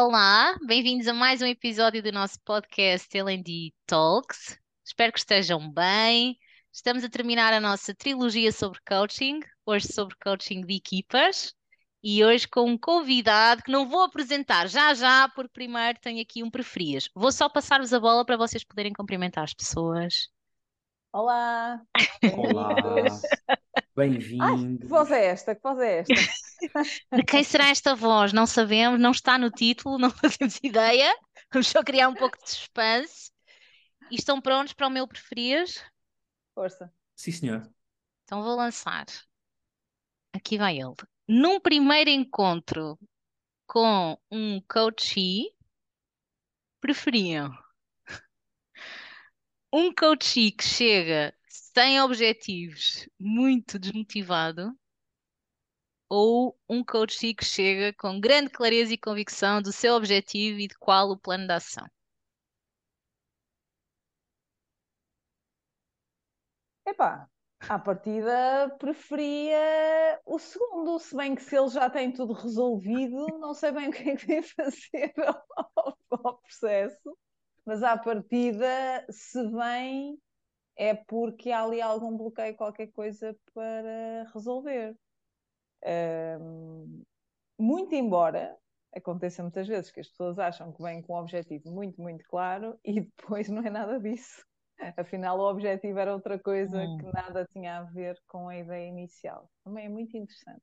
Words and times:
Olá, 0.00 0.56
bem-vindos 0.64 1.08
a 1.08 1.12
mais 1.12 1.42
um 1.42 1.46
episódio 1.46 2.00
do 2.00 2.12
nosso 2.12 2.38
podcast 2.44 3.08
L&D 3.18 3.74
Talks. 3.84 4.56
Espero 4.84 5.12
que 5.12 5.18
estejam 5.18 5.68
bem. 5.72 6.38
Estamos 6.72 7.02
a 7.02 7.08
terminar 7.08 7.52
a 7.52 7.58
nossa 7.58 7.92
trilogia 7.92 8.52
sobre 8.52 8.78
coaching, 8.88 9.40
hoje 9.66 9.92
sobre 9.92 10.14
coaching 10.22 10.60
de 10.64 10.76
equipas, 10.76 11.52
e 12.00 12.24
hoje 12.24 12.46
com 12.46 12.70
um 12.70 12.78
convidado 12.78 13.64
que 13.64 13.72
não 13.72 13.88
vou 13.88 14.04
apresentar 14.04 14.68
já 14.68 14.94
já, 14.94 15.28
porque 15.30 15.50
primeiro 15.52 15.98
tenho 16.00 16.22
aqui 16.22 16.44
um 16.44 16.50
preferias. 16.50 17.10
Vou 17.12 17.32
só 17.32 17.48
passar-vos 17.48 17.92
a 17.92 17.98
bola 17.98 18.24
para 18.24 18.36
vocês 18.36 18.62
poderem 18.62 18.92
cumprimentar 18.92 19.42
as 19.42 19.52
pessoas. 19.52 20.28
Olá! 21.12 21.82
Olá, 22.36 22.68
Ai, 23.98 24.76
que 24.80 24.86
voz 24.86 25.10
é 25.10 25.26
esta? 25.26 25.56
Que 25.56 25.60
voz 25.60 25.80
é 25.80 25.98
esta? 25.98 26.14
De 27.12 27.22
quem 27.22 27.44
será 27.44 27.68
esta 27.68 27.94
voz? 27.94 28.32
Não 28.32 28.46
sabemos, 28.46 29.00
não 29.00 29.10
está 29.10 29.38
no 29.38 29.50
título, 29.50 29.98
não 29.98 30.10
fazemos 30.10 30.58
ideia. 30.62 31.14
Vamos 31.52 31.68
só 31.68 31.82
criar 31.82 32.08
um 32.08 32.14
pouco 32.14 32.36
de 32.42 32.50
suspense. 32.50 33.30
E 34.10 34.16
estão 34.16 34.40
prontos 34.40 34.72
para 34.72 34.86
o 34.86 34.90
meu 34.90 35.06
preferias? 35.06 35.82
Força. 36.54 36.92
Sim, 37.14 37.32
senhor. 37.32 37.70
Então 38.24 38.42
vou 38.42 38.56
lançar. 38.56 39.06
Aqui 40.32 40.58
vai 40.58 40.78
ele. 40.78 40.94
Num 41.26 41.60
primeiro 41.60 42.10
encontro 42.10 42.98
com 43.66 44.18
um 44.30 44.60
coachee, 44.62 45.50
preferiam 46.80 47.50
um 49.72 49.94
coachee 49.94 50.52
que 50.52 50.64
chega 50.64 51.34
sem 51.48 52.00
objetivos, 52.00 53.08
muito 53.18 53.78
desmotivado, 53.78 54.72
ou 56.08 56.58
um 56.68 56.84
coachee 56.84 57.34
que 57.34 57.44
chega 57.44 57.92
com 57.94 58.20
grande 58.20 58.50
clareza 58.50 58.92
e 58.94 58.98
convicção 58.98 59.62
do 59.62 59.72
seu 59.72 59.94
objetivo 59.94 60.58
e 60.60 60.68
de 60.68 60.76
qual 60.78 61.10
o 61.10 61.18
plano 61.18 61.46
de 61.46 61.52
ação? 61.52 61.86
Epá, 66.86 67.28
à 67.68 67.78
partida 67.78 68.74
preferia 68.78 70.20
o 70.24 70.38
segundo, 70.38 70.98
se 70.98 71.14
bem 71.16 71.34
que 71.34 71.42
se 71.42 71.56
ele 71.56 71.68
já 71.68 71.90
tem 71.90 72.12
tudo 72.12 72.32
resolvido, 72.32 73.38
não 73.38 73.52
sei 73.54 73.72
bem 73.72 73.88
o 73.90 73.92
que 73.92 74.10
é 74.10 74.16
que 74.16 74.26
tem 74.26 74.42
fazer 74.42 75.12
ao, 75.76 75.98
ao 76.10 76.38
processo, 76.38 77.16
mas 77.64 77.82
à 77.82 77.96
partida, 77.98 79.04
se 79.10 79.42
vem, 79.50 80.18
é 80.76 80.94
porque 80.94 81.50
há 81.50 81.62
ali 81.64 81.80
algum 81.82 82.16
bloqueio, 82.16 82.56
qualquer 82.56 82.88
coisa 82.88 83.36
para 83.54 84.30
resolver. 84.34 84.96
Muito 87.58 87.94
embora 87.94 88.56
aconteça 88.94 89.42
muitas 89.42 89.66
vezes 89.68 89.90
que 89.90 90.00
as 90.00 90.08
pessoas 90.08 90.38
acham 90.38 90.72
que 90.72 90.82
vêm 90.82 91.02
com 91.02 91.14
um 91.14 91.18
objetivo 91.20 91.70
muito, 91.70 92.00
muito 92.00 92.24
claro 92.28 92.78
e 92.84 93.00
depois 93.02 93.48
não 93.48 93.62
é 93.64 93.70
nada 93.70 94.00
disso. 94.00 94.44
Afinal, 94.96 95.38
o 95.38 95.48
objetivo 95.50 95.98
era 95.98 96.12
outra 96.14 96.38
coisa 96.38 96.88
Hum. 96.88 96.98
que 96.98 97.10
nada 97.12 97.44
tinha 97.46 97.78
a 97.78 97.84
ver 97.84 98.16
com 98.28 98.48
a 98.48 98.56
ideia 98.56 98.88
inicial. 98.88 99.50
Também 99.64 99.86
é 99.86 99.88
muito 99.88 100.16
interessante. 100.16 100.62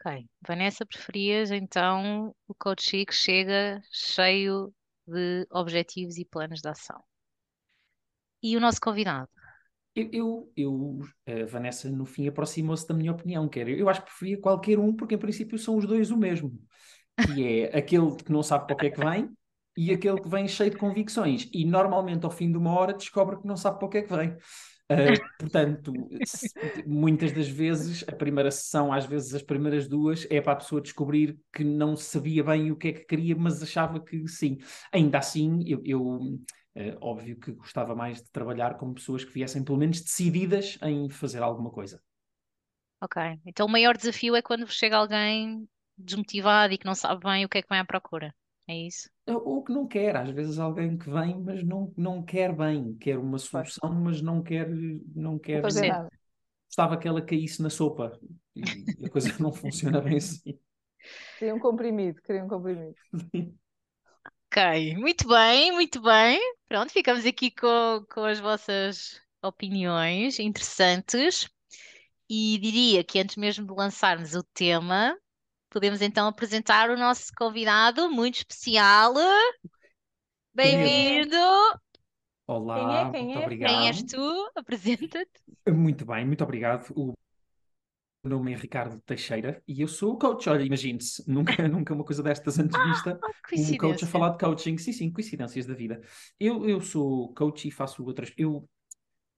Ok. 0.00 0.26
Vanessa, 0.46 0.86
preferias 0.86 1.50
então 1.50 2.34
o 2.48 2.54
coachee 2.54 3.04
que 3.06 3.12
chega 3.14 3.80
cheio 3.92 4.72
de 5.06 5.46
objetivos 5.50 6.16
e 6.18 6.24
planos 6.24 6.60
de 6.60 6.68
ação? 6.68 7.02
E 8.48 8.56
o 8.56 8.60
nosso 8.64 8.80
convidado? 8.86 9.28
Eu, 9.96 10.10
eu, 10.12 10.52
eu, 10.56 11.00
a 11.26 11.46
Vanessa, 11.46 11.90
no 11.90 12.04
fim, 12.04 12.28
aproximou-se 12.28 12.86
da 12.86 12.94
minha 12.94 13.12
opinião, 13.12 13.48
que 13.48 13.58
era, 13.60 13.70
eu 13.70 13.88
acho 13.88 14.02
que 14.02 14.08
preferia 14.08 14.38
qualquer 14.38 14.78
um, 14.78 14.94
porque 14.94 15.14
em 15.14 15.18
princípio 15.18 15.58
são 15.58 15.76
os 15.78 15.86
dois 15.86 16.10
o 16.10 16.18
mesmo, 16.18 16.52
que 17.18 17.44
é 17.46 17.78
aquele 17.78 18.16
que 18.16 18.32
não 18.32 18.42
sabe 18.42 18.66
para 18.66 18.74
o 18.76 18.78
que 18.78 18.86
é 18.86 18.90
que 18.90 19.00
vem 19.00 19.30
e 19.76 19.92
aquele 19.92 20.20
que 20.20 20.28
vem 20.28 20.48
cheio 20.48 20.70
de 20.70 20.76
convicções, 20.78 21.48
e 21.52 21.64
normalmente 21.64 22.24
ao 22.24 22.30
fim 22.30 22.50
de 22.52 22.58
uma 22.58 22.72
hora 22.78 22.94
descobre 22.94 23.38
que 23.38 23.46
não 23.46 23.56
sabe 23.56 23.78
para 23.78 23.86
o 23.86 23.90
que 23.90 23.98
é 23.98 24.02
que 24.02 24.14
vem. 24.14 24.30
Uh, 24.90 25.28
portanto, 25.38 26.08
se- 26.24 26.56
muitas 26.86 27.32
das 27.32 27.48
vezes, 27.48 28.04
a 28.08 28.12
primeira 28.12 28.50
sessão, 28.50 28.92
às 28.92 29.06
vezes 29.06 29.34
as 29.34 29.42
primeiras 29.42 29.88
duas, 29.88 30.26
é 30.30 30.40
para 30.40 30.52
a 30.52 30.56
pessoa 30.56 30.80
descobrir 30.80 31.38
que 31.52 31.64
não 31.64 31.96
sabia 31.96 32.44
bem 32.44 32.70
o 32.70 32.76
que 32.76 32.88
é 32.88 32.92
que 32.92 33.04
queria, 33.06 33.36
mas 33.36 33.62
achava 33.62 34.00
que 34.00 34.28
sim. 34.28 34.58
Ainda 34.92 35.18
assim, 35.18 35.62
eu, 35.66 35.82
eu, 35.84 36.20
eh, 36.76 36.96
óbvio 37.00 37.40
que 37.40 37.52
gostava 37.52 37.94
mais 37.94 38.22
de 38.22 38.30
trabalhar 38.30 38.76
com 38.76 38.92
pessoas 38.92 39.24
que 39.24 39.32
viessem 39.32 39.64
pelo 39.64 39.78
menos 39.78 40.00
decididas 40.00 40.78
em 40.82 41.08
fazer 41.08 41.42
alguma 41.42 41.70
coisa. 41.70 42.00
Ok. 43.00 43.20
Então 43.46 43.66
o 43.66 43.70
maior 43.70 43.96
desafio 43.96 44.36
é 44.36 44.42
quando 44.42 44.66
chega 44.68 44.96
alguém 44.96 45.66
desmotivado 45.96 46.74
e 46.74 46.78
que 46.78 46.84
não 46.86 46.94
sabe 46.94 47.24
bem 47.24 47.44
o 47.44 47.48
que 47.48 47.58
é 47.58 47.62
que 47.62 47.68
vem 47.68 47.78
à 47.78 47.84
procura. 47.84 48.34
É 48.68 48.76
isso? 48.76 49.08
Ou 49.26 49.62
que 49.62 49.72
não 49.72 49.86
quer, 49.86 50.16
às 50.16 50.30
vezes 50.30 50.58
alguém 50.58 50.98
que 50.98 51.08
vem, 51.08 51.40
mas 51.40 51.64
não, 51.64 51.92
não 51.96 52.22
quer 52.22 52.54
bem, 52.54 52.94
quer 52.94 53.18
uma 53.18 53.38
solução, 53.38 53.92
mas 53.94 54.20
não 54.20 54.42
quer, 54.42 54.68
não 55.14 55.38
quer, 55.38 55.62
fazer 55.62 55.88
nada. 55.88 56.10
gostava 56.68 56.96
que 56.98 57.08
ela 57.08 57.22
caísse 57.22 57.62
na 57.62 57.70
sopa 57.70 58.18
e 58.54 58.62
a 59.04 59.08
coisa 59.08 59.28
não 59.42 59.52
funciona 59.52 60.00
bem 60.00 60.16
assim. 60.16 60.58
Queria 61.38 61.54
um 61.54 61.58
comprimido, 61.58 62.20
queria 62.22 62.44
um 62.44 62.48
comprimido. 62.48 62.94
Ok, 64.50 64.96
muito 64.96 65.28
bem, 65.28 65.72
muito 65.72 66.00
bem. 66.00 66.40
Pronto, 66.68 66.92
ficamos 66.92 67.26
aqui 67.26 67.50
com, 67.50 68.04
com 68.12 68.24
as 68.24 68.40
vossas 68.40 69.20
opiniões 69.42 70.38
interessantes. 70.38 71.48
E 72.28 72.58
diria 72.58 73.04
que 73.04 73.20
antes 73.20 73.36
mesmo 73.36 73.66
de 73.66 73.72
lançarmos 73.74 74.34
o 74.34 74.42
tema, 74.54 75.16
podemos 75.70 76.02
então 76.02 76.26
apresentar 76.28 76.90
o 76.90 76.96
nosso 76.96 77.32
convidado 77.36 78.10
muito 78.10 78.36
especial. 78.36 79.14
Bem-vindo! 80.54 81.36
Olá, 82.46 82.76
Quem 82.78 82.96
é? 82.96 83.10
Quem 83.10 83.24
muito 83.24 83.38
é? 83.38 83.56
Quem 83.58 83.88
és 83.88 84.02
obrigado. 84.02 84.10
tu? 84.10 84.50
Apresenta-te. 84.56 85.40
Muito 85.68 86.04
bem, 86.06 86.24
muito 86.26 86.42
obrigado. 86.44 86.90
O 86.96 87.14
meu 88.26 88.38
nome 88.38 88.52
é 88.52 88.56
Ricardo 88.56 89.00
Teixeira 89.06 89.62
e 89.68 89.80
eu 89.80 89.86
sou 89.88 90.18
coach. 90.18 90.48
Olha, 90.50 90.64
imagine-se, 90.64 91.22
nunca, 91.30 91.68
nunca 91.68 91.94
uma 91.94 92.04
coisa 92.04 92.22
destas 92.22 92.58
antes 92.58 92.76
vista. 92.88 93.18
Oh, 93.22 93.48
que 93.48 93.60
Um 93.60 93.76
coach 93.76 94.04
a 94.04 94.08
falar 94.08 94.30
de 94.30 94.38
coaching. 94.38 94.76
Sim, 94.76 94.92
sim, 94.92 95.12
coincidências 95.12 95.64
da 95.64 95.74
vida. 95.74 96.00
Eu, 96.38 96.68
eu 96.68 96.80
sou 96.80 97.32
coach 97.34 97.68
e 97.68 97.70
faço 97.70 98.04
outras. 98.04 98.32
Eu 98.36 98.68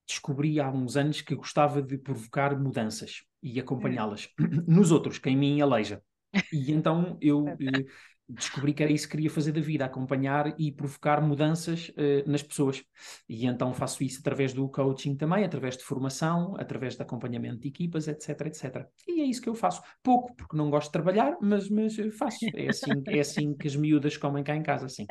descobri 0.07 0.59
há 0.59 0.71
uns 0.71 0.97
anos 0.97 1.21
que 1.21 1.35
gostava 1.35 1.83
de 1.83 1.99
provocar 1.99 2.59
mudanças 2.59 3.25
e 3.43 3.61
acompanhá-las 3.61 4.31
nos 4.67 4.91
outros, 4.91 5.19
que 5.19 5.29
em 5.29 5.37
mim 5.37 5.61
aleija. 5.61 6.03
E 6.51 6.73
então 6.73 7.19
eu 7.21 7.45
eh, 7.61 7.85
descobri 8.29 8.75
que 8.75 8.83
era 8.83 8.93
isso 8.93 9.07
que 9.07 9.13
queria 9.13 9.31
fazer 9.31 9.53
da 9.53 9.61
vida, 9.61 9.85
acompanhar 9.85 10.55
e 10.61 10.71
provocar 10.71 11.21
mudanças 11.21 11.91
eh, 11.97 12.23
nas 12.27 12.43
pessoas. 12.43 12.85
E 13.29 13.47
então 13.47 13.73
faço 13.73 14.05
isso 14.05 14.21
através 14.21 14.53
do 14.53 14.69
coaching 14.69 15.17
também, 15.17 15.45
através 15.45 15.77
de 15.77 15.85
formação, 15.85 16.55
através 16.59 16.95
de 16.95 17.03
acompanhamento 17.03 17.61
de 17.61 17.69
equipas, 17.69 18.07
etc, 18.07 18.41
etc. 18.47 18.87
E 19.07 19.23
é 19.23 19.25
isso 19.25 19.41
que 19.41 19.49
eu 19.49 19.55
faço. 19.55 19.83
Pouco, 20.03 20.35
porque 20.35 20.57
não 20.57 20.71
gosto 20.71 20.89
de 20.89 20.93
trabalhar, 20.93 21.37
mas, 21.41 21.71
mas 21.71 21.97
faço. 22.17 22.39
É 22.55 22.69
assim, 22.69 23.03
é 23.07 23.21
assim 23.21 23.55
que 23.55 23.67
as 23.67 23.77
miúdas 23.77 24.17
comem 24.17 24.45
cá 24.45 24.55
em 24.55 24.63
casa, 24.63 24.89
sim. 24.89 25.07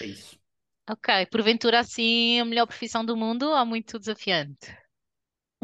É 0.00 0.06
isso. 0.06 0.38
Ok, 0.90 1.26
porventura 1.30 1.80
assim 1.80 2.40
a 2.40 2.44
melhor 2.44 2.66
profissão 2.66 3.04
do 3.04 3.16
mundo 3.16 3.46
ou 3.50 3.66
muito 3.66 3.98
desafiante? 3.98 4.83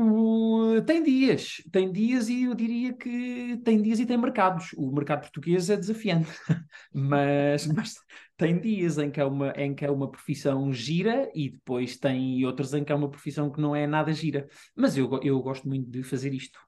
O- 0.02 0.80
tem 0.86 1.02
dias, 1.02 1.56
tem 1.70 1.92
dias 1.92 2.28
e 2.30 2.44
eu 2.44 2.54
diria 2.54 2.94
que 2.94 3.58
tem 3.62 3.82
dias 3.82 4.00
e 4.00 4.06
tem 4.06 4.16
mercados. 4.16 4.72
O 4.78 4.90
mercado 4.90 5.20
português 5.22 5.68
é 5.68 5.76
desafiante, 5.76 6.30
mas, 6.92 7.66
mas 7.66 7.94
tem 8.36 8.58
dias 8.58 8.96
em 8.96 9.10
que 9.10 9.20
é 9.20 9.24
uma, 9.26 9.50
em 9.56 9.74
que 9.74 9.84
é 9.84 9.90
uma 9.90 10.10
profissão 10.10 10.72
gira 10.72 11.30
e 11.34 11.50
depois 11.50 11.98
tem 11.98 12.42
outros 12.46 12.72
em 12.72 12.82
que 12.82 12.90
é 12.92 12.94
uma 12.94 13.10
profissão 13.10 13.52
que 13.52 13.60
não 13.60 13.76
é 13.76 13.86
nada 13.86 14.10
gira. 14.12 14.48
Mas 14.74 14.96
eu, 14.96 15.20
eu 15.22 15.38
gosto 15.42 15.68
muito 15.68 15.90
de 15.90 16.02
fazer 16.02 16.32
isto. 16.32 16.58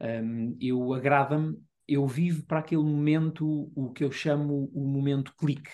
Um, 0.00 0.56
eu 0.60 0.92
agrada-me, 0.92 1.56
eu 1.86 2.06
vivo 2.08 2.44
para 2.44 2.58
aquele 2.58 2.82
momento, 2.82 3.70
o 3.76 3.92
que 3.92 4.02
eu 4.02 4.10
chamo 4.10 4.68
o 4.74 4.84
momento 4.84 5.32
clique, 5.36 5.70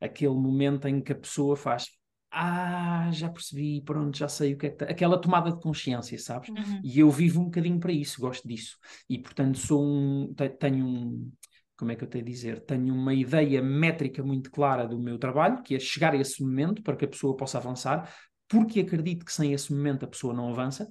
aquele 0.00 0.34
momento 0.34 0.86
em 0.86 1.00
que 1.02 1.10
a 1.12 1.16
pessoa 1.16 1.56
faz. 1.56 1.86
Ah, 2.34 3.10
já 3.12 3.28
percebi, 3.28 3.82
pronto, 3.82 4.16
já 4.16 4.26
sei 4.26 4.54
o 4.54 4.58
que 4.58 4.66
é 4.66 4.70
que 4.70 4.76
tá-" 4.76 4.86
Aquela 4.86 5.20
tomada 5.20 5.50
de 5.52 5.60
consciência, 5.60 6.18
sabes? 6.18 6.48
Uhum. 6.48 6.80
E 6.82 6.98
eu 7.00 7.10
vivo 7.10 7.40
um 7.40 7.44
bocadinho 7.44 7.78
para 7.78 7.92
isso, 7.92 8.20
gosto 8.20 8.48
disso. 8.48 8.78
E, 9.08 9.18
portanto, 9.18 9.58
sou 9.58 9.84
um, 9.84 10.32
te- 10.34 10.48
tenho 10.48 10.86
um, 10.86 11.30
como 11.76 11.92
é 11.92 11.96
que 11.96 12.04
eu 12.04 12.08
tenho 12.08 12.24
a 12.24 12.26
dizer? 12.28 12.60
Tenho 12.64 12.94
uma 12.94 13.12
ideia 13.12 13.60
métrica 13.62 14.22
muito 14.22 14.50
clara 14.50 14.86
do 14.86 14.98
meu 14.98 15.18
trabalho, 15.18 15.62
que 15.62 15.74
é 15.74 15.78
chegar 15.78 16.14
a 16.14 16.16
esse 16.16 16.42
momento 16.42 16.82
para 16.82 16.96
que 16.96 17.04
a 17.04 17.08
pessoa 17.08 17.36
possa 17.36 17.58
avançar, 17.58 18.10
porque 18.48 18.80
acredito 18.80 19.24
que 19.24 19.32
sem 19.32 19.52
esse 19.52 19.72
momento 19.72 20.04
a 20.04 20.08
pessoa 20.08 20.32
não 20.32 20.48
avança. 20.50 20.90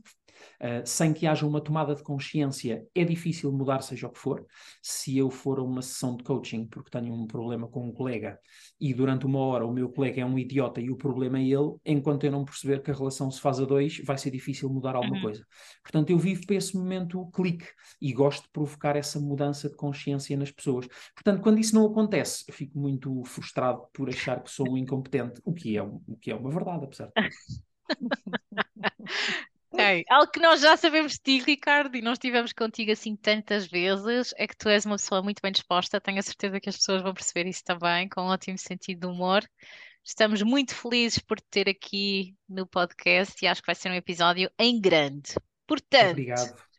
Uh, 0.59 0.85
sem 0.85 1.13
que 1.13 1.25
haja 1.25 1.45
uma 1.45 1.61
tomada 1.61 1.95
de 1.95 2.03
consciência, 2.03 2.85
é 2.93 3.03
difícil 3.03 3.51
mudar, 3.51 3.81
seja 3.81 4.07
o 4.07 4.11
que 4.11 4.19
for. 4.19 4.45
Se 4.81 5.17
eu 5.17 5.29
for 5.29 5.59
a 5.59 5.63
uma 5.63 5.81
sessão 5.81 6.15
de 6.15 6.23
coaching 6.23 6.65
porque 6.67 6.89
tenho 6.89 7.13
um 7.13 7.25
problema 7.25 7.67
com 7.67 7.87
um 7.87 7.91
colega 7.91 8.39
e 8.79 8.93
durante 8.93 9.25
uma 9.25 9.39
hora 9.39 9.65
o 9.65 9.73
meu 9.73 9.89
colega 9.89 10.21
é 10.21 10.25
um 10.25 10.37
idiota 10.37 10.79
e 10.81 10.89
o 10.89 10.95
problema 10.95 11.39
é 11.39 11.43
ele, 11.43 11.75
enquanto 11.85 12.23
eu 12.23 12.31
não 12.31 12.45
perceber 12.45 12.81
que 12.81 12.91
a 12.91 12.93
relação 12.93 13.29
se 13.31 13.39
faz 13.39 13.59
a 13.59 13.65
dois, 13.65 13.99
vai 14.05 14.17
ser 14.17 14.31
difícil 14.31 14.69
mudar 14.69 14.95
alguma 14.95 15.15
uhum. 15.15 15.21
coisa. 15.21 15.45
Portanto, 15.83 16.09
eu 16.09 16.17
vivo 16.17 16.45
para 16.45 16.55
esse 16.55 16.75
momento 16.75 17.29
clique 17.31 17.67
e 18.01 18.13
gosto 18.13 18.43
de 18.43 18.49
provocar 18.49 18.95
essa 18.95 19.19
mudança 19.19 19.69
de 19.69 19.75
consciência 19.75 20.37
nas 20.37 20.51
pessoas. 20.51 20.87
Portanto, 21.13 21.41
quando 21.41 21.59
isso 21.59 21.75
não 21.75 21.85
acontece, 21.85 22.45
eu 22.47 22.53
fico 22.53 22.77
muito 22.77 23.23
frustrado 23.25 23.81
por 23.93 24.09
achar 24.09 24.41
que 24.41 24.51
sou 24.51 24.69
um 24.69 24.77
incompetente, 24.77 25.41
o 25.43 25.53
que 25.53 25.77
é, 25.77 25.83
o 25.83 26.17
que 26.19 26.31
é 26.31 26.35
uma 26.35 26.49
verdade, 26.49 26.85
apesar 26.85 27.07
de 27.07 27.13
Okay. 29.71 30.03
Algo 30.09 30.31
que 30.31 30.39
nós 30.39 30.61
já 30.61 30.75
sabemos 30.75 31.13
de 31.13 31.19
ti, 31.19 31.39
Ricardo, 31.39 31.95
e 31.95 32.01
nós 32.01 32.13
estivemos 32.13 32.53
contigo 32.53 32.91
assim 32.91 33.15
tantas 33.15 33.65
vezes, 33.67 34.33
é 34.37 34.47
que 34.47 34.55
tu 34.55 34.69
és 34.69 34.85
uma 34.85 34.97
pessoa 34.97 35.21
muito 35.21 35.41
bem 35.41 35.51
disposta. 35.51 36.01
Tenho 36.01 36.19
a 36.19 36.23
certeza 36.23 36.59
que 36.59 36.69
as 36.69 36.77
pessoas 36.77 37.01
vão 37.01 37.13
perceber 37.13 37.47
isso 37.47 37.63
também, 37.63 38.07
com 38.09 38.21
um 38.21 38.27
ótimo 38.27 38.57
sentido 38.57 39.01
de 39.01 39.07
humor. 39.07 39.43
Estamos 40.03 40.41
muito 40.41 40.75
felizes 40.75 41.19
por 41.19 41.39
te 41.39 41.47
ter 41.49 41.69
aqui 41.69 42.35
no 42.49 42.65
podcast 42.65 43.35
e 43.43 43.47
acho 43.47 43.61
que 43.61 43.67
vai 43.67 43.75
ser 43.75 43.89
um 43.89 43.95
episódio 43.95 44.51
em 44.57 44.79
grande. 44.79 45.35
Portanto, 45.67 46.11
Obrigado. 46.11 46.70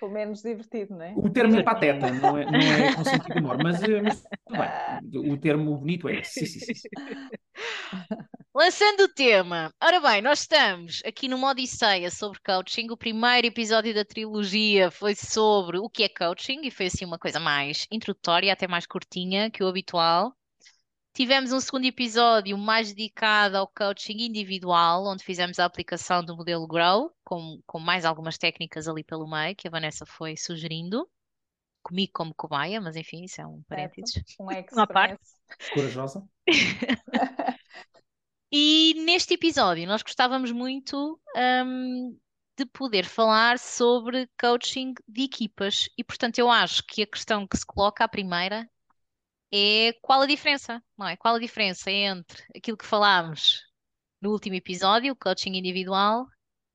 Pelo 0.00 0.12
menos 0.12 0.40
divertido, 0.40 0.94
não 0.94 1.04
é? 1.04 1.12
O 1.14 1.28
termo 1.28 1.56
é 1.56 1.62
pateta, 1.62 2.10
não 2.10 2.38
é, 2.38 2.50
não 2.50 2.58
é 2.58 2.94
com 2.94 3.04
sentido 3.04 3.34
de 3.34 3.40
humor, 3.40 3.58
mas, 3.62 3.82
eh, 3.82 4.00
mas 4.00 4.24
bem, 4.48 5.30
o 5.30 5.36
termo 5.36 5.76
bonito 5.76 6.08
é 6.08 6.20
esse. 6.20 6.46
Sim, 6.46 6.58
sim, 6.60 6.74
sim. 6.74 6.88
Lançando 8.54 9.02
o 9.02 9.08
tema, 9.08 9.72
ora 9.82 10.00
bem, 10.00 10.22
nós 10.22 10.40
estamos 10.40 11.02
aqui 11.04 11.28
numa 11.28 11.50
Odisseia 11.50 12.10
sobre 12.10 12.40
coaching. 12.40 12.90
O 12.90 12.96
primeiro 12.96 13.46
episódio 13.46 13.94
da 13.94 14.04
trilogia 14.04 14.90
foi 14.90 15.14
sobre 15.14 15.78
o 15.78 15.88
que 15.88 16.04
é 16.04 16.08
coaching 16.08 16.62
e 16.64 16.70
foi 16.70 16.86
assim 16.86 17.04
uma 17.04 17.18
coisa 17.18 17.38
mais 17.38 17.86
introdutória, 17.92 18.52
até 18.52 18.66
mais 18.66 18.86
curtinha 18.86 19.50
que 19.50 19.62
o 19.62 19.68
habitual. 19.68 20.34
Tivemos 21.12 21.52
um 21.52 21.60
segundo 21.60 21.84
episódio 21.84 22.56
mais 22.56 22.92
dedicado 22.92 23.56
ao 23.56 23.68
coaching 23.68 24.16
individual, 24.18 25.06
onde 25.06 25.24
fizemos 25.24 25.58
a 25.58 25.66
aplicação 25.66 26.24
do 26.24 26.36
modelo 26.36 26.66
Grow, 26.66 27.12
com, 27.30 27.62
com 27.64 27.78
mais 27.78 28.04
algumas 28.04 28.36
técnicas 28.36 28.88
ali 28.88 29.04
pelo 29.04 29.28
meio 29.30 29.54
que 29.54 29.68
a 29.68 29.70
Vanessa 29.70 30.04
foi 30.04 30.36
sugerindo 30.36 31.08
comigo 31.80 32.10
como 32.12 32.34
cobaia, 32.34 32.80
mas 32.80 32.96
enfim, 32.96 33.22
isso 33.22 33.40
é 33.40 33.46
um 33.46 33.62
parênteses. 33.62 34.20
Um 34.38 34.46
Uma 34.74 34.86
parte. 34.86 35.22
Corajosa. 35.72 36.28
E 38.52 38.94
neste 39.04 39.34
episódio 39.34 39.86
nós 39.86 40.02
gostávamos 40.02 40.50
muito 40.50 41.20
um, 41.36 42.18
de 42.58 42.66
poder 42.66 43.04
falar 43.04 43.60
sobre 43.60 44.28
coaching 44.36 44.92
de 45.06 45.22
equipas. 45.22 45.88
E 45.96 46.02
portanto 46.02 46.40
eu 46.40 46.50
acho 46.50 46.82
que 46.84 47.00
a 47.04 47.06
questão 47.06 47.46
que 47.46 47.56
se 47.56 47.64
coloca 47.64 48.02
à 48.02 48.08
primeira 48.08 48.68
é 49.54 49.92
qual 50.02 50.22
a 50.22 50.26
diferença, 50.26 50.82
não 50.98 51.06
é? 51.06 51.16
Qual 51.16 51.36
a 51.36 51.38
diferença 51.38 51.92
entre 51.92 52.42
aquilo 52.52 52.76
que 52.76 52.84
falámos 52.84 53.62
no 54.20 54.32
último 54.32 54.56
episódio, 54.56 55.12
o 55.12 55.16
coaching 55.16 55.56
individual, 55.56 56.26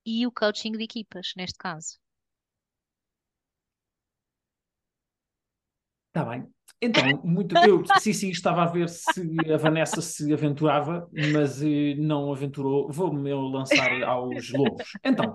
e 0.05 0.25
o 0.27 0.31
coaching 0.31 0.73
de 0.73 0.83
equipas, 0.83 1.33
neste 1.35 1.57
caso. 1.57 1.97
Está 6.09 6.23
bem. 6.25 6.54
Então, 6.81 7.21
muito, 7.23 7.55
eu 7.57 7.83
sim, 7.99 8.11
sim, 8.11 8.29
estava 8.29 8.63
a 8.63 8.65
ver 8.65 8.89
se 8.89 9.21
a 9.51 9.57
Vanessa 9.57 10.01
se 10.01 10.31
aventurava, 10.33 11.09
mas 11.31 11.61
eh, 11.61 11.95
não 11.97 12.31
aventurou. 12.31 12.91
Vou-me 12.91 13.33
lançar 13.33 14.03
aos 14.03 14.51
lobos. 14.51 14.83
Então, 15.03 15.33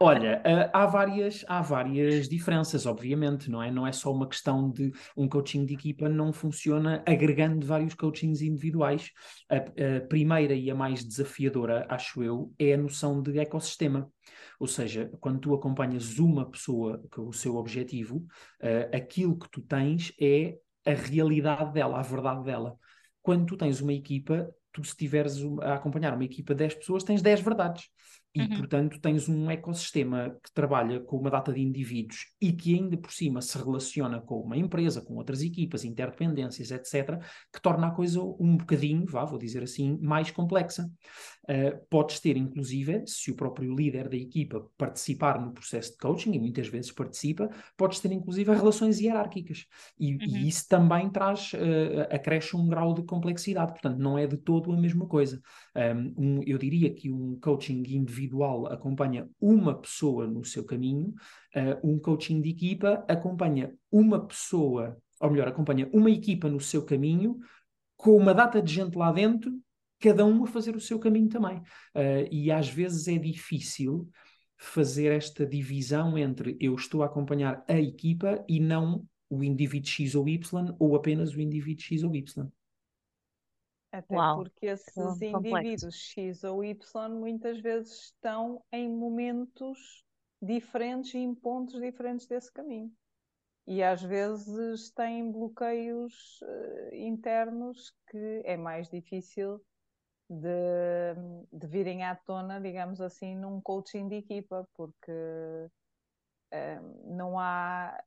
olha, 0.00 0.42
eh, 0.44 0.70
há, 0.72 0.86
várias, 0.86 1.44
há 1.48 1.62
várias 1.62 2.28
diferenças, 2.28 2.84
obviamente, 2.84 3.50
não 3.50 3.62
é? 3.62 3.70
Não 3.70 3.86
é 3.86 3.92
só 3.92 4.12
uma 4.12 4.28
questão 4.28 4.70
de 4.70 4.92
um 5.16 5.28
coaching 5.28 5.64
de 5.64 5.74
equipa 5.74 6.08
não 6.08 6.32
funciona 6.32 7.02
agregando 7.06 7.66
vários 7.66 7.94
coachings 7.94 8.42
individuais. 8.42 9.10
A, 9.50 9.56
a 9.56 10.00
primeira 10.08 10.54
e 10.54 10.70
a 10.70 10.74
mais 10.74 11.02
desafiadora, 11.04 11.86
acho 11.88 12.22
eu, 12.22 12.52
é 12.58 12.74
a 12.74 12.78
noção 12.78 13.22
de 13.22 13.38
ecossistema. 13.38 14.10
Ou 14.58 14.66
seja, 14.66 15.10
quando 15.20 15.40
tu 15.40 15.54
acompanhas 15.54 16.18
uma 16.18 16.48
pessoa 16.48 17.02
com 17.10 17.28
o 17.28 17.32
seu 17.32 17.56
objetivo, 17.56 18.16
uh, 18.62 18.96
aquilo 18.96 19.38
que 19.38 19.50
tu 19.50 19.60
tens 19.60 20.12
é 20.20 20.58
a 20.86 20.94
realidade 20.94 21.72
dela, 21.72 21.98
a 21.98 22.02
verdade 22.02 22.44
dela. 22.44 22.78
Quando 23.22 23.46
tu 23.46 23.56
tens 23.56 23.80
uma 23.80 23.92
equipa, 23.92 24.48
tu 24.72 24.84
se 24.84 24.90
estiveres 24.90 25.36
a 25.62 25.74
acompanhar 25.74 26.14
uma 26.14 26.24
equipa 26.24 26.54
de 26.54 26.58
10 26.58 26.74
pessoas, 26.74 27.02
tens 27.04 27.22
10 27.22 27.40
verdades. 27.40 27.88
E, 28.36 28.40
uhum. 28.42 28.58
portanto, 28.58 29.00
tens 29.00 29.30
um 29.30 29.50
ecossistema 29.50 30.36
que 30.44 30.52
trabalha 30.52 31.00
com 31.00 31.16
uma 31.16 31.30
data 31.30 31.54
de 31.54 31.60
indivíduos 31.62 32.26
e 32.38 32.52
que 32.52 32.74
ainda 32.74 32.94
por 32.98 33.10
cima 33.10 33.40
se 33.40 33.56
relaciona 33.56 34.20
com 34.20 34.40
uma 34.40 34.58
empresa, 34.58 35.00
com 35.00 35.14
outras 35.14 35.40
equipas, 35.40 35.84
interdependências, 35.84 36.70
etc., 36.70 37.18
que 37.50 37.62
torna 37.62 37.86
a 37.86 37.90
coisa 37.90 38.20
um 38.20 38.58
bocadinho, 38.58 39.06
vá, 39.06 39.24
vou 39.24 39.38
dizer 39.38 39.62
assim, 39.62 39.98
mais 40.02 40.30
complexa. 40.30 40.86
Uh, 41.48 41.80
podes 41.88 42.20
ter, 42.20 42.36
inclusive, 42.36 43.04
se 43.06 43.30
o 43.30 43.36
próprio 43.36 43.74
líder 43.74 44.10
da 44.10 44.16
equipa 44.16 44.68
participar 44.76 45.40
no 45.40 45.52
processo 45.52 45.92
de 45.92 45.96
coaching, 45.96 46.32
e 46.32 46.38
muitas 46.38 46.68
vezes 46.68 46.92
participa, 46.92 47.48
podes 47.74 48.00
ter, 48.00 48.12
inclusive, 48.12 48.52
relações 48.52 49.00
hierárquicas. 49.00 49.64
E, 49.98 50.12
uhum. 50.12 50.18
e 50.20 50.48
isso 50.48 50.68
também 50.68 51.08
traz, 51.08 51.54
uh, 51.54 52.14
acresce 52.14 52.54
um 52.54 52.68
grau 52.68 52.92
de 52.92 53.02
complexidade. 53.02 53.72
Portanto, 53.72 53.98
não 53.98 54.18
é 54.18 54.26
de 54.26 54.36
todo 54.36 54.72
a 54.72 54.76
mesma 54.76 55.06
coisa. 55.06 55.40
Um, 55.74 56.42
eu 56.46 56.58
diria 56.58 56.92
que 56.92 57.10
um 57.10 57.38
coaching 57.40 57.82
individual 57.86 58.25
acompanha 58.70 59.28
uma 59.40 59.74
pessoa 59.74 60.26
no 60.26 60.44
seu 60.44 60.64
caminho, 60.64 61.14
uh, 61.54 61.88
um 61.88 61.98
coaching 61.98 62.40
de 62.40 62.50
equipa 62.50 63.04
acompanha 63.08 63.74
uma 63.90 64.26
pessoa, 64.26 64.96
ou 65.20 65.30
melhor, 65.30 65.48
acompanha 65.48 65.88
uma 65.92 66.10
equipa 66.10 66.48
no 66.48 66.60
seu 66.60 66.84
caminho, 66.84 67.38
com 67.96 68.16
uma 68.16 68.34
data 68.34 68.60
de 68.60 68.72
gente 68.72 68.96
lá 68.96 69.12
dentro, 69.12 69.52
cada 69.98 70.24
um 70.24 70.44
a 70.44 70.46
fazer 70.46 70.76
o 70.76 70.80
seu 70.80 70.98
caminho 70.98 71.28
também. 71.28 71.58
Uh, 71.94 72.28
e 72.30 72.50
às 72.50 72.68
vezes 72.68 73.08
é 73.08 73.16
difícil 73.16 74.08
fazer 74.58 75.12
esta 75.12 75.46
divisão 75.46 76.16
entre 76.16 76.56
eu 76.60 76.74
estou 76.74 77.02
a 77.02 77.06
acompanhar 77.06 77.62
a 77.68 77.78
equipa 77.78 78.44
e 78.48 78.58
não 78.58 79.06
o 79.28 79.42
indivíduo 79.42 79.88
X 79.88 80.14
ou 80.14 80.28
Y, 80.28 80.74
ou 80.78 80.96
apenas 80.96 81.34
o 81.34 81.40
indivíduo 81.40 81.82
X 81.82 82.02
ou 82.02 82.14
Y. 82.14 82.48
Até 83.96 84.14
Uau, 84.14 84.42
porque 84.42 84.66
esses 84.66 85.22
indivíduos 85.22 85.94
X 85.94 86.44
ou 86.44 86.62
Y 86.62 87.08
muitas 87.08 87.58
vezes 87.60 87.92
estão 88.04 88.62
em 88.70 88.88
momentos 88.90 90.04
diferentes 90.42 91.14
e 91.14 91.18
em 91.18 91.34
pontos 91.34 91.80
diferentes 91.80 92.26
desse 92.26 92.52
caminho. 92.52 92.92
E 93.66 93.82
às 93.82 94.02
vezes 94.02 94.90
têm 94.90 95.32
bloqueios 95.32 96.40
uh, 96.42 96.94
internos 96.94 97.90
que 98.10 98.42
é 98.44 98.54
mais 98.54 98.90
difícil 98.90 99.64
de, 100.28 101.14
de, 101.50 101.66
virem 101.66 102.04
à 102.04 102.14
tona, 102.14 102.60
digamos 102.60 103.00
assim, 103.00 103.34
num 103.34 103.60
coaching 103.62 104.08
de 104.08 104.16
equipa, 104.16 104.68
porque 104.74 105.10
uh, 106.52 107.14
não 107.16 107.38
há. 107.38 107.98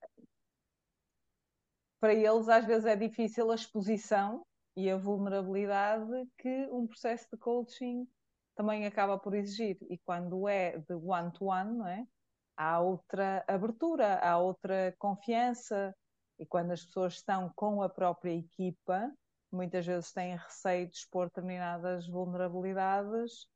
Para 2.00 2.14
eles, 2.14 2.48
às 2.48 2.64
vezes, 2.66 2.86
é 2.86 2.96
difícil 2.96 3.52
a 3.52 3.56
exposição 3.56 4.46
e 4.80 4.90
a 4.90 4.96
vulnerabilidade 4.96 6.26
que 6.38 6.68
um 6.72 6.88
processo 6.88 7.28
de 7.32 7.38
coaching 7.38 8.08
também 8.56 8.86
acaba 8.86 9.20
por 9.20 9.34
exigir. 9.34 9.78
E 9.90 9.98
quando 9.98 10.48
é 10.48 10.78
de 10.78 10.94
one-to-one, 10.94 11.78
não 11.78 11.88
é? 11.88 12.08
há 12.56 12.80
outra 12.80 13.44
abertura, 13.48 14.20
há 14.20 14.38
outra 14.38 14.94
confiança. 14.98 15.94
E 16.38 16.46
quando 16.46 16.72
as 16.72 16.86
pessoas 16.86 17.16
estão 17.16 17.52
com 17.56 17.82
a 17.82 17.90
própria 17.90 18.32
equipa, 18.32 19.12
muitas 19.52 19.86
vezes 19.86 20.14
têm 20.14 20.38
receio 20.38 20.88
de 20.88 20.96
expor 20.96 21.28
determinadas 21.28 22.08
vulnerabilidades, 22.08 23.48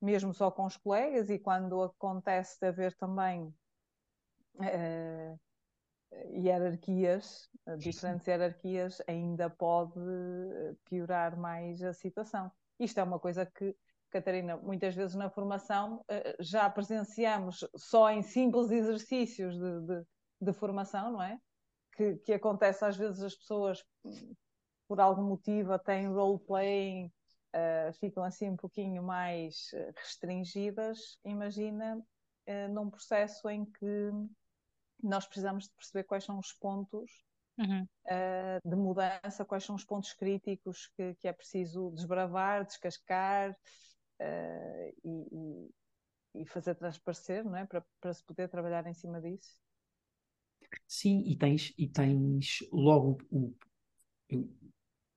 mesmo 0.00 0.32
só 0.32 0.50
com 0.50 0.64
os 0.64 0.76
colegas, 0.78 1.28
e 1.28 1.38
quando 1.38 1.82
acontece 1.82 2.58
de 2.58 2.66
haver 2.66 2.94
também 2.96 3.54
uh, 4.54 5.40
hierarquias, 6.30 7.48
diferentes 7.78 8.26
hierarquias, 8.26 9.02
ainda 9.06 9.48
pode 9.48 10.00
piorar 10.84 11.36
mais 11.36 11.82
a 11.82 11.92
situação. 11.92 12.50
Isto 12.78 13.00
é 13.00 13.02
uma 13.02 13.18
coisa 13.18 13.46
que, 13.46 13.76
Catarina, 14.10 14.56
muitas 14.56 14.94
vezes 14.94 15.14
na 15.14 15.30
formação 15.30 16.04
eh, 16.08 16.36
já 16.40 16.68
presenciamos 16.68 17.66
só 17.76 18.10
em 18.10 18.22
simples 18.22 18.70
exercícios 18.70 19.58
de, 19.58 19.80
de, 19.86 20.06
de 20.40 20.52
formação, 20.52 21.12
não 21.12 21.22
é? 21.22 21.38
Que, 21.94 22.16
que, 22.16 22.32
acontece 22.32 22.84
às 22.84 22.96
vezes 22.96 23.22
as 23.22 23.34
pessoas, 23.34 23.84
por 24.88 25.00
algum 25.00 25.22
motivo, 25.22 25.78
têm 25.78 26.08
role-playing, 26.08 27.06
uh, 27.54 27.92
ficam 28.00 28.24
assim 28.24 28.50
um 28.50 28.56
pouquinho 28.56 29.02
mais 29.02 29.70
restringidas. 29.96 31.18
Imagina 31.24 31.98
uh, 31.98 32.72
num 32.72 32.90
processo 32.90 33.48
em 33.48 33.64
que 33.64 34.10
nós 35.02 35.26
precisamos 35.26 35.64
de 35.64 35.74
perceber 35.74 36.04
quais 36.04 36.24
são 36.24 36.38
os 36.38 36.52
pontos 36.52 37.10
uhum. 37.58 37.82
uh, 37.82 38.68
de 38.68 38.76
mudança, 38.76 39.44
quais 39.44 39.64
são 39.64 39.74
os 39.74 39.84
pontos 39.84 40.12
críticos 40.12 40.90
que, 40.96 41.14
que 41.16 41.28
é 41.28 41.32
preciso 41.32 41.90
desbravar, 41.90 42.64
descascar 42.64 43.50
uh, 43.50 44.94
e, 45.04 45.70
e 46.34 46.46
fazer 46.46 46.74
transparecer, 46.74 47.44
não 47.44 47.56
é? 47.56 47.66
Para, 47.66 47.84
para 48.00 48.14
se 48.14 48.24
poder 48.24 48.48
trabalhar 48.48 48.86
em 48.86 48.94
cima 48.94 49.20
disso. 49.20 49.56
Sim, 50.86 51.22
e 51.26 51.36
tens, 51.36 51.72
e 51.76 51.88
tens 51.88 52.58
logo 52.72 53.18
o, 53.30 53.54
o, 54.30 54.48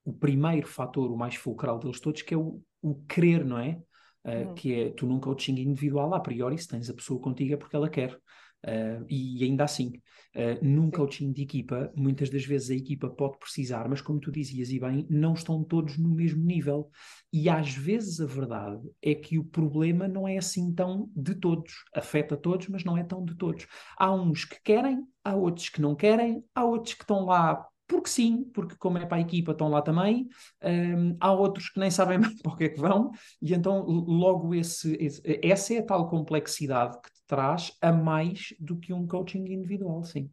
o 0.05 0.13
primeiro 0.13 0.67
fator, 0.67 1.11
o 1.11 1.17
mais 1.17 1.35
fulcral 1.35 1.79
deles 1.79 1.99
todos, 1.99 2.21
que 2.21 2.33
é 2.33 2.37
o, 2.37 2.61
o 2.81 2.95
querer, 3.05 3.45
não 3.45 3.57
é? 3.57 3.81
Uh, 4.23 4.47
uhum. 4.47 4.55
Que 4.55 4.73
é, 4.73 4.91
tu 4.91 5.05
num 5.05 5.19
coaching 5.19 5.55
individual, 5.59 6.13
a 6.13 6.19
priori, 6.19 6.57
se 6.57 6.67
tens 6.67 6.89
a 6.89 6.93
pessoa 6.93 7.21
contigo 7.21 7.53
é 7.53 7.57
porque 7.57 7.75
ela 7.75 7.89
quer. 7.89 8.19
Uh, 8.65 9.05
e 9.07 9.43
ainda 9.43 9.63
assim, 9.63 9.93
uh, 10.35 10.65
num 10.65 10.85
Sim. 10.85 10.91
coaching 10.91 11.31
de 11.31 11.43
equipa, 11.43 11.91
muitas 11.95 12.31
das 12.31 12.43
vezes 12.43 12.71
a 12.71 12.75
equipa 12.75 13.07
pode 13.07 13.37
precisar, 13.37 13.87
mas 13.87 14.01
como 14.01 14.19
tu 14.19 14.31
dizias 14.31 14.71
e 14.71 14.79
bem, 14.79 15.05
não 15.07 15.33
estão 15.33 15.63
todos 15.63 15.97
no 15.99 16.09
mesmo 16.09 16.43
nível. 16.43 16.89
E 17.31 17.47
às 17.47 17.75
vezes 17.75 18.19
a 18.19 18.25
verdade 18.25 18.81
é 19.01 19.13
que 19.13 19.37
o 19.37 19.43
problema 19.43 20.07
não 20.07 20.27
é 20.27 20.37
assim 20.37 20.73
tão 20.73 21.11
de 21.15 21.35
todos. 21.35 21.73
Afeta 21.93 22.35
todos, 22.35 22.67
mas 22.67 22.83
não 22.83 22.97
é 22.97 23.03
tão 23.03 23.23
de 23.23 23.35
todos. 23.35 23.67
Há 23.97 24.11
uns 24.11 24.45
que 24.45 24.59
querem, 24.63 25.05
há 25.23 25.35
outros 25.35 25.69
que 25.69 25.81
não 25.81 25.95
querem, 25.95 26.43
há 26.55 26.65
outros 26.65 26.95
que 26.95 27.03
estão 27.03 27.25
lá 27.25 27.67
porque 27.87 28.09
sim, 28.09 28.43
porque 28.53 28.75
como 28.77 28.97
é 28.97 29.05
para 29.05 29.17
a 29.17 29.21
equipa 29.21 29.51
estão 29.51 29.69
lá 29.69 29.79
também, 29.79 30.27
um, 30.63 31.15
há 31.19 31.31
outros 31.31 31.69
que 31.69 31.79
nem 31.79 31.91
sabem 31.91 32.17
bem 32.19 32.35
para 32.37 32.51
o 32.51 32.55
que 32.55 32.63
é 32.63 32.69
que 32.69 32.79
vão, 32.79 33.11
e 33.39 33.53
então 33.53 33.83
logo 33.83 34.55
esse, 34.55 34.95
esse, 34.99 35.21
essa 35.43 35.73
é 35.73 35.77
a 35.79 35.85
tal 35.85 36.09
complexidade 36.09 36.99
que 36.99 37.14
traz 37.27 37.75
a 37.81 37.91
mais 37.91 38.53
do 38.59 38.77
que 38.77 38.93
um 38.93 39.07
coaching 39.07 39.45
individual, 39.45 40.03
sim. 40.03 40.31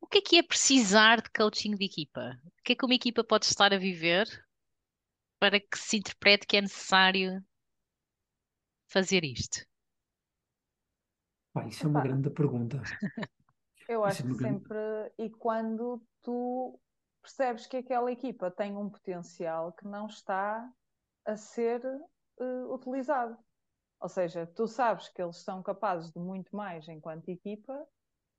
O 0.00 0.06
que 0.06 0.18
é 0.18 0.20
que 0.22 0.36
é 0.38 0.42
precisar 0.42 1.20
de 1.20 1.30
coaching 1.30 1.74
de 1.74 1.84
equipa? 1.84 2.38
O 2.44 2.62
que 2.62 2.72
é 2.72 2.76
que 2.76 2.84
uma 2.84 2.94
equipa 2.94 3.24
pode 3.24 3.46
estar 3.46 3.72
a 3.72 3.78
viver 3.78 4.26
para 5.38 5.60
que 5.60 5.78
se 5.78 5.96
interprete 5.96 6.46
que 6.46 6.56
é 6.56 6.62
necessário 6.62 7.44
fazer 8.88 9.24
isto? 9.24 9.64
Pá, 11.52 11.66
isso 11.66 11.86
é 11.86 11.88
uma 11.88 12.02
grande 12.02 12.30
pergunta. 12.30 12.80
Eu 13.88 14.04
acho 14.04 14.22
que 14.24 14.34
sempre, 14.34 14.78
e 15.18 15.30
quando 15.30 16.02
tu 16.22 16.78
percebes 17.22 17.66
que 17.66 17.78
aquela 17.78 18.10
equipa 18.10 18.50
tem 18.50 18.76
um 18.76 18.88
potencial 18.88 19.72
que 19.72 19.86
não 19.86 20.06
está 20.06 20.68
a 21.24 21.36
ser 21.36 21.84
uh, 22.38 22.74
utilizado. 22.74 23.36
Ou 24.00 24.08
seja, 24.08 24.46
tu 24.46 24.66
sabes 24.66 25.08
que 25.08 25.22
eles 25.22 25.38
são 25.42 25.62
capazes 25.62 26.10
de 26.12 26.18
muito 26.18 26.54
mais 26.54 26.86
enquanto 26.88 27.28
equipa 27.28 27.86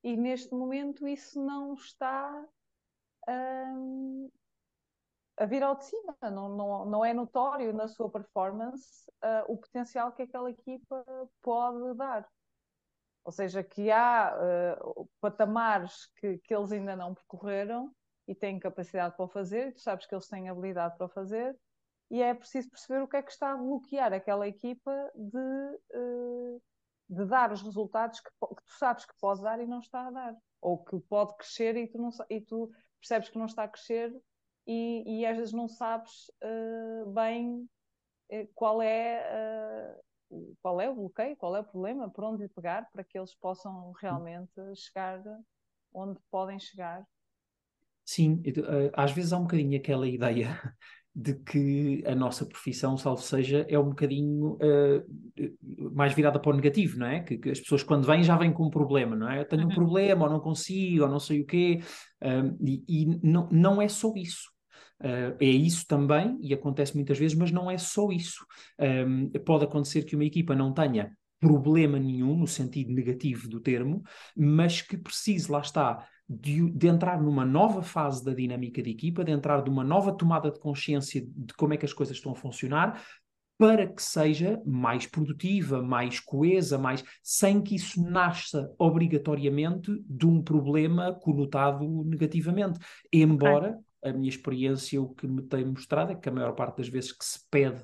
e 0.04 0.16
neste 0.16 0.54
momento 0.54 1.08
isso 1.08 1.44
não 1.44 1.74
está 1.74 2.46
um, 3.28 4.30
a 5.38 5.46
vir 5.46 5.64
ao 5.64 5.76
de 5.76 5.86
cima, 5.86 6.16
não, 6.24 6.50
não, 6.50 6.86
não 6.86 7.06
é 7.06 7.14
notório 7.14 7.74
na 7.74 7.88
sua 7.88 8.10
performance 8.10 9.10
uh, 9.24 9.52
o 9.52 9.58
potencial 9.58 10.12
que 10.12 10.24
aquela 10.24 10.50
equipa 10.50 11.04
pode 11.42 11.96
dar. 11.96 12.28
Ou 13.24 13.32
seja, 13.32 13.64
que 13.64 13.92
há 13.92 14.34
uh, 14.82 15.10
patamares 15.20 16.08
que, 16.16 16.38
que 16.40 16.56
eles 16.56 16.72
ainda 16.72 16.96
não 16.96 17.14
percorreram 17.14 17.94
e 18.28 18.34
têm 18.34 18.60
capacidade 18.60 19.16
para 19.16 19.26
o 19.26 19.30
fazer, 19.30 19.74
tu 19.74 19.82
sabes 19.82 20.06
que 20.06 20.16
eles 20.16 20.28
têm 20.28 20.50
habilidade 20.50 20.96
para 20.98 21.06
o 21.06 21.10
fazer, 21.10 21.58
e 22.10 22.22
é 22.22 22.34
preciso 22.34 22.70
perceber 22.70 23.02
o 23.02 23.08
que 23.08 23.18
é 23.18 23.22
que 23.22 23.32
está 23.32 23.54
a 23.54 23.58
bloquear 23.58 24.14
aquela 24.14 24.48
equipa 24.48 25.12
de, 25.16 25.98
uh, 25.98 26.62
de 27.10 27.26
dar 27.26 27.52
os 27.52 27.62
resultados 27.62 28.20
que, 28.20 28.30
que, 28.30 28.64
tu 28.66 28.74
sabes 28.78 29.06
que 29.06 29.14
pode 29.20 29.42
dar 29.42 29.60
e 29.60 29.68
não 29.68 29.80
está 29.80 30.08
a 30.08 30.12
dar. 30.12 30.36
Ou 30.62 30.84
que 30.84 31.00
pode 31.02 31.36
crescer 31.38 31.76
e 31.76 31.88
tu, 31.88 31.98
não, 31.98 32.10
e 32.30 32.42
tu 32.42 32.72
percebes 33.00 33.30
que 33.30 33.38
não 33.38 33.46
está 33.46 33.64
a 33.64 33.68
crescer 33.68 34.16
e, 34.66 35.20
e 35.20 35.26
às 35.26 35.38
vezes 35.38 35.54
não 35.54 35.68
sabes 35.68 36.32
uh, 36.44 37.12
bem 37.12 37.70
qual 38.54 38.82
é 38.82 39.96
qual 40.62 40.82
é 40.82 40.90
o 40.90 40.96
bloqueio, 40.96 41.38
qual 41.38 41.56
é 41.56 41.62
o 41.62 41.64
problema, 41.64 42.10
por 42.10 42.26
onde 42.26 42.44
lhe 42.44 42.50
pegar 42.50 42.90
para 42.92 43.04
que 43.04 43.18
eles 43.18 43.34
possam 43.36 43.94
realmente 43.94 44.52
chegar 44.76 45.24
onde 45.94 46.20
podem 46.30 46.60
chegar. 46.60 47.06
Sim, 48.06 48.42
eh, 48.46 48.92
às 48.94 49.12
vezes 49.12 49.34
há 49.34 49.38
um 49.38 49.44
bocadinho 49.44 49.78
aquela 49.78 50.08
ideia 50.08 50.48
de 51.20 51.34
que 51.34 52.04
a 52.06 52.14
nossa 52.14 52.46
profissão, 52.46 52.96
salvo 52.96 53.24
seja, 53.24 53.66
é 53.68 53.80
um 53.80 53.90
bocadinho 53.90 54.52
uh, 54.62 55.92
mais 55.92 56.14
virada 56.14 56.40
para 56.40 56.52
o 56.52 56.56
negativo, 56.56 57.00
não 57.00 57.08
é? 57.08 57.22
Que, 57.22 57.40
que, 57.40 57.50
as 57.50 57.60
pessoas 57.60 57.82
quando 57.82 58.06
vêm 58.06 58.22
já 58.22 58.38
vêm 58.38 58.54
com 58.54 58.68
um 58.68 58.70
problema, 58.70 59.16
não 59.16 59.28
é? 59.28 59.40
Eu 59.40 59.46
tenho 59.46 59.64
um 59.64 59.66
uhum. 59.66 59.74
problema, 59.74 60.26
ou 60.26 60.32
não 60.32 60.40
consigo, 60.40 61.06
ou 61.06 61.10
não 61.10 61.20
sei 61.20 61.42
o 61.42 61.46
quê, 61.48 61.80
uh, 62.22 62.56
e, 62.64 62.84
e 62.88 63.20
não, 63.24 63.50
não 63.52 63.82
é 63.82 63.88
só 63.88 64.14
isso. 64.16 64.52
Uh, 65.02 65.34
é 65.40 65.46
isso 65.48 65.88
também, 65.88 66.38
e 66.40 66.54
acontece 66.54 66.94
muitas 66.94 67.18
vezes, 67.18 67.36
mas 67.36 67.52
não 67.52 67.70
é 67.70 67.80
só 67.80 68.12
isso. 68.12 68.46
Um, 68.80 69.28
pode 69.44 69.64
acontecer 69.64 70.04
que 70.04 70.16
uma 70.16 70.26
equipa 70.26 70.54
não 70.54 70.72
tenha 70.72 71.12
problema 71.40 72.00
nenhum, 72.00 72.36
no 72.36 72.48
sentido 72.48 72.94
negativo 72.94 73.48
do 73.48 73.60
termo, 73.60 74.04
mas 74.36 74.82
que 74.82 74.98
precise, 74.98 75.52
lá 75.52 75.60
está, 75.60 76.08
de, 76.28 76.70
de, 76.72 76.88
entrar 76.88 77.22
numa 77.22 77.46
nova 77.46 77.82
fase 77.82 78.24
da 78.24 78.34
dinâmica 78.34 78.82
de 78.82 78.90
equipa, 78.90 79.24
de 79.24 79.32
entrar 79.32 79.64
numa 79.66 79.84
nova 79.84 80.12
tomada 80.12 80.52
de 80.52 80.60
consciência 80.60 81.22
de 81.26 81.54
como 81.54 81.74
é 81.74 81.78
que 81.78 81.86
as 81.86 81.94
coisas 81.94 82.18
estão 82.18 82.34
a 82.34 82.36
funcionar, 82.36 83.02
para 83.58 83.88
que 83.88 84.02
seja 84.02 84.62
mais 84.66 85.08
produtiva, 85.08 85.82
mais 85.82 86.20
coesa, 86.20 86.78
mais 86.78 87.04
sem 87.24 87.62
que 87.62 87.76
isso 87.76 88.02
nasça 88.02 88.72
obrigatoriamente 88.78 89.92
de 90.08 90.28
um 90.28 90.44
problema 90.44 91.14
conotado 91.14 92.04
negativamente. 92.04 92.80
Embora 93.12 93.80
a 94.04 94.14
minha 94.14 94.30
experiência, 94.30 95.02
o 95.02 95.10
que 95.10 95.28
me 95.28 95.42
tem 95.42 95.66
mostrado 95.66 96.12
é 96.12 96.16
que 96.16 96.30
a 96.30 96.32
maior 96.32 96.54
parte 96.54 96.78
das 96.78 96.88
vezes 96.88 97.12
que 97.12 97.26
se 97.26 97.40
pede 97.50 97.84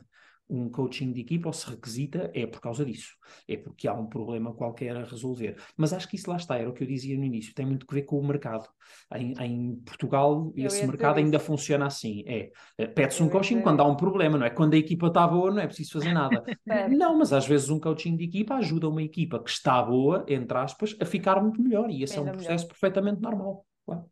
um 0.50 0.70
coaching 0.70 1.12
de 1.12 1.22
equipa 1.22 1.48
ou 1.48 1.54
se 1.54 1.70
requisita 1.70 2.30
é 2.34 2.46
por 2.46 2.62
causa 2.62 2.86
disso. 2.86 3.16
É 3.48 3.58
porque 3.58 3.88
há 3.88 3.94
um 3.94 4.06
problema 4.06 4.54
qualquer 4.54 4.96
a 4.96 5.04
resolver. 5.04 5.56
Mas 5.76 5.94
acho 5.94 6.08
que 6.08 6.16
isso 6.16 6.30
lá 6.30 6.38
está, 6.38 6.58
era 6.58 6.70
o 6.70 6.74
que 6.74 6.84
eu 6.84 6.88
dizia 6.88 7.18
no 7.18 7.24
início, 7.24 7.54
tem 7.54 7.66
muito 7.66 7.88
que 7.88 7.94
ver 7.94 8.04
com 8.04 8.20
o 8.20 8.26
mercado. 8.26 8.68
Em, 9.16 9.34
em 9.40 9.76
Portugal, 9.86 10.54
eu 10.56 10.68
esse 10.68 10.86
mercado 10.86 11.18
ainda 11.18 11.38
isso. 11.38 11.46
funciona 11.46 11.86
assim. 11.86 12.24
É, 12.28 12.52
é 12.78 12.88
pede-se 12.88 13.24
um 13.24 13.30
coaching 13.30 13.62
quando 13.62 13.82
há 13.82 13.86
um 13.86 13.96
problema, 13.96 14.38
não 14.38 14.46
é? 14.46 14.50
Quando 14.50 14.74
a 14.74 14.78
equipa 14.78 15.08
está 15.08 15.28
boa, 15.28 15.52
não 15.52 15.60
é 15.60 15.68
preciso 15.68 15.94
fazer 15.94 16.14
nada. 16.14 16.44
não, 16.90 17.18
mas 17.18 17.34
às 17.34 17.48
vezes 17.48 17.70
um 17.70 17.80
coaching 17.80 18.16
de 18.16 18.26
equipa 18.26 18.56
ajuda 18.56 18.90
uma 18.90 19.02
equipa 19.02 19.42
que 19.42 19.50
está 19.50 19.82
boa, 19.82 20.26
entre 20.28 20.58
aspas, 20.58 20.96
a 21.00 21.06
ficar 21.06 21.42
muito 21.42 21.62
melhor. 21.62 21.90
E 21.90 22.04
esse 22.04 22.18
ainda 22.18 22.32
é 22.32 22.34
um 22.34 22.36
processo 22.36 22.66
melhor. 22.66 22.68
perfeitamente 22.68 23.22
normal. 23.22 23.66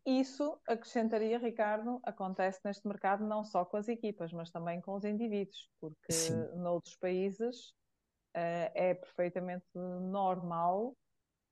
Isso, 0.04 0.58
acrescentaria, 0.66 1.38
Ricardo, 1.38 2.00
acontece 2.02 2.60
neste 2.64 2.86
mercado 2.86 3.24
não 3.24 3.44
só 3.44 3.64
com 3.64 3.76
as 3.76 3.88
equipas, 3.88 4.32
mas 4.32 4.50
também 4.50 4.80
com 4.80 4.94
os 4.94 5.04
indivíduos, 5.04 5.70
porque 5.80 6.12
Sim. 6.12 6.56
noutros 6.56 6.96
países 6.96 7.70
uh, 8.36 8.70
é 8.74 8.94
perfeitamente 8.94 9.66
normal 9.74 10.96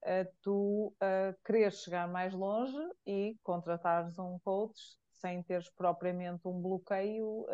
uh, 0.03 0.33
tu 0.43 0.93
uh, 0.97 1.35
querer 1.45 1.73
chegar 1.73 2.09
mais 2.09 2.35
longe 2.35 2.77
e 3.07 3.37
contratares 3.43 4.19
um 4.19 4.39
coach 4.41 4.81
sem 5.13 5.43
teres 5.43 5.69
propriamente 5.71 6.49
um 6.49 6.61
bloqueio 6.61 7.45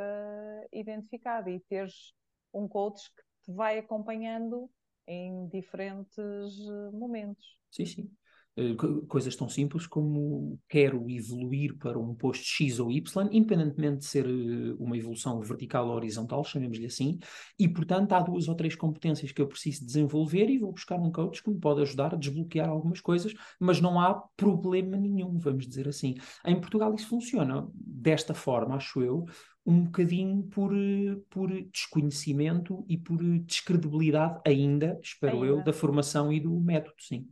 identificado 0.73 1.51
e 1.51 1.59
teres 1.59 2.15
um 2.55 2.69
coach 2.69 3.11
que 3.13 3.23
te 3.45 3.53
vai 3.53 3.77
acompanhando 3.77 4.71
em 5.05 5.49
diferentes 5.49 6.65
momentos. 6.93 7.59
Sim, 7.73 7.85
sim. 7.85 8.17
Eh, 8.59 8.75
coisas 9.07 9.37
tão 9.37 9.51
simples 9.51 9.87
como 9.87 10.59
quero 10.67 11.11
evoluir 11.11 11.77
para 11.77 11.99
um 11.99 12.15
posto 12.15 12.43
X 12.47 12.81
ou 12.81 12.91
Y, 12.91 13.29
independentemente 13.31 13.99
de 13.99 14.05
ser 14.07 14.25
eh, 14.27 14.75
uma 14.79 14.97
evolução 14.97 15.39
vertical 15.43 15.87
ou 15.89 15.95
horizontal, 15.95 16.43
chamemos-lhe 16.43 16.87
assim, 16.87 17.19
e 17.59 17.69
portanto 17.69 18.13
há 18.15 18.21
duas 18.21 18.49
ou 18.49 18.55
três 18.55 18.75
competências 18.75 19.31
que 19.31 19.43
eu 19.43 19.47
preciso 19.47 19.85
desenvolver 19.85 20.49
e 20.49 20.59
vou 20.59 20.73
buscar 20.73 20.99
um 20.99 21.13
coach 21.13 21.43
que 21.43 21.51
me 21.51 21.61
pode 21.61 21.83
ajudar 21.83 22.15
a 22.15 22.17
desbloquear 22.17 22.71
algumas 22.71 22.99
coisas, 22.99 23.35
mas 23.61 23.79
não 23.79 24.01
há 24.01 24.15
problema 24.35 24.97
nenhum, 24.97 25.39
vamos 25.39 25.67
dizer 25.69 25.87
assim. 25.87 26.15
Em 26.43 26.59
Portugal 26.59 26.95
isso 26.95 27.09
funciona 27.09 27.69
desta 27.75 28.33
forma, 28.33 28.77
acho 28.77 29.03
eu, 29.03 29.27
um 29.67 29.85
bocadinho 29.85 30.45
por, 30.45 30.75
eh, 30.75 31.17
por 31.29 31.51
desconhecimento 31.71 32.87
e 32.89 32.97
por 32.97 33.19
descredibilidade 33.41 34.41
ainda, 34.47 34.99
espero 35.03 35.37
ainda. 35.37 35.47
eu, 35.47 35.63
da 35.63 35.75
formação 35.75 36.33
e 36.33 36.41
do 36.41 36.59
método, 36.59 36.97
sim. 37.01 37.29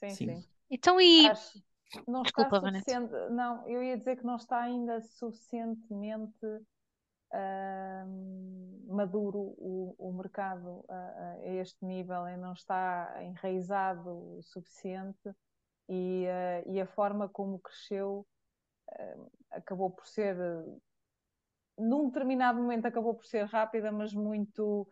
Sim, 0.00 0.08
sim. 0.08 0.26
sim. 0.28 0.51
Então, 0.72 0.98
e. 0.98 1.28
Acho, 1.28 1.62
não 2.08 2.22
Desculpa, 2.22 2.56
está 2.56 2.70
suficiente, 2.70 3.12
Não, 3.30 3.68
eu 3.68 3.82
ia 3.82 3.98
dizer 3.98 4.16
que 4.16 4.24
não 4.24 4.36
está 4.36 4.62
ainda 4.62 5.02
suficientemente 5.02 6.46
uh, 6.46 8.06
maduro 8.88 9.54
o, 9.58 9.94
o 9.98 10.12
mercado 10.14 10.82
a, 10.88 10.94
a, 10.94 11.46
este 11.56 11.84
nível 11.84 12.26
e 12.26 12.38
não 12.38 12.54
está 12.54 13.22
enraizado 13.22 14.38
o 14.38 14.42
suficiente 14.42 15.30
e, 15.86 16.24
uh, 16.26 16.70
e 16.70 16.80
a 16.80 16.86
forma 16.86 17.28
como 17.28 17.58
cresceu 17.58 18.26
uh, 18.88 19.30
acabou 19.50 19.90
por 19.90 20.06
ser 20.06 20.34
num 21.78 22.06
determinado 22.06 22.58
momento 22.58 22.86
acabou 22.86 23.14
por 23.14 23.26
ser 23.26 23.44
rápida, 23.44 23.92
mas 23.92 24.14
muito 24.14 24.88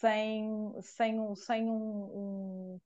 sem, 0.00 0.72
sem, 0.82 1.20
um, 1.20 1.34
sem 1.34 1.68
um, 1.68 1.74
um, 1.74 2.80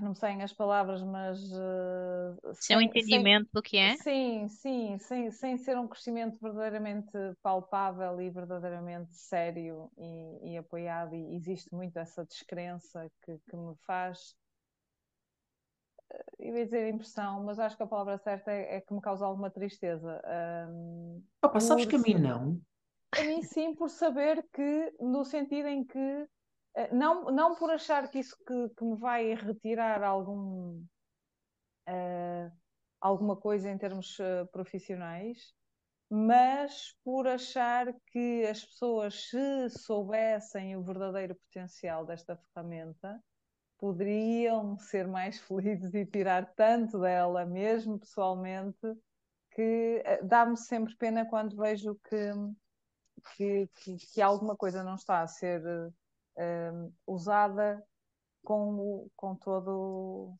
não 0.00 0.10
me 0.10 0.16
saem 0.16 0.42
as 0.42 0.52
palavras, 0.52 1.02
mas 1.02 1.38
uh, 1.52 2.54
sem, 2.54 2.76
um 2.76 2.80
entendimento 2.80 3.44
sem, 3.44 3.52
do 3.52 3.62
que 3.62 3.76
é? 3.76 3.96
Sim, 3.96 4.48
sim, 4.48 4.98
sem, 4.98 5.30
sem 5.30 5.56
ser 5.58 5.76
um 5.78 5.86
crescimento 5.86 6.38
verdadeiramente 6.40 7.10
palpável 7.42 8.20
e 8.20 8.30
verdadeiramente 8.30 9.14
sério 9.14 9.90
e, 9.98 10.52
e 10.52 10.56
apoiado, 10.56 11.14
e 11.14 11.34
existe 11.34 11.74
muito 11.74 11.98
essa 11.98 12.24
descrença 12.24 13.10
que, 13.22 13.38
que 13.48 13.56
me 13.56 13.74
faz 13.86 14.34
eu 16.38 16.56
ia 16.56 16.64
dizer 16.64 16.92
impressão, 16.92 17.42
mas 17.44 17.58
acho 17.58 17.76
que 17.76 17.82
a 17.82 17.86
palavra 17.86 18.18
certa 18.18 18.50
é, 18.50 18.76
é 18.76 18.80
que 18.80 18.92
me 18.92 19.00
causa 19.00 19.24
alguma 19.24 19.50
tristeza. 19.50 20.20
Um, 20.68 21.22
Opa, 21.42 21.60
sabes 21.60 21.86
que 21.86 21.96
a 21.96 21.98
mim 21.98 22.14
não? 22.14 22.60
A 23.18 23.22
mim 23.24 23.42
sim, 23.42 23.74
por 23.74 23.90
saber 23.90 24.42
que, 24.52 24.94
no 25.00 25.24
sentido 25.24 25.68
em 25.68 25.84
que, 25.84 26.28
eh, 26.74 26.94
não, 26.94 27.24
não 27.26 27.54
por 27.54 27.70
achar 27.70 28.08
que 28.10 28.18
isso 28.18 28.36
que, 28.46 28.68
que 28.70 28.84
me 28.84 28.96
vai 28.96 29.34
retirar 29.34 30.02
algum, 30.02 30.82
uh, 31.88 32.52
alguma 33.00 33.36
coisa 33.36 33.70
em 33.70 33.76
termos 33.76 34.18
uh, 34.18 34.46
profissionais, 34.50 35.54
mas 36.08 36.94
por 37.04 37.26
achar 37.26 37.94
que 38.06 38.46
as 38.46 38.64
pessoas, 38.64 39.28
se 39.28 39.68
soubessem 39.70 40.76
o 40.76 40.82
verdadeiro 40.82 41.34
potencial 41.34 42.06
desta 42.06 42.36
ferramenta, 42.36 43.22
poderiam 43.78 44.78
ser 44.78 45.06
mais 45.06 45.38
felizes 45.42 45.92
e 45.92 46.06
tirar 46.06 46.54
tanto 46.54 47.00
dela, 47.00 47.44
mesmo 47.44 47.98
pessoalmente, 47.98 48.78
que 49.50 50.02
dá-me 50.22 50.56
sempre 50.56 50.96
pena 50.96 51.26
quando 51.28 51.56
vejo 51.56 51.94
que, 52.08 52.30
que, 53.36 53.68
que, 53.76 53.96
que, 53.96 54.22
alguma 54.22 54.56
coisa 54.56 54.82
não 54.82 54.94
está 54.94 55.22
a 55.22 55.26
ser 55.26 55.62
uh, 55.64 56.94
usada 57.06 57.82
com, 58.42 59.08
com 59.16 59.34
todo 59.36 60.36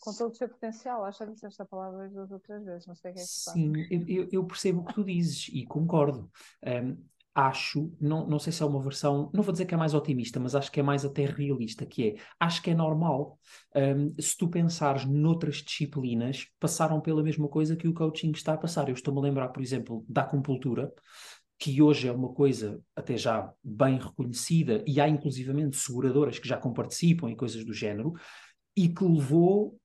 com 0.00 0.14
todo 0.14 0.32
o 0.32 0.34
seu 0.34 0.48
potencial. 0.48 1.04
Acho 1.04 1.26
que 1.34 1.46
esta 1.46 1.64
palavra 1.64 2.08
duas 2.08 2.30
ou 2.30 2.38
três 2.38 2.64
vezes, 2.64 2.86
não 2.86 2.94
sei 2.94 3.10
o 3.10 3.14
que 3.14 3.20
é 3.20 3.22
que 3.22 3.28
Sim, 3.28 3.72
eu, 4.06 4.28
eu, 4.30 4.44
percebo 4.44 4.80
o 4.80 4.84
que 4.84 4.94
tu 4.94 5.04
dizes 5.04 5.48
e 5.52 5.66
concordo. 5.66 6.30
Um, 6.64 6.96
acho, 7.34 7.92
não, 8.00 8.26
não 8.26 8.38
sei 8.40 8.52
se 8.52 8.62
é 8.62 8.66
uma 8.66 8.82
versão, 8.82 9.30
não 9.32 9.44
vou 9.44 9.52
dizer 9.52 9.64
que 9.64 9.72
é 9.72 9.76
mais 9.76 9.94
otimista, 9.94 10.40
mas 10.40 10.56
acho 10.56 10.72
que 10.72 10.80
é 10.80 10.82
mais 10.82 11.04
até 11.04 11.24
realista, 11.24 11.86
que 11.86 12.08
é, 12.08 12.14
acho 12.40 12.60
que 12.60 12.70
é 12.70 12.74
normal, 12.74 13.38
um, 13.76 14.12
se 14.20 14.36
tu 14.36 14.48
pensares 14.48 15.04
noutras 15.04 15.56
disciplinas, 15.56 16.48
passaram 16.58 17.00
pela 17.00 17.22
mesma 17.22 17.46
coisa 17.48 17.76
que 17.76 17.86
o 17.86 17.94
coaching 17.94 18.32
está 18.32 18.54
a 18.54 18.58
passar. 18.58 18.88
Eu 18.88 18.94
estou-me 18.94 19.20
a 19.20 19.22
lembrar, 19.22 19.48
por 19.50 19.62
exemplo, 19.62 20.04
da 20.08 20.22
acupuntura, 20.22 20.92
que 21.58 21.82
hoje 21.82 22.06
é 22.06 22.12
uma 22.12 22.28
coisa 22.32 22.80
até 22.94 23.16
já 23.16 23.52
bem 23.62 23.98
reconhecida, 23.98 24.82
e 24.86 25.00
há 25.00 25.08
inclusivamente 25.08 25.76
seguradoras 25.76 26.38
que 26.38 26.48
já 26.48 26.56
comparticipam 26.56 27.28
em 27.28 27.36
coisas 27.36 27.64
do 27.64 27.72
género, 27.72 28.14
e 28.76 28.88
que 28.88 29.02
levou, 29.02 29.76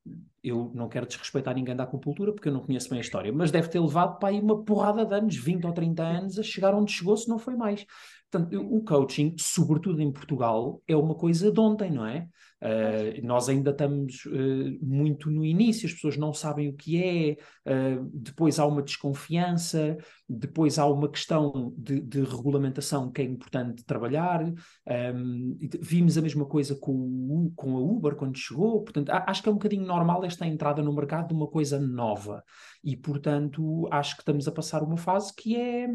eu 0.43 0.71
não 0.75 0.87
quero 0.87 1.07
desrespeitar 1.07 1.55
ninguém 1.55 1.75
da 1.75 1.83
acupuntura 1.83 2.31
porque 2.31 2.47
eu 2.47 2.53
não 2.53 2.61
conheço 2.61 2.89
bem 2.89 2.99
a 2.99 3.01
história, 3.01 3.33
mas 3.33 3.49
deve 3.49 3.67
ter 3.67 3.79
levado 3.79 4.19
para 4.19 4.29
aí 4.29 4.39
uma 4.39 4.63
porrada 4.63 5.03
de 5.03 5.15
anos, 5.15 5.35
20 5.35 5.65
ou 5.65 5.73
30 5.73 6.03
anos, 6.03 6.37
a 6.37 6.43
chegar 6.43 6.75
onde 6.75 6.91
chegou, 6.91 7.17
se 7.17 7.27
não 7.27 7.39
foi 7.39 7.55
mais. 7.55 7.83
Portanto, 8.33 8.59
o 8.59 8.83
coaching, 8.83 9.35
sobretudo 9.37 10.01
em 10.01 10.11
Portugal, 10.11 10.81
é 10.87 10.95
uma 10.95 11.13
coisa 11.13 11.51
de 11.51 11.59
ontem, 11.59 11.91
não 11.91 12.03
é? 12.03 12.27
Uh, 12.63 13.27
nós 13.27 13.47
ainda 13.47 13.69
estamos 13.69 14.25
uh, 14.25 14.79
muito 14.81 15.29
no 15.29 15.45
início, 15.45 15.85
as 15.85 15.93
pessoas 15.93 16.17
não 16.17 16.33
sabem 16.33 16.69
o 16.69 16.73
que 16.73 16.97
é, 16.97 17.37
uh, 17.69 18.09
depois 18.11 18.57
há 18.57 18.65
uma 18.65 18.81
desconfiança, 18.81 19.97
depois 20.27 20.79
há 20.79 20.87
uma 20.87 21.09
questão 21.09 21.73
de, 21.77 21.99
de 21.99 22.23
regulamentação 22.23 23.11
que 23.11 23.21
é 23.21 23.25
importante 23.25 23.83
trabalhar. 23.85 24.41
Um, 25.13 25.57
vimos 25.81 26.17
a 26.17 26.21
mesma 26.21 26.45
coisa 26.45 26.75
com, 26.75 27.51
com 27.55 27.77
a 27.77 27.81
Uber 27.81 28.15
quando 28.15 28.37
chegou, 28.37 28.81
portanto, 28.81 29.09
acho 29.09 29.43
que 29.43 29.49
é 29.49 29.51
um 29.51 29.55
bocadinho 29.55 29.85
normal 29.85 30.23
esta 30.23 30.47
entrada 30.47 30.81
no 30.81 30.95
mercado 30.95 31.27
de 31.27 31.33
uma 31.33 31.47
coisa 31.47 31.79
nova 31.79 32.43
e, 32.83 32.97
portanto, 32.97 33.87
acho 33.91 34.15
que 34.15 34.21
estamos 34.21 34.47
a 34.47 34.51
passar 34.51 34.81
uma 34.81 34.97
fase 34.97 35.33
que 35.35 35.55
é 35.55 35.87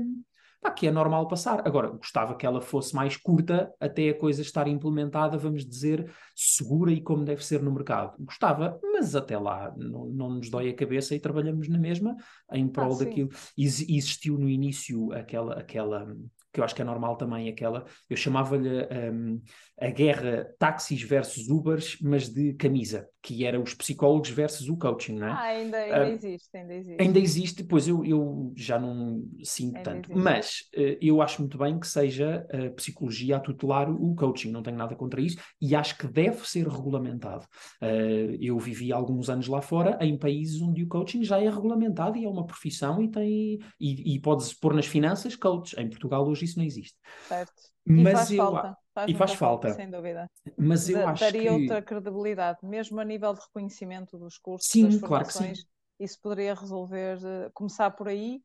pá, 0.60 0.70
que 0.70 0.86
é 0.86 0.90
normal 0.90 1.28
passar. 1.28 1.66
Agora, 1.66 1.88
gostava 1.88 2.36
que 2.36 2.46
ela 2.46 2.60
fosse 2.60 2.94
mais 2.94 3.16
curta 3.16 3.72
até 3.80 4.10
a 4.10 4.18
coisa 4.18 4.42
estar 4.42 4.66
implementada, 4.68 5.36
vamos 5.38 5.66
dizer, 5.66 6.10
segura 6.34 6.92
e 6.92 7.00
como 7.00 7.24
deve 7.24 7.44
ser 7.44 7.62
no 7.62 7.72
mercado. 7.72 8.14
Gostava, 8.18 8.78
mas 8.82 9.14
até 9.14 9.38
lá 9.38 9.72
não, 9.76 10.06
não 10.06 10.30
nos 10.34 10.50
dói 10.50 10.70
a 10.70 10.74
cabeça 10.74 11.14
e 11.14 11.20
trabalhamos 11.20 11.68
na 11.68 11.78
mesma 11.78 12.16
em 12.52 12.68
prol 12.68 12.94
ah, 12.94 12.98
daquilo. 12.98 13.30
Ex 13.56 13.80
existiu 13.88 14.38
no 14.38 14.48
início 14.48 15.12
aquela, 15.12 15.54
aquela 15.54 16.06
que 16.52 16.60
eu 16.60 16.64
acho 16.64 16.74
que 16.74 16.82
é 16.82 16.84
normal 16.84 17.16
também, 17.16 17.48
aquela, 17.48 17.84
eu 18.08 18.16
chamava-lhe 18.16 18.68
um, 19.12 19.40
a 19.80 19.90
guerra 19.90 20.48
táxis 20.58 21.02
versus 21.02 21.48
Ubers, 21.48 21.98
mas 22.00 22.28
de 22.28 22.54
camisa, 22.54 23.08
que 23.28 23.44
era 23.44 23.60
os 23.60 23.74
psicólogos 23.74 24.30
versus 24.30 24.70
o 24.70 24.76
coaching, 24.76 25.18
não 25.18 25.26
é? 25.26 25.30
Ah, 25.30 25.40
ainda, 25.40 25.76
ainda 25.76 26.06
uh, 26.06 26.12
existe, 26.12 26.56
ainda 26.56 26.74
existe. 26.74 27.02
Ainda 27.02 27.18
existe, 27.18 27.62
pois 27.62 27.86
eu, 27.86 28.02
eu 28.02 28.54
já 28.56 28.78
não 28.78 29.22
sinto 29.42 29.76
ainda 29.76 29.90
tanto, 29.90 30.12
existe. 30.12 30.24
mas 30.24 30.60
uh, 30.74 30.96
eu 30.98 31.20
acho 31.20 31.42
muito 31.42 31.58
bem 31.58 31.78
que 31.78 31.86
seja 31.86 32.46
a 32.50 32.70
psicologia 32.70 33.36
a 33.36 33.40
tutelar 33.40 33.90
o 33.90 34.14
coaching, 34.14 34.50
não 34.50 34.62
tenho 34.62 34.78
nada 34.78 34.96
contra 34.96 35.20
isso, 35.20 35.36
e 35.60 35.74
acho 35.74 35.98
que 35.98 36.06
deve 36.06 36.48
ser 36.48 36.66
regulamentado. 36.66 37.44
Uh, 37.82 38.34
eu 38.40 38.58
vivi 38.58 38.94
alguns 38.94 39.28
anos 39.28 39.46
lá 39.46 39.60
fora, 39.60 39.98
em 40.00 40.16
países 40.16 40.62
onde 40.62 40.82
o 40.82 40.88
coaching 40.88 41.22
já 41.22 41.38
é 41.38 41.50
regulamentado 41.50 42.16
e 42.16 42.24
é 42.24 42.28
uma 42.28 42.46
profissão 42.46 43.02
e 43.02 43.10
tem, 43.10 43.58
e, 43.78 44.14
e 44.14 44.20
pode-se 44.20 44.58
pôr 44.58 44.72
nas 44.72 44.86
finanças 44.86 45.36
coach. 45.36 45.78
Em 45.78 45.90
Portugal 45.90 46.26
hoje 46.26 46.46
isso 46.46 46.58
não 46.58 46.64
existe. 46.64 46.96
Certo. 47.28 47.52
E 47.88 48.02
Mas 48.02 48.12
faz 48.12 48.30
eu, 48.30 48.36
falta. 48.36 48.78
Faz 48.94 49.10
e 49.10 49.14
faz 49.14 49.34
falta. 49.34 49.72
Sem 49.72 49.90
dúvida. 49.90 50.30
Mas 50.56 50.88
eu 50.88 51.08
acho 51.08 51.24
daria 51.24 51.42
que... 51.42 51.48
outra 51.50 51.82
credibilidade, 51.82 52.58
mesmo 52.62 53.00
a 53.00 53.04
nível 53.04 53.32
de 53.32 53.40
reconhecimento 53.40 54.18
dos 54.18 54.36
cursos, 54.36 54.70
sim, 54.70 54.84
das 54.84 54.96
formações. 54.96 55.32
Claro 55.32 55.52
que 55.52 55.62
sim. 55.62 55.66
Isso 56.00 56.20
poderia 56.20 56.54
resolver, 56.54 57.18
eh, 57.24 57.50
começar 57.52 57.90
por 57.90 58.08
aí 58.08 58.40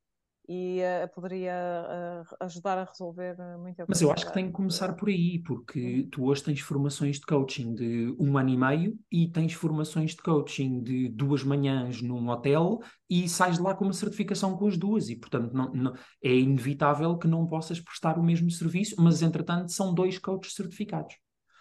e 0.47 0.82
uh, 0.82 1.08
poderia 1.13 1.53
uh, 1.53 2.36
ajudar 2.41 2.77
a 2.77 2.84
resolver 2.84 3.36
muita 3.58 3.86
coisa. 3.86 3.88
Mas 3.88 4.01
eu 4.01 4.12
acho 4.12 4.25
que 4.25 4.34
tem 4.34 4.47
que 4.47 4.51
começar 4.51 4.93
por 4.93 5.08
aí, 5.08 5.39
porque 5.39 6.01
uhum. 6.01 6.10
tu 6.10 6.25
hoje 6.25 6.43
tens 6.43 6.60
formações 6.60 7.19
de 7.19 7.25
coaching 7.25 7.73
de 7.73 8.15
um 8.19 8.38
ano 8.38 8.49
e 8.49 8.58
meio 8.58 8.99
e 9.12 9.29
tens 9.29 9.53
formações 9.53 10.12
de 10.12 10.21
coaching 10.21 10.82
de 10.82 11.08
duas 11.10 11.43
manhãs 11.43 12.01
num 12.01 12.27
hotel 12.29 12.79
e 13.10 13.29
sais 13.29 13.58
de 13.58 13.63
lá 13.63 13.73
com 13.73 13.86
uma 13.86 13.93
certificação 13.93 14.58
com 14.58 14.67
as 14.67 14.77
duas 14.77 15.10
e, 15.10 15.15
portanto, 15.15 15.53
não, 15.53 15.71
não, 15.71 15.93
é 16.21 16.34
inevitável 16.34 17.17
que 17.17 17.27
não 17.27 17.47
possas 17.47 17.79
prestar 17.79 18.17
o 18.17 18.23
mesmo 18.23 18.49
serviço, 18.51 18.95
mas, 18.99 19.21
entretanto, 19.21 19.71
são 19.71 19.93
dois 19.93 20.17
coaches 20.17 20.56
certificados. 20.56 21.15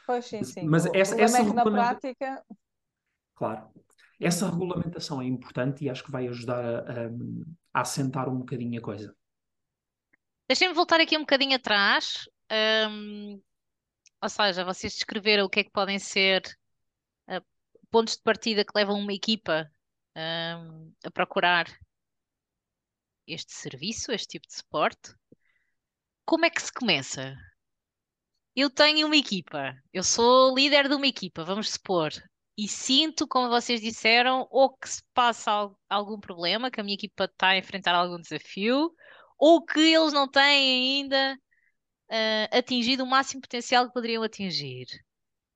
Pois 0.07 0.25
sim, 0.25 0.43
sim. 0.43 0.67
Mas 0.67 0.87
o 0.87 0.91
essa, 0.95 1.21
essa 1.21 1.41
é 1.41 1.45
que 1.45 1.53
na 1.53 1.63
prática... 1.63 2.43
Claro. 3.37 3.69
Essa 4.23 4.49
regulamentação 4.49 5.21
é 5.21 5.25
importante 5.27 5.85
e 5.85 5.91
acho 5.91 6.05
que 6.05 6.13
vai 6.13 6.29
ajudar 6.29 6.65
a, 6.65 6.79
a, 6.79 7.07
a 7.75 7.81
assentar 7.81 8.29
um 8.29 8.39
bocadinho 8.39 8.79
a 8.79 8.83
coisa. 8.83 9.17
Deixem-me 10.49 10.75
voltar 10.75 11.01
aqui 11.01 11.17
um 11.17 11.23
bocadinho 11.23 11.57
atrás. 11.57 12.29
Um, 12.89 13.43
ou 14.23 14.29
seja, 14.29 14.65
vocês 14.65 14.93
descreveram 14.93 15.45
o 15.45 15.51
que 15.51 15.59
é 15.59 15.65
que 15.65 15.73
podem 15.73 15.99
ser 15.99 16.43
uh, 17.29 17.45
pontos 17.91 18.15
de 18.15 18.23
partida 18.23 18.65
que 18.65 18.71
levam 18.77 18.97
uma 18.97 19.13
equipa 19.13 19.69
um, 20.17 20.93
a 21.05 21.11
procurar 21.11 21.67
este 23.27 23.53
serviço, 23.53 24.13
este 24.13 24.39
tipo 24.39 24.47
de 24.47 24.55
suporte. 24.55 25.13
Como 26.25 26.45
é 26.45 26.51
que 26.51 26.63
se 26.63 26.73
começa? 26.73 27.35
Eu 28.55 28.71
tenho 28.71 29.09
uma 29.09 29.17
equipa, 29.17 29.75
eu 29.93 30.05
sou 30.05 30.55
líder 30.55 30.89
de 30.89 30.95
uma 30.95 31.07
equipa, 31.09 31.45
vamos 31.45 31.71
supor, 31.71 32.13
e 32.57 32.69
sinto, 32.69 33.27
como 33.27 33.49
vocês 33.49 33.81
disseram, 33.81 34.47
ou 34.51 34.77
que 34.77 34.89
se 34.89 35.03
passa 35.15 35.71
algum 35.89 36.21
problema, 36.21 36.71
que 36.71 36.81
a 36.81 36.85
minha 36.85 36.95
equipa 36.95 37.25
está 37.25 37.49
a 37.49 37.59
enfrentar 37.59 37.95
algum 37.95 38.21
desafio, 38.21 38.93
ou 39.39 39.65
que 39.65 39.81
eles 39.81 40.13
não 40.13 40.29
têm 40.29 41.01
ainda 41.01 41.39
uh, 42.11 42.59
atingido 42.59 43.05
o 43.05 43.07
máximo 43.07 43.41
potencial 43.43 43.87
que 43.87 43.95
poderiam 43.95 44.23
atingir. 44.23 44.87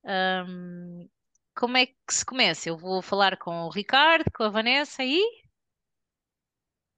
Um, 0.05 1.09
como 1.55 1.77
é 1.77 1.87
que 1.87 1.95
se 2.11 2.25
começa? 2.25 2.69
Eu 2.69 2.77
vou 2.77 3.03
falar 3.03 3.37
com 3.39 3.67
o 3.67 3.71
Ricardo, 3.71 4.25
com 4.35 4.45
a 4.45 4.49
Vanessa 4.51 5.05
e 5.05 5.21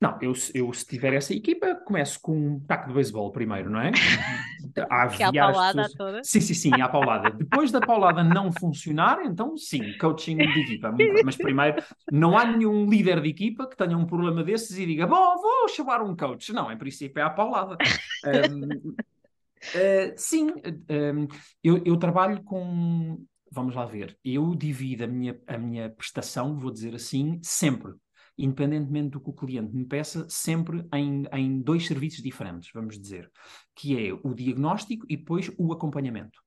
não, 0.01 0.17
eu, 0.23 0.33
eu 0.55 0.73
se 0.73 0.87
tiver 0.87 1.13
essa 1.13 1.35
equipa, 1.35 1.75
começo 1.75 2.21
com 2.23 2.33
um 2.37 2.61
taco 2.61 2.87
de 2.87 2.95
beisebol 2.95 3.33
primeiro, 3.33 3.69
não 3.69 3.81
é? 3.81 3.91
A 4.91 5.09
que 5.09 5.23
é 5.23 5.27
a 5.27 5.33
paulada 5.33 5.83
pessoas... 5.83 5.95
toda. 5.95 6.25
Sim, 6.25 6.41
sim, 6.41 6.55
sim, 6.55 6.81
a 6.81 6.89
paulada. 6.89 7.31
Depois 7.31 7.73
da 7.73 7.81
paulada 7.81 8.23
não 8.23 8.53
funcionar, 8.53 9.25
então 9.25 9.57
sim, 9.57 9.97
coaching 9.99 10.37
de 10.37 10.61
equipa. 10.61 10.95
Mas 11.25 11.37
primeiro, 11.37 11.83
não 12.13 12.39
há 12.39 12.45
nenhum 12.45 12.89
líder 12.89 13.21
de 13.21 13.29
equipa 13.29 13.67
que 13.69 13.77
tenha 13.77 13.97
um 13.97 14.07
problema 14.07 14.45
desses 14.45 14.79
e 14.79 14.87
diga, 14.87 15.07
bom, 15.07 15.37
vou 15.37 15.69
chamar 15.69 16.01
um 16.01 16.15
coach. 16.15 16.53
Não, 16.53 16.71
em 16.71 16.77
princípio 16.77 17.21
é 17.21 17.25
a 17.25 17.31
paulada. 17.31 17.77
Um, 18.25 18.89
uh, 18.89 18.95
eh, 19.75 20.15
sim, 20.17 20.49
um, 20.49 21.27
eu, 21.63 21.83
eu 21.85 21.97
trabalho 21.97 22.43
com 22.43 23.25
vamos 23.51 23.75
lá 23.75 23.87
ver, 23.87 24.17
eu 24.23 24.55
divido 24.55 25.05
a 25.05 25.07
minha, 25.07 25.41
a 25.47 25.57
minha 25.57 25.89
prestação, 25.89 26.59
vou 26.59 26.71
dizer 26.71 26.95
assim, 26.95 27.41
sempre 27.43 27.95
independentemente 28.39 29.11
do 29.11 29.21
que 29.21 29.31
o 29.31 29.33
cliente 29.33 29.75
me 29.75 29.85
peça, 29.85 30.27
sempre 30.29 30.87
em, 30.95 31.25
em 31.33 31.61
dois 31.61 31.87
serviços 31.87 32.23
diferentes, 32.23 32.71
vamos 32.73 32.99
dizer, 32.99 33.31
que 33.75 34.09
é 34.09 34.13
o 34.13 34.33
diagnóstico 34.33 35.05
e 35.09 35.17
depois 35.17 35.51
o 35.59 35.73
acompanhamento. 35.73 36.41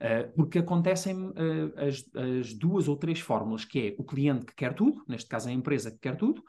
Uh, 0.00 0.32
porque 0.34 0.58
acontecem 0.58 1.14
uh, 1.14 1.34
as, 1.76 2.04
as, 2.14 2.54
duas 2.54 2.88
ou 2.88 2.96
três 2.96 3.20
fórmulas, 3.20 3.64
que 3.64 3.78
é 3.78 3.94
o 3.98 4.04
cliente 4.04 4.46
que 4.46 4.54
quer 4.54 4.72
tudo, 4.74 5.04
neste 5.06 5.28
caso 5.28 5.48
a 5.48 5.52
empresa 5.52 5.90
que 5.90 5.98
quer 5.98 6.16
tudo, 6.16 6.42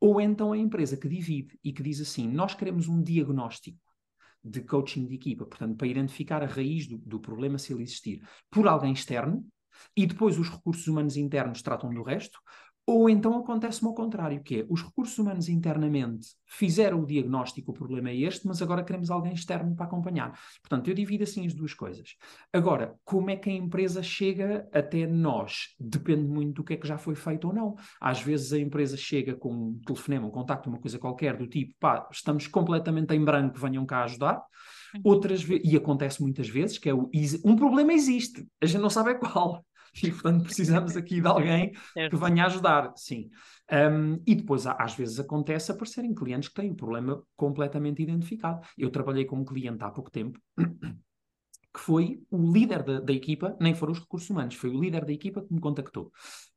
ou 0.00 0.20
então 0.20 0.52
a 0.52 0.58
empresa 0.58 0.96
que 0.96 1.08
divide 1.08 1.58
e 1.62 1.72
que 1.72 1.82
diz 1.82 2.00
assim: 2.00 2.26
nós 2.26 2.54
queremos 2.54 2.88
um 2.88 3.02
diagnóstico 3.02 3.78
de 4.42 4.60
coaching 4.62 5.06
de 5.06 5.14
equipa, 5.14 5.46
portanto, 5.46 5.76
para 5.76 5.86
identificar 5.86 6.42
a 6.42 6.46
raiz 6.46 6.86
do, 6.86 6.98
do 6.98 7.20
problema, 7.20 7.58
se 7.58 7.72
ele 7.72 7.82
existir, 7.82 8.22
por 8.50 8.68
alguém 8.68 8.92
externo, 8.92 9.46
e 9.96 10.06
depois 10.06 10.38
os 10.38 10.48
recursos 10.48 10.86
humanos 10.86 11.16
internos 11.16 11.62
tratam 11.62 11.92
do 11.92 12.02
resto, 12.02 12.38
ou 12.86 13.08
então 13.08 13.38
acontece-me 13.38 13.88
ao 13.88 13.94
contrário, 13.94 14.42
que 14.42 14.60
é 14.60 14.66
os 14.68 14.82
recursos 14.82 15.18
humanos 15.18 15.48
internamente 15.48 16.28
fizeram 16.46 17.02
o 17.02 17.06
diagnóstico, 17.06 17.70
o 17.70 17.74
problema 17.74 18.10
é 18.10 18.16
este, 18.16 18.46
mas 18.46 18.60
agora 18.60 18.84
queremos 18.84 19.10
alguém 19.10 19.32
externo 19.32 19.74
para 19.74 19.86
acompanhar. 19.86 20.38
Portanto, 20.60 20.88
eu 20.88 20.94
divido 20.94 21.24
assim 21.24 21.46
as 21.46 21.54
duas 21.54 21.72
coisas. 21.72 22.16
Agora, 22.52 22.94
como 23.04 23.30
é 23.30 23.36
que 23.36 23.48
a 23.48 23.52
empresa 23.52 24.02
chega 24.02 24.68
até 24.72 25.06
nós? 25.06 25.74
Depende 25.80 26.24
muito 26.28 26.56
do 26.56 26.64
que 26.64 26.74
é 26.74 26.76
que 26.76 26.86
já 26.86 26.98
foi 26.98 27.14
feito 27.14 27.48
ou 27.48 27.54
não. 27.54 27.74
Às 28.00 28.20
vezes 28.20 28.52
a 28.52 28.58
empresa 28.58 28.96
chega 28.96 29.34
com 29.34 29.52
um 29.52 29.80
telefonema, 29.84 30.26
um 30.26 30.30
contacto, 30.30 30.68
uma 30.68 30.78
coisa 30.78 30.98
qualquer, 30.98 31.36
do 31.36 31.46
tipo, 31.46 31.74
pá, 31.80 32.06
estamos 32.12 32.46
completamente 32.46 33.14
em 33.14 33.24
branco, 33.24 33.58
venham 33.58 33.86
cá 33.86 34.04
ajudar. 34.04 34.42
Uhum. 34.94 35.00
Outras 35.04 35.42
vezes, 35.42 35.72
e 35.72 35.76
acontece 35.76 36.22
muitas 36.22 36.48
vezes, 36.48 36.78
que 36.78 36.88
é 36.88 36.94
o, 36.94 37.10
um 37.44 37.56
problema 37.56 37.92
existe, 37.92 38.46
a 38.60 38.66
gente 38.66 38.80
não 38.80 38.90
sabe 38.90 39.10
é 39.10 39.14
qual 39.14 39.64
e 40.02 40.10
portanto 40.10 40.44
precisamos 40.44 40.96
aqui 40.96 41.20
de 41.20 41.26
alguém 41.26 41.72
que 42.10 42.16
venha 42.16 42.46
ajudar, 42.46 42.92
sim. 42.96 43.30
Um, 43.70 44.20
e 44.26 44.34
depois 44.34 44.66
às 44.66 44.94
vezes 44.94 45.18
acontece 45.18 45.72
aparecerem 45.72 46.14
clientes 46.14 46.48
que 46.48 46.54
têm 46.54 46.70
o 46.70 46.76
problema 46.76 47.22
completamente 47.36 48.02
identificado. 48.02 48.60
Eu 48.76 48.90
trabalhei 48.90 49.24
com 49.24 49.36
um 49.36 49.44
cliente 49.44 49.82
há 49.82 49.90
pouco 49.90 50.10
tempo 50.10 50.38
que 51.74 51.80
foi 51.80 52.22
o 52.30 52.52
líder 52.52 52.84
da, 52.84 53.00
da, 53.00 53.12
equipa, 53.12 53.56
nem 53.60 53.74
foram 53.74 53.92
os 53.92 53.98
recursos 53.98 54.30
humanos, 54.30 54.54
foi 54.54 54.70
o 54.70 54.80
líder 54.80 55.04
da 55.04 55.12
equipa 55.12 55.42
que 55.42 55.52
me 55.52 55.60
contactou. 55.60 56.12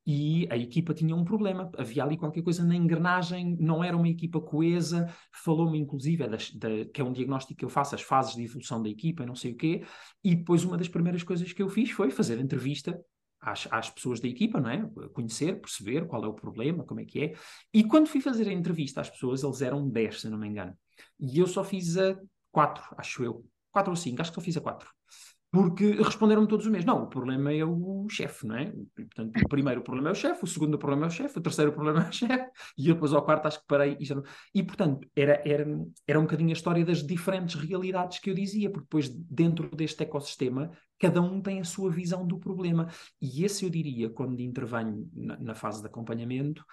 E 0.05 0.47
a 0.51 0.55
equipa 0.55 0.93
tinha 0.93 1.15
um 1.15 1.23
problema, 1.25 1.71
havia 1.75 2.03
ali 2.03 2.15
qualquer 2.17 2.43
coisa 2.43 2.63
na 2.63 2.75
engrenagem, 2.75 3.57
não 3.59 3.83
era 3.83 3.97
uma 3.97 4.07
equipa 4.07 4.39
coesa, 4.39 5.11
falou-me 5.33 5.79
inclusive, 5.79 6.23
é 6.23 6.29
das, 6.29 6.51
da, 6.51 6.69
que 6.93 7.01
é 7.01 7.03
um 7.03 7.11
diagnóstico 7.11 7.57
que 7.57 7.65
eu 7.65 7.69
faço, 7.69 7.95
as 7.95 8.03
fases 8.03 8.35
de 8.35 8.43
evolução 8.43 8.81
da 8.81 8.89
equipa, 8.89 9.25
não 9.25 9.35
sei 9.35 9.53
o 9.53 9.57
quê, 9.57 9.83
e 10.23 10.35
depois 10.35 10.63
uma 10.63 10.77
das 10.77 10.87
primeiras 10.87 11.23
coisas 11.23 11.51
que 11.51 11.63
eu 11.63 11.67
fiz 11.67 11.89
foi 11.89 12.11
fazer 12.11 12.39
entrevista 12.39 12.97
às, 13.51 13.67
às, 13.71 13.89
pessoas 13.89 14.19
da 14.19 14.27
equipa, 14.27 14.59
não 14.59 14.69
é? 14.69 14.89
Conhecer, 15.13 15.59
perceber 15.59 16.07
qual 16.07 16.23
é 16.23 16.27
o 16.27 16.33
problema, 16.33 16.83
como 16.83 16.99
é 16.99 17.05
que 17.05 17.23
é. 17.23 17.33
E 17.73 17.83
quando 17.83 18.07
fui 18.07 18.21
fazer 18.21 18.47
a 18.47 18.53
entrevista 18.53 19.01
às 19.01 19.09
pessoas, 19.09 19.43
eles 19.43 19.61
eram 19.61 19.87
10, 19.89 20.21
se 20.21 20.29
não 20.29 20.37
me 20.37 20.47
engano. 20.47 20.77
E 21.19 21.39
eu 21.39 21.47
só 21.47 21.63
fiz 21.63 21.97
a 21.97 22.19
4, 22.51 22.83
acho 22.97 23.23
eu. 23.23 23.45
4 23.71 23.91
ou 23.91 23.95
5, 23.95 24.21
acho 24.21 24.31
que 24.31 24.35
só 24.35 24.41
fiz 24.41 24.57
a 24.57 24.61
4 24.61 24.96
porque 25.51 25.91
responderam-me 25.91 26.47
todos 26.47 26.65
o 26.65 26.71
mesmo. 26.71 26.87
Não, 26.87 27.03
o 27.03 27.07
problema 27.07 27.53
é 27.53 27.63
o 27.63 28.05
chefe, 28.09 28.45
não 28.45 28.55
é? 28.57 28.71
Portanto, 28.95 29.41
o 29.43 29.49
primeiro 29.49 29.81
problema 29.81 30.09
é 30.09 30.11
o 30.11 30.15
chefe, 30.15 30.43
o 30.43 30.47
segundo 30.47 30.77
problema 30.77 31.05
é 31.05 31.07
o 31.07 31.11
chefe, 31.11 31.37
o 31.37 31.41
terceiro 31.41 31.71
problema 31.71 32.03
é 32.03 32.09
o 32.09 32.11
chefe, 32.11 32.49
e 32.77 32.83
depois 32.83 33.13
ao 33.13 33.23
quarto 33.23 33.47
acho 33.47 33.61
que 33.61 33.67
parei 33.67 33.95
e 33.99 34.05
já. 34.05 34.21
E, 34.53 34.61
portanto, 34.61 35.07
era, 35.15 35.41
era, 35.45 35.65
era 36.05 36.19
um 36.19 36.23
bocadinho 36.23 36.49
a 36.49 36.53
história 36.53 36.83
das 36.83 37.05
diferentes 37.05 37.55
realidades 37.55 38.19
que 38.19 38.29
eu 38.29 38.33
dizia, 38.33 38.69
porque 38.69 38.85
depois, 38.85 39.09
dentro 39.09 39.73
deste 39.75 40.03
ecossistema, 40.03 40.69
cada 40.99 41.21
um 41.21 41.41
tem 41.41 41.61
a 41.61 41.65
sua 41.65 41.89
visão 41.89 42.27
do 42.27 42.39
problema. 42.39 42.89
E 43.21 43.45
esse, 43.45 43.63
eu 43.63 43.69
diria, 43.69 44.09
quando 44.09 44.41
intervenho 44.41 45.09
na, 45.13 45.39
na 45.39 45.55
fase 45.55 45.81
de 45.81 45.87
acompanhamento, 45.87 46.65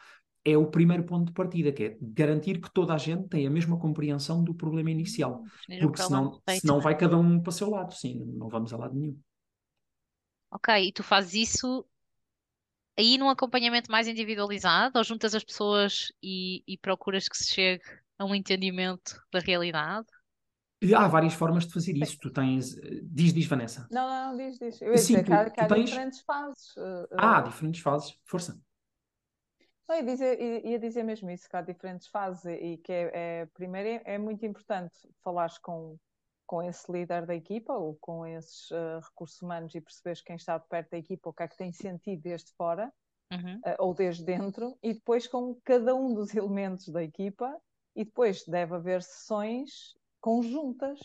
é 0.44 0.56
o 0.56 0.66
primeiro 0.66 1.04
ponto 1.04 1.26
de 1.26 1.32
partida, 1.32 1.72
que 1.72 1.84
é 1.84 1.96
garantir 2.00 2.60
que 2.60 2.72
toda 2.72 2.92
a 2.92 2.98
gente 2.98 3.28
tem 3.28 3.46
a 3.46 3.50
mesma 3.50 3.78
compreensão 3.78 4.44
do 4.44 4.54
problema 4.54 4.90
inicial. 4.90 5.42
Hum, 5.68 5.78
porque 5.80 6.02
senão, 6.02 6.40
senão 6.60 6.80
vai 6.80 6.96
cada 6.96 7.16
um 7.16 7.40
para 7.40 7.48
o 7.48 7.52
seu 7.52 7.70
lado, 7.70 7.94
sim, 7.94 8.22
não 8.36 8.48
vamos 8.48 8.72
a 8.72 8.76
lado 8.76 8.94
nenhum. 8.94 9.18
Ok, 10.50 10.88
e 10.88 10.92
tu 10.92 11.02
fazes 11.02 11.34
isso 11.34 11.84
aí 12.96 13.18
num 13.18 13.28
acompanhamento 13.28 13.90
mais 13.90 14.06
individualizado, 14.06 14.98
ou 14.98 15.04
juntas 15.04 15.34
as 15.34 15.42
pessoas 15.42 16.12
e, 16.22 16.62
e 16.66 16.78
procuras 16.78 17.28
que 17.28 17.36
se 17.36 17.52
chegue 17.52 17.82
a 18.18 18.24
um 18.24 18.34
entendimento 18.34 19.20
da 19.32 19.40
realidade? 19.40 20.06
Há 20.94 21.08
várias 21.08 21.32
formas 21.32 21.66
de 21.66 21.72
fazer 21.72 21.96
isso. 21.96 22.18
Tu 22.20 22.30
tens. 22.30 22.74
Diz, 23.04 23.32
diz, 23.32 23.46
Vanessa. 23.46 23.88
Não, 23.90 24.06
não, 24.06 24.36
diz, 24.36 24.58
diz. 24.58 24.82
Eu 24.82 24.90
ia 24.90 24.98
Sim, 24.98 25.14
dizer 25.14 25.24
tu, 25.24 25.26
que 25.28 25.32
há, 25.32 25.50
que 25.50 25.60
há 25.60 25.66
tens... 25.66 25.88
diferentes 25.88 26.20
fases. 26.20 26.74
Ah, 27.12 27.40
diferentes 27.40 27.80
fases. 27.80 28.14
Força. 28.24 28.60
Não, 29.88 29.96
ia, 29.96 30.02
dizer, 30.02 30.64
ia 30.64 30.78
dizer 30.78 31.02
mesmo 31.02 31.30
isso, 31.30 31.48
que 31.48 31.56
há 31.56 31.60
diferentes 31.60 32.06
fases 32.06 32.44
e 32.46 32.78
que 32.78 32.92
é, 32.92 33.10
é 33.12 33.46
primeiro 33.46 33.88
é, 33.88 34.14
é, 34.14 34.18
muito 34.18 34.44
importante 34.46 34.96
falares 35.22 35.58
com, 35.58 35.98
com 36.46 36.62
esse 36.62 36.90
líder 36.90 37.26
da 37.26 37.34
equipa 37.34 37.74
ou 37.74 37.96
com 38.00 38.26
esses 38.26 38.70
uh, 38.70 39.00
recursos 39.02 39.40
humanos 39.42 39.74
e 39.74 39.80
perceberes 39.80 40.22
quem 40.22 40.36
está 40.36 40.56
de 40.56 40.66
perto 40.68 40.90
da 40.90 40.98
equipa, 40.98 41.28
o 41.28 41.32
que 41.32 41.42
é 41.42 41.48
que 41.48 41.56
tem 41.56 41.72
sentido 41.72 42.22
desde 42.22 42.50
fora 42.52 42.90
uhum. 43.32 43.56
uh, 43.58 43.76
ou 43.78 43.94
desde 43.94 44.24
dentro 44.24 44.76
e 44.82 44.94
depois 44.94 45.26
com 45.26 45.54
cada 45.64 45.94
um 45.94 46.14
dos 46.14 46.32
elementos 46.34 46.88
da 46.88 47.02
equipa 47.02 47.54
e 47.94 48.04
depois 48.04 48.44
deve 48.44 48.74
haver 48.74 49.02
sessões 49.02 49.94
conjuntas 50.20 50.98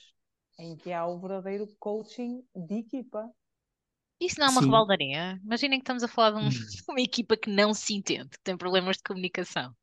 em 0.57 0.75
que 0.75 0.91
há 0.91 1.05
o 1.07 1.19
verdadeiro 1.19 1.67
coaching 1.79 2.43
de 2.53 2.79
equipa. 2.79 3.29
Isso 4.19 4.39
não 4.39 4.47
é 4.47 4.49
uma 4.49 4.61
Sim. 4.61 4.67
rebaldaria? 4.67 5.39
Imaginem 5.43 5.79
que 5.79 5.83
estamos 5.83 6.03
a 6.03 6.07
falar 6.07 6.31
de, 6.31 6.37
um, 6.37 6.47
hum. 6.47 6.49
uma 6.89 7.01
equipa 7.01 7.37
que 7.37 7.49
não 7.49 7.73
se 7.73 7.93
entende, 7.93 8.29
que 8.29 8.43
tem 8.43 8.57
problemas 8.57 8.97
de 8.97 9.03
comunicação. 9.03 9.73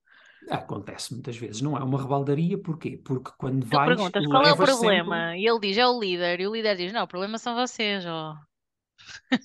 Acontece 0.50 1.12
muitas 1.12 1.36
vezes, 1.36 1.60
não 1.60 1.76
é 1.76 1.82
uma 1.82 2.00
rebaldaria, 2.00 2.56
porquê? 2.56 3.00
Porque 3.02 3.32
quando 3.36 3.62
tu 3.62 3.68
vais. 3.68 3.88
perguntas 3.88 4.26
qual 4.26 4.44
é 4.44 4.52
o 4.52 4.56
problema 4.56 5.30
sempre... 5.30 5.40
e 5.40 5.48
ele 5.48 5.60
diz 5.60 5.76
é 5.76 5.86
o 5.86 5.98
líder, 5.98 6.40
e 6.40 6.46
o 6.46 6.52
líder 6.52 6.76
diz 6.76 6.92
não, 6.92 7.02
o 7.02 7.08
problema 7.08 7.38
são 7.38 7.56
vocês. 7.56 8.04
Oh. 8.06 8.34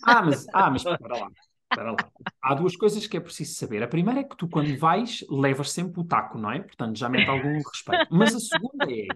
Ah, 0.03 0.21
mas, 0.21 0.45
ah, 0.53 0.69
mas 0.69 0.83
para 0.83 1.17
lá, 1.17 1.27
para 1.69 1.91
lá. 1.91 1.97
Há 2.41 2.53
duas 2.53 2.75
coisas 2.75 3.07
que 3.07 3.17
é 3.17 3.19
preciso 3.19 3.55
saber. 3.55 3.81
A 3.81 3.87
primeira 3.87 4.19
é 4.19 4.23
que 4.23 4.35
tu, 4.35 4.47
quando 4.47 4.77
vais, 4.77 5.25
levas 5.29 5.71
sempre 5.71 6.01
o 6.01 6.03
taco, 6.03 6.37
não 6.37 6.51
é? 6.51 6.59
Portanto, 6.59 6.97
já 6.97 7.09
mete 7.09 7.29
algum 7.29 7.57
respeito. 7.57 8.07
Mas 8.11 8.35
a 8.35 8.39
segunda 8.39 8.85
é 8.91 9.07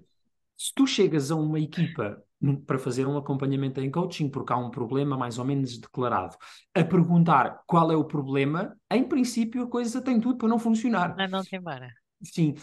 se 0.58 0.74
tu 0.74 0.88
chegas 0.88 1.32
a 1.32 1.36
uma 1.36 1.60
equipa 1.60 2.24
para 2.66 2.78
fazer 2.78 3.08
um 3.08 3.18
acompanhamento 3.18 3.80
em 3.82 3.90
coaching, 3.90 4.30
porque 4.30 4.54
há 4.54 4.58
um 4.58 4.70
problema 4.70 5.18
mais 5.18 5.38
ou 5.40 5.46
menos 5.46 5.78
declarado, 5.78 6.36
a 6.74 6.84
perguntar 6.84 7.62
qual 7.66 7.92
é 7.92 7.96
o 7.96 8.06
problema, 8.06 8.76
em 8.92 9.04
princípio 9.04 9.64
a 9.64 9.68
coisa 9.68 10.02
tem 10.02 10.20
tudo 10.20 10.38
para 10.38 10.48
não 10.48 10.60
funcionar. 10.60 11.16
Não, 11.16 11.28
não 11.28 11.44
te 11.44 11.56
embora. 11.56 11.90
Sim, 12.22 12.56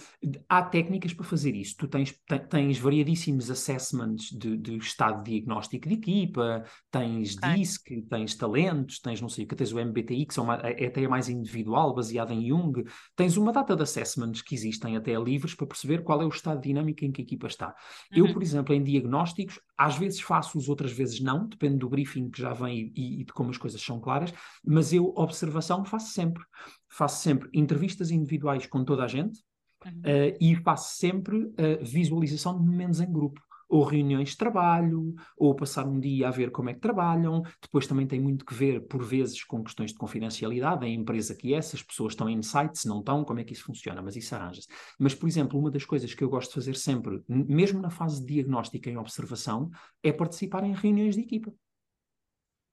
há 0.48 0.62
técnicas 0.62 1.12
para 1.12 1.24
fazer 1.24 1.54
isso. 1.54 1.76
Tu 1.76 1.86
tens, 1.86 2.14
tens 2.48 2.78
variadíssimos 2.78 3.50
assessments 3.50 4.30
de, 4.30 4.56
de 4.56 4.76
estado 4.78 5.22
de 5.22 5.32
diagnóstico 5.32 5.88
de 5.88 5.94
equipa, 5.94 6.64
tens 6.90 7.36
okay. 7.36 7.54
DISC, 7.54 8.02
tens 8.08 8.34
talentos, 8.34 8.98
tens 8.98 9.20
não 9.20 9.28
sei 9.28 9.44
o 9.44 9.48
que, 9.48 9.54
tens 9.54 9.72
o 9.72 9.78
MBTI, 9.78 10.26
que 10.26 10.34
são 10.34 10.44
uma, 10.44 10.56
é 10.56 10.86
até 10.86 11.06
mais 11.06 11.28
individual, 11.28 11.94
baseado 11.94 12.32
em 12.32 12.48
Jung. 12.48 12.82
Tens 13.14 13.36
uma 13.36 13.52
data 13.52 13.76
de 13.76 13.82
assessments 13.82 14.40
que 14.40 14.54
existem 14.54 14.96
até 14.96 15.14
livres 15.14 15.54
para 15.54 15.66
perceber 15.66 16.02
qual 16.02 16.22
é 16.22 16.24
o 16.24 16.30
estado 16.30 16.60
dinâmico 16.60 17.04
em 17.04 17.12
que 17.12 17.20
a 17.20 17.24
equipa 17.24 17.46
está. 17.46 17.68
Uhum. 18.12 18.26
Eu, 18.26 18.32
por 18.32 18.42
exemplo, 18.42 18.74
em 18.74 18.82
diagnósticos, 18.82 19.60
às 19.76 19.96
vezes 19.96 20.20
faço-os, 20.20 20.68
outras 20.68 20.92
vezes 20.92 21.20
não, 21.20 21.46
depende 21.46 21.76
do 21.76 21.88
briefing 21.88 22.30
que 22.30 22.40
já 22.40 22.54
vem 22.54 22.92
e, 22.96 23.20
e 23.20 23.24
de 23.24 23.32
como 23.32 23.50
as 23.50 23.58
coisas 23.58 23.80
são 23.82 24.00
claras, 24.00 24.32
mas 24.64 24.92
eu, 24.92 25.12
observação, 25.14 25.84
faço 25.84 26.12
sempre 26.12 26.42
faço 26.92 27.22
sempre 27.22 27.48
entrevistas 27.52 28.10
individuais 28.10 28.66
com 28.66 28.84
toda 28.84 29.04
a 29.04 29.08
gente 29.08 29.40
uhum. 29.84 30.00
uh, 30.00 30.36
e 30.40 30.54
faço 30.56 30.96
sempre 30.96 31.36
uh, 31.36 31.52
visualização 31.82 32.58
de 32.58 32.64
momentos 32.64 33.00
em 33.00 33.10
grupo. 33.10 33.40
Ou 33.68 33.84
reuniões 33.84 34.28
de 34.28 34.36
trabalho, 34.36 35.14
ou 35.34 35.54
passar 35.54 35.86
um 35.86 35.98
dia 35.98 36.28
a 36.28 36.30
ver 36.30 36.50
como 36.50 36.68
é 36.68 36.74
que 36.74 36.80
trabalham. 36.80 37.40
Depois 37.58 37.86
também 37.86 38.06
tem 38.06 38.20
muito 38.20 38.44
que 38.44 38.52
ver, 38.52 38.86
por 38.86 39.02
vezes, 39.02 39.42
com 39.44 39.64
questões 39.64 39.92
de 39.92 39.96
confidencialidade, 39.96 40.84
a 40.84 40.88
empresa 40.90 41.34
que 41.34 41.54
é, 41.54 41.62
se 41.62 41.76
as 41.76 41.82
pessoas 41.82 42.12
estão 42.12 42.28
em 42.28 42.42
site, 42.42 42.80
se 42.80 42.86
não 42.86 42.98
estão, 42.98 43.24
como 43.24 43.40
é 43.40 43.44
que 43.44 43.54
isso 43.54 43.64
funciona, 43.64 44.02
mas 44.02 44.14
isso 44.14 44.34
arranja-se. 44.34 44.68
Mas, 44.98 45.14
por 45.14 45.26
exemplo, 45.26 45.58
uma 45.58 45.70
das 45.70 45.86
coisas 45.86 46.12
que 46.12 46.22
eu 46.22 46.28
gosto 46.28 46.50
de 46.50 46.56
fazer 46.56 46.76
sempre, 46.76 47.22
mesmo 47.26 47.80
na 47.80 47.88
fase 47.88 48.20
de 48.20 48.34
diagnóstica 48.34 48.90
e 48.90 48.96
observação, 48.98 49.70
é 50.02 50.12
participar 50.12 50.64
em 50.64 50.74
reuniões 50.74 51.14
de 51.14 51.22
equipa. 51.22 51.50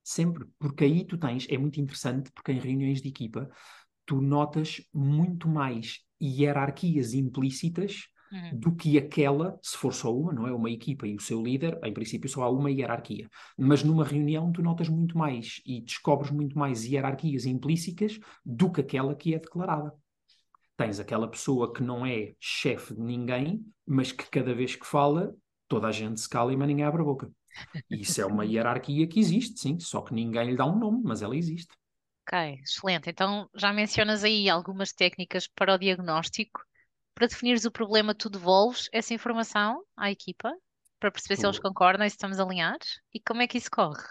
Sempre, 0.04 0.48
porque 0.58 0.84
aí 0.84 1.06
tu 1.06 1.18
tens, 1.18 1.48
é 1.50 1.58
muito 1.58 1.80
interessante, 1.80 2.30
porque 2.34 2.52
em 2.52 2.60
reuniões 2.60 3.02
de 3.02 3.08
equipa 3.08 3.50
tu 4.10 4.20
notas 4.20 4.82
muito 4.92 5.48
mais 5.48 6.00
hierarquias 6.20 7.14
implícitas 7.14 8.08
uhum. 8.32 8.60
do 8.60 8.76
que 8.76 8.98
aquela, 8.98 9.60
se 9.62 9.78
for 9.78 9.94
só 9.94 10.12
uma, 10.12 10.34
não 10.34 10.48
é? 10.48 10.52
Uma 10.52 10.72
equipa 10.72 11.06
e 11.06 11.16
o 11.16 11.22
seu 11.22 11.44
líder, 11.44 11.80
em 11.84 11.94
princípio 11.94 12.28
só 12.28 12.42
há 12.42 12.50
uma 12.50 12.72
hierarquia. 12.72 13.30
Mas 13.56 13.84
numa 13.84 14.04
reunião 14.04 14.52
tu 14.52 14.64
notas 14.64 14.90
muito 14.90 15.16
mais 15.16 15.62
e 15.64 15.80
descobres 15.82 16.32
muito 16.32 16.58
mais 16.58 16.86
hierarquias 16.86 17.46
implícitas 17.46 18.20
do 18.44 18.72
que 18.72 18.82
aquela 18.82 19.14
que 19.14 19.36
é 19.36 19.38
declarada. 19.38 19.94
Tens 20.76 21.00
aquela 21.00 21.28
pessoa 21.28 21.72
que 21.72 21.84
não 21.84 22.04
é 22.04 22.34
chefe 22.40 22.96
de 22.96 23.02
ninguém, 23.02 23.64
mas 23.86 24.12
que 24.12 24.28
cada 24.28 24.56
vez 24.56 24.76
que 24.76 24.88
fala, 24.88 25.36
toda 25.68 25.86
a 25.86 25.92
gente 25.92 26.20
se 26.20 26.28
cala 26.28 26.52
e 26.52 26.58
mas 26.58 26.68
ninguém 26.68 26.84
abre 26.84 27.04
a 27.04 27.06
boca. 27.06 27.32
Isso 27.92 28.20
é 28.20 28.26
uma 28.26 28.42
hierarquia 28.44 29.06
que 29.06 29.20
existe, 29.20 29.60
sim, 29.60 29.80
só 29.80 30.02
que 30.02 30.16
ninguém 30.16 30.50
lhe 30.50 30.56
dá 30.56 30.66
um 30.66 30.80
nome, 30.80 31.00
mas 31.04 31.22
ela 31.22 31.38
existe. 31.38 31.78
Ok, 32.32 32.60
excelente. 32.62 33.10
Então 33.10 33.50
já 33.56 33.74
mencionas 33.74 34.24
aí 34.24 34.50
algumas 34.50 34.94
técnicas 34.94 35.48
para 35.48 35.74
o 35.74 35.78
diagnóstico. 35.80 36.62
Para 37.16 37.28
definires 37.28 37.66
o 37.66 37.72
problema, 37.72 38.14
tu 38.14 38.30
devolves 38.30 38.88
essa 38.94 39.14
informação 39.14 39.84
à 39.98 40.12
equipa 40.12 40.52
para 41.00 41.12
perceber 41.12 41.38
se 41.38 41.46
eles 41.46 41.60
concordam 41.60 42.06
e 42.06 42.10
se 42.10 42.16
estamos 42.16 42.40
alinhados? 42.40 43.02
E 43.14 43.20
como 43.20 43.42
é 43.42 43.48
que 43.48 43.58
isso 43.58 43.72
corre? 43.72 44.04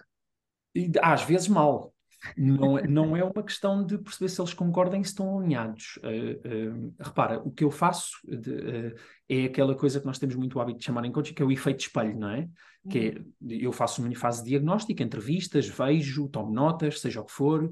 às 1.03 1.23
vezes 1.23 1.49
mal. 1.49 1.95
Não, 2.37 2.79
é, 2.79 2.87
não 2.87 3.17
é 3.17 3.23
uma 3.23 3.43
questão 3.43 3.85
de 3.85 3.97
perceber 3.99 4.29
se 4.29 4.41
eles 4.41 4.53
concordam 4.53 5.01
e 5.01 5.05
se 5.05 5.11
estão 5.11 5.39
alinhados. 5.39 5.99
Uh, 5.99 6.89
uh, 6.89 6.95
repara, 6.99 7.41
o 7.41 7.51
que 7.51 7.65
eu 7.65 7.71
faço 7.71 8.19
de, 8.25 8.51
uh, 8.51 8.95
é 9.29 9.45
aquela 9.45 9.75
coisa 9.75 10.01
que 10.01 10.07
nós 10.07 10.19
temos 10.19 10.35
muito 10.35 10.59
o 10.59 10.61
hábito 10.61 10.81
de 10.81 10.85
chamar 10.85 11.05
em 11.05 11.13
coaching, 11.13 11.35
que 11.35 11.43
é 11.43 11.47
o 11.47 11.53
efeito 11.53 11.81
espelho, 11.81 12.19
não 12.19 12.31
é? 12.31 12.41
Uhum. 12.41 12.91
Que 12.91 12.99
é, 12.99 13.23
eu 13.65 13.73
faço 13.73 14.03
uma 14.03 14.15
fase 14.17 14.43
de 14.43 14.51
diagnóstico, 14.51 15.03
entrevistas, 15.03 15.69
vejo, 15.69 16.29
tomo 16.29 16.53
notas, 16.53 17.01
seja 17.01 17.21
o 17.21 17.25
que 17.25 17.33
for, 17.33 17.71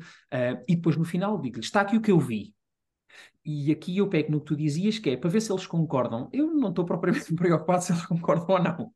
e 0.69 0.77
depois 0.77 0.97
no 0.97 1.05
final 1.05 1.41
digo-lhe, 1.41 1.65
está 1.65 1.81
aqui 1.81 1.97
o 1.97 2.01
que 2.01 2.11
eu 2.11 2.19
vi. 2.19 2.55
E 3.45 3.71
aqui 3.71 3.97
eu 3.97 4.09
pego 4.09 4.33
no 4.33 4.41
que 4.41 4.47
tu 4.47 4.57
dizias, 4.57 4.99
que 4.99 5.11
é 5.11 5.17
para 5.17 5.31
ver 5.31 5.41
se 5.41 5.53
eles 5.53 5.67
concordam. 5.67 6.29
Eu 6.33 6.53
não 6.53 6.71
estou 6.71 6.85
propriamente 6.85 7.33
preocupado 7.35 7.83
se 7.83 7.93
eles 7.93 8.05
concordam 8.05 8.47
ou 8.49 8.63
não. 8.63 8.93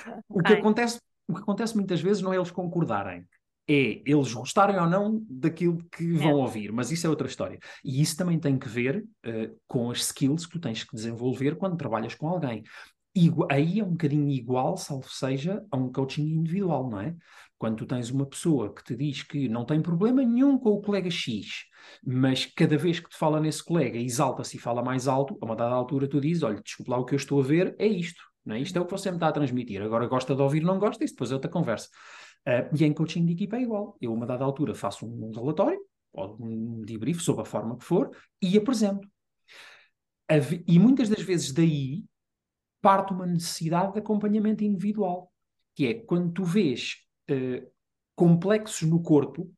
Okay. 0.00 0.22
O, 0.28 0.42
que 0.42 0.52
acontece, 0.54 1.00
o 1.28 1.34
que 1.34 1.40
acontece 1.40 1.76
muitas 1.76 2.00
vezes 2.00 2.22
não 2.22 2.32
é 2.32 2.36
eles 2.36 2.50
concordarem 2.50 3.26
é 3.68 4.02
eles 4.04 4.32
gostarem 4.32 4.78
ou 4.78 4.88
não 4.88 5.24
daquilo 5.28 5.78
que 5.96 6.12
vão 6.14 6.30
é. 6.30 6.34
ouvir, 6.34 6.72
mas 6.72 6.90
isso 6.90 7.06
é 7.06 7.10
outra 7.10 7.26
história. 7.26 7.58
E 7.84 8.00
isso 8.00 8.16
também 8.16 8.38
tem 8.38 8.58
que 8.58 8.68
ver 8.68 9.04
uh, 9.26 9.60
com 9.66 9.90
as 9.90 10.00
skills 10.00 10.46
que 10.46 10.52
tu 10.52 10.60
tens 10.60 10.82
que 10.84 10.94
desenvolver 10.94 11.56
quando 11.56 11.76
trabalhas 11.76 12.14
com 12.14 12.28
alguém. 12.28 12.62
E 13.14 13.30
aí 13.50 13.78
é 13.78 13.84
um 13.84 13.90
bocadinho 13.90 14.30
igual, 14.30 14.76
salvo 14.76 15.08
seja, 15.08 15.62
a 15.70 15.76
um 15.76 15.92
coaching 15.92 16.22
individual, 16.22 16.88
não 16.88 17.00
é? 17.00 17.14
Quando 17.58 17.76
tu 17.76 17.86
tens 17.86 18.10
uma 18.10 18.26
pessoa 18.26 18.74
que 18.74 18.82
te 18.82 18.96
diz 18.96 19.22
que 19.22 19.48
não 19.48 19.64
tem 19.64 19.80
problema 19.80 20.24
nenhum 20.24 20.58
com 20.58 20.70
o 20.70 20.80
colega 20.80 21.10
X, 21.10 21.66
mas 22.04 22.46
cada 22.46 22.76
vez 22.76 22.98
que 22.98 23.10
te 23.10 23.16
fala 23.16 23.38
nesse 23.38 23.62
colega 23.62 23.98
exalta-se 23.98 24.56
e 24.56 24.60
fala 24.60 24.82
mais 24.82 25.06
alto, 25.06 25.36
a 25.40 25.44
uma 25.44 25.54
dada 25.54 25.74
altura 25.74 26.08
tu 26.08 26.20
dizes: 26.20 26.42
olha, 26.42 26.60
desculpa 26.60 26.92
lá, 26.92 26.98
o 26.98 27.04
que 27.04 27.14
eu 27.14 27.18
estou 27.18 27.40
a 27.40 27.44
ver 27.44 27.76
é 27.78 27.86
isto. 27.86 28.22
Não 28.44 28.56
é? 28.56 28.60
Isto 28.60 28.78
é 28.78 28.80
o 28.80 28.84
que 28.84 28.90
você 28.90 29.10
me 29.10 29.18
está 29.18 29.28
a 29.28 29.32
transmitir. 29.32 29.80
Agora 29.82 30.06
gosta 30.06 30.34
de 30.34 30.42
ouvir, 30.42 30.62
não 30.62 30.78
gosta, 30.78 31.04
isso 31.04 31.14
depois 31.14 31.30
é 31.30 31.34
outra 31.34 31.50
conversa. 31.50 31.88
Uh, 32.46 32.74
e 32.76 32.84
em 32.84 32.92
coaching 32.92 33.24
de 33.24 33.32
equipa 33.32 33.56
é 33.56 33.62
igual. 33.62 33.96
Eu, 34.00 34.12
a 34.12 34.14
uma 34.14 34.26
dada 34.26 34.44
altura, 34.44 34.74
faço 34.74 35.06
um 35.06 35.30
relatório, 35.30 35.80
ou 36.12 36.36
um 36.40 36.82
debrief, 36.82 37.20
sob 37.20 37.40
a 37.40 37.44
forma 37.44 37.76
que 37.76 37.84
for, 37.84 38.10
e 38.40 38.56
apresento. 38.56 39.08
E 40.66 40.78
muitas 40.78 41.08
das 41.08 41.22
vezes 41.22 41.52
daí 41.52 42.04
parte 42.80 43.12
uma 43.12 43.26
necessidade 43.26 43.92
de 43.92 43.98
acompanhamento 44.00 44.64
individual, 44.64 45.32
que 45.74 45.86
é 45.86 45.94
quando 45.94 46.32
tu 46.32 46.44
vês 46.44 46.96
uh, 47.30 47.70
complexos 48.14 48.88
no 48.88 49.00
corpo, 49.02 49.50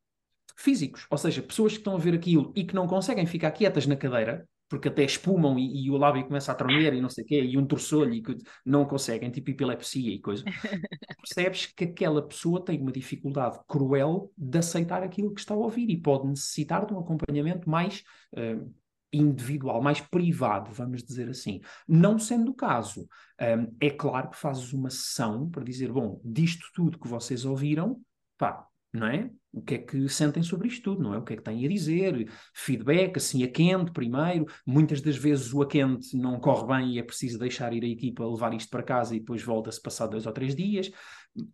físicos, 0.56 1.06
ou 1.10 1.18
seja, 1.18 1.42
pessoas 1.42 1.72
que 1.72 1.78
estão 1.78 1.94
a 1.94 1.98
ver 1.98 2.14
aquilo 2.14 2.52
e 2.54 2.64
que 2.64 2.74
não 2.74 2.86
conseguem 2.86 3.26
ficar 3.26 3.50
quietas 3.50 3.86
na 3.86 3.96
cadeira, 3.96 4.48
porque 4.68 4.88
até 4.88 5.04
espumam 5.04 5.58
e, 5.58 5.84
e, 5.84 5.90
o 5.90 5.96
lábio 5.96 6.24
começa 6.24 6.52
a 6.52 6.54
tremer 6.54 6.94
e 6.94 7.00
não 7.00 7.08
sei 7.08 7.24
o 7.24 7.26
quê, 7.26 7.42
e 7.42 7.58
um 7.58 7.66
torçolho 7.66 8.12
e 8.12 8.22
que 8.22 8.36
não 8.64 8.84
conseguem, 8.84 9.30
tipo 9.30 9.50
epilepsia 9.50 10.12
e 10.12 10.18
coisa, 10.18 10.44
percebes 11.20 11.66
que 11.66 11.84
aquela 11.84 12.26
pessoa 12.26 12.64
tem 12.64 12.80
uma 12.80 12.92
dificuldade 12.92 13.58
cruel 13.68 14.32
de 14.36 14.58
aceitar 14.58 15.02
aquilo 15.02 15.32
que 15.32 15.40
está 15.40 15.54
a 15.54 15.58
ouvir 15.58 15.90
e 15.90 16.00
pode 16.00 16.26
necessitar 16.26 16.86
de 16.86 16.94
um 16.94 16.98
acompanhamento 16.98 17.68
mais 17.68 18.02
uh, 18.34 18.72
individual, 19.12 19.80
mais 19.80 20.00
privado, 20.00 20.72
vamos 20.72 21.04
dizer 21.04 21.28
assim. 21.28 21.60
Não 21.86 22.18
sendo 22.18 22.50
o 22.50 22.54
caso, 22.54 23.02
um, 23.02 23.06
eh, 23.38 23.68
é 23.82 23.90
claro 23.90 24.30
que 24.30 24.36
fazes 24.36 24.72
uma 24.72 24.90
sessão 24.90 25.48
para 25.48 25.62
dizer, 25.62 25.92
bom, 25.92 26.20
disto 26.24 26.66
tudo 26.74 26.98
que 26.98 27.06
vocês 27.06 27.44
ouviram, 27.44 28.00
pá, 28.36 28.66
não 28.94 29.08
é? 29.08 29.28
O 29.52 29.60
que 29.60 29.74
é 29.74 29.78
que 29.78 30.08
sentem 30.08 30.42
sobre 30.42 30.68
isto 30.68 30.84
tudo, 30.84 31.02
não 31.02 31.14
é? 31.14 31.18
O 31.18 31.22
que 31.22 31.32
é 31.32 31.36
que 31.36 31.42
têm 31.42 31.64
a 31.64 31.68
dizer? 31.68 32.30
Feedback, 32.54 33.16
assim, 33.16 33.42
a 33.42 33.48
quente 33.48 33.92
primeiro. 33.92 34.46
Muitas 34.64 35.00
das 35.00 35.16
vezes 35.16 35.52
o 35.52 35.62
a 35.62 35.66
quente 35.66 36.16
não 36.16 36.38
corre 36.38 36.66
bem 36.66 36.92
e 36.92 36.98
é 37.00 37.02
preciso 37.02 37.38
deixar 37.38 37.72
ir 37.72 37.82
a 37.82 37.88
equipa 37.88 38.24
levar 38.24 38.54
isto 38.54 38.70
para 38.70 38.84
casa 38.84 39.14
e 39.14 39.18
depois 39.18 39.42
volta-se 39.42 39.82
passar 39.82 40.06
dois 40.06 40.26
ou 40.26 40.32
três 40.32 40.54
dias. 40.54 40.90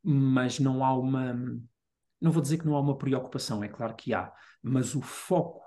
Mas 0.02 0.60
não 0.60 0.84
há 0.84 0.94
uma. 0.94 1.32
Não 2.20 2.30
vou 2.30 2.42
dizer 2.42 2.58
que 2.58 2.66
não 2.66 2.76
há 2.76 2.80
uma 2.80 2.98
preocupação, 2.98 3.64
é 3.64 3.68
claro 3.68 3.94
que 3.96 4.12
há, 4.12 4.30
mas 4.62 4.94
o 4.94 5.00
foco 5.00 5.62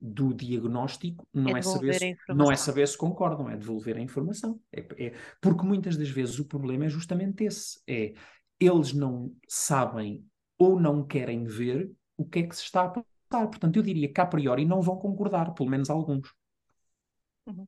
do 0.00 0.34
diagnóstico 0.34 1.24
não 1.32 1.54
é, 1.54 1.60
é 1.60 1.62
saber, 1.62 1.94
se, 1.94 2.16
não 2.30 2.50
é 2.50 2.56
saber 2.56 2.88
se 2.88 2.98
concordam, 2.98 3.48
é 3.48 3.56
devolver 3.56 3.96
a 3.96 4.00
informação. 4.00 4.58
É, 4.72 4.80
é, 4.98 5.14
porque 5.40 5.64
muitas 5.64 5.96
das 5.96 6.08
vezes 6.08 6.40
o 6.40 6.48
problema 6.48 6.86
é 6.86 6.88
justamente 6.88 7.44
esse: 7.44 7.80
é 7.86 8.12
eles 8.58 8.92
não 8.92 9.32
sabem 9.48 10.24
ou 10.62 10.78
não 10.78 11.04
querem 11.04 11.44
ver 11.44 11.92
o 12.16 12.24
que 12.24 12.40
é 12.40 12.46
que 12.46 12.54
se 12.54 12.62
está 12.62 12.84
a 12.84 12.88
passar. 12.88 13.48
Portanto, 13.48 13.76
eu 13.76 13.82
diria 13.82 14.12
que 14.12 14.20
a 14.20 14.26
priori 14.26 14.64
não 14.64 14.80
vão 14.80 14.96
concordar, 14.96 15.52
pelo 15.54 15.70
menos 15.70 15.90
alguns. 15.90 16.34
Uhum. 17.46 17.66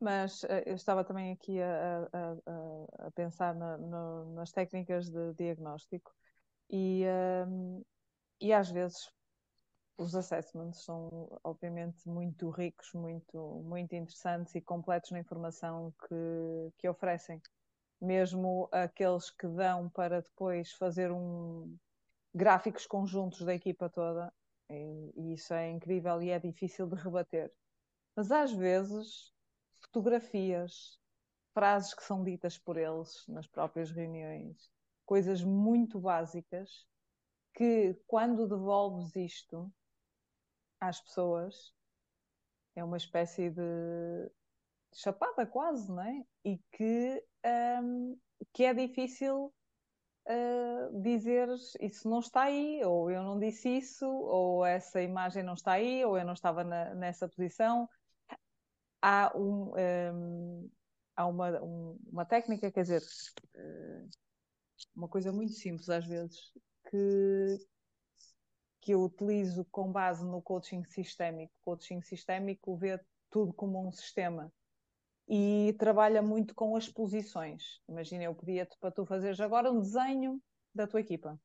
Mas 0.00 0.42
uh, 0.42 0.62
eu 0.66 0.74
estava 0.74 1.04
também 1.04 1.32
aqui 1.32 1.60
a, 1.60 2.08
a, 2.12 3.06
a 3.06 3.10
pensar 3.12 3.54
na, 3.54 3.78
nas 4.34 4.52
técnicas 4.52 5.08
de 5.08 5.32
diagnóstico 5.34 6.12
e, 6.70 7.04
uh, 7.04 7.84
e 8.40 8.52
às 8.52 8.70
vezes 8.70 9.08
os 9.96 10.14
assessments 10.14 10.84
são 10.84 11.28
obviamente 11.42 12.08
muito 12.08 12.50
ricos, 12.50 12.92
muito, 12.92 13.62
muito 13.64 13.94
interessantes 13.94 14.54
e 14.54 14.60
completos 14.60 15.10
na 15.10 15.20
informação 15.20 15.94
que, 16.06 16.72
que 16.78 16.88
oferecem. 16.88 17.40
Mesmo 18.00 18.68
aqueles 18.72 19.30
que 19.30 19.46
dão 19.46 19.88
para 19.88 20.20
depois 20.20 20.72
fazer 20.72 21.10
um, 21.12 21.74
gráficos 22.34 22.86
conjuntos 22.86 23.42
da 23.42 23.54
equipa 23.54 23.88
toda, 23.88 24.32
e, 24.68 25.12
e 25.16 25.32
isso 25.34 25.54
é 25.54 25.70
incrível 25.70 26.20
e 26.22 26.30
é 26.30 26.38
difícil 26.38 26.86
de 26.86 26.96
rebater. 26.96 27.52
Mas 28.16 28.30
às 28.30 28.52
vezes, 28.52 29.32
fotografias, 29.80 30.98
frases 31.52 31.94
que 31.94 32.02
são 32.02 32.24
ditas 32.24 32.58
por 32.58 32.76
eles 32.76 33.24
nas 33.28 33.46
próprias 33.46 33.90
reuniões, 33.90 34.70
coisas 35.06 35.42
muito 35.44 36.00
básicas 36.00 36.86
que, 37.54 37.94
quando 38.06 38.48
devolves 38.48 39.14
isto 39.14 39.72
às 40.80 41.00
pessoas, 41.00 41.72
é 42.74 42.82
uma 42.82 42.96
espécie 42.96 43.50
de 43.50 44.30
chapada 44.92 45.46
quase, 45.46 45.88
não 45.88 46.02
é? 46.02 46.24
E 46.44 46.58
que, 46.72 47.24
um, 47.80 48.18
que 48.52 48.64
é 48.64 48.74
difícil 48.74 49.52
uh, 50.26 51.00
dizeres 51.00 51.74
isso 51.80 52.08
não 52.08 52.20
está 52.20 52.44
aí, 52.44 52.82
ou 52.84 53.10
eu 53.10 53.22
não 53.22 53.38
disse 53.38 53.68
isso, 53.68 54.06
ou 54.06 54.64
essa 54.64 55.02
imagem 55.02 55.42
não 55.42 55.54
está 55.54 55.72
aí, 55.72 56.04
ou 56.04 56.18
eu 56.18 56.24
não 56.24 56.34
estava 56.34 56.64
na, 56.64 56.94
nessa 56.94 57.28
posição. 57.28 57.88
Há, 59.00 59.32
um, 59.36 59.72
um, 59.72 59.78
ehm, 59.78 60.70
há 61.14 61.26
uma, 61.26 61.62
um, 61.62 61.98
uma 62.10 62.24
técnica, 62.24 62.72
quer 62.72 62.82
dizer, 62.82 63.02
uh, 63.02 64.08
uma 64.96 65.08
coisa 65.08 65.30
muito 65.32 65.52
simples 65.52 65.88
às 65.90 66.06
vezes, 66.06 66.52
que, 66.88 67.58
que 68.80 68.92
eu 68.92 69.02
utilizo 69.02 69.64
com 69.66 69.92
base 69.92 70.24
no 70.24 70.40
coaching 70.40 70.84
sistémico. 70.84 71.52
O 71.60 71.64
coaching 71.64 72.00
sistémico 72.00 72.76
vê 72.76 72.98
tudo 73.30 73.52
como 73.52 73.86
um 73.86 73.92
sistema 73.92 74.50
e 75.28 75.74
trabalha 75.78 76.22
muito 76.22 76.54
com 76.54 76.76
as 76.76 76.88
posições. 76.88 77.80
Imagina, 77.88 78.24
eu 78.24 78.34
pedia-te 78.34 78.76
para 78.78 78.90
tu 78.90 79.04
fazeres 79.06 79.40
agora 79.40 79.70
um 79.70 79.80
desenho 79.80 80.40
da 80.74 80.86
tua 80.86 81.00
equipa. 81.00 81.38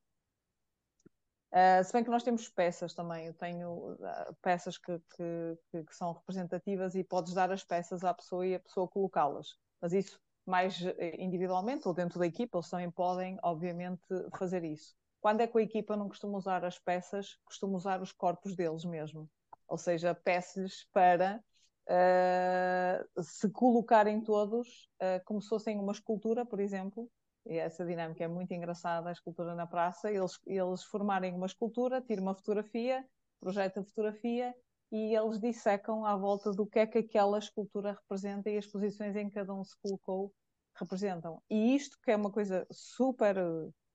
Uh, 1.51 1.83
se 1.83 1.91
bem 1.91 2.03
que 2.03 2.11
nós 2.11 2.21
temos 2.21 2.47
peças 2.47 2.93
também, 2.93 3.25
eu 3.25 3.33
tenho 3.33 3.93
uh, 3.93 4.35
peças 4.41 4.77
que, 4.77 4.99
que, 5.15 5.83
que, 5.83 5.95
são 5.95 6.13
representativas 6.13 6.93
e 6.93 7.03
podes 7.03 7.33
dar 7.33 7.51
as 7.51 7.63
peças 7.63 8.03
à 8.03 8.13
pessoa 8.13 8.45
e 8.45 8.53
a 8.53 8.59
pessoa 8.59 8.87
colocá-las. 8.87 9.57
Mas 9.81 9.93
isso 9.93 10.19
mais 10.45 10.81
eh, 10.97 11.15
individualmente 11.19 11.87
ou 11.87 11.93
dentro 11.93 12.19
da 12.19 12.25
equipa, 12.25 12.57
eles 12.57 12.69
também 12.69 12.89
podem, 12.89 13.37
obviamente, 13.43 14.01
fazer 14.37 14.63
isso. 14.63 14.95
Quando 15.21 15.41
é 15.41 15.47
com 15.47 15.57
a 15.57 15.61
equipa 15.61 15.95
não 15.95 16.09
costumo 16.09 16.37
usar 16.37 16.65
as 16.65 16.79
peças, 16.79 17.37
costumo 17.45 17.75
usar 17.75 18.01
os 18.01 18.11
corpos 18.11 18.55
deles 18.55 18.83
mesmo. 18.83 19.29
Ou 19.67 19.77
seja, 19.77 20.15
peço-lhes 20.15 20.85
para 20.91 21.43
uh, 21.89 23.23
se 23.23 23.49
colocarem 23.49 24.21
todos 24.21 24.89
uh, 25.01 25.23
como 25.25 25.41
se 25.41 25.49
fossem 25.49 25.79
uma 25.79 25.91
escultura, 25.91 26.45
por 26.45 26.59
exemplo, 26.59 27.09
e 27.45 27.57
essa 27.57 27.85
dinâmica 27.85 28.23
é 28.23 28.27
muito 28.27 28.53
engraçada, 28.53 29.09
a 29.09 29.11
escultura 29.11 29.55
na 29.55 29.65
praça, 29.65 30.11
eles, 30.11 30.39
eles 30.45 30.83
formarem 30.83 31.33
uma 31.33 31.47
escultura, 31.47 32.01
tiram 32.01 32.23
uma 32.23 32.35
fotografia, 32.35 33.03
projetam 33.39 33.81
a 33.81 33.85
fotografia 33.85 34.53
e 34.91 35.15
eles 35.15 35.39
dissecam 35.39 36.05
à 36.05 36.15
volta 36.15 36.51
do 36.51 36.65
que 36.65 36.79
é 36.79 36.85
que 36.85 36.99
aquela 36.99 37.39
escultura 37.39 37.93
representa 37.93 38.49
e 38.49 38.57
as 38.57 38.67
posições 38.67 39.15
em 39.15 39.27
que 39.29 39.35
cada 39.35 39.53
um 39.53 39.63
se 39.63 39.75
colocou 39.81 40.33
representam. 40.75 41.41
E 41.49 41.75
isto 41.75 41.97
que 42.03 42.11
é 42.11 42.15
uma 42.15 42.31
coisa 42.31 42.65
super 42.71 43.35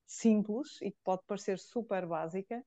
simples 0.07 0.80
e 0.83 0.90
que 0.90 0.98
pode 1.04 1.22
parecer 1.26 1.59
super 1.59 2.07
básica, 2.07 2.64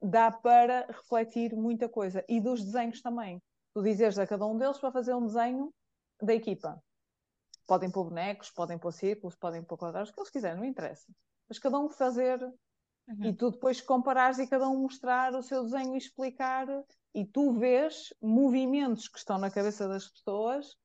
dá 0.00 0.30
para 0.30 0.86
refletir 0.86 1.54
muita 1.54 1.88
coisa. 1.88 2.24
E 2.28 2.40
dos 2.40 2.64
desenhos 2.64 3.00
também 3.00 3.42
tu 3.74 3.82
dizeres 3.82 4.18
a 4.18 4.26
cada 4.26 4.46
um 4.46 4.56
deles 4.56 4.78
para 4.78 4.92
fazer 4.92 5.14
um 5.14 5.26
desenho 5.26 5.72
da 6.20 6.34
equipa. 6.34 6.82
Podem 7.66 7.90
pôr 7.90 8.04
bonecos, 8.04 8.50
podem 8.50 8.78
pôr 8.78 8.92
círculos, 8.92 9.36
podem 9.36 9.62
pôr 9.62 9.78
quadrados, 9.78 10.10
o 10.10 10.14
que 10.14 10.20
eles 10.20 10.30
quiserem, 10.30 10.58
não 10.58 10.64
interessa. 10.64 11.06
Mas 11.48 11.58
cada 11.58 11.78
um 11.78 11.88
fazer 11.88 12.42
uhum. 12.42 13.24
e 13.24 13.32
tu 13.32 13.50
depois 13.50 13.80
comparares 13.80 14.38
e 14.38 14.46
cada 14.46 14.68
um 14.68 14.82
mostrar 14.82 15.34
o 15.34 15.42
seu 15.42 15.64
desenho 15.64 15.94
e 15.94 15.98
explicar 15.98 16.66
e 17.14 17.24
tu 17.24 17.52
vês 17.52 18.12
movimentos 18.20 19.08
que 19.08 19.18
estão 19.18 19.38
na 19.38 19.50
cabeça 19.50 19.86
das 19.86 20.08
pessoas, 20.08 20.76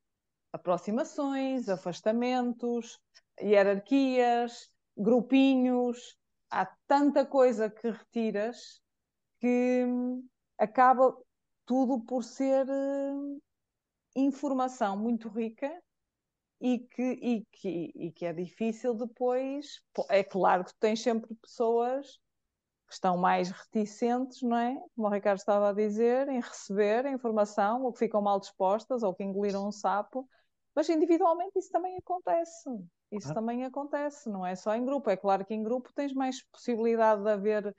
aproximações, 0.52 1.70
afastamentos, 1.70 3.00
hierarquias, 3.40 4.70
grupinhos, 4.96 6.18
há 6.50 6.66
tanta 6.88 7.26
coisa 7.26 7.70
que 7.70 7.90
retiras 7.90 8.82
que 9.40 9.86
hum, 9.86 10.28
acaba 10.58 11.16
tudo 11.68 12.00
por 12.00 12.24
ser 12.24 12.66
uh, 12.68 13.42
informação 14.16 14.98
muito 14.98 15.28
rica 15.28 15.70
e 16.60 16.80
que, 16.80 17.04
e, 17.04 17.46
que, 17.52 17.92
e 17.94 18.12
que 18.12 18.26
é 18.26 18.34
difícil 18.34 18.96
depois. 18.96 19.82
É 20.10 20.24
claro 20.24 20.64
que 20.64 20.74
tens 20.80 21.04
sempre 21.04 21.36
pessoas 21.36 22.20
que 22.88 22.94
estão 22.94 23.18
mais 23.18 23.52
reticentes, 23.52 24.42
não 24.42 24.58
é? 24.58 24.74
Como 24.96 25.08
o 25.08 25.12
Ricardo 25.12 25.40
estava 25.40 25.70
a 25.70 25.74
dizer, 25.74 26.30
em 26.30 26.40
receber 26.40 27.06
a 27.06 27.12
informação, 27.12 27.84
ou 27.84 27.92
que 27.92 28.00
ficam 28.00 28.22
mal 28.22 28.40
dispostas, 28.40 29.04
ou 29.04 29.14
que 29.14 29.26
engoliram 29.26 29.68
um 29.68 29.72
sapo, 29.72 30.28
mas 30.74 30.88
individualmente 30.88 31.60
isso 31.60 31.70
também 31.70 31.98
acontece. 31.98 32.70
Isso 33.12 33.32
ah. 33.32 33.34
também 33.34 33.66
acontece, 33.66 34.30
não 34.30 34.46
é 34.46 34.56
só 34.56 34.74
em 34.74 34.86
grupo. 34.86 35.10
É 35.10 35.18
claro 35.18 35.46
que 35.46 35.54
em 35.54 35.62
grupo 35.62 35.92
tens 35.94 36.14
mais 36.14 36.42
possibilidade 36.50 37.24
de 37.24 37.30
haver 37.30 37.76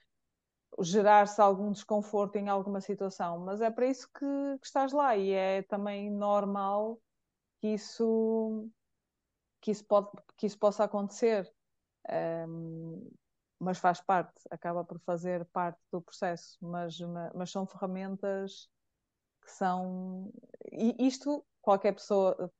gerar-se 0.80 1.40
algum 1.40 1.72
desconforto 1.72 2.36
em 2.36 2.48
alguma 2.48 2.80
situação, 2.80 3.38
mas 3.38 3.60
é 3.60 3.70
para 3.70 3.86
isso 3.86 4.08
que, 4.12 4.58
que, 4.60 4.66
estás 4.66 4.92
lá 4.92 5.16
e 5.16 5.32
é 5.32 5.62
também 5.62 6.10
normal 6.10 7.00
que 7.60 7.68
isso 7.68 8.68
que 9.60 9.70
isso, 9.72 9.84
pode, 9.84 10.08
que 10.36 10.46
isso 10.46 10.58
possa 10.58 10.84
acontecer. 10.84 11.52
Um, 12.48 13.10
mas 13.58 13.78
faz 13.78 14.00
parte, 14.00 14.32
acaba 14.50 14.84
por 14.84 15.00
fazer 15.00 15.44
parte 15.46 15.80
do 15.90 16.00
processo, 16.00 16.56
mas, 16.60 16.96
mas 17.34 17.50
são 17.50 17.66
ferramentas 17.66 18.68
que 19.42 19.50
são. 19.50 20.30
E 20.70 20.94
isto 21.06 21.44
qualquer 21.60 21.92
pessoa 21.92 22.50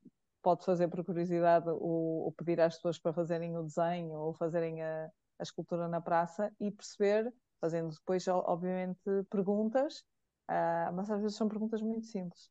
pode 0.42 0.64
fazer 0.64 0.88
por 0.88 1.04
curiosidade 1.04 1.68
ou, 1.68 2.32
pedir 2.32 2.60
às 2.60 2.76
pessoas 2.76 2.98
para 2.98 3.12
fazerem 3.12 3.56
o 3.56 3.62
desenho 3.62 4.12
ou 4.18 4.34
fazerem 4.34 4.82
a, 4.82 5.10
a 5.38 5.42
escultura 5.42 5.88
na 5.88 6.00
praça 6.00 6.52
e 6.60 6.70
perceber 6.70 7.32
fazendo 7.60 7.90
depois, 7.90 8.26
obviamente, 8.28 9.00
perguntas, 9.30 10.00
uh, 10.48 10.92
mas 10.94 11.10
às 11.10 11.20
vezes 11.20 11.36
são 11.36 11.48
perguntas 11.48 11.82
muito 11.82 12.06
simples. 12.06 12.46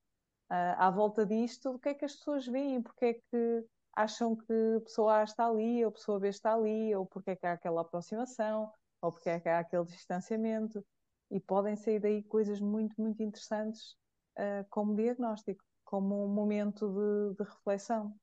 Uh, 0.50 0.76
à 0.78 0.89
volta 0.89 1.26
disto, 1.26 1.72
o 1.72 1.80
que 1.80 1.89
é 1.89 1.93
que 1.93 2.06
as 2.06 2.15
pessoas 2.15 2.46
veem? 2.48 2.82
Porque 2.82 3.06
é 3.06 3.13
que 3.13 3.65
acham 3.96 4.36
que 4.36 4.54
a 4.78 4.82
pessoa 4.82 5.20
A 5.20 5.24
está 5.24 5.48
ali, 5.48 5.84
ou 5.84 5.89
a 5.89 5.91
pessoa 5.91 6.20
B 6.20 6.30
está 6.30 6.54
ali, 6.54 6.96
ou 6.96 7.06
porque 7.06 7.32
é 7.32 7.36
que 7.36 7.46
há 7.46 7.54
aquela 7.54 7.82
aproximação, 7.82 8.72
ou 9.02 9.12
porque 9.12 9.30
é 9.30 9.39
que 9.39 9.50
há 9.50 9.60
aquele 9.60 9.86
distanciamento. 9.86 10.86
E 11.30 11.39
podem 11.39 11.76
sair 11.76 12.00
daí 12.00 12.24
coisas 12.24 12.62
muito, 12.62 13.00
muito 13.02 13.22
interessantes 13.22 13.98
uh, 14.38 14.65
como 14.70 14.96
diagnóstico, 14.96 15.63
como 15.84 16.26
um 16.26 16.30
momento 16.30 16.88
de, 16.88 17.36
de 17.36 17.50
reflexão. 17.50 18.15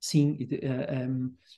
Sim, 0.00 0.36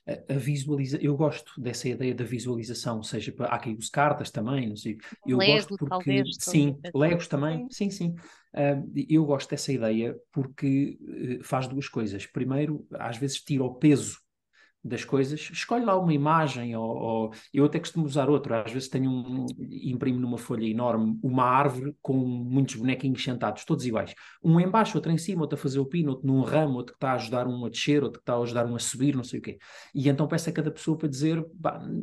a, 0.07 0.11
a, 0.11 0.35
a 0.35 0.37
visualiza 0.37 0.97
eu 1.01 1.17
gosto 1.17 1.59
dessa 1.59 1.89
ideia 1.89 2.15
da 2.15 2.23
visualização, 2.23 3.03
seja 3.03 3.35
há 3.39 3.55
aqui 3.55 3.75
os 3.77 3.89
cartas 3.89 4.31
também, 4.31 4.69
não 4.69 4.75
sei. 4.77 4.97
Eu 5.27 5.37
Lego, 5.37 5.53
gosto 5.53 5.67
porque 5.77 5.89
talvez, 5.89 6.37
sim, 6.39 6.77
Legos 6.95 7.27
também, 7.27 7.67
sim, 7.69 7.89
sim. 7.89 8.15
Uh, 8.53 8.89
eu 9.09 9.25
gosto 9.25 9.49
dessa 9.49 9.73
ideia 9.73 10.15
porque 10.31 10.97
uh, 11.01 11.43
faz 11.43 11.67
duas 11.67 11.89
coisas. 11.89 12.25
Primeiro, 12.25 12.87
às 12.93 13.17
vezes 13.17 13.41
tira 13.41 13.65
o 13.65 13.75
peso 13.75 14.17
das 14.83 15.03
coisas, 15.03 15.39
escolhe 15.51 15.83
lá 15.83 15.99
uma 15.99 16.13
imagem, 16.13 16.75
ou, 16.75 16.85
ou, 16.85 17.31
eu 17.53 17.65
até 17.65 17.79
costumo 17.79 18.05
usar 18.05 18.29
outra, 18.29 18.63
às 18.63 18.71
vezes 18.71 18.87
tenho 18.87 19.09
um, 19.11 19.45
imprimo 19.59 20.19
numa 20.19 20.37
folha 20.37 20.65
enorme 20.65 21.19
uma 21.21 21.43
árvore 21.43 21.95
com 22.01 22.13
muitos 22.13 22.75
bonequinhos 22.75 23.23
sentados, 23.23 23.65
todos 23.65 23.85
iguais. 23.85 24.13
Um 24.43 24.59
embaixo, 24.59 24.97
outro 24.97 25.11
em 25.11 25.17
cima, 25.17 25.41
outro 25.41 25.57
a 25.57 25.61
fazer 25.61 25.79
o 25.79 25.85
pino, 25.85 26.11
outro 26.11 26.27
num 26.27 26.41
ramo, 26.41 26.75
outro 26.75 26.93
que 26.93 26.97
está 26.97 27.11
a 27.11 27.15
ajudar 27.15 27.47
um 27.47 27.65
a 27.65 27.69
descer, 27.69 28.03
outro 28.03 28.19
que 28.19 28.23
está 28.23 28.33
a 28.33 28.41
ajudar 28.41 28.65
um 28.65 28.75
a 28.75 28.79
subir, 28.79 29.15
não 29.15 29.23
sei 29.23 29.39
o 29.39 29.41
quê. 29.41 29.57
E 29.93 30.07
então 30.07 30.27
peço 30.27 30.49
a 30.49 30.53
cada 30.53 30.71
pessoa 30.71 30.97
para 30.97 31.09
dizer, 31.09 31.45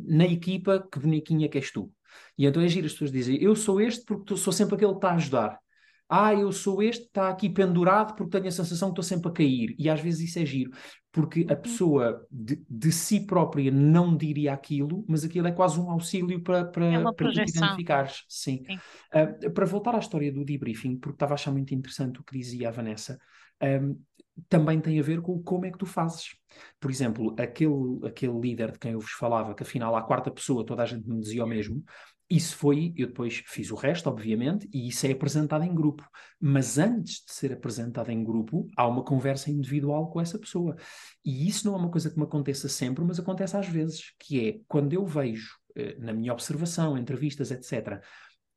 na 0.05 0.25
equipa, 0.25 0.87
que 0.91 0.99
bonequinha 0.99 1.49
que 1.49 1.57
és 1.57 1.71
tu. 1.71 1.91
E 2.37 2.45
então 2.45 2.61
é 2.61 2.67
giro 2.67 2.85
as 2.85 2.93
pessoas 2.93 3.11
dizem, 3.11 3.41
eu 3.41 3.55
sou 3.55 3.81
este 3.81 4.05
porque 4.05 4.37
sou 4.37 4.53
sempre 4.53 4.75
aquele 4.75 4.91
que 4.91 4.97
está 4.97 5.09
a 5.09 5.15
ajudar 5.15 5.59
ah, 6.07 6.33
eu 6.33 6.51
sou 6.51 6.83
este, 6.83 7.05
está 7.05 7.29
aqui 7.29 7.49
pendurado 7.49 8.15
porque 8.15 8.31
tenho 8.31 8.47
a 8.47 8.51
sensação 8.51 8.89
que 8.89 8.99
estou 8.99 9.03
sempre 9.03 9.29
a 9.29 9.33
cair. 9.33 9.75
E 9.77 9.89
às 9.89 9.99
vezes 9.99 10.29
isso 10.29 10.39
é 10.39 10.45
giro, 10.45 10.71
porque 11.11 11.45
a 11.49 11.53
uhum. 11.53 11.61
pessoa 11.61 12.27
de, 12.29 12.63
de 12.69 12.91
si 12.91 13.25
própria 13.25 13.71
não 13.71 14.15
diria 14.15 14.53
aquilo, 14.53 15.03
mas 15.07 15.23
aquilo 15.23 15.47
é 15.47 15.51
quase 15.51 15.79
um 15.79 15.89
auxílio 15.89 16.41
para, 16.41 16.65
para, 16.65 16.85
é 16.85 17.13
para 17.13 17.31
identificares. 17.31 18.23
Sim. 18.29 18.63
Sim. 18.65 18.77
Uh, 19.13 19.51
para 19.51 19.65
voltar 19.65 19.95
à 19.95 19.99
história 19.99 20.31
do 20.31 20.45
debriefing, 20.45 20.97
porque 20.97 21.15
estava 21.15 21.33
a 21.33 21.35
achar 21.35 21.51
muito 21.51 21.73
interessante 21.73 22.19
o 22.19 22.23
que 22.23 22.37
dizia 22.37 22.69
a 22.69 22.71
Vanessa, 22.71 23.19
um, 23.81 23.99
também 24.49 24.79
tem 24.81 24.99
a 24.99 25.03
ver 25.03 25.21
com 25.21 25.41
como 25.41 25.65
é 25.65 25.71
que 25.71 25.77
tu 25.77 25.85
fazes. 25.85 26.35
Por 26.79 26.91
exemplo, 26.91 27.35
aquele, 27.39 28.05
aquele 28.05 28.39
líder 28.39 28.71
de 28.71 28.79
quem 28.79 28.91
eu 28.91 28.99
vos 28.99 29.11
falava, 29.11 29.55
que 29.55 29.63
afinal, 29.63 29.95
à 29.95 30.01
quarta 30.01 30.29
pessoa 30.29 30.65
toda 30.65 30.83
a 30.83 30.85
gente 30.85 31.07
me 31.07 31.19
dizia 31.19 31.43
o 31.43 31.47
mesmo, 31.47 31.83
isso 32.29 32.55
foi, 32.57 32.93
eu 32.97 33.07
depois 33.07 33.43
fiz 33.45 33.71
o 33.71 33.75
resto, 33.75 34.09
obviamente, 34.09 34.67
e 34.73 34.87
isso 34.87 35.05
é 35.05 35.11
apresentado 35.11 35.63
em 35.63 35.73
grupo. 35.73 36.07
Mas 36.39 36.77
antes 36.77 37.23
de 37.25 37.31
ser 37.31 37.53
apresentado 37.53 38.09
em 38.09 38.23
grupo, 38.23 38.67
há 38.75 38.87
uma 38.87 39.03
conversa 39.03 39.51
individual 39.51 40.09
com 40.09 40.19
essa 40.19 40.39
pessoa. 40.39 40.75
E 41.23 41.47
isso 41.47 41.67
não 41.67 41.75
é 41.75 41.77
uma 41.77 41.91
coisa 41.91 42.09
que 42.09 42.17
me 42.17 42.23
aconteça 42.23 42.67
sempre, 42.67 43.03
mas 43.03 43.19
acontece 43.19 43.55
às 43.55 43.67
vezes, 43.67 44.13
que 44.19 44.47
é 44.47 44.59
quando 44.67 44.93
eu 44.93 45.05
vejo, 45.05 45.55
eh, 45.75 45.95
na 45.99 46.13
minha 46.13 46.33
observação, 46.33 46.97
entrevistas, 46.97 47.51
etc., 47.51 48.01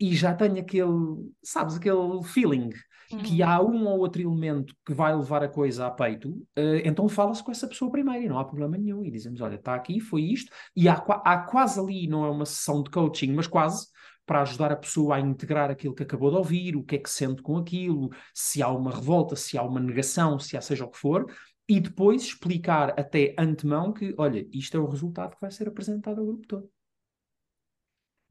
e 0.00 0.14
já 0.14 0.32
tenho 0.32 0.60
aquele, 0.60 1.32
sabes, 1.42 1.74
aquele 1.74 2.22
feeling 2.22 2.70
que 3.08 3.42
há 3.42 3.60
um 3.60 3.86
ou 3.86 3.98
outro 3.98 4.20
elemento 4.20 4.74
que 4.84 4.92
vai 4.92 5.14
levar 5.14 5.42
a 5.42 5.48
coisa 5.48 5.86
a 5.86 5.90
peito, 5.90 6.30
uh, 6.30 6.80
então 6.84 7.08
fala-se 7.08 7.42
com 7.42 7.50
essa 7.50 7.66
pessoa 7.66 7.90
primeiro 7.90 8.24
e 8.24 8.28
não 8.28 8.38
há 8.38 8.44
problema 8.44 8.76
nenhum. 8.76 9.04
E 9.04 9.10
dizemos: 9.10 9.40
olha, 9.40 9.54
está 9.54 9.74
aqui, 9.74 10.00
foi 10.00 10.22
isto, 10.22 10.52
e 10.76 10.88
há, 10.88 10.94
há 10.94 11.38
quase 11.38 11.80
ali, 11.80 12.06
não 12.06 12.24
é 12.24 12.30
uma 12.30 12.46
sessão 12.46 12.82
de 12.82 12.90
coaching, 12.90 13.32
mas 13.32 13.46
quase 13.46 13.86
para 14.26 14.42
ajudar 14.42 14.70
a 14.70 14.76
pessoa 14.76 15.16
a 15.16 15.20
integrar 15.20 15.70
aquilo 15.70 15.94
que 15.94 16.02
acabou 16.02 16.30
de 16.30 16.36
ouvir, 16.36 16.76
o 16.76 16.84
que 16.84 16.96
é 16.96 16.98
que 16.98 17.08
sente 17.08 17.40
com 17.40 17.56
aquilo, 17.56 18.10
se 18.34 18.62
há 18.62 18.68
uma 18.68 18.90
revolta, 18.90 19.34
se 19.34 19.56
há 19.56 19.62
uma 19.62 19.80
negação, 19.80 20.38
se 20.38 20.54
há 20.54 20.60
seja 20.60 20.84
o 20.84 20.90
que 20.90 20.98
for, 20.98 21.24
e 21.66 21.80
depois 21.80 22.22
explicar 22.22 22.90
até 22.98 23.34
antemão 23.38 23.90
que, 23.90 24.14
olha, 24.18 24.46
isto 24.52 24.76
é 24.76 24.80
o 24.80 24.86
resultado 24.86 25.34
que 25.34 25.40
vai 25.40 25.50
ser 25.50 25.68
apresentado 25.68 26.20
ao 26.20 26.26
grupo 26.26 26.46
todo. 26.46 26.70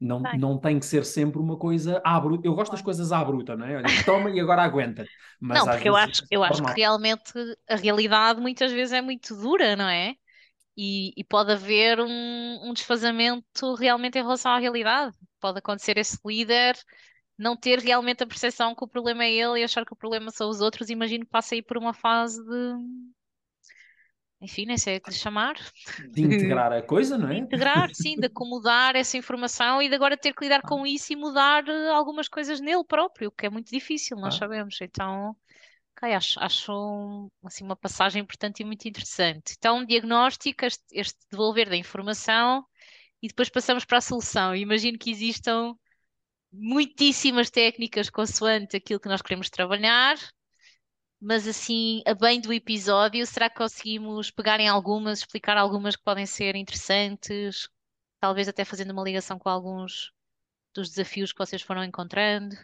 Não, 0.00 0.20
não 0.38 0.58
tem 0.58 0.78
que 0.78 0.86
ser 0.86 1.04
sempre 1.04 1.40
uma 1.40 1.56
coisa 1.56 2.00
à 2.04 2.20
bruta. 2.20 2.46
Eu 2.46 2.54
gosto 2.54 2.72
das 2.72 2.82
coisas 2.82 3.10
à 3.10 3.24
bruta, 3.24 3.56
não 3.56 3.66
é? 3.66 3.76
Olha, 3.76 4.04
toma 4.04 4.30
e 4.30 4.38
agora 4.38 4.62
aguenta. 4.62 5.04
Mas 5.40 5.58
não, 5.58 5.66
porque 5.66 5.88
eu 5.88 5.96
acho, 5.96 6.22
eu 6.30 6.44
acho 6.44 6.62
que 6.62 6.80
realmente 6.80 7.32
a 7.68 7.74
realidade 7.74 8.40
muitas 8.40 8.70
vezes 8.70 8.92
é 8.92 9.00
muito 9.00 9.34
dura, 9.34 9.74
não 9.74 9.88
é? 9.88 10.14
E, 10.76 11.12
e 11.16 11.24
pode 11.24 11.50
haver 11.50 11.98
um, 12.00 12.68
um 12.68 12.72
desfazamento 12.72 13.74
realmente 13.74 14.18
em 14.18 14.22
relação 14.22 14.52
à 14.52 14.58
realidade. 14.58 15.16
Pode 15.40 15.58
acontecer 15.58 15.98
esse 15.98 16.16
líder 16.24 16.76
não 17.36 17.56
ter 17.56 17.78
realmente 17.78 18.22
a 18.22 18.26
percepção 18.26 18.74
que 18.74 18.84
o 18.84 18.88
problema 18.88 19.24
é 19.24 19.32
ele 19.32 19.60
e 19.60 19.64
achar 19.64 19.84
que 19.86 19.92
o 19.92 19.96
problema 19.96 20.30
são 20.30 20.50
os 20.50 20.60
outros. 20.60 20.90
Imagino 20.90 21.24
que 21.24 21.30
passa 21.30 21.54
aí 21.54 21.62
por 21.62 21.78
uma 21.78 21.94
fase 21.94 22.42
de 22.44 22.74
enfim, 24.40 24.66
nem 24.66 24.78
sei 24.78 24.98
o 24.98 25.00
que 25.00 25.10
lhe 25.10 25.16
chamar. 25.16 25.56
De 26.10 26.22
integrar 26.22 26.72
a 26.72 26.80
coisa, 26.80 27.18
não 27.18 27.28
é? 27.28 27.34
De 27.34 27.40
integrar, 27.40 27.92
sim, 27.92 28.16
de 28.16 28.26
acomodar 28.26 28.94
essa 28.94 29.16
informação 29.16 29.82
e 29.82 29.88
de 29.88 29.94
agora 29.94 30.16
ter 30.16 30.32
que 30.32 30.44
lidar 30.44 30.60
ah. 30.62 30.68
com 30.68 30.86
isso 30.86 31.12
e 31.12 31.16
mudar 31.16 31.66
eh, 31.68 31.90
algumas 31.90 32.28
coisas 32.28 32.60
nele 32.60 32.84
próprio, 32.84 33.32
que 33.32 33.46
é 33.46 33.50
muito 33.50 33.70
difícil, 33.70 34.16
nós 34.16 34.36
ah. 34.36 34.38
sabemos. 34.38 34.78
Então, 34.80 35.36
okay, 35.96 36.14
acho, 36.14 36.38
acho 36.38 37.30
assim, 37.44 37.64
uma 37.64 37.76
passagem 37.76 38.22
importante 38.22 38.60
e 38.60 38.64
muito 38.64 38.86
interessante. 38.86 39.54
Então, 39.58 39.84
diagnóstico, 39.84 40.64
este, 40.64 40.84
este 40.92 41.18
devolver 41.30 41.68
da 41.68 41.76
informação 41.76 42.64
e 43.20 43.26
depois 43.26 43.48
passamos 43.48 43.84
para 43.84 43.98
a 43.98 44.00
solução. 44.00 44.54
imagino 44.54 44.96
que 44.96 45.10
existam 45.10 45.74
muitíssimas 46.52 47.50
técnicas 47.50 48.08
consoante 48.08 48.76
aquilo 48.76 49.00
que 49.00 49.08
nós 49.08 49.20
queremos 49.20 49.50
trabalhar, 49.50 50.16
mas 51.20 51.48
assim, 51.48 52.02
a 52.06 52.14
bem 52.14 52.40
do 52.40 52.52
episódio, 52.52 53.26
será 53.26 53.50
que 53.50 53.56
conseguimos 53.56 54.30
pegar 54.30 54.60
em 54.60 54.68
algumas, 54.68 55.20
explicar 55.20 55.56
algumas 55.56 55.96
que 55.96 56.04
podem 56.04 56.26
ser 56.26 56.54
interessantes, 56.54 57.68
talvez 58.20 58.48
até 58.48 58.64
fazendo 58.64 58.92
uma 58.92 59.02
ligação 59.02 59.38
com 59.38 59.48
alguns 59.48 60.12
dos 60.74 60.90
desafios 60.90 61.32
que 61.32 61.38
vocês 61.38 61.60
foram 61.62 61.82
encontrando? 61.82 62.54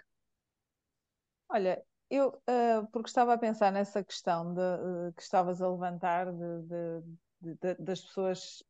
Olha, 1.49 1.85
eu, 2.09 2.29
uh, 2.29 2.87
porque 2.93 3.09
estava 3.09 3.35
a 3.35 3.39
pensar 3.39 3.73
nessa 3.73 4.05
questão 4.05 4.55
de, 4.55 4.61
uh, 4.61 5.13
que 5.17 5.23
estavas 5.23 5.61
a 5.61 5.69
levantar 5.69 6.33
de, 6.33 7.03
de, 7.41 7.75
das 7.75 8.01
pessoas 8.03 8.63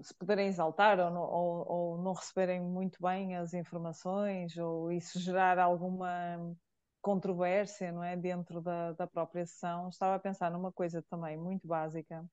se 0.00 0.14
poderem 0.14 0.48
exaltar 0.48 0.98
ou 0.98 1.10
não, 1.10 1.22
ou, 1.22 1.70
ou 1.70 1.98
não 1.98 2.12
receberem 2.12 2.60
muito 2.60 3.00
bem 3.00 3.36
as 3.36 3.52
informações, 3.52 4.56
ou 4.56 4.90
isso 4.90 5.20
gerar 5.20 5.58
alguma 5.58 6.56
controvérsia, 7.02 7.92
não 7.92 8.02
é, 8.02 8.16
dentro 8.16 8.60
da, 8.62 8.92
da 8.92 9.06
própria 9.06 9.44
sessão, 9.44 9.88
estava 9.88 10.14
a 10.14 10.18
pensar 10.18 10.50
numa 10.50 10.72
coisa 10.72 11.02
também 11.02 11.36
muito 11.36 11.66
básica 11.66 12.24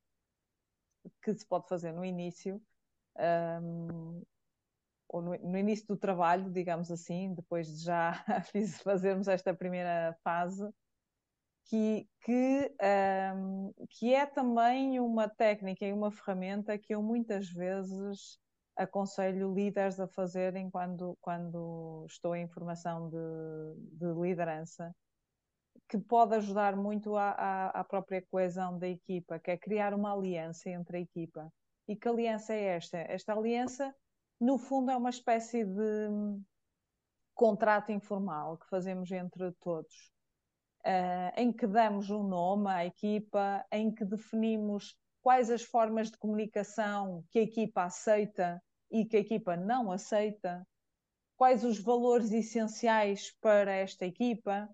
que 1.22 1.34
se 1.34 1.46
pode 1.46 1.68
fazer 1.68 1.92
no 1.92 2.06
início, 2.06 2.62
um, 3.62 4.22
ou 5.08 5.22
no, 5.22 5.38
no, 5.38 5.58
início 5.58 5.88
do 5.88 5.98
trabalho, 5.98 6.52
digamos 6.52 6.92
assim, 6.92 7.34
depois 7.34 7.68
de 7.68 7.84
já 7.84 8.14
fazermos 8.84 9.28
esta 9.28 9.54
primeira 9.54 10.16
fase, 10.24 10.70
que, 11.66 12.08
que, 12.22 12.72
um, 13.36 13.74
que 13.90 14.14
é 14.14 14.26
também 14.26 15.00
uma 15.00 15.28
técnica 15.28 15.86
e 15.86 15.94
uma 15.94 16.12
ferramenta 16.12 16.78
que 16.78 16.94
eu 16.94 17.02
muitas 17.02 17.48
vezes 17.50 18.40
aconselho 18.80 19.54
líderes 19.54 20.00
a 20.00 20.08
fazerem 20.08 20.70
quando, 20.70 21.18
quando 21.20 22.06
estou 22.08 22.34
em 22.34 22.48
formação 22.48 23.10
de, 23.10 23.98
de 23.98 24.14
liderança, 24.14 24.96
que 25.90 25.98
pode 25.98 26.36
ajudar 26.36 26.78
muito 26.78 27.18
à, 27.18 27.86
própria 27.90 28.26
coesão 28.32 28.80
da 28.80 28.88
equipa, 28.88 29.38
que 29.38 29.52
é 29.52 29.58
criar 29.58 29.94
uma 29.94 30.14
aliança 30.14 30.70
entre 30.70 30.98
a 30.98 31.02
equipa. 31.02 31.52
E 31.88 31.96
que 31.96 32.08
aliança 32.08 32.54
é 32.54 32.78
esta? 32.78 32.98
Esta 32.98 33.34
aliança, 33.34 33.94
no 34.40 34.58
fundo, 34.58 34.92
é 34.92 34.96
uma 34.96 35.10
espécie 35.10 35.66
de 35.66 36.10
contrato 37.34 37.92
informal 37.92 38.58
que 38.60 38.70
fazemos 38.70 39.12
entre 39.12 39.52
todos, 39.60 40.12
uh, 40.86 41.34
em 41.36 41.52
que 41.52 41.68
damos 41.68 42.10
um 42.10 42.24
nome 42.24 42.70
à 42.70 42.86
equipa, 42.86 43.66
em 43.72 43.94
que 43.94 44.06
definimos 44.06 44.96
quais 45.22 45.50
as 45.50 45.64
formas 45.64 46.12
de 46.12 46.18
comunicação 46.18 47.26
que 47.30 47.40
a 47.40 47.44
equipa 47.44 47.84
aceita 47.84 48.62
e 48.92 49.06
que 49.06 49.18
a 49.18 49.20
equipa 49.20 49.56
não 49.56 49.92
aceita, 49.92 50.66
quais 51.38 51.64
os 51.64 51.80
valores 51.80 52.32
essenciais 52.32 53.32
para 53.42 53.72
esta 53.72 54.06
equipa, 54.06 54.70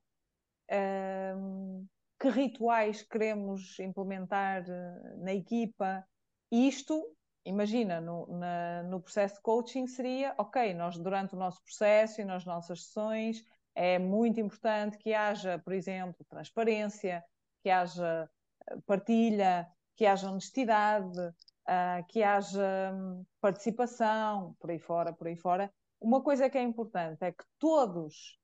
que 2.19 2.29
rituais 2.29 3.01
queremos 3.03 3.79
implementar 3.79 4.63
eh, 4.67 5.15
na 5.17 5.33
equipa. 5.33 6.05
Isto, 6.51 7.15
imagina, 7.45 7.99
no, 7.99 8.27
na, 8.27 8.83
no 8.83 9.01
processo 9.01 9.35
de 9.35 9.41
coaching 9.41 9.87
seria, 9.87 10.33
ok, 10.37 10.73
nós 10.73 10.97
durante 10.97 11.35
o 11.35 11.37
nosso 11.37 11.61
processo 11.63 12.21
e 12.21 12.25
nas 12.25 12.45
nossas 12.45 12.85
sessões 12.85 13.43
é 13.75 13.99
muito 13.99 14.39
importante 14.39 14.97
que 14.97 15.13
haja, 15.13 15.59
por 15.59 15.73
exemplo, 15.73 16.25
transparência, 16.29 17.23
que 17.61 17.69
haja 17.69 18.29
eh, 18.69 18.77
partilha, 18.85 19.69
que 19.95 20.05
haja 20.05 20.29
honestidade, 20.29 21.33
uh, 21.67 22.05
que 22.07 22.23
haja 22.23 22.93
hum, 22.93 23.25
participação, 23.41 24.55
por 24.59 24.69
aí 24.69 24.79
fora, 24.79 25.13
por 25.13 25.27
aí 25.27 25.35
fora. 25.35 25.71
Uma 25.99 26.21
coisa 26.21 26.49
que 26.49 26.57
é 26.57 26.61
importante 26.61 27.23
é 27.23 27.31
que 27.31 27.43
todos, 27.57 28.37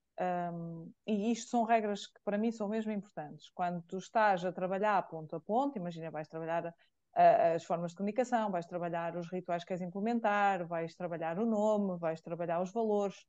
um, 0.53 0.91
e 1.05 1.31
isto 1.31 1.49
são 1.49 1.63
regras 1.63 2.07
que 2.07 2.19
para 2.23 2.37
mim 2.37 2.51
são 2.51 2.67
mesmo 2.67 2.91
importantes, 2.91 3.49
quando 3.53 3.81
tu 3.83 3.97
estás 3.97 4.43
a 4.43 4.51
trabalhar 4.51 5.07
ponto 5.07 5.35
a 5.35 5.39
ponto, 5.39 5.77
imagina, 5.77 6.09
vais 6.09 6.27
trabalhar 6.27 6.65
uh, 6.65 7.55
as 7.55 7.63
formas 7.63 7.91
de 7.91 7.97
comunicação, 7.97 8.51
vais 8.51 8.65
trabalhar 8.65 9.15
os 9.15 9.29
rituais 9.31 9.63
que 9.63 9.67
queres 9.67 9.81
implementar, 9.81 10.65
vais 10.67 10.95
trabalhar 10.95 11.39
o 11.39 11.45
nome, 11.45 11.99
vais 11.99 12.21
trabalhar 12.21 12.61
os 12.61 12.71
valores, 12.71 13.25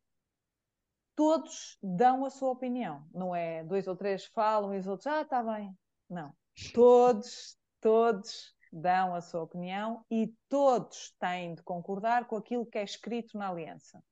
todos 1.15 1.79
dão 1.83 2.25
a 2.25 2.31
sua 2.31 2.51
opinião. 2.51 3.07
Não 3.13 3.35
é 3.35 3.63
dois 3.65 3.87
ou 3.87 3.97
três 3.97 4.25
falam 4.27 4.75
e 4.75 4.79
os 4.79 4.87
outros, 4.87 5.07
ah, 5.07 5.23
está 5.23 5.43
bem. 5.43 5.77
Não. 6.09 6.35
Todos 6.73 7.57
todos 7.83 8.55
dão 8.73 9.15
a 9.15 9.21
sua 9.21 9.43
opinião 9.43 10.05
e 10.11 10.35
todos 10.49 11.15
têm 11.19 11.55
de 11.55 11.63
concordar 11.63 12.27
com 12.27 12.37
aquilo 12.37 12.65
que 12.65 12.79
é 12.79 12.83
escrito 12.83 13.37
na 13.37 13.49
aliança. 13.49 14.03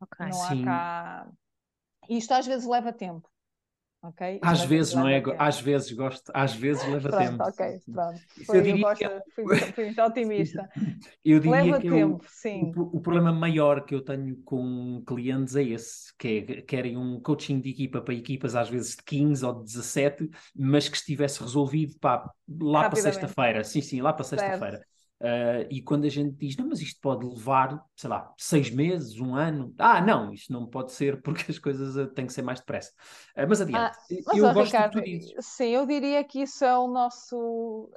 Okay. 0.00 0.26
Não 0.26 0.32
Sim. 0.32 0.62
há 0.62 0.64
cá. 0.64 1.32
Isto 2.08 2.32
às 2.32 2.46
vezes 2.46 2.66
leva 2.66 2.92
tempo. 2.92 3.30
Okay? 4.08 4.38
Às 4.42 4.62
vezes, 4.64 4.94
não 4.94 5.08
é? 5.08 5.22
Às 5.38 5.60
vezes 5.60 5.90
gosto, 5.92 6.30
às 6.32 6.54
vezes 6.54 6.82
leva 6.86 7.08
pronto, 7.08 7.24
tempo. 7.24 7.42
Ok, 7.42 7.80
pronto. 7.92 8.20
Foi, 8.44 8.58
eu, 8.58 8.62
diria 8.62 8.82
gosto, 8.82 9.08
que... 9.08 9.30
fui, 9.34 9.56
fui 9.56 9.84
muito 9.86 10.02
otimista. 10.02 10.68
Eu 11.24 11.40
diria 11.40 11.62
leva 11.62 11.80
que 11.80 11.90
tempo, 11.90 12.22
eu, 12.22 12.28
sim. 12.28 12.72
O, 12.76 12.98
o, 12.98 13.00
problema 13.00 13.32
maior 13.32 13.84
que 13.84 13.94
eu 13.94 14.00
tenho 14.00 14.36
com 14.44 15.02
clientes 15.04 15.56
é 15.56 15.62
esse, 15.62 16.16
que 16.16 16.46
é 16.48 16.62
querem 16.62 16.96
um 16.96 17.20
coaching 17.20 17.60
de 17.60 17.70
equipa 17.70 18.00
para 18.00 18.14
equipas 18.14 18.54
às 18.54 18.68
vezes 18.68 18.94
de 18.94 19.02
15 19.02 19.44
ou 19.44 19.54
de 19.54 19.64
17, 19.64 20.30
mas 20.54 20.88
que 20.88 20.96
estivesse 20.96 21.42
resolvido 21.42 21.98
pá, 21.98 22.30
lá 22.60 22.88
para 22.88 23.00
sexta-feira. 23.00 23.64
Sim, 23.64 23.80
sim, 23.80 24.00
lá 24.00 24.12
para 24.12 24.24
sexta-feira. 24.24 24.86
Uh, 25.18 25.64
e 25.70 25.80
quando 25.80 26.04
a 26.04 26.10
gente 26.10 26.36
diz, 26.36 26.56
não, 26.56 26.68
mas 26.68 26.80
isto 26.80 27.00
pode 27.00 27.24
levar, 27.26 27.82
sei 27.96 28.10
lá, 28.10 28.34
seis 28.36 28.70
meses, 28.70 29.18
um 29.18 29.34
ano. 29.34 29.74
Ah, 29.78 30.00
não, 30.00 30.32
isto 30.32 30.52
não 30.52 30.66
pode 30.66 30.92
ser 30.92 31.20
porque 31.22 31.50
as 31.50 31.58
coisas 31.58 31.96
uh, 31.96 32.06
têm 32.08 32.26
que 32.26 32.32
ser 32.32 32.42
mais 32.42 32.60
depressa. 32.60 32.92
Uh, 33.36 33.46
mas 33.48 33.60
adiante. 33.60 33.96
Ah, 33.96 34.16
mas, 34.26 34.38
eu 34.38 34.52
gosto 34.52 34.72
Ricardo, 34.72 35.02
Sim, 35.40 35.68
eu 35.68 35.86
diria 35.86 36.22
que 36.22 36.42
isso 36.42 36.64
é 36.64 36.76
o 36.76 36.86
nosso 36.86 37.90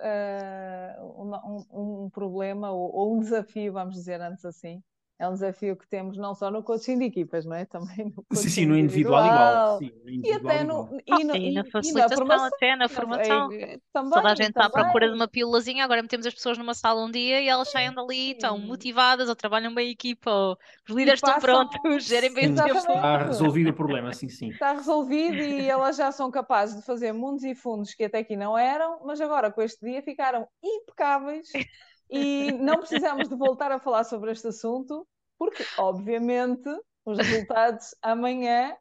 um, 1.13 2.05
um, 2.05 2.09
problema 2.09 2.71
ou, 2.71 2.95
ou 2.95 3.17
um 3.17 3.19
desafio, 3.19 3.73
vamos 3.73 3.95
dizer 3.95 4.21
antes 4.21 4.45
assim, 4.45 4.81
é 5.19 5.27
um 5.27 5.33
desafio 5.33 5.75
que 5.75 5.85
temos 5.85 6.17
não 6.17 6.33
só 6.33 6.49
no 6.49 6.63
coaching 6.63 6.97
de 6.97 7.03
equipas, 7.03 7.45
não 7.45 7.53
é? 7.53 7.65
Também 7.65 8.05
no 8.05 8.23
coaching 8.23 8.35
sim, 8.35 8.49
sim, 8.49 8.65
no 8.65 8.77
individual, 8.77 9.25
igual. 9.25 9.77
Sim, 9.77 9.91
no 10.03 10.09
individual 10.09 10.31
e 10.31 10.33
até 10.33 10.63
no, 10.63 11.01
e, 11.05 11.23
no, 11.25 11.35
e, 11.35 11.51
na 11.51 11.65
facilitação, 11.65 11.89
e 11.89 12.09
na 12.09 12.15
formação, 12.15 12.47
até 12.47 12.75
na 12.77 12.89
formação. 12.89 13.51
É, 13.51 13.61
é, 13.61 13.79
também, 13.91 14.11
Toda 14.11 14.31
a 14.31 14.35
gente 14.35 14.49
está 14.49 14.65
à 14.65 14.69
procura 14.69 15.09
de 15.09 15.15
uma 15.15 15.27
pílulazinha, 15.27 15.83
agora 15.83 16.01
metemos 16.01 16.25
as 16.25 16.33
pessoas 16.33 16.57
numa 16.57 16.73
sala 16.73 17.03
um 17.03 17.11
dia 17.11 17.41
e 17.41 17.49
elas 17.49 17.69
saem 17.69 17.93
dali, 17.93 18.31
estão 18.31 18.57
motivadas, 18.57 19.27
ou 19.27 19.35
trabalham 19.35 19.75
bem 19.75 19.89
a 19.89 19.91
equipa, 19.91 20.31
ou 20.31 20.57
os 20.87 20.95
líderes 20.95 21.19
passam... 21.19 21.63
estão 21.63 21.81
prontos, 21.81 22.05
gerem 22.07 22.33
bem 22.33 22.53
o 22.53 22.55
tempo. 22.55 22.77
Está 22.77 23.17
resolvido 23.25 23.71
o 23.71 23.73
problema, 23.73 24.13
sim, 24.13 24.29
sim. 24.29 24.51
Está 24.51 24.71
resolvido 24.71 25.35
e 25.35 25.69
elas 25.69 25.97
já 25.97 26.13
são 26.13 26.31
capazes 26.31 26.77
de 26.77 26.85
fazer 26.85 27.11
mundos 27.11 27.43
e 27.43 27.53
fundos 27.53 27.93
que 27.93 28.05
até 28.05 28.19
aqui 28.19 28.37
não 28.37 28.57
eram, 28.57 29.01
mas 29.05 29.19
agora 29.19 29.51
com 29.51 29.61
este 29.61 29.85
dia 29.85 30.01
ficaram 30.01 30.47
impecáveis 30.63 31.51
e 32.09 32.51
não 32.53 32.77
precisamos 32.77 33.29
de 33.29 33.35
voltar 33.35 33.71
a 33.71 33.79
falar 33.79 34.03
sobre 34.03 34.31
este 34.31 34.47
assunto 34.47 35.07
porque, 35.37 35.65
obviamente, 35.77 36.69
os 37.05 37.17
resultados 37.17 37.95
amanhã. 38.01 38.75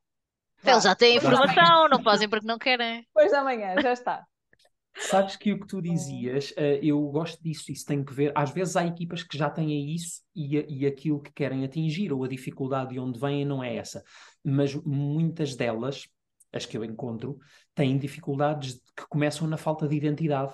Eles 0.65 0.83
já 0.83 0.95
têm 0.95 1.17
informação, 1.17 1.89
não 1.89 2.03
fazem 2.03 2.29
porque 2.29 2.47
não 2.47 2.59
querem. 2.59 3.07
Pois 3.15 3.33
amanhã, 3.33 3.81
já 3.81 3.93
está. 3.93 4.27
Sabes 4.97 5.37
que 5.37 5.53
o 5.53 5.61
que 5.61 5.67
tu 5.67 5.81
dizias, 5.81 6.51
uh, 6.53 6.83
eu 6.83 7.01
gosto 7.03 7.41
disso, 7.41 7.71
isso 7.71 7.87
tem 7.87 8.05
que 8.05 8.13
ver. 8.13 8.33
Às 8.35 8.51
vezes 8.51 8.75
há 8.77 8.85
equipas 8.85 9.23
que 9.23 9.39
já 9.39 9.49
têm 9.49 9.95
isso 9.95 10.23
e, 10.35 10.57
e 10.69 10.87
aquilo 10.87 11.23
que 11.23 11.33
querem 11.33 11.65
atingir, 11.65 12.13
ou 12.13 12.25
a 12.25 12.29
dificuldade 12.29 12.91
de 12.91 12.99
onde 12.99 13.19
vêm 13.21 13.45
não 13.45 13.63
é 13.63 13.77
essa. 13.77 14.03
Mas 14.45 14.75
muitas 14.75 15.55
delas, 15.55 16.09
as 16.53 16.67
que 16.67 16.77
eu 16.77 16.85
encontro, 16.85 17.39
têm 17.79 17.97
dificuldades 17.97 18.81
que 18.97 19.07
começam 19.09 19.47
na 19.47 19.57
falta 19.57 19.87
de 19.87 19.95
identidade. 19.95 20.53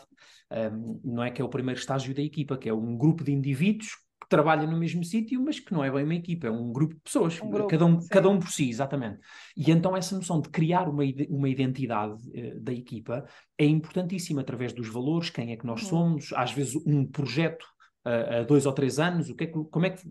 Um, 0.53 1.01
não 1.03 1.25
é 1.25 1.31
que 1.31 1.41
é 1.41 1.45
o 1.45 1.49
primeiro 1.49 1.81
estágio 1.81 2.15
da 2.15 2.21
equipa, 2.21 2.59
que 2.59 2.69
é 2.69 2.75
um 2.75 2.99
grupo 2.99 3.25
de 3.25 3.33
indivíduos 3.33 3.89
que 4.21 4.29
trabalha 4.29 4.67
no 4.67 4.77
mesmo 4.77 5.03
sítio, 5.03 5.43
mas 5.43 5.59
que 5.59 5.73
não 5.73 5.83
é 5.83 5.91
bem 5.91 6.05
uma 6.05 6.15
equipa, 6.15 6.47
é 6.47 6.51
um 6.51 6.71
grupo 6.71 6.95
de 6.95 7.01
pessoas, 7.01 7.41
um 7.41 7.51
grupo, 7.51 7.69
cada, 7.69 7.87
um, 7.87 8.07
cada 8.09 8.29
um 8.29 8.39
por 8.39 8.51
si, 8.51 8.69
exatamente. 8.69 9.21
E 9.57 9.71
então 9.71 9.97
essa 9.97 10.15
noção 10.15 10.39
de 10.39 10.51
criar 10.51 10.87
uma, 10.87 11.03
uma 11.31 11.49
identidade 11.49 12.13
uh, 12.13 12.61
da 12.61 12.73
equipa 12.73 13.25
é 13.57 13.65
importantíssima 13.65 14.43
através 14.43 14.75
dos 14.75 14.89
valores, 14.89 15.31
quem 15.31 15.51
é 15.51 15.57
que 15.57 15.67
nós 15.67 15.83
uhum. 15.85 15.89
somos, 15.89 16.33
às 16.35 16.53
vezes 16.53 16.77
um 16.87 17.07
projeto 17.07 17.65
uh, 18.07 18.41
a 18.41 18.43
dois 18.43 18.67
ou 18.67 18.73
três 18.73 18.99
anos, 18.99 19.31
o 19.31 19.35
que 19.35 19.45
é 19.45 19.47
que, 19.47 19.53
como 19.53 19.87
é 19.87 19.91
que 19.91 20.07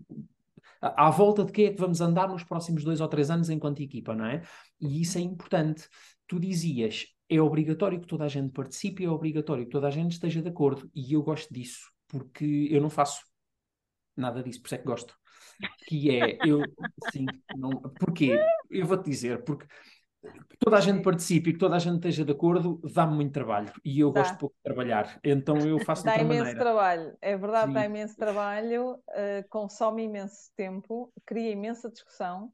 à 0.80 1.10
volta 1.10 1.44
de 1.44 1.52
quem 1.52 1.66
é 1.66 1.70
que 1.70 1.80
vamos 1.80 2.00
andar 2.00 2.28
nos 2.28 2.44
próximos 2.44 2.84
dois 2.84 3.00
ou 3.00 3.08
três 3.08 3.30
anos 3.30 3.48
enquanto 3.48 3.80
equipa, 3.80 4.14
não 4.14 4.26
é? 4.26 4.42
E 4.80 5.00
isso 5.00 5.16
é 5.16 5.20
importante. 5.20 5.88
Tu 6.26 6.38
dizias, 6.38 7.06
é 7.28 7.40
obrigatório 7.40 8.00
que 8.00 8.06
toda 8.06 8.24
a 8.24 8.28
gente 8.28 8.52
participe, 8.52 9.04
é 9.04 9.10
obrigatório 9.10 9.64
que 9.64 9.70
toda 9.70 9.88
a 9.88 9.90
gente 9.90 10.12
esteja 10.12 10.42
de 10.42 10.48
acordo, 10.48 10.90
e 10.94 11.12
eu 11.12 11.22
gosto 11.22 11.52
disso, 11.52 11.90
porque 12.08 12.68
eu 12.70 12.80
não 12.80 12.90
faço 12.90 13.22
nada 14.16 14.42
disso, 14.42 14.60
por 14.60 14.66
isso 14.66 14.74
é 14.74 14.78
que 14.78 14.84
gosto. 14.84 15.14
Que 15.86 16.18
é, 16.18 16.38
eu, 16.44 16.62
sim, 17.12 17.26
não, 17.56 17.70
porquê? 17.70 18.38
Eu 18.70 18.86
vou-te 18.86 19.08
dizer, 19.08 19.44
porque 19.44 19.66
toda 20.58 20.78
a 20.78 20.80
gente 20.80 21.02
participe 21.02 21.50
e 21.50 21.52
que 21.52 21.58
toda 21.58 21.76
a 21.76 21.78
gente 21.78 21.96
esteja 21.96 22.24
de 22.24 22.32
acordo, 22.32 22.80
dá-me 22.92 23.14
muito 23.14 23.32
trabalho 23.32 23.72
e 23.84 24.00
eu 24.00 24.10
dá. 24.10 24.20
gosto 24.20 24.38
pouco 24.38 24.56
de 24.56 24.62
trabalhar, 24.62 25.20
então 25.22 25.58
eu 25.58 25.78
faço 25.80 26.04
dá 26.04 26.16
de 26.16 26.22
outra 26.22 26.36
imenso 26.36 26.58
trabalho, 26.58 27.16
é 27.20 27.36
verdade, 27.36 27.66
Sim. 27.68 27.72
dá 27.74 27.84
imenso 27.84 28.16
trabalho, 28.16 28.92
uh, 28.92 29.48
consome 29.48 30.04
imenso 30.04 30.50
tempo, 30.56 31.12
cria 31.26 31.50
imensa 31.50 31.90
discussão, 31.90 32.52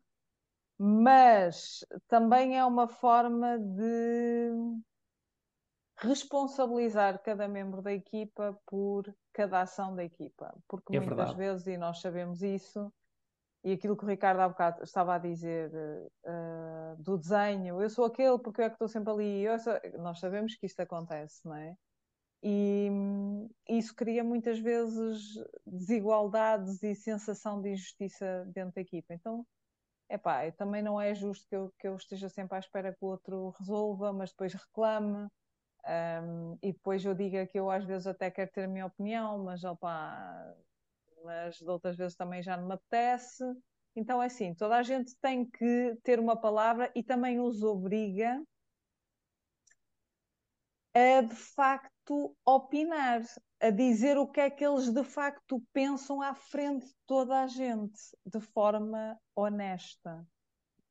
mas 0.83 1.85
também 2.09 2.59
é 2.59 2.64
uma 2.64 2.89
forma 2.89 3.59
de 3.59 4.51
responsabilizar 5.99 7.22
cada 7.22 7.47
membro 7.47 7.83
da 7.83 7.93
equipa 7.93 8.59
por 8.64 9.14
cada 9.31 9.61
ação 9.61 9.95
da 9.95 10.03
equipa, 10.03 10.57
porque 10.66 10.97
é 10.97 11.01
muitas 11.01 11.16
verdade. 11.16 11.37
vezes, 11.37 11.66
e 11.66 11.76
nós 11.76 12.01
sabemos 12.01 12.41
isso, 12.41 12.91
e 13.62 13.72
aquilo 13.72 13.95
que 13.95 14.05
o 14.05 14.09
Ricardo 14.09 14.41
há 14.41 14.49
bocado 14.49 14.83
estava 14.83 15.16
a 15.16 15.18
dizer 15.18 15.70
uh, 15.70 16.97
do 17.03 17.18
desenho, 17.18 17.83
eu 17.83 17.91
sou 17.91 18.07
aquele 18.07 18.39
porque 18.39 18.62
eu 18.62 18.64
é 18.64 18.68
que 18.70 18.76
estou 18.76 18.89
sempre 18.89 19.12
ali, 19.12 19.45
nós 19.99 20.18
sabemos 20.18 20.55
que 20.55 20.64
isto 20.64 20.81
acontece, 20.81 21.47
não 21.47 21.57
é? 21.57 21.76
E 22.43 22.89
isso 23.68 23.95
cria 23.95 24.24
muitas 24.24 24.59
vezes 24.59 25.35
desigualdades 25.66 26.83
e 26.83 26.95
sensação 26.95 27.61
de 27.61 27.72
injustiça 27.72 28.47
dentro 28.55 28.76
da 28.76 28.81
equipa. 28.81 29.12
Então, 29.12 29.47
epá, 30.11 30.51
também 30.53 30.83
não 30.83 31.01
é 31.01 31.15
justo 31.15 31.47
que 31.49 31.57
eu, 31.57 31.73
que 31.79 31.89
eu 31.89 31.97
esteja 31.97 32.29
sempre 32.29 32.57
à 32.57 32.59
espera 32.59 32.93
que 32.93 33.05
o 33.05 33.09
outro 33.09 33.51
resolva, 33.59 34.13
mas 34.13 34.31
depois 34.31 34.53
reclame 34.55 35.29
um, 36.23 36.59
e 36.63 36.73
depois 36.73 37.05
eu 37.05 37.15
digo 37.15 37.47
que 37.47 37.59
eu 37.59 37.71
às 37.71 37.85
vezes 37.85 38.07
até 38.07 38.31
quero 38.31 38.51
ter 38.51 38.65
a 38.65 38.69
minha 38.69 38.87
opinião, 38.87 39.43
mas 39.45 39.65
opa, 39.65 40.55
mas 41.25 41.57
de 41.57 41.69
outras 41.69 41.97
vezes 41.97 42.17
também 42.17 42.43
já 42.43 42.57
não 42.57 42.67
me 42.69 42.75
apetece. 42.75 43.45
Então 43.97 44.23
é 44.23 44.27
assim, 44.27 44.55
toda 44.55 44.77
a 44.77 44.83
gente 44.83 45.17
tem 45.21 45.49
que 45.49 45.97
ter 46.03 46.21
uma 46.21 46.37
palavra 46.41 46.91
e 46.95 47.03
também 47.03 47.41
os 47.41 47.63
obriga 47.63 48.43
a 50.95 51.20
de 51.20 51.34
facto 51.34 52.36
opinar, 52.45 53.22
a 53.61 53.70
dizer 53.70 54.18
o 54.18 54.26
que 54.26 54.41
é 54.41 54.51
que 54.51 54.64
eles 54.64 54.91
de 54.91 55.05
facto 55.05 55.62
pensam 55.72 56.20
à 56.20 56.34
frente 56.34 56.86
de 56.86 56.97
toda 57.07 57.43
a 57.43 57.47
gente, 57.47 58.01
de 58.26 58.41
forma 58.41 59.18
honesta. 59.34 60.26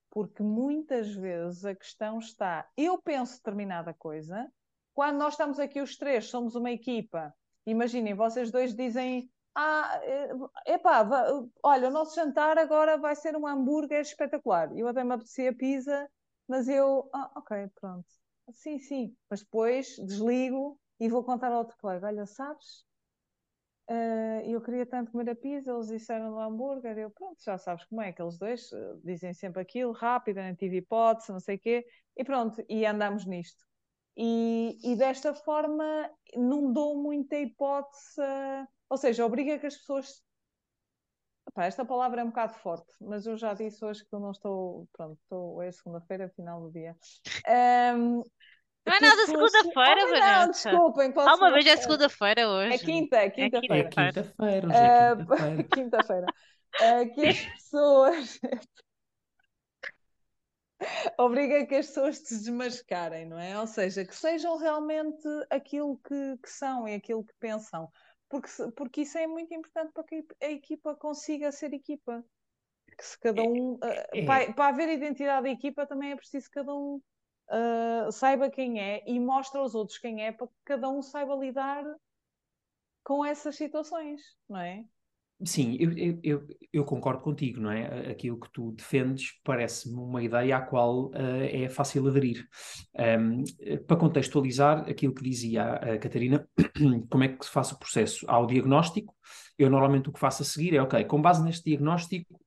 Porque 0.10 0.42
muitas 0.42 1.14
vezes 1.14 1.66
a 1.66 1.76
questão 1.76 2.20
está, 2.20 2.68
eu 2.76 3.02
penso 3.02 3.38
determinada 3.38 3.94
coisa, 3.94 4.52
quando 4.94 5.18
nós 5.18 5.34
estamos 5.34 5.60
aqui 5.60 5.82
os 5.82 5.98
três, 5.98 6.26
somos 6.26 6.56
uma 6.56 6.72
equipa, 6.72 7.34
imaginem, 7.66 8.14
vocês 8.14 8.52
dois 8.52 8.74
dizem 8.74 9.30
ah, 9.56 10.00
eh, 10.04 10.30
epá, 10.74 11.06
olha, 11.64 11.90
o 11.90 11.92
nosso 11.92 12.16
jantar 12.16 12.58
agora 12.58 12.98
vai 12.98 13.16
ser 13.16 13.36
um 13.36 13.46
hambúrguer 13.46 14.02
espetacular. 14.02 14.72
Eu 14.78 14.88
até 14.88 15.04
me 15.04 15.14
apetecia 15.14 15.54
pizza, 15.54 16.10
mas 16.48 16.68
eu, 16.70 17.10
ah, 17.14 17.32
ok, 17.36 17.68
pronto. 17.76 18.08
Sim, 18.54 18.80
sim. 18.80 19.16
Mas 19.30 19.42
depois 19.42 19.96
desligo 19.98 20.80
e 21.00 21.08
vou 21.10 21.24
contar 21.24 21.52
ao 21.52 21.60
outro 21.60 21.78
colega: 21.78 22.08
olha, 22.08 22.26
sabes? 22.26 22.86
Uh, 23.90 24.42
eu 24.46 24.62
queria 24.62 24.86
tanto 24.86 25.12
comer 25.12 25.32
a 25.32 25.36
pizza, 25.36 25.72
eles 25.72 25.88
disseram 25.88 26.30
no 26.32 26.40
hambúrguer. 26.40 26.96
Eu, 26.98 27.10
pronto, 27.10 27.42
já 27.44 27.58
sabes 27.58 27.86
como 27.86 28.02
é, 28.02 28.10
aqueles 28.10 28.38
dois 28.38 28.72
uh, 28.72 29.02
dizem 29.04 29.34
sempre 29.34 29.62
aquilo, 29.62 29.92
rápido, 29.94 30.38
não 30.38 30.56
tive 30.56 30.78
hipótese, 30.78 31.32
não 31.32 31.40
sei 31.40 31.56
o 31.56 31.60
quê, 31.60 31.86
e 32.16 32.24
pronto, 32.24 32.64
e 32.70 32.86
andamos 32.86 33.26
nisto. 33.26 33.66
E, 34.16 34.78
e 34.84 34.96
desta 34.96 35.34
forma 35.34 36.12
não 36.36 36.72
dou 36.72 37.02
muita 37.02 37.38
hipótese. 37.38 38.22
Ou 38.90 38.98
seja, 38.98 39.26
obriga 39.26 39.58
que 39.60 39.66
as 39.68 39.78
pessoas. 39.78 40.24
Epá, 41.60 41.66
esta 41.66 41.84
palavra 41.84 42.22
é 42.22 42.24
um 42.24 42.30
bocado 42.30 42.54
forte, 42.54 42.96
mas 43.02 43.28
eu 43.28 43.36
já 43.36 43.54
disse 43.54 43.84
hoje 43.84 44.06
que 44.06 44.16
eu 44.16 44.20
não 44.22 44.32
estou. 44.32 44.88
Pronto, 44.94 45.20
estou, 45.22 45.62
é 45.62 45.70
segunda-feira, 45.70 46.30
final 46.30 46.62
do 46.62 46.72
dia. 46.72 46.96
Um, 47.98 48.24
não 48.86 48.96
é 48.96 49.00
nada 49.02 49.26
segunda-feira, 49.26 50.06
oh, 50.06 50.10
Vanessa. 50.10 50.72
Não, 50.72 50.82
desculpem. 50.88 51.14
Há 51.18 51.36
uma 51.36 51.52
vez 51.52 51.66
é 51.66 51.76
segunda-feira 51.76 52.48
hoje. 52.48 52.76
É 52.76 52.78
quinta, 52.78 53.18
é 53.18 53.30
quinta-feira. 53.30 53.76
É 53.76 53.90
quinta-feira, 53.90 54.68
hoje 54.68 54.78
é 54.78 55.16
quinta-feira. 55.16 55.58
Uh, 55.60 55.68
quinta-feira. 55.76 56.26
Uh, 56.80 57.14
que 57.14 57.28
as 57.28 57.46
pessoas. 57.46 58.40
obriga 61.20 61.66
que 61.66 61.76
as 61.76 61.88
pessoas 61.88 62.20
se 62.20 62.38
desmascarem, 62.38 63.26
não 63.26 63.38
é? 63.38 63.60
Ou 63.60 63.68
seja, 63.68 64.06
que 64.06 64.16
sejam 64.16 64.58
realmente 64.58 65.28
aquilo 65.50 65.98
que, 65.98 66.38
que 66.42 66.50
são 66.50 66.88
e 66.88 66.94
aquilo 66.94 67.24
que 67.26 67.34
pensam 67.38 67.92
porque, 68.30 68.50
porque 68.76 69.02
isso 69.02 69.18
é 69.18 69.28
muito 69.28 69.54
importante 69.54 69.92
para 69.92 70.04
que 70.04 70.26
a 70.42 70.48
equipa 70.48 70.96
consiga 70.96 71.52
ser 71.52 71.74
equipa. 71.74 72.24
Que 72.98 73.06
se 73.06 73.20
cada 73.20 73.42
é, 73.42 73.48
um. 73.48 73.74
Uh, 73.74 73.80
é. 74.14 74.26
para, 74.26 74.54
para, 74.54 74.68
haver 74.68 74.90
identidade 74.90 75.44
da 75.44 75.50
equipa 75.50 75.86
também 75.86 76.12
é 76.12 76.16
preciso 76.16 76.46
que 76.48 76.54
cada 76.54 76.74
um 76.74 77.02
uh, 77.50 78.12
saiba 78.12 78.50
quem 78.50 78.80
é 78.80 79.04
e 79.08 79.20
mostre 79.20 79.60
aos 79.60 79.74
outros 79.74 79.98
quem 79.98 80.24
é 80.24 80.32
para 80.32 80.48
que 80.48 80.54
cada 80.64 80.90
um 80.90 81.02
saiba 81.02 81.36
lidar 81.36 81.84
com 83.04 83.26
essas 83.26 83.56
situações, 83.56 84.22
não 84.48 84.60
é? 84.60 84.86
Sim, 85.46 85.78
eu, 85.80 86.20
eu, 86.22 86.48
eu, 86.74 86.84
concordo 86.84 87.22
contigo, 87.22 87.62
não 87.62 87.72
é? 87.72 88.12
Aquilo 88.12 88.38
que 88.38 88.52
tu 88.52 88.74
defendes 88.74 89.40
parece-me 89.42 89.96
uma 89.96 90.22
ideia 90.22 90.58
à 90.58 90.62
qual 90.62 91.06
uh, 91.08 91.14
é 91.50 91.70
fácil 91.70 92.06
aderir. 92.10 92.46
Um, 92.94 93.44
para 93.88 93.96
contextualizar 93.96 94.80
aquilo 94.90 95.14
que 95.14 95.24
dizia 95.24 95.64
a, 95.76 95.98
Catarina, 95.98 96.46
como 97.10 97.24
é 97.24 97.30
que 97.30 97.46
se 97.46 97.52
faz 97.52 97.72
o 97.72 97.80
processo? 97.80 98.26
Há 98.28 98.38
o 98.38 98.48
diagnóstico, 98.48 99.16
eu 99.58 99.70
normalmente 99.70 100.10
o 100.10 100.12
que 100.12 100.20
faço 100.20 100.42
a 100.44 100.46
seguir 100.46 100.76
é, 100.76 100.82
ok, 100.82 101.06
com 101.06 101.22
base 101.22 101.42
neste 101.42 101.64
diagnóstico, 101.64 102.38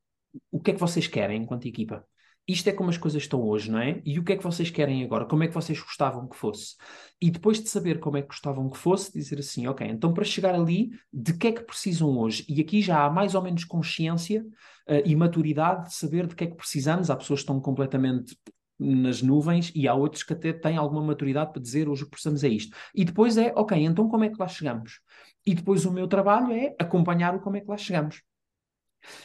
o 0.50 0.60
que 0.60 0.72
é 0.72 0.74
que 0.74 0.80
vocês 0.80 1.06
querem 1.06 1.42
enquanto 1.42 1.66
equipa? 1.66 2.06
Isto 2.46 2.68
é 2.68 2.72
como 2.72 2.90
as 2.90 2.98
coisas 2.98 3.22
estão 3.22 3.40
hoje, 3.42 3.70
não 3.70 3.78
é? 3.78 4.02
E 4.04 4.18
o 4.18 4.24
que 4.24 4.32
é 4.32 4.36
que 4.36 4.42
vocês 4.42 4.68
querem 4.70 5.04
agora? 5.04 5.24
Como 5.24 5.44
é 5.44 5.48
que 5.48 5.54
vocês 5.54 5.80
gostavam 5.80 6.28
que 6.28 6.36
fosse? 6.36 6.76
E 7.20 7.30
depois 7.30 7.60
de 7.60 7.68
saber 7.68 8.00
como 8.00 8.16
é 8.16 8.22
que 8.22 8.28
gostavam 8.28 8.68
que 8.68 8.76
fosse, 8.76 9.12
dizer 9.12 9.38
assim, 9.38 9.66
ok, 9.66 9.86
então 9.86 10.12
para 10.12 10.24
chegar 10.24 10.54
ali, 10.54 10.90
de 11.12 11.34
que 11.34 11.46
é 11.48 11.52
que 11.52 11.62
precisam 11.62 12.18
hoje? 12.18 12.44
E 12.48 12.60
aqui 12.60 12.82
já 12.82 13.04
há 13.04 13.10
mais 13.10 13.34
ou 13.34 13.42
menos 13.42 13.64
consciência 13.64 14.42
uh, 14.42 15.02
e 15.04 15.14
maturidade 15.14 15.88
de 15.88 15.94
saber 15.94 16.26
de 16.26 16.34
que 16.34 16.44
é 16.44 16.46
que 16.48 16.56
precisamos. 16.56 17.10
Há 17.10 17.16
pessoas 17.16 17.40
que 17.40 17.44
estão 17.44 17.60
completamente 17.60 18.36
nas 18.78 19.22
nuvens 19.22 19.70
e 19.74 19.86
há 19.86 19.94
outros 19.94 20.24
que 20.24 20.32
até 20.32 20.52
têm 20.52 20.76
alguma 20.76 21.02
maturidade 21.02 21.52
para 21.52 21.62
dizer 21.62 21.88
hoje 21.88 22.02
o 22.02 22.06
que 22.06 22.12
precisamos 22.12 22.42
é 22.42 22.48
isto. 22.48 22.76
E 22.94 23.04
depois 23.04 23.36
é, 23.36 23.52
ok, 23.54 23.78
então 23.78 24.08
como 24.08 24.24
é 24.24 24.28
que 24.28 24.38
lá 24.38 24.48
chegamos? 24.48 25.00
E 25.46 25.54
depois 25.54 25.84
o 25.84 25.92
meu 25.92 26.08
trabalho 26.08 26.52
é 26.52 26.74
acompanhar 26.78 27.34
o 27.34 27.40
como 27.40 27.56
é 27.56 27.60
que 27.60 27.70
lá 27.70 27.76
chegamos. 27.76 28.22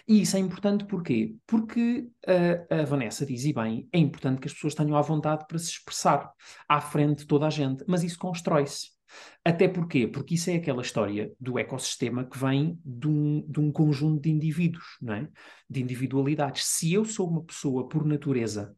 E 0.08 0.22
isso 0.22 0.36
é 0.38 0.40
importante 0.40 0.86
porquê? 0.86 1.36
Porque 1.46 2.08
a, 2.26 2.82
a 2.82 2.86
Vanessa 2.86 3.26
diz, 3.26 3.46
e 3.46 3.54
bem, 3.54 3.88
é 3.92 4.00
importante 4.00 4.40
que 4.40 4.48
as 4.48 4.54
pessoas 4.54 4.76
tenham 4.76 4.96
à 4.96 5.02
vontade 5.02 5.46
para 5.48 5.60
se 5.60 5.72
expressar 5.72 6.32
à 6.68 6.82
frente 6.82 7.20
de 7.20 7.28
toda 7.28 7.48
a 7.48 7.50
gente, 7.50 7.84
mas 7.88 8.04
isso 8.04 8.18
constrói-se. 8.18 8.98
Até 9.44 9.68
porquê? 9.68 10.08
Porque 10.08 10.36
isso 10.36 10.50
é 10.50 10.56
aquela 10.56 10.82
história 10.82 11.32
do 11.40 11.58
ecossistema 11.58 12.26
que 12.26 12.38
vem 12.38 12.78
de 12.84 13.08
um, 13.08 13.46
de 13.48 13.60
um 13.60 13.72
conjunto 13.72 14.22
de 14.22 14.30
indivíduos, 14.30 14.86
não 15.02 15.14
é? 15.14 15.30
De 15.70 15.82
individualidades. 15.82 16.66
Se 16.66 16.94
eu 16.94 17.06
sou 17.06 17.30
uma 17.30 17.44
pessoa, 17.44 17.88
por 17.88 18.06
natureza, 18.06 18.76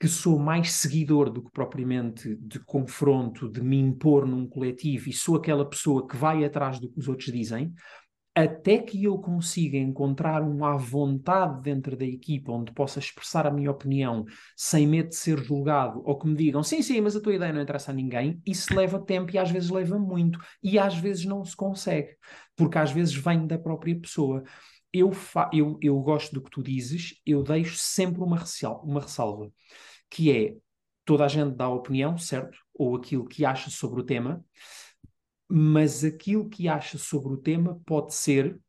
que 0.00 0.06
sou 0.06 0.38
mais 0.38 0.72
seguidor 0.72 1.30
do 1.30 1.42
que 1.42 1.50
propriamente 1.50 2.36
de 2.36 2.60
confronto, 2.60 3.48
de 3.48 3.60
me 3.60 3.76
impor 3.76 4.26
num 4.26 4.46
coletivo 4.46 5.08
e 5.08 5.12
sou 5.12 5.36
aquela 5.36 5.68
pessoa 5.68 6.06
que 6.06 6.16
vai 6.16 6.44
atrás 6.44 6.78
do 6.78 6.88
que 6.88 7.00
os 7.00 7.08
outros 7.08 7.32
dizem, 7.32 7.72
até 8.38 8.78
que 8.78 9.02
eu 9.02 9.18
consiga 9.18 9.76
encontrar 9.76 10.42
um 10.42 10.64
à 10.64 10.76
vontade 10.76 11.60
dentro 11.62 11.96
da 11.96 12.04
equipa 12.04 12.52
onde 12.52 12.72
possa 12.72 13.00
expressar 13.00 13.46
a 13.46 13.50
minha 13.50 13.70
opinião 13.70 14.24
sem 14.56 14.86
medo 14.86 15.08
de 15.08 15.16
ser 15.16 15.42
julgado 15.42 16.02
ou 16.04 16.16
que 16.16 16.28
me 16.28 16.36
digam 16.36 16.62
sim, 16.62 16.80
sim, 16.80 17.00
mas 17.00 17.16
a 17.16 17.20
tua 17.20 17.34
ideia 17.34 17.52
não 17.52 17.62
interessa 17.62 17.90
a 17.90 17.94
ninguém, 17.94 18.40
isso 18.46 18.72
leva 18.74 19.00
tempo 19.00 19.34
e 19.34 19.38
às 19.38 19.50
vezes 19.50 19.70
leva 19.70 19.98
muito 19.98 20.38
e 20.62 20.78
às 20.78 20.96
vezes 20.96 21.24
não 21.24 21.44
se 21.44 21.56
consegue, 21.56 22.16
porque 22.54 22.78
às 22.78 22.92
vezes 22.92 23.14
vem 23.14 23.46
da 23.46 23.58
própria 23.58 23.98
pessoa. 23.98 24.44
Eu, 24.92 25.10
eu, 25.52 25.78
eu 25.82 26.00
gosto 26.00 26.32
do 26.32 26.42
que 26.42 26.50
tu 26.50 26.62
dizes, 26.62 27.20
eu 27.26 27.42
deixo 27.42 27.76
sempre 27.76 28.22
uma, 28.22 28.38
ressal 28.38 28.82
uma 28.84 29.00
ressalva, 29.00 29.52
que 30.08 30.30
é 30.30 30.56
toda 31.04 31.24
a 31.24 31.28
gente 31.28 31.56
dá 31.56 31.68
opinião, 31.68 32.16
certo? 32.16 32.58
Ou 32.74 32.96
aquilo 32.96 33.26
que 33.26 33.44
acha 33.44 33.70
sobre 33.70 34.00
o 34.00 34.04
tema, 34.04 34.44
mas 35.48 36.04
aquilo 36.04 36.48
que 36.48 36.68
acha 36.68 36.98
sobre 36.98 37.32
o 37.32 37.38
tema 37.38 37.80
pode 37.86 38.14
ser, 38.14 38.60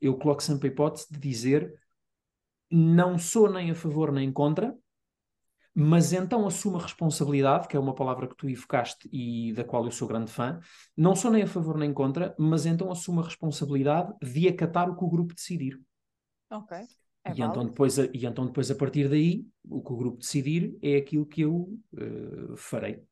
eu 0.00 0.16
coloco 0.16 0.42
sempre 0.42 0.68
a 0.68 0.72
hipótese 0.72 1.06
de 1.10 1.18
dizer, 1.18 1.72
não 2.70 3.18
sou 3.18 3.50
nem 3.50 3.70
a 3.70 3.74
favor 3.74 4.10
nem 4.10 4.32
contra, 4.32 4.76
mas 5.74 6.12
então 6.12 6.46
assumo 6.46 6.78
a 6.78 6.82
responsabilidade, 6.82 7.66
que 7.66 7.76
é 7.76 7.80
uma 7.80 7.94
palavra 7.94 8.28
que 8.28 8.36
tu 8.36 8.48
evocaste 8.48 9.08
e 9.12 9.52
da 9.52 9.64
qual 9.64 9.84
eu 9.84 9.90
sou 9.90 10.06
grande 10.06 10.30
fã, 10.30 10.60
não 10.96 11.16
sou 11.16 11.30
nem 11.30 11.42
a 11.42 11.46
favor 11.48 11.76
nem 11.76 11.92
contra, 11.92 12.34
mas 12.38 12.64
então 12.64 12.92
assumo 12.92 13.20
a 13.20 13.24
responsabilidade 13.24 14.12
de 14.22 14.48
acatar 14.48 14.88
o 14.88 14.96
que 14.96 15.04
o 15.04 15.10
grupo 15.10 15.34
decidir. 15.34 15.80
Ok. 16.50 16.76
É 17.24 17.32
e, 17.32 17.42
então 17.42 17.64
depois, 17.64 17.98
e 17.98 18.26
então 18.26 18.46
depois, 18.46 18.70
a 18.70 18.74
partir 18.74 19.08
daí, 19.08 19.46
o 19.68 19.82
que 19.82 19.92
o 19.92 19.96
grupo 19.96 20.18
decidir 20.18 20.76
é 20.82 20.96
aquilo 20.96 21.26
que 21.26 21.40
eu 21.40 21.68
uh, 21.94 22.56
farei. 22.56 23.02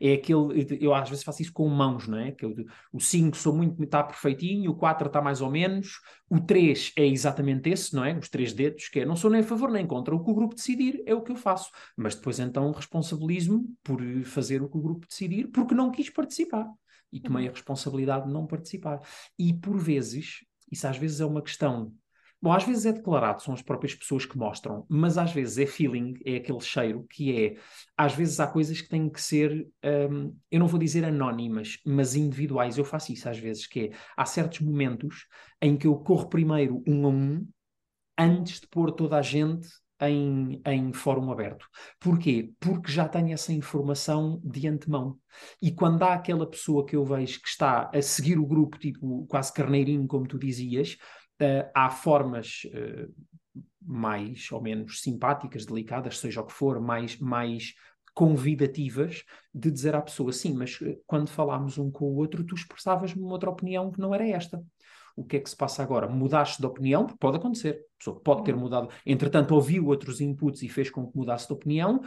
É 0.00 0.14
aquele, 0.14 0.78
eu 0.80 0.94
às 0.94 1.08
vezes 1.08 1.24
faço 1.24 1.42
isso 1.42 1.52
com 1.52 1.68
mãos, 1.68 2.06
não 2.06 2.18
é? 2.18 2.32
Que 2.32 2.44
eu, 2.44 2.54
o 2.92 3.00
5 3.00 3.36
sou 3.36 3.54
muito, 3.54 3.82
está 3.82 4.02
perfeitinho, 4.02 4.70
o 4.70 4.74
4 4.74 5.06
está 5.06 5.20
mais 5.20 5.40
ou 5.40 5.50
menos, 5.50 6.00
o 6.28 6.40
3 6.40 6.92
é 6.96 7.06
exatamente 7.06 7.70
esse, 7.70 7.94
não 7.94 8.04
é? 8.04 8.16
Os 8.16 8.28
três 8.28 8.52
dedos, 8.52 8.88
que 8.88 9.00
é 9.00 9.04
não 9.04 9.16
sou 9.16 9.30
nem 9.30 9.40
a 9.40 9.44
favor 9.44 9.70
nem 9.70 9.86
contra, 9.86 10.14
o 10.14 10.24
que 10.24 10.30
o 10.30 10.34
grupo 10.34 10.54
decidir 10.54 11.02
é 11.06 11.14
o 11.14 11.22
que 11.22 11.32
eu 11.32 11.36
faço, 11.36 11.70
mas 11.96 12.14
depois 12.14 12.38
então 12.38 12.70
responsabilizo-me 12.72 13.64
por 13.82 14.00
fazer 14.24 14.62
o 14.62 14.68
que 14.68 14.78
o 14.78 14.82
grupo 14.82 15.06
decidir, 15.06 15.48
porque 15.48 15.74
não 15.74 15.90
quis 15.90 16.10
participar 16.10 16.66
e 17.12 17.20
tomei 17.20 17.44
a 17.44 17.48
uhum. 17.48 17.54
responsabilidade 17.54 18.26
de 18.26 18.32
não 18.32 18.46
participar. 18.46 19.00
E 19.38 19.52
por 19.52 19.78
vezes, 19.78 20.44
isso 20.70 20.86
às 20.86 20.96
vezes 20.96 21.20
é 21.20 21.24
uma 21.24 21.42
questão 21.42 21.92
Bom, 22.42 22.52
às 22.52 22.64
vezes 22.64 22.86
é 22.86 22.92
declarado, 22.92 23.42
são 23.42 23.52
as 23.52 23.60
próprias 23.60 23.94
pessoas 23.94 24.24
que 24.24 24.38
mostram, 24.38 24.86
mas 24.88 25.18
às 25.18 25.30
vezes 25.30 25.58
é 25.58 25.66
feeling, 25.66 26.14
é 26.24 26.36
aquele 26.36 26.60
cheiro 26.60 27.06
que 27.10 27.44
é. 27.44 27.56
Às 27.94 28.14
vezes 28.14 28.40
há 28.40 28.46
coisas 28.46 28.80
que 28.80 28.88
têm 28.88 29.10
que 29.10 29.20
ser, 29.20 29.68
um, 30.10 30.34
eu 30.50 30.58
não 30.58 30.66
vou 30.66 30.80
dizer 30.80 31.04
anónimas, 31.04 31.78
mas 31.84 32.14
individuais. 32.14 32.78
Eu 32.78 32.84
faço 32.84 33.12
isso 33.12 33.28
às 33.28 33.38
vezes, 33.38 33.66
que 33.66 33.80
é. 33.80 33.90
Há 34.16 34.24
certos 34.24 34.60
momentos 34.60 35.26
em 35.60 35.76
que 35.76 35.86
eu 35.86 35.96
corro 35.96 36.28
primeiro 36.28 36.82
um 36.86 37.04
a 37.04 37.08
um, 37.10 37.46
antes 38.18 38.60
de 38.60 38.68
pôr 38.68 38.90
toda 38.92 39.18
a 39.18 39.22
gente 39.22 39.68
em, 40.00 40.62
em 40.64 40.92
fórum 40.92 41.30
aberto. 41.30 41.66
Porquê? 41.98 42.52
Porque 42.58 42.90
já 42.90 43.06
tenho 43.06 43.32
essa 43.32 43.52
informação 43.52 44.40
de 44.42 44.66
antemão. 44.66 45.18
E 45.60 45.70
quando 45.70 46.02
há 46.02 46.14
aquela 46.14 46.48
pessoa 46.48 46.86
que 46.86 46.96
eu 46.96 47.04
vejo 47.04 47.40
que 47.40 47.48
está 47.48 47.90
a 47.92 48.00
seguir 48.00 48.38
o 48.38 48.46
grupo, 48.46 48.78
tipo 48.78 49.26
quase 49.26 49.52
carneirinho, 49.52 50.06
como 50.06 50.26
tu 50.26 50.38
dizias, 50.38 50.96
Uh, 51.40 51.70
há 51.74 51.88
formas 51.88 52.62
uh, 52.66 53.12
mais 53.80 54.50
ou 54.52 54.60
menos 54.60 55.00
simpáticas, 55.00 55.64
delicadas, 55.64 56.18
seja 56.18 56.42
o 56.42 56.46
que 56.46 56.52
for, 56.52 56.80
mais, 56.80 57.18
mais 57.18 57.74
convidativas 58.12 59.24
de 59.54 59.70
dizer 59.70 59.94
à 59.94 60.02
pessoa, 60.02 60.32
sim, 60.32 60.52
mas 60.54 60.78
uh, 60.80 61.00
quando 61.06 61.28
falámos 61.28 61.78
um 61.78 61.90
com 61.90 62.04
o 62.04 62.16
outro, 62.16 62.44
tu 62.44 62.54
expressavas-me 62.54 63.22
outra 63.22 63.48
opinião 63.48 63.90
que 63.90 64.00
não 64.00 64.14
era 64.14 64.28
esta. 64.28 64.62
O 65.16 65.24
que 65.24 65.36
é 65.36 65.40
que 65.40 65.50
se 65.50 65.56
passa 65.56 65.82
agora? 65.82 66.08
Mudaste 66.08 66.60
de 66.60 66.66
opinião? 66.66 67.06
Pode 67.06 67.36
acontecer. 67.36 67.80
A 67.94 67.98
pessoa 67.98 68.20
pode 68.20 68.44
ter 68.44 68.54
uhum. 68.54 68.60
mudado. 68.60 68.88
Entretanto, 69.04 69.54
ouviu 69.54 69.86
outros 69.86 70.20
inputs 70.20 70.62
e 70.62 70.68
fez 70.68 70.90
com 70.90 71.06
que 71.06 71.16
mudasse 71.16 71.46
de 71.46 71.52
opinião, 71.52 72.00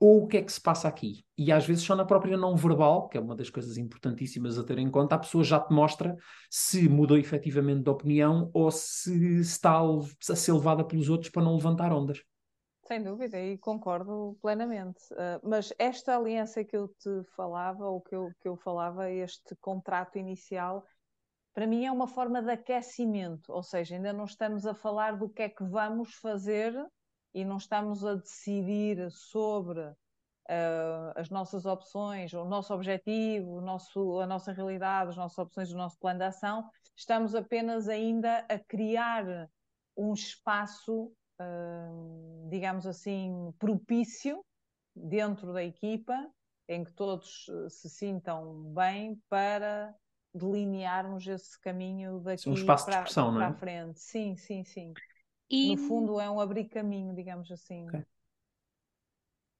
ou 0.00 0.24
o 0.24 0.26
que 0.26 0.38
é 0.38 0.42
que 0.42 0.50
se 0.50 0.60
passa 0.60 0.88
aqui? 0.88 1.26
E 1.36 1.52
às 1.52 1.66
vezes 1.66 1.84
só 1.84 1.94
na 1.94 2.06
própria 2.06 2.36
não 2.36 2.56
verbal, 2.56 3.06
que 3.08 3.18
é 3.18 3.20
uma 3.20 3.36
das 3.36 3.50
coisas 3.50 3.76
importantíssimas 3.76 4.58
a 4.58 4.64
ter 4.64 4.78
em 4.78 4.90
conta, 4.90 5.14
a 5.14 5.18
pessoa 5.18 5.44
já 5.44 5.60
te 5.60 5.72
mostra 5.74 6.16
se 6.48 6.88
mudou 6.88 7.18
efetivamente 7.18 7.82
de 7.82 7.90
opinião 7.90 8.50
ou 8.54 8.70
se 8.70 9.40
está 9.40 9.78
a 9.78 10.36
ser 10.36 10.52
levada 10.52 10.82
pelos 10.82 11.10
outros 11.10 11.30
para 11.30 11.42
não 11.42 11.54
levantar 11.54 11.92
ondas. 11.92 12.24
Sem 12.86 13.02
dúvida, 13.04 13.38
e 13.38 13.56
concordo 13.58 14.36
plenamente. 14.40 15.00
Uh, 15.12 15.48
mas 15.48 15.72
esta 15.78 16.16
aliança 16.16 16.64
que 16.64 16.76
eu 16.76 16.88
te 16.88 17.22
falava, 17.36 17.86
ou 17.86 18.00
que 18.00 18.16
eu, 18.16 18.32
que 18.40 18.48
eu 18.48 18.56
falava, 18.56 19.08
este 19.08 19.54
contrato 19.60 20.18
inicial, 20.18 20.84
para 21.52 21.66
mim 21.66 21.84
é 21.84 21.92
uma 21.92 22.08
forma 22.08 22.42
de 22.42 22.50
aquecimento, 22.50 23.52
ou 23.52 23.62
seja, 23.62 23.94
ainda 23.94 24.12
não 24.12 24.24
estamos 24.24 24.66
a 24.66 24.74
falar 24.74 25.16
do 25.16 25.28
que 25.28 25.42
é 25.42 25.48
que 25.48 25.62
vamos 25.62 26.14
fazer 26.14 26.74
e 27.34 27.44
não 27.44 27.56
estamos 27.56 28.04
a 28.04 28.14
decidir 28.14 29.10
sobre 29.10 29.80
uh, 29.80 31.12
as 31.14 31.30
nossas 31.30 31.64
opções, 31.66 32.32
o 32.32 32.44
nosso 32.44 32.74
objetivo, 32.74 33.58
o 33.58 33.60
nosso, 33.60 34.20
a 34.20 34.26
nossa 34.26 34.52
realidade, 34.52 35.10
as 35.10 35.16
nossas 35.16 35.38
opções, 35.38 35.72
o 35.72 35.76
nosso 35.76 35.98
plano 35.98 36.18
de 36.18 36.24
ação, 36.26 36.68
estamos 36.96 37.34
apenas 37.34 37.88
ainda 37.88 38.44
a 38.48 38.58
criar 38.58 39.48
um 39.96 40.12
espaço, 40.12 41.12
uh, 41.40 42.48
digamos 42.48 42.86
assim, 42.86 43.54
propício 43.58 44.44
dentro 44.94 45.52
da 45.52 45.62
equipa, 45.62 46.28
em 46.68 46.84
que 46.84 46.92
todos 46.92 47.46
se 47.68 47.88
sintam 47.88 48.62
bem 48.72 49.20
para 49.28 49.94
delinearmos 50.32 51.26
esse 51.26 51.60
caminho 51.60 52.20
daqui 52.20 52.48
um 52.48 52.54
espaço 52.54 52.86
para, 52.86 52.94
de 52.94 52.98
expressão, 53.00 53.30
para 53.30 53.34
não 53.34 53.42
é? 53.42 53.48
a 53.48 53.54
frente. 53.54 54.00
Sim, 54.00 54.36
sim, 54.36 54.64
sim. 54.64 54.92
E, 55.50 55.70
No 55.70 55.76
fundo 55.76 56.20
é 56.20 56.30
um 56.30 56.40
abrir 56.40 56.68
caminho, 56.68 57.14
digamos 57.14 57.50
assim. 57.50 57.88
Ok. 57.88 58.00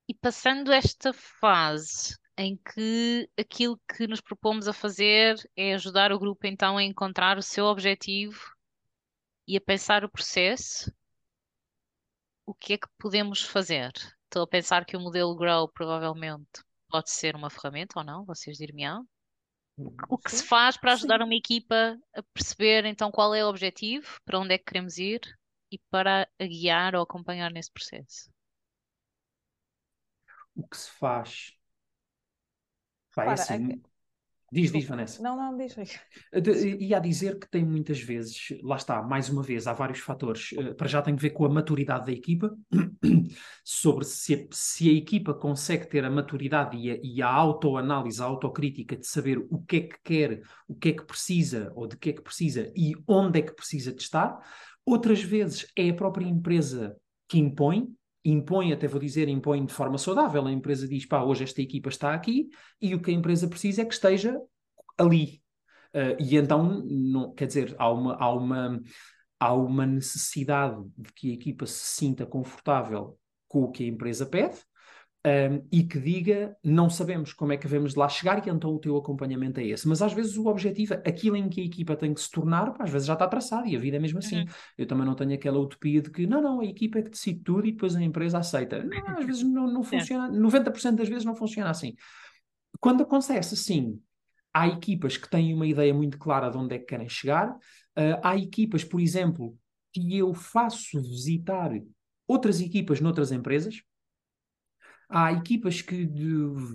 e 0.09 0.15
passando 0.15 0.73
esta 0.73 1.13
fase 1.13 2.19
em 2.37 2.57
que 2.57 3.31
aquilo 3.39 3.81
que 3.97 4.09
nos 4.09 4.21
propomos 4.21 4.67
a 4.67 4.73
fazer 4.73 5.37
é 5.57 5.75
ajudar 5.75 6.11
o 6.13 6.19
grupo 6.19 6.47
então 6.49 6.77
a 6.77 6.83
encontrar 6.83 7.39
o 7.39 7.43
seu 7.43 7.67
objetivo 7.67 8.41
e 9.47 9.57
a 9.57 9.61
pensar 9.61 10.05
o 10.05 10.11
processo, 10.11 10.93
o 12.47 12.55
que 12.55 12.73
é 12.73 12.79
que 12.79 12.89
podemos 12.99 13.43
fazer? 13.43 13.93
Estou 14.25 14.43
a 14.43 14.47
pensar 14.49 14.85
que 14.85 14.97
o 14.97 15.01
modelo 15.01 15.37
Grow 15.37 15.69
provavelmente 15.69 16.65
pode 16.89 17.11
ser 17.11 17.37
uma 17.37 17.51
ferramenta 17.51 17.99
ou 17.99 18.05
não, 18.05 18.25
vocês 18.25 18.57
dir-me-ão. 18.59 19.07
O 20.09 20.19
que 20.19 20.31
se 20.33 20.45
faz 20.45 20.77
para 20.77 20.93
ajudar 20.93 21.21
Sim. 21.21 21.25
uma 21.25 21.35
equipa 21.35 21.97
a 22.15 22.23
perceber 22.35 22.85
então 22.85 23.11
qual 23.13 23.35
é 23.35 23.45
o 23.45 23.49
objetivo, 23.49 24.21
para 24.25 24.41
onde 24.41 24.55
é 24.55 24.59
que 24.59 24.65
queremos 24.65 24.99
ir 24.99 25.21
e 25.71 25.79
para 25.91 26.29
a 26.41 26.47
guiar 26.47 26.95
ou 26.95 27.03
acompanhar 27.03 27.51
nesse 27.53 27.71
processo? 27.73 28.31
O 30.55 30.63
que 30.69 30.77
se 30.77 30.91
faz? 30.91 31.59
Pá, 33.15 33.27
é 33.27 33.33
Repara, 33.33 33.35
assim, 33.35 33.73
a- 33.73 33.79
diz, 34.53 34.73
diz. 34.73 34.87
Vanessa. 34.87 35.23
Não, 35.23 35.37
não, 35.37 35.57
diz. 35.57 35.75
Ricardo. 35.75 36.05
De- 36.33 36.77
Ia 36.85 36.97
a 36.97 37.01
dizer 37.01 37.39
que 37.39 37.49
tem 37.49 37.65
muitas 37.65 38.01
vezes, 38.01 38.49
lá 38.63 38.77
está, 38.77 39.01
mais 39.03 39.29
uma 39.29 39.43
vez, 39.43 39.67
há 39.67 39.73
vários 39.73 40.01
fatores. 40.01 40.51
Eh, 40.55 40.75
Para 40.75 40.89
já 40.89 41.01
tem 41.03 41.15
que 41.15 41.23
ver 41.23 41.31
com 41.31 41.45
a 41.45 41.49
maturidade 41.49 42.07
da 42.07 42.13
equipa, 42.13 42.57
sobre 43.65 44.05
se 44.05 44.35
a, 44.35 44.39
se 44.51 44.89
a 44.91 44.93
equipa 44.93 45.35
consegue 45.35 45.87
ter 45.89 46.05
a 46.05 46.11
maturidade 46.11 46.77
e 46.77 46.91
a, 46.91 46.99
e 47.03 47.23
a 47.23 47.29
autoanálise, 47.29 48.21
a 48.23 48.25
autocrítica 48.27 48.97
de 48.97 49.07
saber 49.07 49.39
o 49.51 49.61
que 49.63 49.77
é 49.77 49.81
que 49.83 49.97
quer, 50.05 50.43
o 50.69 50.75
que 50.75 50.89
é 50.91 50.93
que 50.93 51.05
precisa 51.05 51.73
ou 51.75 51.87
de 51.87 51.97
que 51.97 52.11
é 52.11 52.13
que 52.13 52.23
precisa 52.23 52.73
e 52.77 52.95
onde 53.07 53.39
é 53.41 53.43
que 53.43 53.53
precisa 53.55 53.93
de 53.93 54.03
estar. 54.03 54.39
Outras 54.85 55.23
vezes 55.23 55.67
é 55.77 55.91
a 55.91 55.95
própria 55.95 56.27
empresa 56.27 56.97
que 57.29 57.39
impõe, 57.39 57.89
impõe, 58.25 58.73
até 58.73 58.87
vou 58.87 59.01
dizer, 59.01 59.29
impõe 59.29 59.65
de 59.65 59.73
forma 59.73 59.99
saudável. 59.99 60.47
A 60.47 60.53
empresa 60.53 60.89
diz, 60.89 61.07
pá, 61.07 61.23
hoje 61.23 61.45
esta 61.45 61.63
equipa 61.63 61.89
está 61.89 62.13
aqui 62.13 62.49
e 62.81 62.95
o 62.95 63.01
que 63.01 63.11
a 63.11 63.15
empresa 63.15 63.49
precisa 63.49 63.83
é 63.83 63.85
que 63.85 63.95
esteja 63.95 64.39
ali. 64.99 65.43
Uh, 65.95 66.21
e 66.21 66.37
então, 66.37 66.83
não, 66.85 67.35
quer 67.35 67.47
dizer, 67.47 67.75
há 67.79 67.91
uma, 67.91 68.15
há, 68.15 68.33
uma, 68.33 68.81
há 69.39 69.55
uma 69.55 69.87
necessidade 69.87 70.83
de 70.97 71.13
que 71.13 71.31
a 71.31 71.35
equipa 71.35 71.67
se 71.67 71.97
sinta 71.97 72.27
confortável 72.27 73.19
com 73.49 73.63
o 73.63 73.71
que 73.71 73.85
a 73.85 73.89
empresa 73.89 74.27
pede 74.27 74.59
um, 75.27 75.67
e 75.71 75.83
que 75.85 75.99
diga, 75.99 76.57
não 76.65 76.89
sabemos 76.89 77.33
como 77.35 77.53
é 77.53 77.57
que 77.57 77.65
devemos 77.65 77.93
de 77.93 77.99
lá 77.99 78.09
chegar 78.09 78.47
e 78.47 78.51
então 78.51 78.75
o 78.75 78.79
teu 78.79 78.97
acompanhamento 78.97 79.61
é 79.61 79.67
esse. 79.67 79.87
Mas 79.87 80.01
às 80.01 80.13
vezes 80.13 80.37
o 80.37 80.47
objetivo, 80.47 80.95
aquilo 80.95 81.37
em 81.37 81.49
que 81.49 81.61
a 81.61 81.65
equipa 81.65 81.95
tem 81.95 82.15
que 82.15 82.21
se 82.21 82.31
tornar, 82.31 82.75
às 82.79 82.91
vezes 82.91 83.07
já 83.07 83.13
está 83.13 83.29
traçado 83.29 83.67
e 83.67 83.77
a 83.77 83.79
vida 83.79 83.99
é 83.99 84.01
mesmo 84.01 84.19
assim. 84.19 84.41
Uhum. 84.41 84.47
Eu 84.79 84.87
também 84.87 85.05
não 85.05 85.15
tenho 85.15 85.35
aquela 85.35 85.59
utopia 85.59 86.01
de 86.01 86.11
que, 86.11 86.27
não, 86.27 86.41
não, 86.41 86.61
a 86.61 86.65
equipa 86.65 86.99
é 86.99 87.03
que 87.03 87.11
decide 87.11 87.41
tudo 87.41 87.67
e 87.67 87.73
depois 87.73 87.95
a 87.95 88.03
empresa 88.03 88.39
aceita. 88.39 88.83
Não, 88.83 88.91
às 89.19 89.27
vezes 89.27 89.43
não, 89.43 89.67
não 89.67 89.83
funciona, 89.83 90.31
90% 90.31 90.95
das 90.95 91.09
vezes 91.09 91.25
não 91.25 91.35
funciona 91.35 91.71
assim. 91.71 91.95
Quando 92.79 93.03
acontece 93.03 93.55
assim, 93.55 94.01
há 94.55 94.69
equipas 94.69 95.19
que 95.19 95.29
têm 95.29 95.53
uma 95.53 95.67
ideia 95.67 95.93
muito 95.93 96.19
clara 96.19 96.51
de 96.51 96.57
onde 96.57 96.75
é 96.75 96.79
que 96.79 96.87
querem 96.87 97.09
chegar. 97.09 97.51
Uh, 97.51 98.17
há 98.23 98.37
equipas, 98.39 98.85
por 98.85 99.01
exemplo, 99.01 99.55
que 99.93 100.17
eu 100.17 100.33
faço 100.33 101.01
visitar 101.03 101.71
outras 102.27 102.61
equipas 102.61 103.01
noutras 103.01 103.33
empresas. 103.33 103.83
Há 105.11 105.33
equipas 105.33 105.83
que 105.83 106.09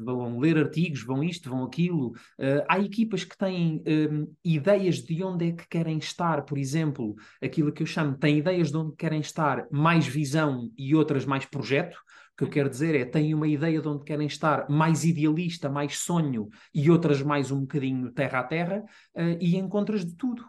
vão 0.03 0.39
ler 0.39 0.57
artigos, 0.57 1.03
vão 1.03 1.23
isto, 1.23 1.49
vão 1.49 1.63
aquilo. 1.63 2.09
Uh, 2.37 2.65
há 2.67 2.79
equipas 2.79 3.23
que 3.23 3.37
têm 3.37 3.81
um, 3.87 4.27
ideias 4.43 4.97
de 4.97 5.23
onde 5.23 5.47
é 5.47 5.51
que 5.53 5.67
querem 5.69 5.97
estar, 5.97 6.43
por 6.43 6.57
exemplo, 6.57 7.15
aquilo 7.41 7.71
que 7.71 7.81
eu 7.81 7.87
chamo, 7.87 8.17
têm 8.17 8.39
ideias 8.39 8.71
de 8.71 8.77
onde 8.77 8.95
querem 8.95 9.21
estar, 9.21 9.65
mais 9.71 10.05
visão 10.05 10.69
e 10.77 10.93
outras 10.93 11.25
mais 11.25 11.45
projeto. 11.45 11.95
O 12.33 12.37
que 12.37 12.43
eu 12.43 12.49
quero 12.49 12.69
dizer 12.69 12.93
é, 12.95 13.05
têm 13.05 13.33
uma 13.33 13.47
ideia 13.47 13.81
de 13.81 13.87
onde 13.87 14.03
querem 14.03 14.27
estar, 14.27 14.69
mais 14.69 15.05
idealista, 15.05 15.69
mais 15.69 15.99
sonho, 15.99 16.49
e 16.73 16.91
outras 16.91 17.21
mais 17.21 17.49
um 17.49 17.61
bocadinho 17.61 18.11
terra 18.11 18.39
a 18.39 18.43
terra, 18.43 18.83
uh, 19.15 19.37
e 19.39 19.55
encontras 19.55 20.05
de 20.05 20.13
tudo. 20.15 20.43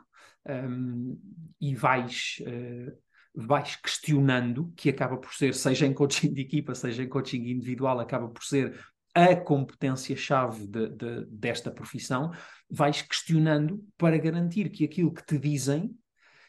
Um, 0.49 1.19
e 1.61 1.75
vais, 1.75 2.37
uh, 2.43 3.06
vais 3.37 3.77
questionando, 3.77 4.73
que 4.75 4.89
acaba 4.89 5.17
por 5.19 5.35
ser, 5.35 5.55
seja 5.55 5.87
em 5.87 5.93
coaching 5.93 6.33
de 6.33 6.41
equipa, 6.41 6.75
seja 6.75 7.03
em 7.03 7.09
coaching 7.09 7.43
individual, 7.49 8.01
acaba 8.01 8.29
por 8.29 8.43
ser 8.43 8.79
a 9.15 9.35
competência-chave 9.35 10.67
de, 10.67 10.89
de, 10.91 11.27
desta 11.27 11.71
profissão, 11.71 12.33
vais 12.69 13.01
questionando 13.03 13.83
para 13.97 14.19
garantir 14.19 14.69
que 14.71 14.85
aquilo 14.85 15.13
que 15.13 15.25
te 15.25 15.39
dizem 15.39 15.97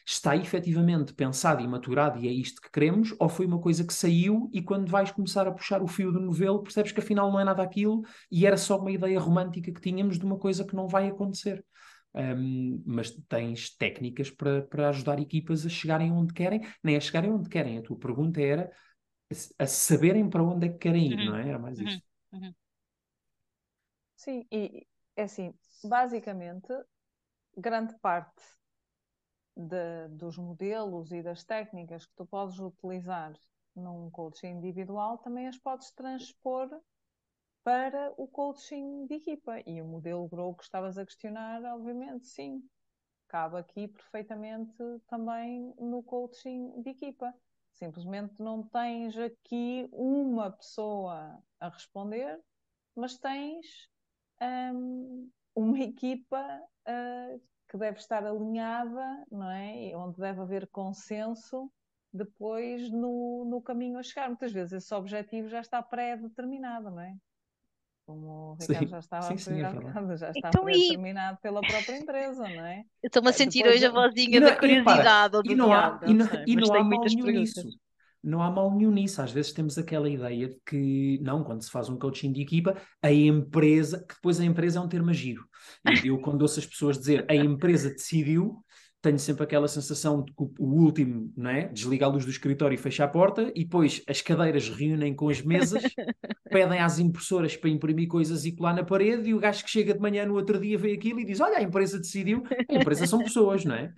está 0.04 0.34
efetivamente 0.34 1.12
pensado 1.12 1.62
e 1.62 1.68
maturado 1.68 2.18
e 2.18 2.26
é 2.28 2.32
isto 2.32 2.62
que 2.62 2.70
queremos, 2.70 3.14
ou 3.18 3.28
foi 3.28 3.44
uma 3.44 3.58
coisa 3.58 3.84
que 3.84 3.92
saiu 3.92 4.50
e 4.54 4.62
quando 4.62 4.90
vais 4.90 5.10
começar 5.10 5.46
a 5.46 5.52
puxar 5.52 5.82
o 5.82 5.86
fio 5.86 6.10
do 6.10 6.18
novelo 6.18 6.62
percebes 6.62 6.92
que 6.92 7.00
afinal 7.00 7.30
não 7.30 7.38
é 7.38 7.44
nada 7.44 7.62
aquilo 7.62 8.02
e 8.30 8.46
era 8.46 8.56
só 8.56 8.78
uma 8.78 8.90
ideia 8.90 9.20
romântica 9.20 9.70
que 9.70 9.80
tínhamos 9.80 10.18
de 10.18 10.24
uma 10.24 10.38
coisa 10.38 10.64
que 10.64 10.74
não 10.74 10.88
vai 10.88 11.08
acontecer. 11.08 11.62
Um, 12.14 12.82
mas 12.86 13.10
tens 13.28 13.70
técnicas 13.76 14.30
para, 14.30 14.62
para 14.62 14.88
ajudar 14.90 15.20
equipas 15.20 15.64
a 15.66 15.68
chegarem 15.68 16.10
onde 16.12 16.32
querem, 16.34 16.60
nem 16.82 16.96
a 16.96 17.00
chegarem 17.00 17.30
onde 17.32 17.48
querem. 17.48 17.78
A 17.78 17.82
tua 17.82 17.98
pergunta 17.98 18.40
era 18.40 18.70
a 19.58 19.66
saberem 19.66 20.28
para 20.30 20.42
onde 20.42 20.66
é 20.66 20.70
que 20.70 20.78
querem 20.78 21.12
ir, 21.14 21.18
Uhum, 21.18 21.24
não 21.24 21.36
é? 21.36 21.48
Era 21.48 21.58
mais 21.58 21.78
uhum, 21.78 21.80
isso. 21.80 22.02
uhum. 22.32 22.54
Sim, 24.16 24.46
e 24.52 24.86
é 25.16 25.22
assim, 25.22 25.54
basicamente, 25.82 26.68
grande 27.56 27.94
parte 28.00 28.42
de- 29.56 30.08
dos 30.08 30.38
modelos 30.38 31.12
e 31.12 31.22
das 31.22 31.44
técnicas 31.44 32.06
que 32.06 32.14
tu 32.16 32.24
podes 32.26 32.58
utilizar 32.58 33.32
num 33.76 34.10
coaching 34.10 34.48
individual 34.48 35.18
também 35.18 35.46
as 35.46 35.58
podes 35.58 35.90
transpor 35.92 36.68
para 37.68 38.14
o 38.16 38.26
coaching 38.26 39.04
de 39.04 39.16
equipa. 39.16 39.60
E 39.66 39.82
o 39.82 39.84
modelo 39.84 40.26
Grow 40.26 40.54
que 40.54 40.64
estavas 40.64 40.96
a 40.96 41.04
questionar, 41.04 41.62
obviamente, 41.64 42.26
sim, 42.26 42.66
cabe 43.28 43.58
aqui 43.58 43.88
perfeitamente 43.88 44.72
também 45.06 45.74
no 45.78 46.02
coaching 46.02 46.80
de 46.80 46.88
equipa. 46.88 47.30
Simplesmente 47.74 48.40
não 48.40 48.66
tens 48.66 49.18
aqui 49.18 49.86
uma 49.92 50.50
pessoa 50.50 51.38
a 51.60 51.68
responder, 51.68 52.40
mas 52.96 53.18
tens 53.18 53.66
hum, 54.72 55.30
uma 55.54 55.78
equipa 55.78 56.42
uh, 56.88 57.42
que 57.68 57.76
deve 57.76 57.98
estar 57.98 58.24
alinhada, 58.24 59.26
não 59.30 59.50
é? 59.50 59.88
E 59.90 59.94
Onde 59.94 60.18
deve 60.18 60.40
haver 60.40 60.66
consenso 60.68 61.70
depois 62.10 62.90
no, 62.90 63.44
no 63.44 63.60
caminho 63.60 63.98
a 63.98 64.02
chegar. 64.02 64.28
Muitas 64.28 64.52
vezes 64.52 64.72
esse 64.72 64.94
objetivo 64.94 65.50
já 65.50 65.60
está 65.60 65.82
pré-determinado, 65.82 66.90
não 66.90 67.00
é? 67.00 67.14
Como 68.08 68.26
o 68.52 68.54
Ricardo 68.54 68.88
Sim, 68.88 68.94
já 68.94 68.98
estava 69.00 69.28
sim, 69.28 69.36
a 69.36 69.38
sim, 69.38 69.60
é 69.60 69.64
há 69.64 69.72
verdade. 69.72 70.00
bocado, 70.00 70.16
já 70.16 70.30
está 70.30 70.54
Então, 70.54 70.68
e 70.70 70.98
pré-determinado 71.04 71.38
pela 71.42 71.64
própria 71.64 71.96
empresa, 71.98 72.48
não 72.48 72.64
é? 72.64 72.84
eu 73.02 73.08
estou-me 73.08 73.28
a 73.30 73.32
Eh, 73.32 73.38
sentir 73.40 73.66
Depois, 73.66 73.66
hoje 73.66 73.86
a 73.86 73.90
vozinha 73.90 74.40
E, 74.40 74.42
da 74.42 74.50
e 74.50 74.52
curiosidade 74.52 75.36
ou 75.36 75.44
e 75.44 75.54
não 75.54 75.72
há, 75.72 76.00
e 76.04 76.14
não 76.14 76.26
sei, 76.26 76.42
e 76.46 76.56
não 76.56 76.74
há 76.74 76.84
mal 76.84 77.10
nenhum 77.10 77.28
nisso. 77.30 77.68
Não 78.22 78.42
há 78.42 78.50
mal 78.50 78.74
nenhum 78.76 78.90
nisso. 78.90 79.22
Às 79.22 79.30
vezes 79.32 79.52
temos 79.52 79.78
aquela 79.78 80.08
ideia 80.10 80.48
de 80.48 80.60
que, 80.66 81.18
não, 81.22 81.44
quando 81.44 81.62
se 81.62 81.70
faz 81.70 81.88
um 81.88 81.98
coaching 81.98 82.32
de 82.32 82.42
equipa, 82.42 82.76
a 83.02 83.12
empresa, 83.12 84.04
que 84.08 84.14
depois 84.14 84.40
a 84.40 84.44
empresa 84.44 84.78
é 84.80 84.82
um 84.82 84.88
termo 84.88 85.12
giro. 85.14 85.44
Eu, 85.84 86.00
eu 86.04 86.20
quando 86.20 86.42
ouço 86.42 86.58
as 86.60 86.66
pessoas 86.66 86.98
dizer 86.98 87.24
a 87.30 87.34
empresa 87.36 87.90
decidiu, 87.90 88.64
tenho 89.00 89.18
sempre 89.18 89.44
aquela 89.44 89.68
sensação 89.68 90.24
de 90.24 90.32
que 90.32 90.42
o 90.58 90.66
último, 90.66 91.32
não 91.36 91.50
é? 91.50 91.68
Desliga 91.68 92.06
a 92.06 92.08
luz 92.08 92.24
do 92.24 92.30
escritório 92.30 92.74
e 92.74 92.78
fecha 92.78 93.04
a 93.04 93.08
porta, 93.08 93.52
e 93.54 93.64
depois 93.64 94.02
as 94.08 94.20
cadeiras 94.20 94.68
reúnem 94.68 95.14
com 95.14 95.28
as 95.28 95.40
mesas, 95.40 95.82
pedem 96.50 96.80
às 96.80 96.98
impressoras 96.98 97.56
para 97.56 97.70
imprimir 97.70 98.08
coisas 98.08 98.44
e 98.44 98.52
colar 98.52 98.74
na 98.74 98.82
parede, 98.82 99.30
e 99.30 99.34
o 99.34 99.38
gajo 99.38 99.64
que 99.64 99.70
chega 99.70 99.94
de 99.94 100.00
manhã 100.00 100.26
no 100.26 100.34
outro 100.34 100.58
dia 100.58 100.76
vê 100.76 100.92
aquilo 100.92 101.20
e 101.20 101.24
diz: 101.24 101.40
Olha, 101.40 101.58
a 101.58 101.62
empresa 101.62 101.98
decidiu, 101.98 102.42
a 102.68 102.74
empresa 102.74 103.06
são 103.06 103.20
pessoas, 103.20 103.64
não 103.64 103.76
é? 103.76 103.92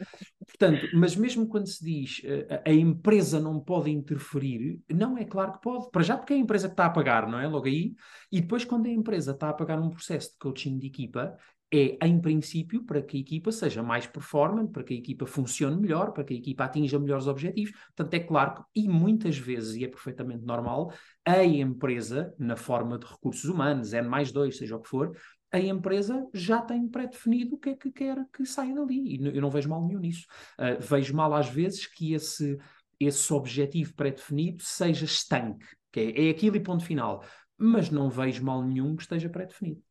Portanto, 0.46 0.86
mas 0.94 1.16
mesmo 1.16 1.46
quando 1.46 1.66
se 1.66 1.82
diz 1.82 2.20
a, 2.51 2.68
a 2.68 2.72
empresa 2.72 3.40
não 3.40 3.59
pode 3.59 3.90
interferir, 3.90 4.80
não 4.92 5.16
é 5.16 5.24
claro 5.24 5.53
que 5.53 5.62
pode. 5.62 5.90
Para 5.90 6.03
já, 6.03 6.16
porque 6.18 6.34
é 6.34 6.36
a 6.36 6.40
empresa 6.40 6.68
que 6.68 6.74
está 6.74 6.86
a 6.86 6.90
pagar, 6.90 7.26
não 7.26 7.40
é? 7.40 7.48
Logo 7.48 7.66
aí. 7.66 7.94
E 8.30 8.40
depois, 8.40 8.64
quando 8.64 8.86
a 8.86 8.90
empresa 8.90 9.32
está 9.32 9.48
a 9.48 9.55
pagar 9.55 9.80
um 9.80 9.88
processo 9.88 10.32
de 10.32 10.38
coaching 10.38 10.78
de 10.78 10.86
equipa, 10.86 11.36
é, 11.72 11.98
em 12.04 12.20
princípio, 12.20 12.84
para 12.84 13.00
que 13.00 13.16
a 13.16 13.20
equipa 13.20 13.52
seja 13.52 13.82
mais 13.82 14.06
performante, 14.06 14.72
para 14.72 14.82
que 14.82 14.94
a 14.94 14.96
equipa 14.96 15.26
funcione 15.26 15.80
melhor, 15.80 16.12
para 16.12 16.24
que 16.24 16.34
a 16.34 16.36
equipa 16.36 16.64
atinja 16.64 16.98
melhores 16.98 17.26
objetivos. 17.26 17.72
Portanto, 17.94 18.14
é 18.14 18.20
claro 18.20 18.54
que, 18.54 18.62
e 18.74 18.88
muitas 18.88 19.38
vezes, 19.38 19.76
e 19.76 19.84
é 19.84 19.88
perfeitamente 19.88 20.44
normal, 20.44 20.92
a 21.24 21.44
empresa, 21.44 22.34
na 22.38 22.56
forma 22.56 22.98
de 22.98 23.06
recursos 23.06 23.44
humanos, 23.44 23.92
N 23.92 24.08
mais 24.08 24.32
dois, 24.32 24.56
seja 24.56 24.76
o 24.76 24.80
que 24.80 24.88
for, 24.88 25.16
a 25.52 25.58
empresa 25.58 26.28
já 26.32 26.60
tem 26.62 26.88
pré-definido 26.88 27.56
o 27.56 27.58
que 27.58 27.70
é 27.70 27.74
que 27.74 27.90
quer 27.90 28.24
que 28.32 28.44
saia 28.44 28.74
dali. 28.74 29.16
E 29.16 29.36
eu 29.36 29.42
não 29.42 29.50
vejo 29.50 29.68
mal 29.68 29.84
nenhum 29.84 30.00
nisso. 30.00 30.26
Uh, 30.58 30.80
vejo 30.80 31.14
mal, 31.14 31.34
às 31.34 31.48
vezes, 31.48 31.86
que 31.86 32.14
esse, 32.14 32.56
esse 32.98 33.32
objetivo 33.32 33.94
pré-definido 33.94 34.62
seja 34.62 35.04
estanque, 35.04 35.66
que 35.90 36.00
é, 36.00 36.28
é 36.28 36.30
aquilo 36.30 36.56
e 36.56 36.60
ponto 36.60 36.84
final. 36.84 37.24
Mas 37.58 37.90
não 37.90 38.08
vejo 38.08 38.44
mal 38.44 38.62
nenhum 38.62 38.94
que 38.94 39.02
esteja 39.02 39.28
pré-definido. 39.28 39.82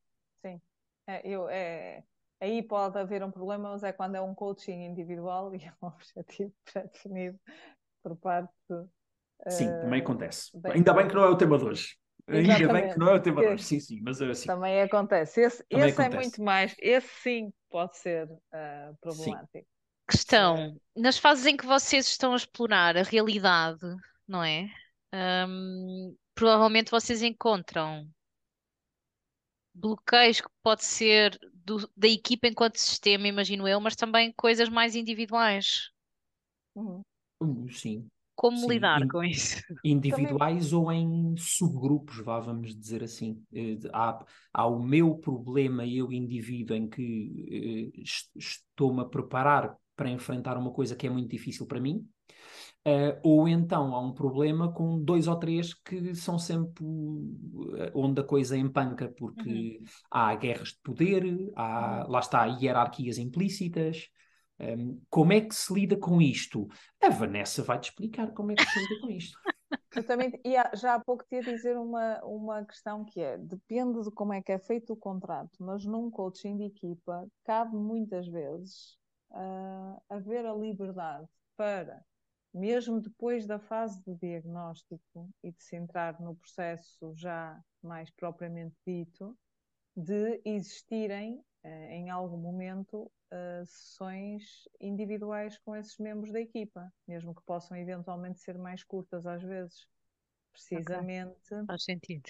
É, 1.10 1.22
eu, 1.24 1.50
é, 1.50 2.04
aí 2.40 2.62
pode 2.62 3.00
haver 3.00 3.24
um 3.24 3.32
problema, 3.32 3.72
mas 3.72 3.82
é 3.82 3.92
quando 3.92 4.14
é 4.14 4.22
um 4.22 4.36
coaching 4.36 4.86
individual 4.86 5.54
e 5.56 5.66
é 5.66 5.74
um 5.82 5.88
objetivo 5.88 6.54
pré-definido 6.72 7.40
por 8.04 8.16
parte. 8.18 8.54
Sim, 9.48 9.70
uh, 9.70 9.82
também 9.82 10.02
acontece. 10.02 10.52
Ainda 10.66 10.94
bem 10.94 11.08
que 11.08 11.16
não 11.16 11.24
é 11.24 11.30
o 11.30 11.38
tema 11.38 11.58
de 11.58 11.66
hoje. 11.66 11.98
Ainda 12.28 12.54
Exatamente. 12.54 12.74
bem 12.74 12.94
que 12.94 13.00
não 13.00 13.10
é 13.10 13.16
o 13.16 13.22
tema 13.22 13.42
de 13.42 13.48
hoje. 13.48 13.64
Sim, 13.64 13.80
sim, 13.80 14.02
mas 14.04 14.22
assim. 14.22 14.46
Também 14.46 14.82
acontece. 14.82 15.42
Esse, 15.42 15.64
também 15.68 15.88
esse 15.88 16.00
é 16.00 16.04
acontece. 16.04 16.16
é 16.16 16.30
muito 16.30 16.44
mais. 16.44 16.76
Esse 16.78 17.08
sim 17.24 17.54
pode 17.72 17.98
ser 17.98 18.28
uh, 18.30 18.96
problemático. 19.02 19.50
Sim. 19.52 19.66
Questão: 20.08 20.80
nas 20.96 21.18
fases 21.18 21.48
em 21.48 21.58
que 21.58 21.66
vocês 21.66 22.06
estão 22.08 22.34
a 22.34 22.36
explorar 22.36 22.96
a 22.96 23.02
realidade, 23.02 23.80
não 24.28 24.44
é? 24.44 24.70
Um, 25.12 26.16
provavelmente 26.36 26.92
vocês 26.92 27.24
encontram 27.24 28.08
bloqueios 29.80 30.42
que 30.42 30.50
pode 30.62 30.84
ser 30.84 31.40
do, 31.54 31.90
da 31.96 32.08
equipa 32.08 32.48
enquanto 32.48 32.78
sistema, 32.78 33.28
imagino 33.28 33.68
eu, 33.68 33.80
mas 33.80 33.96
também 33.96 34.34
coisas 34.34 34.70
mais 34.70 34.96
individuais. 34.96 35.90
Uhum. 36.76 37.02
Uh, 37.42 37.72
sim. 37.72 38.08
Como 38.36 38.58
sim. 38.58 38.68
lidar 38.70 39.02
In, 39.02 39.08
com 39.08 39.24
isso? 39.24 39.62
Individuais 39.84 40.70
também... 40.70 40.86
ou 40.86 40.92
em 40.92 41.36
subgrupos, 41.38 42.20
vá, 42.20 42.40
vamos 42.40 42.76
dizer 42.76 43.04
assim. 43.04 43.44
Eh, 43.54 43.78
há, 43.94 44.26
há 44.54 44.66
o 44.66 44.82
meu 44.82 45.16
problema, 45.16 45.86
eu 45.86 46.12
indivíduo, 46.12 46.76
em 46.76 46.88
que 46.88 47.92
uh, 47.98 48.02
estou-me 48.38 49.02
a 49.02 49.06
preparar 49.06 49.76
para 49.96 50.10
enfrentar 50.10 50.58
uma 50.58 50.72
coisa 50.72 50.96
que 50.96 51.06
é 51.06 51.10
muito 51.10 51.30
difícil 51.30 51.66
para 51.66 51.82
mim, 51.82 52.08
Uh, 52.88 53.20
ou 53.24 53.48
então 53.48 53.94
há 53.94 54.00
um 54.00 54.14
problema 54.14 54.72
com 54.72 55.04
dois 55.04 55.28
ou 55.28 55.36
três 55.36 55.74
que 55.74 56.16
são 56.16 56.40
sempre 56.40 56.84
uh, 56.84 57.92
onde 57.94 58.22
a 58.22 58.24
coisa 58.24 58.58
empanca, 58.58 59.10
porque 59.10 59.80
uhum. 59.80 59.86
há 60.10 60.34
guerras 60.36 60.70
de 60.70 60.80
poder, 60.82 61.52
há, 61.56 62.06
uhum. 62.06 62.12
lá 62.12 62.20
está, 62.20 62.46
hierarquias 62.46 63.18
implícitas. 63.18 64.08
Um, 64.60 65.02
como 65.10 65.34
é 65.34 65.42
que 65.42 65.56
se 65.56 65.74
lida 65.74 65.98
com 65.98 66.22
isto? 66.22 66.68
A 67.02 67.10
Vanessa 67.10 67.64
vai-te 67.64 67.90
explicar 67.90 68.32
como 68.34 68.52
é 68.52 68.56
que 68.56 68.66
se 68.66 68.80
lida 68.80 69.02
com 69.02 69.10
isto. 69.10 69.38
Eu 69.96 70.06
também, 70.06 70.40
e 70.46 70.54
já 70.76 70.96
há 70.96 71.00
pouco 71.00 71.24
te 71.26 71.36
ia 71.36 71.44
dizer 71.44 71.78
uma, 71.78 72.20
uma 72.24 72.64
questão 72.66 73.04
que 73.04 73.20
é, 73.20 73.38
depende 73.38 74.04
de 74.04 74.12
como 74.12 74.34
é 74.34 74.42
que 74.42 74.52
é 74.52 74.60
feito 74.60 74.94
o 74.94 74.98
contrato, 74.98 75.52
mas 75.60 75.84
num 75.84 76.10
coaching 76.10 76.58
de 76.58 76.66
equipa 76.66 77.28
cabe 77.44 77.76
muitas 77.76 78.28
vezes 78.28 78.98
uh, 79.32 80.02
haver 80.10 80.46
a 80.46 80.54
liberdade 80.54 81.28
para 81.58 82.04
mesmo 82.54 83.00
depois 83.00 83.46
da 83.46 83.60
fase 83.60 84.02
de 84.04 84.16
diagnóstico 84.16 85.30
e 85.44 85.52
de 85.52 85.64
se 85.64 85.76
entrar 85.76 86.20
no 86.20 86.36
processo 86.36 87.14
já 87.16 87.60
mais 87.82 88.10
propriamente 88.12 88.76
dito, 88.86 89.38
de 89.96 90.42
existirem 90.46 91.44
eh, 91.64 91.96
em 91.96 92.10
algum 92.10 92.38
momento 92.38 93.12
eh, 93.32 93.64
sessões 93.66 94.68
individuais 94.80 95.58
com 95.60 95.76
esses 95.76 95.98
membros 95.98 96.32
da 96.32 96.40
equipa, 96.40 96.92
mesmo 97.08 97.36
que 97.36 97.44
possam 97.44 97.78
eventualmente 97.78 98.40
ser 98.40 98.58
mais 98.58 98.84
curtas 98.84 99.26
às 99.26 99.44
vezes, 99.44 99.88
precisamente. 100.52 101.54
Okay. 101.54 101.66
Faz 101.68 101.84
sentido 101.84 102.30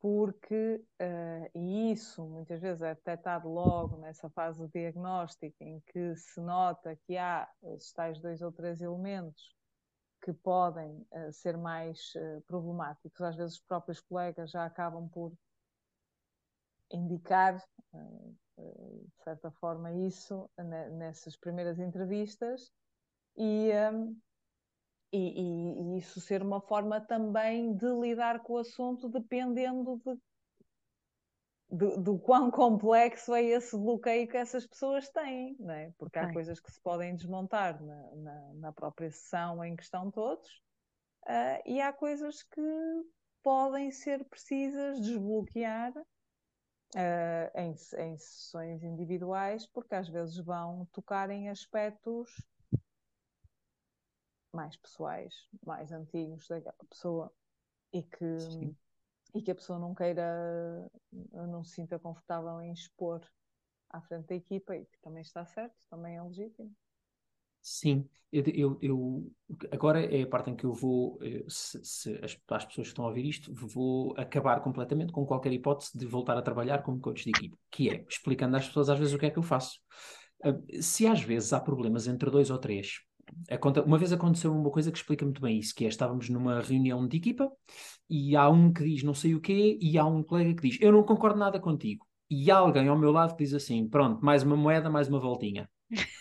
porque, 0.00 0.82
uh, 1.00 1.50
e 1.54 1.92
isso 1.92 2.24
muitas 2.24 2.60
vezes 2.60 2.80
é 2.80 2.94
detectado 2.94 3.48
logo 3.48 3.98
nessa 3.98 4.30
fase 4.30 4.66
de 4.66 4.72
diagnóstico, 4.72 5.56
em 5.60 5.80
que 5.80 6.16
se 6.16 6.40
nota 6.40 6.96
que 7.04 7.18
há 7.18 7.46
esses 7.62 7.92
tais 7.92 8.18
dois 8.18 8.40
ou 8.40 8.50
três 8.50 8.80
elementos 8.80 9.54
que 10.22 10.32
podem 10.32 11.06
uh, 11.12 11.32
ser 11.32 11.56
mais 11.58 12.14
uh, 12.14 12.40
problemáticos. 12.46 13.20
Às 13.20 13.36
vezes 13.36 13.54
os 13.56 13.62
próprios 13.62 14.00
colegas 14.00 14.50
já 14.50 14.64
acabam 14.64 15.06
por 15.10 15.32
indicar, 16.90 17.62
de 18.58 19.22
certa 19.22 19.50
forma, 19.52 19.92
isso 19.92 20.50
nessas 20.98 21.36
primeiras 21.36 21.78
entrevistas. 21.78 22.72
E, 23.36 23.70
e, 25.12 25.18
e, 25.18 25.94
e, 25.94 25.98
isso 25.98 26.20
ser 26.20 26.42
uma 26.42 26.60
forma 26.60 27.00
também 27.00 27.74
de 27.74 27.86
lidar 27.86 28.40
com 28.40 28.54
o 28.54 28.58
assunto 28.58 29.08
dependendo 29.08 30.00
de, 31.70 31.96
do 31.98 32.18
quão 32.18 32.50
complexo 32.50 33.34
é 33.34 33.42
esse 33.42 33.76
bloqueio 33.76 34.28
que 34.28 34.36
essas 34.36 34.66
pessoas 34.66 35.08
têm, 35.08 35.56
não 35.58 35.74
é? 35.74 35.92
porque 35.98 36.18
há 36.18 36.32
coisas 36.32 36.60
que 36.60 36.70
se 36.70 36.80
podem 36.80 37.14
desmontar 37.14 37.82
na, 37.82 38.14
na, 38.16 38.54
na 38.54 38.72
própria 38.72 39.10
sessão 39.10 39.64
em 39.64 39.76
que 39.76 39.82
estão 39.82 40.10
todos 40.10 40.48
uh, 41.26 41.62
e 41.66 41.80
há 41.80 41.92
coisas 41.92 42.42
que 42.42 42.62
podem 43.42 43.90
ser 43.90 44.24
precisas 44.26 45.00
desbloquear 45.00 45.92
uh, 45.96 47.58
em, 47.58 47.70
em 47.70 48.16
sessões 48.16 48.82
individuais, 48.82 49.66
porque 49.66 49.94
às 49.94 50.08
vezes 50.08 50.36
vão 50.38 50.86
tocar 50.92 51.30
em 51.30 51.48
aspectos 51.48 52.30
mais 54.52 54.76
pessoais, 54.76 55.48
mais 55.64 55.92
antigos 55.92 56.48
daquela 56.48 56.84
pessoa 56.88 57.32
e 57.92 58.02
que, 58.02 58.74
e 59.34 59.42
que 59.42 59.50
a 59.50 59.54
pessoa 59.54 59.78
não 59.78 59.94
queira, 59.94 60.90
não 61.32 61.64
se 61.64 61.74
sinta 61.74 61.98
confortável 61.98 62.60
em 62.60 62.72
expor 62.72 63.20
à 63.90 64.00
frente 64.00 64.26
da 64.28 64.34
equipa 64.34 64.76
e 64.76 64.84
que 64.84 64.98
também 65.00 65.22
está 65.22 65.44
certo, 65.44 65.76
também 65.88 66.16
é 66.16 66.22
legítimo. 66.22 66.74
Sim, 67.62 68.08
eu, 68.32 68.42
eu, 68.46 68.78
eu, 68.80 69.32
agora 69.70 70.02
é 70.02 70.22
a 70.22 70.26
parte 70.26 70.50
em 70.50 70.56
que 70.56 70.64
eu 70.64 70.72
vou, 70.72 71.18
eh, 71.20 71.44
se, 71.46 71.84
se 71.84 72.18
as, 72.22 72.38
as, 72.48 72.64
pessoas 72.64 72.86
que 72.86 72.92
estão 72.92 73.04
a 73.04 73.08
ouvir 73.08 73.26
isto, 73.26 73.52
vou 73.52 74.14
acabar 74.16 74.60
completamente 74.62 75.12
com 75.12 75.26
qualquer 75.26 75.52
hipótese 75.52 75.90
de 75.96 76.06
voltar 76.06 76.38
a 76.38 76.42
trabalhar 76.42 76.82
como 76.82 77.00
coach 77.00 77.24
de 77.24 77.30
equipe, 77.30 77.56
que 77.70 77.90
é 77.90 78.04
explicando 78.08 78.56
às 78.56 78.66
pessoas 78.66 78.88
às 78.88 78.98
vezes 78.98 79.12
o 79.12 79.18
que 79.18 79.26
é 79.26 79.30
que 79.30 79.38
eu 79.38 79.42
faço. 79.42 79.78
Uh, 80.42 80.82
se 80.82 81.06
às 81.06 81.20
vezes 81.20 81.52
há 81.52 81.60
problemas 81.60 82.06
entre 82.06 82.30
dois 82.30 82.48
ou 82.50 82.58
três 82.58 83.00
uma 83.86 83.98
vez 83.98 84.12
aconteceu 84.12 84.52
uma 84.54 84.70
coisa 84.70 84.90
que 84.90 84.98
explica 84.98 85.24
muito 85.24 85.40
bem 85.40 85.58
isso, 85.58 85.74
que 85.74 85.84
é, 85.84 85.88
estávamos 85.88 86.28
numa 86.28 86.60
reunião 86.60 87.06
de 87.06 87.16
equipa 87.16 87.50
e 88.08 88.36
há 88.36 88.48
um 88.48 88.72
que 88.72 88.84
diz 88.84 89.02
não 89.02 89.14
sei 89.14 89.34
o 89.34 89.40
quê 89.40 89.78
e 89.80 89.98
há 89.98 90.04
um 90.04 90.22
colega 90.22 90.54
que 90.54 90.68
diz 90.68 90.78
eu 90.80 90.92
não 90.92 91.02
concordo 91.02 91.38
nada 91.38 91.60
contigo. 91.60 92.06
E 92.30 92.50
há 92.50 92.58
alguém 92.58 92.86
ao 92.88 92.98
meu 92.98 93.10
lado 93.10 93.36
que 93.36 93.42
diz 93.44 93.54
assim, 93.54 93.88
pronto, 93.88 94.24
mais 94.24 94.42
uma 94.44 94.56
moeda, 94.56 94.88
mais 94.88 95.08
uma 95.08 95.18
voltinha. 95.18 95.68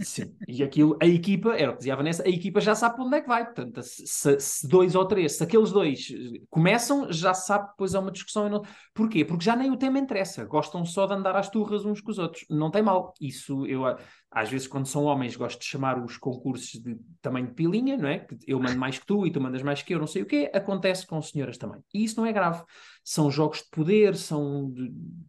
Sim, 0.00 0.34
e 0.46 0.62
aquilo, 0.62 0.96
a 1.02 1.06
equipa, 1.06 1.54
era 1.56 1.70
o 1.70 1.72
que 1.72 1.78
dizia 1.78 1.94
a 1.94 1.96
Vanessa, 1.96 2.22
a 2.24 2.28
equipa 2.28 2.60
já 2.60 2.74
sabe 2.74 2.96
para 2.96 3.04
onde 3.04 3.16
é 3.16 3.20
que 3.20 3.28
vai. 3.28 3.44
Portanto, 3.44 3.82
se, 3.82 4.38
se 4.38 4.68
dois 4.68 4.94
ou 4.94 5.04
três, 5.04 5.36
se 5.36 5.42
aqueles 5.42 5.72
dois 5.72 6.08
começam, 6.48 7.10
já 7.12 7.34
sabe 7.34 7.68
depois 7.70 7.94
há 7.94 8.00
uma 8.00 8.12
discussão. 8.12 8.46
E 8.46 8.50
não... 8.50 8.62
Porquê? 8.94 9.24
Porque 9.24 9.44
já 9.44 9.56
nem 9.56 9.70
o 9.70 9.76
tema 9.76 9.98
interessa. 9.98 10.44
Gostam 10.44 10.84
só 10.84 11.06
de 11.06 11.14
andar 11.14 11.36
às 11.36 11.48
turras 11.48 11.84
uns 11.84 12.00
com 12.00 12.10
os 12.10 12.18
outros. 12.18 12.44
Não 12.48 12.70
tem 12.70 12.82
mal. 12.82 13.12
Isso, 13.20 13.66
eu, 13.66 13.82
às 14.30 14.48
vezes, 14.48 14.68
quando 14.68 14.86
são 14.86 15.04
homens, 15.04 15.36
gosto 15.36 15.58
de 15.58 15.66
chamar 15.66 16.02
os 16.02 16.16
concursos 16.16 16.80
de 16.80 16.96
tamanho 17.20 17.48
de 17.48 17.54
pilinha, 17.54 17.96
não 17.96 18.08
é? 18.08 18.26
Eu 18.46 18.60
mando 18.60 18.78
mais 18.78 18.98
que 18.98 19.06
tu 19.06 19.26
e 19.26 19.30
tu 19.30 19.40
mandas 19.40 19.62
mais 19.62 19.82
que 19.82 19.94
eu, 19.94 19.98
não 19.98 20.06
sei 20.06 20.22
o 20.22 20.26
quê. 20.26 20.50
Acontece 20.54 21.06
com 21.06 21.20
senhoras 21.20 21.58
também. 21.58 21.80
E 21.92 22.04
isso 22.04 22.20
não 22.20 22.26
é 22.26 22.32
grave. 22.32 22.62
São 23.02 23.30
jogos 23.30 23.58
de 23.58 23.70
poder, 23.70 24.16
são. 24.16 24.72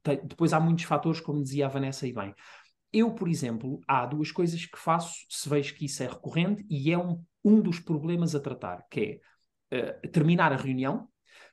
Depois 0.04 0.54
há 0.54 0.60
muitos 0.60 0.84
fatores, 0.84 1.22
como 1.22 1.42
dizia 1.42 1.66
a 1.66 1.70
Vanessa 1.70 2.06
e 2.06 2.14
bem. 2.14 2.34
Eu, 2.92 3.14
por 3.14 3.28
exemplo, 3.28 3.80
há 3.88 4.06
duas 4.06 4.32
coisas 4.32 4.66
que 4.66 4.78
faço 4.78 5.26
se 5.30 5.48
vejo 5.48 5.76
que 5.76 5.86
isso 5.86 6.02
é 6.02 6.08
recorrente 6.08 6.66
e 6.70 6.92
é 6.92 6.98
um, 6.98 7.24
um 7.44 7.62
dos 7.62 7.80
problemas 7.80 8.34
a 8.34 8.40
tratar, 8.40 8.86
que 8.90 9.22
é 9.72 10.00
uh, 10.06 10.10
terminar 10.12 10.52
a 10.52 10.58
reunião, 10.58 11.08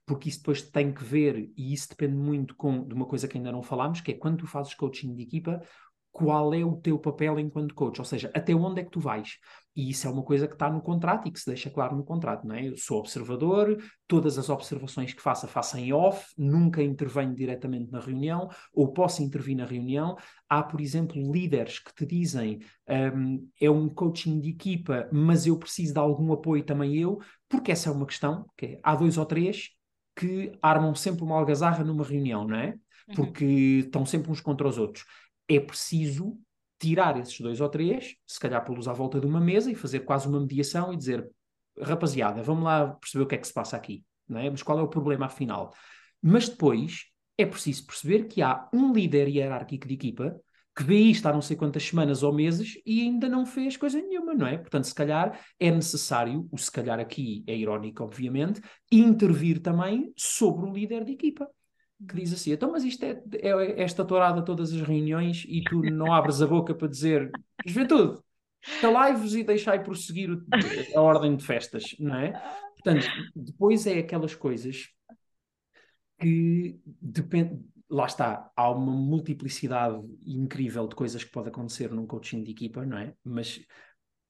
porque 0.06 0.28
isso 0.28 0.38
depois 0.38 0.62
tem 0.62 0.92
que 0.92 1.04
ver, 1.04 1.52
e 1.56 1.74
isso 1.74 1.88
depende 1.90 2.16
muito 2.16 2.54
com, 2.56 2.86
de 2.86 2.94
uma 2.94 3.06
coisa 3.06 3.28
que 3.28 3.36
ainda 3.36 3.52
não 3.52 3.62
falámos, 3.62 4.00
que 4.00 4.12
é 4.12 4.14
quando 4.14 4.38
tu 4.38 4.46
fazes 4.46 4.74
coaching 4.74 5.14
de 5.14 5.22
equipa, 5.22 5.60
qual 6.16 6.54
é 6.54 6.64
o 6.64 6.76
teu 6.76 6.98
papel 6.98 7.38
enquanto 7.38 7.74
coach, 7.74 7.98
ou 7.98 8.04
seja, 8.06 8.30
até 8.34 8.54
onde 8.54 8.80
é 8.80 8.84
que 8.84 8.90
tu 8.90 8.98
vais. 8.98 9.36
E 9.76 9.90
isso 9.90 10.06
é 10.06 10.10
uma 10.10 10.22
coisa 10.22 10.48
que 10.48 10.54
está 10.54 10.70
no 10.70 10.80
contrato 10.80 11.28
e 11.28 11.30
que 11.30 11.38
se 11.38 11.44
deixa 11.44 11.68
claro 11.68 11.94
no 11.94 12.02
contrato, 12.02 12.46
não 12.46 12.54
é? 12.54 12.68
Eu 12.68 12.78
sou 12.78 12.98
observador, 12.98 13.76
todas 14.06 14.38
as 14.38 14.48
observações 14.48 15.12
que 15.12 15.20
faça, 15.20 15.46
faça 15.46 15.78
em 15.78 15.92
off, 15.92 16.24
nunca 16.38 16.82
intervenho 16.82 17.34
diretamente 17.34 17.92
na 17.92 18.00
reunião, 18.00 18.48
ou 18.72 18.94
posso 18.94 19.22
intervir 19.22 19.58
na 19.58 19.66
reunião. 19.66 20.16
Há, 20.48 20.62
por 20.62 20.80
exemplo, 20.80 21.20
líderes 21.30 21.80
que 21.80 21.94
te 21.94 22.06
dizem 22.06 22.60
um, 22.88 23.46
é 23.60 23.68
um 23.70 23.86
coaching 23.86 24.40
de 24.40 24.48
equipa, 24.48 25.10
mas 25.12 25.46
eu 25.46 25.58
preciso 25.58 25.92
de 25.92 26.00
algum 26.00 26.32
apoio 26.32 26.64
também 26.64 26.96
eu, 26.96 27.20
porque 27.46 27.72
essa 27.72 27.90
é 27.90 27.92
uma 27.92 28.06
questão, 28.06 28.46
que 28.56 28.64
é, 28.64 28.80
há 28.82 28.94
dois 28.94 29.18
ou 29.18 29.26
três 29.26 29.68
que 30.16 30.50
armam 30.62 30.94
sempre 30.94 31.22
uma 31.22 31.36
algazarra 31.36 31.84
numa 31.84 32.02
reunião, 32.02 32.48
não 32.48 32.56
é? 32.56 32.68
Uhum. 33.08 33.14
Porque 33.14 33.44
uhum. 33.44 33.78
estão 33.80 34.06
sempre 34.06 34.32
uns 34.32 34.40
contra 34.40 34.66
os 34.66 34.78
outros. 34.78 35.04
É 35.48 35.60
preciso 35.60 36.38
tirar 36.78 37.18
esses 37.18 37.40
dois 37.40 37.60
ou 37.60 37.68
três, 37.68 38.16
se 38.26 38.38
calhar 38.38 38.64
pô-los 38.64 38.88
à 38.88 38.92
volta 38.92 39.18
de 39.20 39.26
uma 39.26 39.40
mesa 39.40 39.70
e 39.70 39.74
fazer 39.74 40.00
quase 40.00 40.28
uma 40.28 40.40
mediação 40.40 40.92
e 40.92 40.96
dizer 40.96 41.28
rapaziada, 41.80 42.42
vamos 42.42 42.64
lá 42.64 42.88
perceber 42.88 43.24
o 43.24 43.26
que 43.26 43.34
é 43.34 43.38
que 43.38 43.46
se 43.46 43.52
passa 43.52 43.76
aqui, 43.76 44.04
não 44.28 44.40
é? 44.40 44.50
mas 44.50 44.62
qual 44.62 44.78
é 44.78 44.82
o 44.82 44.88
problema 44.88 45.26
afinal? 45.26 45.74
Mas 46.22 46.48
depois 46.48 47.06
é 47.38 47.44
preciso 47.44 47.86
perceber 47.86 48.24
que 48.24 48.42
há 48.42 48.68
um 48.72 48.92
líder 48.92 49.28
hierárquico 49.28 49.86
de 49.86 49.94
equipa 49.94 50.40
que 50.74 50.84
vê 50.84 50.98
isto 50.98 51.26
há 51.26 51.32
não 51.32 51.40
sei 51.40 51.56
quantas 51.56 51.84
semanas 51.84 52.22
ou 52.22 52.34
meses 52.34 52.78
e 52.84 53.00
ainda 53.00 53.28
não 53.30 53.46
fez 53.46 53.78
coisa 53.78 53.98
nenhuma, 54.00 54.34
não 54.34 54.46
é? 54.46 54.58
Portanto, 54.58 54.84
se 54.84 54.94
calhar 54.94 55.40
é 55.58 55.70
necessário, 55.70 56.46
o 56.52 56.58
se 56.58 56.70
calhar 56.70 57.00
aqui 57.00 57.42
é 57.46 57.56
irónico, 57.56 58.04
obviamente, 58.04 58.60
intervir 58.92 59.60
também 59.60 60.12
sobre 60.16 60.66
o 60.66 60.72
líder 60.72 61.04
de 61.04 61.12
equipa 61.12 61.48
que 62.08 62.14
diz 62.14 62.32
assim: 62.32 62.52
então, 62.52 62.72
mas 62.72 62.84
isto 62.84 63.04
é, 63.04 63.22
é, 63.34 63.48
é 63.48 63.82
esta 63.82 64.04
tourada 64.04 64.44
todas 64.44 64.72
as 64.72 64.80
reuniões 64.80 65.44
e 65.48 65.62
tu 65.62 65.80
não 65.82 66.12
abres 66.12 66.42
a 66.42 66.46
boca 66.46 66.74
para 66.74 66.88
dizer 66.88 67.30
juventude, 67.64 68.20
calai-vos 68.80 69.34
e 69.34 69.42
deixai 69.42 69.82
prosseguir 69.82 70.30
o, 70.30 70.44
a 70.94 71.00
ordem 71.00 71.36
de 71.36 71.44
festas, 71.44 71.94
não 71.98 72.14
é? 72.16 72.32
Portanto, 72.74 73.06
depois 73.34 73.86
é 73.86 73.98
aquelas 73.98 74.34
coisas 74.34 74.88
que 76.18 76.78
depende. 76.84 77.60
Lá 77.88 78.06
está, 78.06 78.50
há 78.56 78.68
uma 78.68 78.92
multiplicidade 78.92 79.96
incrível 80.26 80.88
de 80.88 80.96
coisas 80.96 81.22
que 81.22 81.30
pode 81.30 81.48
acontecer 81.48 81.92
num 81.92 82.04
coaching 82.04 82.42
de 82.42 82.50
equipa, 82.50 82.84
não 82.84 82.98
é? 82.98 83.14
Mas 83.22 83.60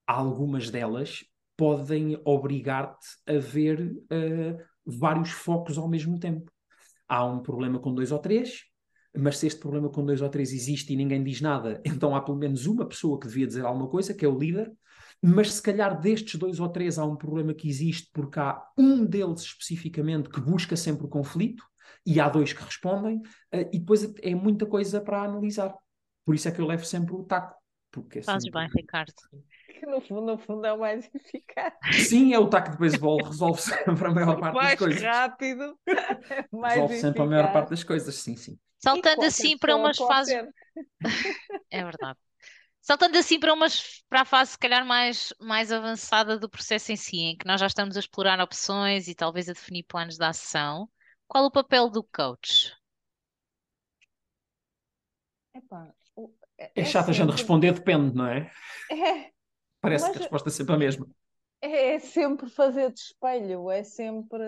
algumas 0.06 0.70
delas 0.70 1.24
podem 1.56 2.20
obrigar-te 2.22 3.06
a 3.26 3.38
ver 3.38 3.96
uh, 4.12 4.62
vários 4.84 5.30
focos 5.30 5.78
ao 5.78 5.88
mesmo 5.88 6.18
tempo 6.18 6.52
há 7.08 7.24
um 7.24 7.40
problema 7.40 7.78
com 7.78 7.94
dois 7.94 8.12
ou 8.12 8.18
três, 8.18 8.64
mas 9.16 9.38
se 9.38 9.46
este 9.46 9.60
problema 9.60 9.88
com 9.88 10.04
dois 10.04 10.20
ou 10.20 10.28
três 10.28 10.52
existe 10.52 10.92
e 10.92 10.96
ninguém 10.96 11.22
diz 11.22 11.40
nada, 11.40 11.80
então 11.86 12.14
há 12.14 12.20
pelo 12.20 12.36
menos 12.36 12.66
uma 12.66 12.86
pessoa 12.86 13.18
que 13.18 13.26
devia 13.26 13.46
dizer 13.46 13.64
alguma 13.64 13.88
coisa, 13.88 14.14
que 14.14 14.24
é 14.24 14.28
o 14.28 14.38
líder. 14.38 14.72
Mas 15.22 15.54
se 15.54 15.62
calhar 15.62 15.98
destes 15.98 16.38
dois 16.38 16.60
ou 16.60 16.68
três 16.68 16.98
há 16.98 17.04
um 17.04 17.16
problema 17.16 17.54
que 17.54 17.68
existe 17.68 18.10
porque 18.12 18.38
há 18.38 18.62
um 18.76 19.04
deles 19.04 19.40
especificamente 19.40 20.28
que 20.28 20.40
busca 20.40 20.76
sempre 20.76 21.06
o 21.06 21.08
conflito 21.08 21.64
e 22.04 22.20
há 22.20 22.28
dois 22.28 22.52
que 22.52 22.62
respondem, 22.62 23.16
uh, 23.16 23.68
e 23.72 23.78
depois 23.78 24.14
é 24.22 24.34
muita 24.34 24.66
coisa 24.66 25.00
para 25.00 25.22
analisar. 25.22 25.74
Por 26.24 26.34
isso 26.34 26.48
é 26.48 26.52
que 26.52 26.60
eu 26.60 26.66
levo 26.66 26.84
sempre 26.84 27.14
o 27.14 27.24
taco. 27.24 27.56
Porque 27.90 28.18
é 28.18 28.22
Fazes 28.22 28.44
sempre... 28.44 28.60
bem, 28.60 28.70
Ricardo 28.76 29.14
que 29.78 29.86
no 29.86 30.00
fundo, 30.00 30.22
no 30.22 30.38
fundo 30.38 30.66
é 30.66 30.72
o 30.72 30.78
mais 30.78 31.08
eficaz. 31.14 31.74
Sim, 32.08 32.32
é 32.32 32.38
o 32.38 32.48
taco 32.48 32.70
de 32.72 32.78
beisebol, 32.78 33.22
resolve 33.22 33.60
sempre 33.60 34.06
a 34.06 34.10
maior 34.10 34.40
parte 34.40 34.54
mais 34.54 34.70
das 34.70 34.78
coisas. 34.78 35.02
Mais 35.02 35.16
rápido, 35.16 35.78
mais 36.52 36.74
resolve 36.74 36.94
eficaz. 36.94 37.00
sempre 37.00 37.22
a 37.22 37.26
maior 37.26 37.52
parte 37.52 37.70
das 37.70 37.84
coisas, 37.84 38.14
sim, 38.14 38.36
sim. 38.36 38.58
Saltando 38.78 39.24
assim 39.24 39.56
para 39.58 39.74
umas 39.76 39.96
fases. 39.96 40.34
é 41.70 41.82
verdade. 41.82 42.18
Saltando 42.80 43.18
assim 43.18 43.40
para, 43.40 43.52
umas, 43.52 44.04
para 44.08 44.20
a 44.20 44.24
fase, 44.24 44.52
se 44.52 44.58
calhar, 44.58 44.86
mais, 44.86 45.34
mais 45.40 45.72
avançada 45.72 46.38
do 46.38 46.48
processo 46.48 46.92
em 46.92 46.96
si, 46.96 47.16
em 47.16 47.36
que 47.36 47.46
nós 47.46 47.60
já 47.60 47.66
estamos 47.66 47.96
a 47.96 48.00
explorar 48.00 48.40
opções 48.40 49.08
e 49.08 49.14
talvez 49.14 49.48
a 49.48 49.52
definir 49.52 49.82
planos 49.82 50.16
de 50.16 50.24
ação, 50.24 50.88
qual 51.26 51.46
o 51.46 51.50
papel 51.50 51.90
do 51.90 52.04
coach? 52.04 52.72
Epá, 55.52 55.92
é, 56.58 56.70
é 56.76 56.84
chato 56.84 57.06
sempre... 57.06 57.10
a 57.10 57.24
gente 57.24 57.32
responder, 57.32 57.72
depende, 57.72 58.14
não 58.14 58.26
é? 58.26 58.50
É, 58.90 59.32
Parece 59.80 60.04
Mas 60.04 60.12
que 60.12 60.18
a 60.18 60.20
resposta 60.22 60.48
é 60.48 60.52
sempre 60.52 60.74
a 60.74 60.78
mesma. 60.78 61.06
É, 61.60 61.94
é 61.94 61.98
sempre 61.98 62.48
fazer 62.50 62.92
de 62.92 63.00
espelho, 63.00 63.70
é 63.70 63.82
sempre 63.82 64.42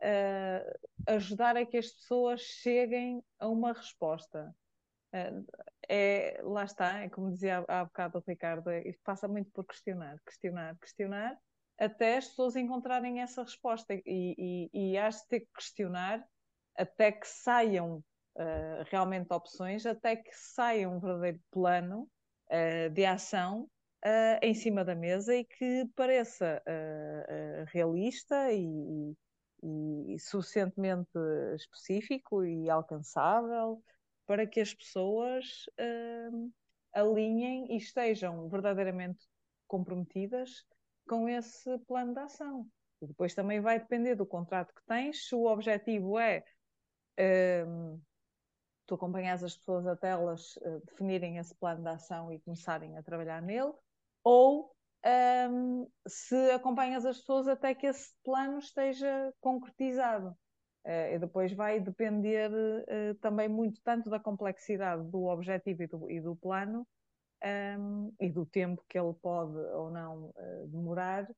uh, 0.00 0.78
ajudar 1.06 1.56
a 1.56 1.64
que 1.64 1.76
as 1.76 1.88
pessoas 1.88 2.40
cheguem 2.40 3.22
a 3.38 3.48
uma 3.48 3.72
resposta. 3.72 4.54
Uh, 5.14 5.44
é, 5.88 6.40
lá 6.42 6.64
está, 6.64 7.00
é 7.00 7.08
como 7.08 7.32
dizia 7.32 7.64
há, 7.66 7.80
há 7.80 7.84
bocado 7.84 8.18
o 8.18 8.24
Ricardo, 8.26 8.70
é, 8.70 8.82
passa 9.04 9.26
muito 9.26 9.50
por 9.50 9.64
questionar, 9.64 10.18
questionar, 10.24 10.76
questionar, 10.78 11.36
até 11.78 12.18
as 12.18 12.28
pessoas 12.28 12.56
encontrarem 12.56 13.20
essa 13.20 13.42
resposta. 13.42 13.94
E, 13.94 14.02
e, 14.06 14.70
e 14.72 14.92
de 14.92 15.28
ter 15.28 15.40
que 15.40 15.48
questionar 15.54 16.24
até 16.76 17.10
que 17.10 17.26
saiam 17.26 17.96
uh, 18.36 18.84
realmente 18.90 19.32
opções, 19.32 19.84
até 19.86 20.16
que 20.16 20.30
saia 20.32 20.88
um 20.88 21.00
verdadeiro 21.00 21.40
plano 21.50 22.08
uh, 22.50 22.90
de 22.90 23.04
ação 23.04 23.68
uh, 24.04 24.38
em 24.42 24.54
cima 24.54 24.84
da 24.84 24.94
mesa 24.94 25.34
e 25.34 25.44
que 25.44 25.86
pareça 25.94 26.62
uh, 26.66 27.64
realista 27.72 28.52
e, 28.52 29.16
e, 29.62 30.14
e, 30.14 30.18
suficientemente 30.18 31.10
específico 31.54 32.44
e 32.44 32.68
alcançável 32.68 33.82
para 34.26 34.46
que 34.46 34.60
as 34.60 34.72
pessoas 34.72 35.66
alinhem 36.92 37.72
e 37.72 37.76
estejam 37.76 38.48
verdadeiramente 38.48 39.26
comprometidas 39.66 40.64
com 41.08 41.28
esse 41.28 41.78
plano 41.80 42.14
de 42.14 42.20
ação. 42.20 42.66
E 43.02 43.06
depois 43.06 43.34
também 43.34 43.60
vai 43.60 43.80
depender 43.80 44.14
do 44.14 44.24
contrato 44.24 44.72
que 44.72 44.84
tens, 44.86 45.26
se 45.26 45.34
o 45.34 45.46
objetivo 45.46 46.16
é 46.16 46.44
tu 48.90 48.96
acompanhas 48.96 49.44
as 49.44 49.56
pessoas 49.56 49.86
até 49.86 50.08
elas 50.08 50.56
uh, 50.56 50.80
definirem 50.84 51.38
esse 51.38 51.54
plano 51.54 51.80
de 51.80 51.88
ação 51.90 52.32
e 52.32 52.40
começarem 52.40 52.98
a 52.98 53.02
trabalhar 53.04 53.40
nele, 53.40 53.72
ou 54.22 54.70
um, 55.50 55.88
se 56.06 56.50
acompanhas 56.50 57.06
as 57.06 57.18
pessoas 57.18 57.48
até 57.48 57.74
que 57.74 57.86
esse 57.86 58.12
plano 58.22 58.58
esteja 58.58 59.32
concretizado. 59.40 60.36
Uh, 60.84 61.14
e 61.14 61.18
depois 61.18 61.52
vai 61.52 61.78
depender 61.78 62.50
uh, 62.50 63.14
também 63.20 63.48
muito 63.48 63.80
tanto 63.82 64.08
da 64.08 64.18
complexidade 64.18 65.04
do 65.10 65.24
objetivo 65.24 65.82
e 65.82 65.86
do, 65.86 66.10
e 66.10 66.20
do 66.22 66.34
plano 66.36 66.86
um, 67.78 68.14
e 68.18 68.30
do 68.30 68.46
tempo 68.46 68.82
que 68.88 68.98
ele 68.98 69.12
pode 69.20 69.58
ou 69.58 69.90
não 69.90 70.30
uh, 70.30 70.66
demorar, 70.68 71.28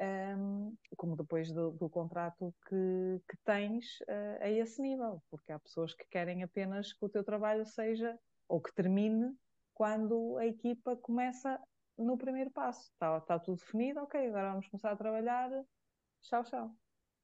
um, 0.00 0.76
como 0.96 1.16
depois 1.16 1.50
do, 1.50 1.72
do 1.72 1.88
contrato 1.88 2.54
que, 2.68 3.20
que 3.28 3.36
tens 3.44 3.98
a 4.40 4.50
esse 4.50 4.80
nível, 4.82 5.22
porque 5.30 5.52
há 5.52 5.58
pessoas 5.58 5.94
que 5.94 6.04
querem 6.08 6.42
apenas 6.42 6.92
que 6.92 7.04
o 7.04 7.08
teu 7.08 7.24
trabalho 7.24 7.64
seja 7.64 8.16
ou 8.48 8.60
que 8.60 8.74
termine 8.74 9.32
quando 9.72 10.36
a 10.38 10.46
equipa 10.46 10.96
começa 10.96 11.60
no 11.98 12.16
primeiro 12.16 12.50
passo. 12.50 12.90
Está, 12.92 13.18
está 13.18 13.38
tudo 13.38 13.58
definido, 13.58 14.00
ok, 14.00 14.26
agora 14.26 14.50
vamos 14.50 14.68
começar 14.68 14.90
a 14.90 14.96
trabalhar. 14.96 15.50
Tchau, 16.22 16.44
tchau. 16.44 16.76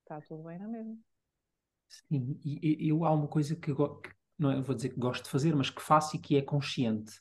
Está 0.02 0.20
tudo 0.20 0.42
bem 0.44 0.58
na 0.58 0.68
mesma. 0.68 0.96
Sim, 1.88 2.38
e 2.44 2.88
eu 2.88 3.04
há 3.04 3.12
uma 3.12 3.26
coisa 3.26 3.56
que, 3.56 3.74
que 3.74 4.10
não 4.38 4.62
vou 4.62 4.74
dizer 4.74 4.90
que 4.90 4.98
gosto 4.98 5.24
de 5.24 5.30
fazer, 5.30 5.54
mas 5.54 5.70
que 5.70 5.82
faço 5.82 6.16
e 6.16 6.18
que 6.18 6.36
é 6.36 6.42
consciente, 6.42 7.12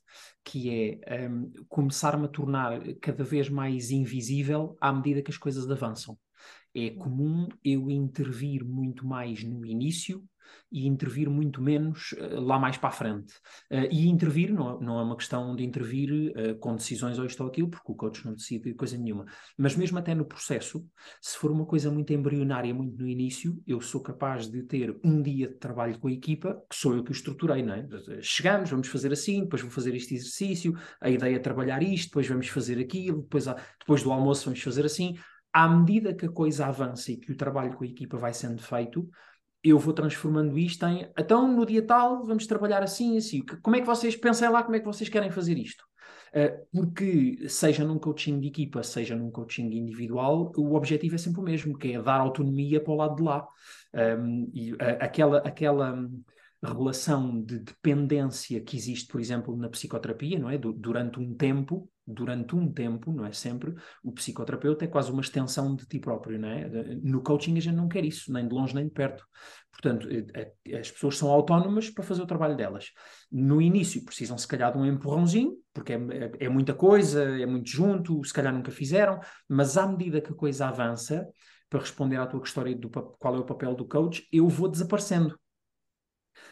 que 0.43 1.01
é 1.03 1.27
um, 1.27 1.51
começar-me 1.67 2.25
a 2.25 2.29
tornar 2.29 2.79
cada 3.01 3.23
vez 3.23 3.49
mais 3.49 3.91
invisível 3.91 4.77
à 4.79 4.93
medida 4.93 5.21
que 5.21 5.31
as 5.31 5.37
coisas 5.37 5.69
avançam. 5.69 6.17
É 6.73 6.91
comum 6.91 7.49
eu 7.63 7.89
intervir 7.89 8.63
muito 8.63 9.05
mais 9.05 9.43
no 9.43 9.65
início 9.65 10.23
e 10.71 10.87
intervir 10.87 11.29
muito 11.29 11.61
menos 11.61 12.13
uh, 12.13 12.39
lá 12.39 12.59
mais 12.59 12.77
para 12.77 12.89
a 12.89 12.91
frente. 12.91 13.33
Uh, 13.71 13.87
e 13.91 14.07
intervir 14.07 14.53
não, 14.53 14.79
não 14.79 14.99
é 14.99 15.03
uma 15.03 15.15
questão 15.15 15.55
de 15.55 15.63
intervir 15.63 16.31
uh, 16.31 16.55
com 16.59 16.75
decisões 16.75 17.17
ou 17.17 17.25
isto 17.25 17.41
ou 17.41 17.49
aquilo, 17.49 17.69
porque 17.69 17.91
o 17.91 17.95
coach 17.95 18.25
não 18.25 18.33
decide 18.33 18.73
coisa 18.73 18.97
nenhuma. 18.97 19.25
Mas 19.57 19.75
mesmo 19.75 19.97
até 19.97 20.13
no 20.13 20.25
processo, 20.25 20.85
se 21.21 21.37
for 21.37 21.51
uma 21.51 21.65
coisa 21.65 21.91
muito 21.91 22.13
embrionária, 22.13 22.73
muito 22.73 22.97
no 23.01 23.07
início, 23.07 23.61
eu 23.65 23.81
sou 23.81 24.01
capaz 24.01 24.49
de 24.49 24.63
ter 24.63 24.97
um 25.03 25.21
dia 25.21 25.47
de 25.47 25.55
trabalho 25.55 25.97
com 25.99 26.07
a 26.07 26.11
equipa, 26.11 26.61
que 26.69 26.75
sou 26.75 26.95
eu 26.95 27.03
que 27.03 27.11
o 27.11 27.13
estruturei, 27.13 27.63
não 27.63 27.73
é? 27.73 27.87
Chegamos, 28.21 28.69
vamos 28.69 28.87
fazer 28.87 29.11
assim, 29.11 29.41
depois 29.41 29.61
vou 29.61 29.71
fazer 29.71 29.95
este 29.95 30.15
exercício, 30.15 30.77
a 31.01 31.09
ideia 31.09 31.35
é 31.35 31.39
trabalhar 31.39 31.81
isto, 31.81 32.07
depois 32.07 32.27
vamos 32.27 32.47
fazer 32.47 32.79
aquilo, 32.79 33.21
depois, 33.21 33.45
depois 33.79 34.03
do 34.03 34.11
almoço 34.11 34.45
vamos 34.45 34.61
fazer 34.61 34.85
assim 34.85 35.15
à 35.53 35.67
medida 35.67 36.13
que 36.13 36.25
a 36.25 36.31
coisa 36.31 36.67
avança 36.67 37.11
e 37.11 37.17
que 37.17 37.31
o 37.31 37.35
trabalho 37.35 37.75
com 37.75 37.83
a 37.83 37.87
equipa 37.87 38.17
vai 38.17 38.33
sendo 38.33 38.61
feito, 38.61 39.09
eu 39.63 39.77
vou 39.77 39.93
transformando 39.93 40.57
isto 40.57 40.85
em 40.85 41.09
então 41.17 41.51
no 41.51 41.65
dia 41.65 41.85
tal 41.85 42.25
vamos 42.25 42.47
trabalhar 42.47 42.83
assim 42.83 43.17
assim. 43.17 43.41
Como 43.61 43.75
é 43.75 43.81
que 43.81 43.87
vocês 43.87 44.15
pensem 44.15 44.49
lá 44.49 44.63
como 44.63 44.75
é 44.75 44.79
que 44.79 44.85
vocês 44.85 45.09
querem 45.09 45.31
fazer 45.31 45.57
isto? 45.57 45.83
Uh, 46.29 46.67
porque 46.71 47.49
seja 47.49 47.83
num 47.83 47.97
coaching 47.97 48.39
de 48.39 48.47
equipa, 48.49 48.83
seja 48.83 49.15
num 49.15 49.31
coaching 49.31 49.65
individual, 49.73 50.51
o 50.55 50.75
objetivo 50.75 51.15
é 51.15 51.17
sempre 51.17 51.41
o 51.41 51.43
mesmo, 51.43 51.75
que 51.75 51.93
é 51.93 52.01
dar 52.01 52.19
autonomia 52.19 52.79
para 52.79 52.93
o 52.93 52.95
lado 52.95 53.15
de 53.15 53.23
lá. 53.23 53.47
Um, 53.95 54.49
e 54.53 54.73
uh, 54.73 54.77
aquela, 54.99 55.39
aquela 55.39 56.07
relação 56.61 57.41
de 57.41 57.59
dependência 57.59 58.61
que 58.61 58.77
existe, 58.77 59.07
por 59.07 59.19
exemplo, 59.19 59.55
na 59.55 59.69
psicoterapia, 59.69 60.37
não 60.37 60.49
é? 60.49 60.57
durante 60.57 61.19
um 61.19 61.33
tempo, 61.33 61.89
durante 62.09 62.55
um 62.55 62.71
tempo, 62.71 63.13
não 63.13 63.25
é 63.25 63.31
sempre, 63.31 63.75
o 64.03 64.11
psicoterapeuta 64.11 64.85
é 64.85 64.87
quase 64.87 65.11
uma 65.11 65.21
extensão 65.21 65.75
de 65.75 65.85
ti 65.85 65.99
próprio, 65.99 66.39
não 66.39 66.49
é? 66.49 66.67
No 67.03 67.21
coaching 67.21 67.57
a 67.57 67.61
gente 67.61 67.75
não 67.75 67.87
quer 67.87 68.03
isso, 68.03 68.33
nem 68.33 68.47
de 68.47 68.53
longe 68.53 68.73
nem 68.73 68.85
de 68.85 68.91
perto. 68.91 69.25
Portanto, 69.71 70.09
eh, 70.09 70.53
eh, 70.65 70.79
as 70.79 70.91
pessoas 70.91 71.17
são 71.17 71.29
autónomas 71.29 71.89
para 71.89 72.03
fazer 72.03 72.21
o 72.21 72.25
trabalho 72.25 72.57
delas. 72.57 72.91
No 73.31 73.61
início 73.61 74.03
precisam, 74.03 74.37
se 74.37 74.47
calhar, 74.47 74.71
de 74.71 74.77
um 74.79 74.85
empurrãozinho, 74.85 75.53
porque 75.73 75.93
é, 75.93 75.95
é, 75.95 76.45
é 76.45 76.49
muita 76.49 76.73
coisa, 76.73 77.23
é 77.23 77.45
muito 77.45 77.69
junto, 77.69 78.23
se 78.23 78.33
calhar 78.33 78.53
nunca 78.53 78.71
fizeram, 78.71 79.19
mas 79.47 79.77
à 79.77 79.87
medida 79.87 80.19
que 80.19 80.31
a 80.31 80.35
coisa 80.35 80.67
avança, 80.67 81.27
para 81.69 81.79
responder 81.79 82.17
à 82.17 82.25
tua 82.25 82.41
questão 82.41 82.63
do 82.63 82.89
qual 82.89 83.35
é 83.35 83.39
o 83.39 83.45
papel 83.45 83.75
do 83.75 83.87
coach, 83.87 84.27
eu 84.31 84.47
vou 84.47 84.67
desaparecendo. 84.67 85.39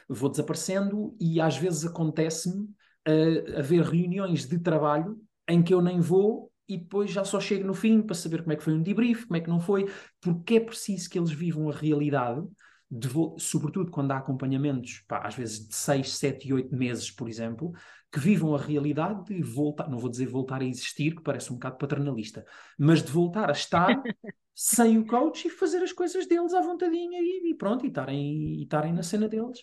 Vou 0.07 0.29
desaparecendo 0.29 1.15
e 1.19 1.41
às 1.41 1.57
vezes 1.57 1.85
acontece-me 1.85 2.63
uh, 2.63 3.57
haver 3.57 3.81
reuniões 3.83 4.45
de 4.45 4.59
trabalho 4.59 5.19
em 5.47 5.63
que 5.63 5.73
eu 5.73 5.81
nem 5.81 5.99
vou 5.99 6.51
e 6.67 6.77
depois 6.77 7.09
já 7.09 7.23
só 7.23 7.39
chego 7.39 7.65
no 7.65 7.73
fim 7.73 8.01
para 8.01 8.15
saber 8.15 8.41
como 8.41 8.51
é 8.51 8.55
que 8.55 8.63
foi 8.63 8.73
um 8.73 8.81
debrief, 8.81 9.25
como 9.25 9.37
é 9.37 9.41
que 9.41 9.49
não 9.49 9.59
foi, 9.59 9.85
porque 10.19 10.55
é 10.55 10.59
preciso 10.59 11.09
que 11.09 11.17
eles 11.17 11.31
vivam 11.31 11.69
a 11.69 11.73
realidade, 11.73 12.45
de, 12.91 13.09
sobretudo 13.37 13.91
quando 13.91 14.11
há 14.11 14.17
acompanhamentos, 14.17 15.03
pá, 15.07 15.25
às 15.25 15.35
vezes 15.35 15.67
de 15.67 15.75
6, 15.75 16.17
7 16.17 16.47
e 16.47 16.53
8 16.53 16.75
meses, 16.75 17.09
por 17.09 17.29
exemplo, 17.29 17.71
que 18.11 18.19
vivam 18.19 18.55
a 18.55 18.57
realidade 18.57 19.25
de 19.25 19.41
voltar, 19.41 19.89
não 19.89 19.97
vou 19.97 20.09
dizer 20.09 20.27
voltar 20.27 20.61
a 20.61 20.65
existir, 20.65 21.15
que 21.15 21.21
parece 21.21 21.51
um 21.51 21.55
bocado 21.55 21.77
paternalista, 21.77 22.45
mas 22.77 23.03
de 23.03 23.11
voltar 23.11 23.49
a 23.49 23.53
estar 23.53 23.87
sem 24.55 24.97
o 24.97 25.05
coach 25.05 25.47
e 25.47 25.49
fazer 25.49 25.83
as 25.83 25.93
coisas 25.93 26.25
deles 26.25 26.53
à 26.53 26.61
vontadinha 26.61 27.19
e, 27.21 27.51
e 27.51 27.55
pronto, 27.55 27.85
e 27.85 27.89
estarem, 27.89 28.55
e 28.55 28.63
estarem 28.63 28.93
na 28.93 29.03
cena 29.03 29.27
deles. 29.27 29.59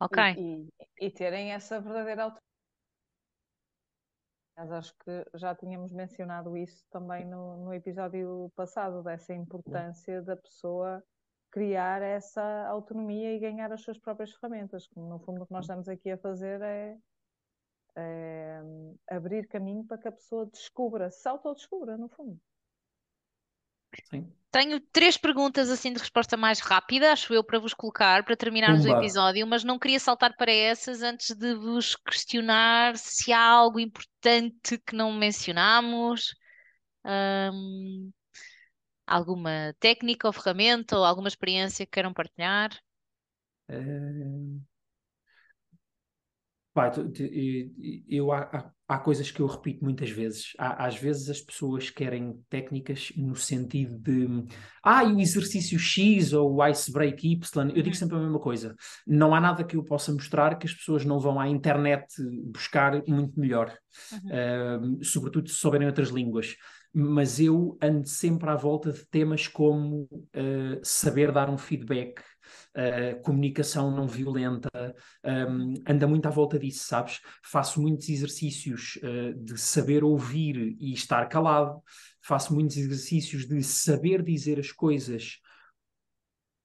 Ok. 0.00 0.22
E, 0.22 0.68
e, 1.00 1.06
e 1.06 1.10
terem 1.10 1.52
essa 1.52 1.80
verdadeira 1.80 2.24
autonomia. 2.24 2.53
Mas 4.56 4.70
acho 4.70 4.94
que 4.98 5.26
já 5.34 5.54
tínhamos 5.54 5.92
mencionado 5.92 6.56
isso 6.56 6.84
também 6.90 7.24
no, 7.24 7.56
no 7.56 7.74
episódio 7.74 8.50
passado, 8.54 9.02
dessa 9.02 9.34
importância 9.34 10.22
da 10.22 10.36
pessoa 10.36 11.02
criar 11.50 12.02
essa 12.02 12.66
autonomia 12.68 13.32
e 13.32 13.38
ganhar 13.38 13.72
as 13.72 13.80
suas 13.80 13.98
próprias 13.98 14.32
ferramentas. 14.32 14.88
No 14.96 15.18
fundo, 15.20 15.42
o 15.42 15.46
que 15.46 15.52
nós 15.52 15.64
estamos 15.64 15.88
aqui 15.88 16.10
a 16.10 16.18
fazer 16.18 16.60
é, 16.62 16.98
é 17.96 18.60
abrir 19.08 19.46
caminho 19.48 19.84
para 19.84 19.98
que 19.98 20.08
a 20.08 20.12
pessoa 20.12 20.46
descubra, 20.46 21.10
se 21.10 21.28
autodescubra, 21.28 21.96
no 21.96 22.08
fundo. 22.08 22.40
Sim. 24.10 24.32
Tenho 24.50 24.78
três 24.92 25.16
perguntas 25.16 25.68
assim 25.68 25.92
de 25.92 25.98
resposta 25.98 26.36
mais 26.36 26.60
rápida, 26.60 27.12
acho 27.12 27.34
eu, 27.34 27.42
para 27.42 27.58
vos 27.58 27.74
colocar, 27.74 28.24
para 28.24 28.36
terminarmos 28.36 28.84
o 28.84 28.88
episódio, 28.88 29.44
mas 29.48 29.64
não 29.64 29.80
queria 29.80 29.98
saltar 29.98 30.36
para 30.36 30.52
essas 30.52 31.02
antes 31.02 31.34
de 31.34 31.54
vos 31.56 31.96
questionar 31.96 32.96
se 32.96 33.32
há 33.32 33.42
algo 33.44 33.80
importante 33.80 34.78
que 34.86 34.94
não 34.94 35.12
mencionamos. 35.12 36.34
Hum, 37.04 38.12
alguma 39.04 39.74
técnica 39.80 40.28
ou 40.28 40.32
ferramenta 40.32 40.96
ou 40.96 41.04
alguma 41.04 41.28
experiência 41.28 41.84
que 41.84 41.90
queiram 41.90 42.12
partilhar? 42.12 42.70
Uh... 43.68 44.60
Pai, 46.74 46.90
eu, 48.08 48.32
há, 48.32 48.72
há 48.88 48.98
coisas 48.98 49.30
que 49.30 49.40
eu 49.40 49.46
repito 49.46 49.84
muitas 49.84 50.10
vezes. 50.10 50.52
Há, 50.58 50.86
às 50.86 50.96
vezes 50.96 51.30
as 51.30 51.40
pessoas 51.40 51.88
querem 51.88 52.36
técnicas 52.50 53.12
no 53.16 53.36
sentido 53.36 53.96
de 53.96 54.26
ah, 54.82 55.04
e 55.04 55.12
o 55.12 55.20
exercício 55.20 55.78
X 55.78 56.32
ou 56.32 56.56
o 56.56 56.66
ice 56.66 56.92
break 56.92 57.24
Y. 57.32 57.68
Eu 57.68 57.74
digo 57.74 57.88
uhum. 57.88 57.94
sempre 57.94 58.16
a 58.16 58.20
mesma 58.20 58.40
coisa. 58.40 58.74
Não 59.06 59.32
há 59.32 59.40
nada 59.40 59.62
que 59.62 59.76
eu 59.76 59.84
possa 59.84 60.12
mostrar 60.12 60.58
que 60.58 60.66
as 60.66 60.74
pessoas 60.74 61.04
não 61.04 61.20
vão 61.20 61.38
à 61.38 61.48
internet 61.48 62.06
buscar 62.52 63.00
muito 63.06 63.38
melhor, 63.38 63.72
uhum. 64.12 64.98
uh, 64.98 65.04
sobretudo 65.04 65.48
se 65.48 65.54
souberem 65.54 65.86
outras 65.86 66.08
línguas 66.08 66.56
mas 66.96 67.40
eu 67.40 67.76
ando 67.82 68.06
sempre 68.06 68.48
à 68.48 68.54
volta 68.54 68.92
de 68.92 69.04
temas 69.06 69.48
como 69.48 70.02
uh, 70.12 70.80
saber 70.80 71.32
dar 71.32 71.50
um 71.50 71.58
feedback, 71.58 72.22
uh, 72.76 73.20
comunicação 73.22 73.90
não 73.90 74.06
violenta, 74.06 74.70
um, 75.24 75.74
anda 75.88 76.06
muito 76.06 76.26
à 76.26 76.30
volta 76.30 76.58
disso, 76.58 76.86
sabes? 76.86 77.20
Faço 77.42 77.80
muitos 77.80 78.08
exercícios 78.08 78.98
uh, 79.02 79.34
de 79.34 79.58
saber 79.58 80.04
ouvir 80.04 80.76
e 80.78 80.92
estar 80.92 81.28
calado, 81.28 81.82
faço 82.22 82.54
muitos 82.54 82.76
exercícios 82.76 83.46
de 83.46 83.62
saber 83.62 84.22
dizer 84.22 84.58
as 84.58 84.72
coisas 84.72 85.38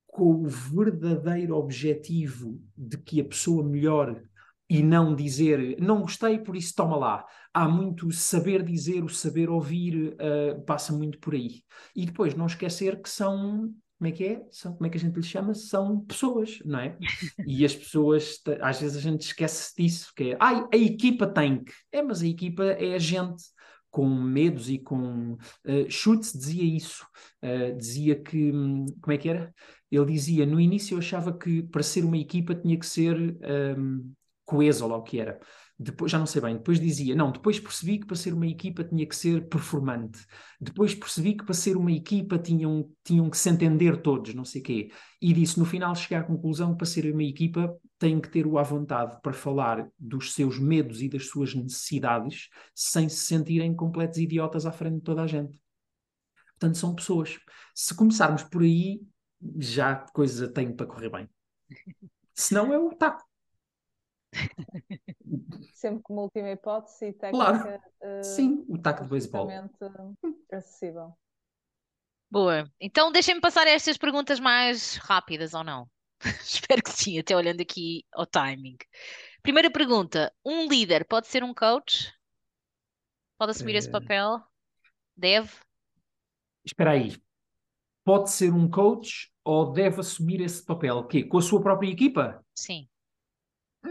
com 0.07 0.43
o 0.43 0.47
verdadeiro 0.47 1.55
objetivo 1.55 2.59
de 2.75 2.97
que 2.97 3.21
a 3.21 3.25
pessoa 3.25 3.63
melhore 3.63 4.21
e 4.69 4.83
não 4.83 5.15
dizer 5.15 5.79
não 5.81 6.01
gostei, 6.01 6.37
por 6.37 6.55
isso 6.55 6.75
toma 6.75 6.95
lá. 6.95 7.25
Há 7.53 7.67
muito 7.67 8.11
saber 8.11 8.63
dizer, 8.63 9.03
o 9.03 9.09
saber 9.09 9.49
ouvir 9.49 10.13
uh, 10.13 10.61
passa 10.65 10.93
muito 10.93 11.17
por 11.19 11.33
aí. 11.33 11.63
E 11.95 12.05
depois 12.05 12.35
não 12.35 12.45
esquecer 12.45 13.01
que 13.01 13.09
são, 13.09 13.73
como 13.99 14.07
é 14.07 14.11
que 14.13 14.23
é? 14.23 14.47
São, 14.49 14.73
como 14.73 14.87
é 14.87 14.89
que 14.89 14.97
a 14.97 14.99
gente 14.99 15.17
lhe 15.17 15.23
chama? 15.23 15.53
São 15.53 15.99
pessoas, 15.99 16.59
não 16.63 16.79
é? 16.79 16.97
E 17.45 17.65
as 17.65 17.75
pessoas, 17.75 18.41
às 18.61 18.79
vezes 18.79 18.95
a 18.95 19.01
gente 19.01 19.23
esquece 19.23 19.73
disso, 19.77 20.13
que 20.15 20.31
é, 20.31 20.37
ai, 20.39 20.65
a 20.73 20.77
equipa 20.77 21.27
tem 21.27 21.65
que. 21.65 21.73
É, 21.91 22.01
mas 22.01 22.21
a 22.21 22.27
equipa 22.27 22.63
é 22.63 22.95
a 22.95 22.99
gente 22.99 23.43
com 23.91 24.07
medos 24.07 24.69
e 24.69 24.79
com 24.79 25.33
uh, 25.33 25.89
Schutz 25.89 26.31
dizia 26.31 26.63
isso, 26.63 27.05
uh, 27.43 27.75
dizia 27.75 28.15
que, 28.15 28.51
hum, 28.53 28.85
como 29.01 29.13
é 29.13 29.17
que 29.17 29.27
era? 29.27 29.53
Ele 29.91 30.05
dizia, 30.05 30.45
no 30.45 30.61
início 30.61 30.93
eu 30.95 30.99
achava 30.99 31.37
que 31.37 31.63
para 31.63 31.83
ser 31.83 32.05
uma 32.05 32.17
equipa 32.17 32.55
tinha 32.55 32.79
que 32.79 32.85
ser 32.85 33.37
um, 33.77 34.13
coesa 34.45 34.85
lá 34.85 34.95
o 34.95 35.03
que 35.03 35.19
era. 35.19 35.39
Depois, 35.81 36.11
já 36.11 36.19
não 36.19 36.25
sei 36.25 36.41
bem, 36.41 36.57
depois 36.57 36.77
dizia, 36.77 37.15
não, 37.15 37.31
depois 37.31 37.57
percebi 37.57 37.99
que 37.99 38.05
para 38.05 38.17
ser 38.17 38.33
uma 38.33 38.45
equipa 38.45 38.83
tinha 38.83 39.05
que 39.05 39.15
ser 39.15 39.47
performante. 39.47 40.19
Depois 40.59 40.93
percebi 40.93 41.37
que 41.37 41.45
para 41.45 41.53
ser 41.53 41.77
uma 41.77 41.91
equipa 41.91 42.37
tinham, 42.37 42.91
tinham 43.01 43.29
que 43.29 43.37
se 43.37 43.49
entender 43.49 44.01
todos, 44.01 44.33
não 44.33 44.43
sei 44.43 44.61
quê. 44.61 44.91
E 45.21 45.31
disse, 45.31 45.57
no 45.57 45.63
final 45.63 45.95
cheguei 45.95 46.17
à 46.17 46.23
conclusão 46.23 46.71
que 46.71 46.79
para 46.79 46.85
ser 46.85 47.09
uma 47.13 47.23
equipa 47.23 47.73
tem 47.97 48.19
que 48.19 48.29
ter 48.29 48.45
o 48.45 48.57
à 48.57 48.63
vontade 48.63 49.21
para 49.21 49.31
falar 49.31 49.89
dos 49.97 50.33
seus 50.33 50.59
medos 50.59 51.01
e 51.01 51.07
das 51.07 51.27
suas 51.27 51.55
necessidades 51.55 52.49
sem 52.75 53.07
se 53.07 53.25
sentirem 53.25 53.73
completos 53.73 54.17
idiotas 54.17 54.65
à 54.65 54.73
frente 54.73 54.95
de 54.95 55.01
toda 55.03 55.23
a 55.23 55.27
gente. 55.27 55.57
Portanto, 56.59 56.77
são 56.77 56.93
pessoas. 56.93 57.39
Se 57.73 57.95
começarmos 57.95 58.43
por 58.43 58.63
aí, 58.63 59.01
já 59.57 59.95
coisa 59.95 60.45
tem 60.49 60.75
para 60.75 60.85
correr 60.85 61.09
bem. 61.09 61.29
Se 62.35 62.53
não, 62.53 62.73
é 62.73 62.77
o 62.77 62.89
taco. 62.89 63.28
Sempre 65.73 66.03
como 66.03 66.21
última 66.21 66.51
hipótese 66.51 67.07
e 67.07 67.13
técnica. 67.13 67.45
Claro. 67.45 67.81
Uh, 68.01 68.23
Sim, 68.23 68.65
o 68.67 68.77
taco 68.77 69.03
de 69.03 69.09
beisebol. 69.09 69.49
acessível. 70.51 71.17
Boa. 72.29 72.69
Então 72.79 73.11
deixem-me 73.11 73.41
passar 73.41 73.65
estas 73.67 73.97
perguntas 73.97 74.39
mais 74.39 74.95
rápidas 74.97 75.53
ou 75.53 75.63
não? 75.63 75.89
Espero 76.41 76.83
que 76.83 76.91
sim, 76.91 77.17
até 77.17 77.35
olhando 77.35 77.61
aqui 77.61 78.05
ao 78.13 78.25
timing. 78.25 78.77
Primeira 79.41 79.71
pergunta: 79.71 80.33
um 80.45 80.67
líder 80.67 81.05
pode 81.05 81.27
ser 81.27 81.43
um 81.43 81.53
coach? 81.53 82.13
Pode 83.37 83.51
assumir 83.51 83.75
esse 83.75 83.87
eh, 83.87 83.91
papel? 83.91 84.43
Deve? 85.15 85.49
Espera 86.65 86.91
aí. 86.91 87.17
Pode 88.03 88.31
ser 88.31 88.53
um 88.53 88.69
coach 88.69 89.31
ou 89.45 89.71
deve 89.71 90.01
assumir 90.01 90.41
esse 90.41 90.63
papel? 90.63 91.07
Que 91.07 91.23
com 91.23 91.37
a 91.37 91.41
sua 91.41 91.61
própria 91.61 91.89
equipa? 91.89 92.43
Sim. 92.53 92.88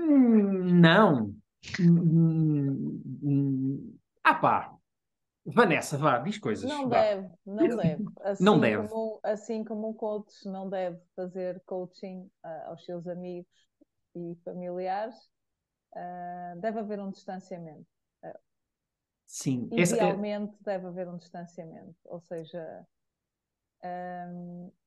Hum, 0.08 0.80
não. 0.80 1.34
Hum, 1.78 3.02
hum, 3.22 3.98
ah 4.24 4.34
pá. 4.34 4.74
Vanessa, 5.44 5.96
vá, 5.96 6.18
diz 6.18 6.38
coisas. 6.38 6.68
Não 6.68 6.88
vá. 6.88 7.02
deve, 7.02 7.28
não 7.44 7.76
deve. 7.76 8.04
Assim 8.20 8.44
não 8.44 8.60
deve. 8.60 8.88
Como, 8.88 9.20
assim 9.22 9.64
como 9.64 9.88
um 9.88 9.94
coach 9.94 10.46
não 10.46 10.68
deve 10.68 10.98
fazer 11.14 11.62
coaching 11.64 12.30
uh, 12.44 12.68
aos 12.70 12.84
seus 12.84 13.06
amigos 13.06 13.50
e 14.14 14.36
familiares, 14.44 15.16
uh, 15.94 16.60
deve 16.60 16.80
haver 16.80 17.00
um 17.00 17.10
distanciamento. 17.10 17.86
Uh, 18.22 18.38
Sim. 19.26 19.68
Idealmente 19.72 20.54
é... 20.60 20.64
deve 20.64 20.86
haver 20.86 21.08
um 21.08 21.16
distanciamento. 21.16 21.96
Ou 22.04 22.20
seja, 22.20 22.86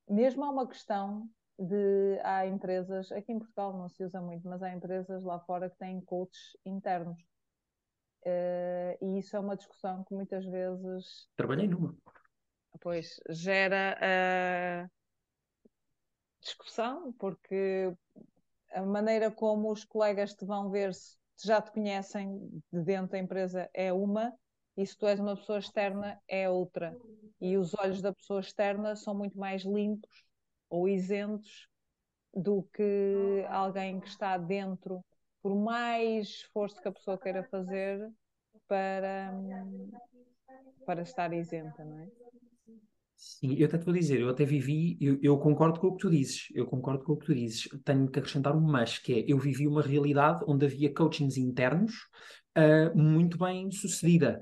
mesmo 0.07 0.43
há 0.43 0.49
uma 0.49 0.67
questão 0.67 1.27
de 1.57 2.19
há 2.23 2.45
empresas, 2.45 3.11
aqui 3.11 3.31
em 3.31 3.39
Portugal 3.39 3.77
não 3.77 3.89
se 3.89 4.03
usa 4.03 4.21
muito, 4.21 4.47
mas 4.47 4.63
há 4.63 4.73
empresas 4.73 5.23
lá 5.23 5.39
fora 5.39 5.69
que 5.69 5.77
têm 5.77 6.01
coaches 6.01 6.57
internos. 6.65 7.19
Uh, 8.23 8.97
e 9.01 9.19
isso 9.19 9.35
é 9.35 9.39
uma 9.39 9.55
discussão 9.55 10.03
que 10.03 10.13
muitas 10.13 10.45
vezes. 10.45 11.27
Trabalhei 11.35 11.67
numa. 11.67 11.95
Pois, 12.79 13.19
gera 13.29 13.97
uh, 13.97 14.91
discussão, 16.39 17.13
porque 17.13 17.93
a 18.71 18.81
maneira 18.81 19.29
como 19.29 19.71
os 19.71 19.83
colegas 19.83 20.33
te 20.33 20.45
vão 20.45 20.69
ver 20.69 20.93
se 20.93 21.17
já 21.43 21.61
te 21.61 21.71
conhecem 21.71 22.39
de 22.71 22.81
dentro 22.81 23.11
da 23.11 23.19
empresa 23.19 23.69
é 23.73 23.91
uma, 23.91 24.33
e 24.77 24.85
se 24.85 24.97
tu 24.97 25.07
és 25.07 25.19
uma 25.19 25.35
pessoa 25.35 25.59
externa 25.59 26.19
é 26.27 26.49
outra. 26.49 26.95
E 27.39 27.57
os 27.57 27.73
olhos 27.73 28.01
da 28.01 28.13
pessoa 28.13 28.39
externa 28.39 28.95
são 28.95 29.15
muito 29.15 29.37
mais 29.37 29.63
limpos 29.63 30.23
ou 30.71 30.87
isentos 30.87 31.67
do 32.33 32.63
que 32.73 33.45
alguém 33.49 33.99
que 33.99 34.07
está 34.07 34.37
dentro, 34.37 35.03
por 35.43 35.53
mais 35.53 36.27
esforço 36.29 36.81
que 36.81 36.87
a 36.87 36.91
pessoa 36.91 37.17
queira 37.17 37.43
fazer 37.43 38.09
para, 38.67 39.33
para 40.85 41.01
estar 41.01 41.33
isenta, 41.33 41.83
não 41.83 41.99
é? 41.99 42.07
Sim, 43.15 43.55
eu 43.55 43.67
até 43.67 43.77
te 43.77 43.85
vou 43.85 43.93
dizer, 43.93 44.19
eu 44.19 44.29
até 44.29 44.43
vivi, 44.45 44.97
eu, 44.99 45.19
eu, 45.21 45.37
concordo 45.37 45.79
com 45.79 45.87
o 45.87 45.91
que 45.95 45.99
tu 45.99 46.09
dizes, 46.09 46.47
eu 46.55 46.65
concordo 46.65 47.03
com 47.03 47.13
o 47.13 47.17
que 47.17 47.27
tu 47.27 47.35
dizes. 47.35 47.67
Tenho 47.85 48.09
que 48.09 48.17
acrescentar 48.17 48.55
um 48.55 48.61
mas, 48.61 48.97
que 48.97 49.13
é, 49.13 49.25
eu 49.27 49.37
vivi 49.37 49.67
uma 49.67 49.83
realidade 49.83 50.43
onde 50.47 50.65
havia 50.65 50.91
coachings 50.91 51.37
internos 51.37 51.93
uh, 52.57 52.97
muito 52.97 53.37
bem 53.37 53.69
sucedida. 53.69 54.41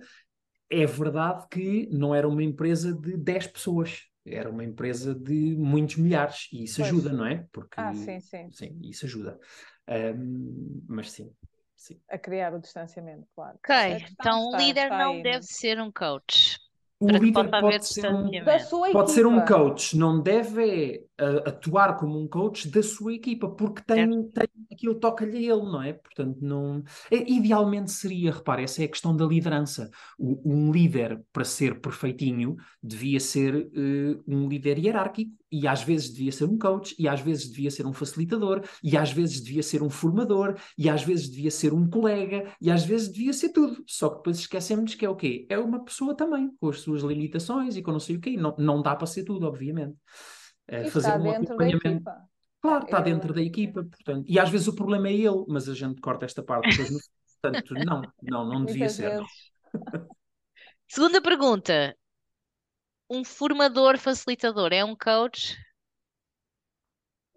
É 0.69 0.85
verdade 0.85 1.45
que 1.51 1.89
não 1.91 2.15
era 2.15 2.27
uma 2.27 2.41
empresa 2.41 2.93
de 2.93 3.17
10 3.17 3.47
pessoas, 3.47 4.08
era 4.31 4.49
uma 4.49 4.63
empresa 4.63 5.13
de 5.13 5.55
muitos 5.57 5.97
milhares, 5.97 6.47
e 6.51 6.63
isso 6.63 6.77
pois. 6.77 6.87
ajuda, 6.87 7.13
não 7.13 7.25
é? 7.25 7.45
Porque, 7.51 7.79
ah, 7.81 7.93
sim, 7.93 8.19
sim. 8.19 8.49
Sim, 8.51 8.79
isso 8.83 9.05
ajuda. 9.05 9.39
Um, 9.87 10.83
mas 10.87 11.11
sim, 11.11 11.31
sim. 11.75 11.99
A 12.09 12.17
criar 12.17 12.53
o 12.53 12.59
distanciamento, 12.59 13.27
claro. 13.35 13.57
Ok, 13.63 14.05
então 14.11 14.49
o 14.49 14.57
líder 14.57 14.83
está 14.83 14.97
não 14.97 15.13
aí, 15.13 15.23
deve 15.23 15.43
ser 15.43 15.79
um 15.79 15.91
coach. 15.91 16.59
O 16.99 17.07
líder 17.09 17.49
pode 17.49 17.85
ser, 17.85 18.11
um, 18.13 18.31
pode 18.91 19.11
ser 19.11 19.25
um 19.25 19.45
coach, 19.45 19.97
não 19.97 20.21
deve 20.21 21.08
atuar 21.45 21.97
como 21.97 22.19
um 22.19 22.27
coach 22.27 22.67
da 22.69 22.81
sua 22.81 23.13
equipa, 23.13 23.49
porque 23.49 23.81
tem, 23.81 24.23
tem 24.29 24.47
aquilo 24.71 24.95
toca-lhe 24.95 25.37
a 25.37 25.53
ele, 25.53 25.63
não 25.63 25.81
é? 25.81 25.93
Portanto, 25.93 26.37
não. 26.41 26.83
É, 27.11 27.29
idealmente 27.29 27.91
seria, 27.91 28.31
repare, 28.31 28.63
essa 28.63 28.81
é 28.81 28.85
a 28.85 28.89
questão 28.89 29.15
da 29.15 29.25
liderança. 29.25 29.89
O, 30.17 30.41
um 30.45 30.71
líder, 30.71 31.21
para 31.33 31.43
ser 31.43 31.79
perfeitinho, 31.81 32.55
devia 32.81 33.19
ser 33.19 33.55
uh, 33.55 34.23
um 34.27 34.47
líder 34.47 34.77
hierárquico, 34.77 35.31
e 35.51 35.67
às 35.67 35.81
vezes 35.83 36.13
devia 36.13 36.31
ser 36.31 36.45
um 36.45 36.57
coach, 36.57 36.95
e 36.99 37.07
às 37.07 37.21
vezes 37.21 37.49
devia 37.49 37.71
ser 37.71 37.85
um 37.85 37.93
facilitador, 37.93 38.63
e 38.83 38.95
às 38.95 39.11
vezes 39.11 39.41
devia 39.41 39.63
ser 39.63 39.81
um 39.81 39.89
formador, 39.89 40.55
e 40.77 40.87
às 40.89 41.03
vezes 41.03 41.29
devia 41.29 41.51
ser 41.51 41.73
um 41.73 41.89
colega, 41.89 42.53
e 42.61 42.69
às 42.69 42.85
vezes 42.85 43.11
devia 43.11 43.33
ser 43.33 43.49
tudo. 43.49 43.83
Só 43.87 44.09
que 44.09 44.17
depois 44.17 44.37
esquecemos 44.39 44.93
que 44.95 45.05
é 45.05 45.09
o 45.09 45.15
quê? 45.15 45.47
É 45.49 45.57
uma 45.57 45.83
pessoa 45.83 46.15
também, 46.15 46.51
com 46.59 46.69
as 46.69 46.81
suas 46.81 47.01
limitações 47.01 47.75
e 47.75 47.81
com 47.81 47.91
não 47.91 47.99
sei 47.99 48.15
o 48.17 48.19
quê. 48.19 48.37
Não, 48.37 48.55
não 48.57 48.81
dá 48.81 48.95
para 48.95 49.07
ser 49.07 49.23
tudo, 49.23 49.47
obviamente. 49.47 49.95
É, 50.69 50.89
fazer 50.89 51.19
um 51.19 51.31
acompanhamento. 51.31 52.03
Claro, 52.61 52.85
está 52.85 52.99
dentro 52.99 53.33
da 53.33 53.41
equipa, 53.41 53.83
portanto. 53.83 54.25
E 54.27 54.37
às 54.37 54.49
vezes 54.49 54.67
o 54.67 54.75
problema 54.75 55.07
é 55.07 55.13
ele, 55.13 55.45
mas 55.47 55.67
a 55.69 55.73
gente 55.73 56.01
corta 56.01 56.25
esta 56.25 56.43
parte 56.43 56.69
depois 56.69 56.91
no 56.91 56.99
Portanto, 57.41 57.73
não, 57.73 58.01
não, 58.21 58.45
não 58.45 58.65
devia 58.65 58.89
ser. 58.89 59.23
Segunda 60.89 61.21
pergunta: 61.21 61.95
um 63.09 63.23
formador 63.23 63.97
facilitador 63.97 64.73
é 64.73 64.83
um 64.83 64.95
coach? 64.95 65.57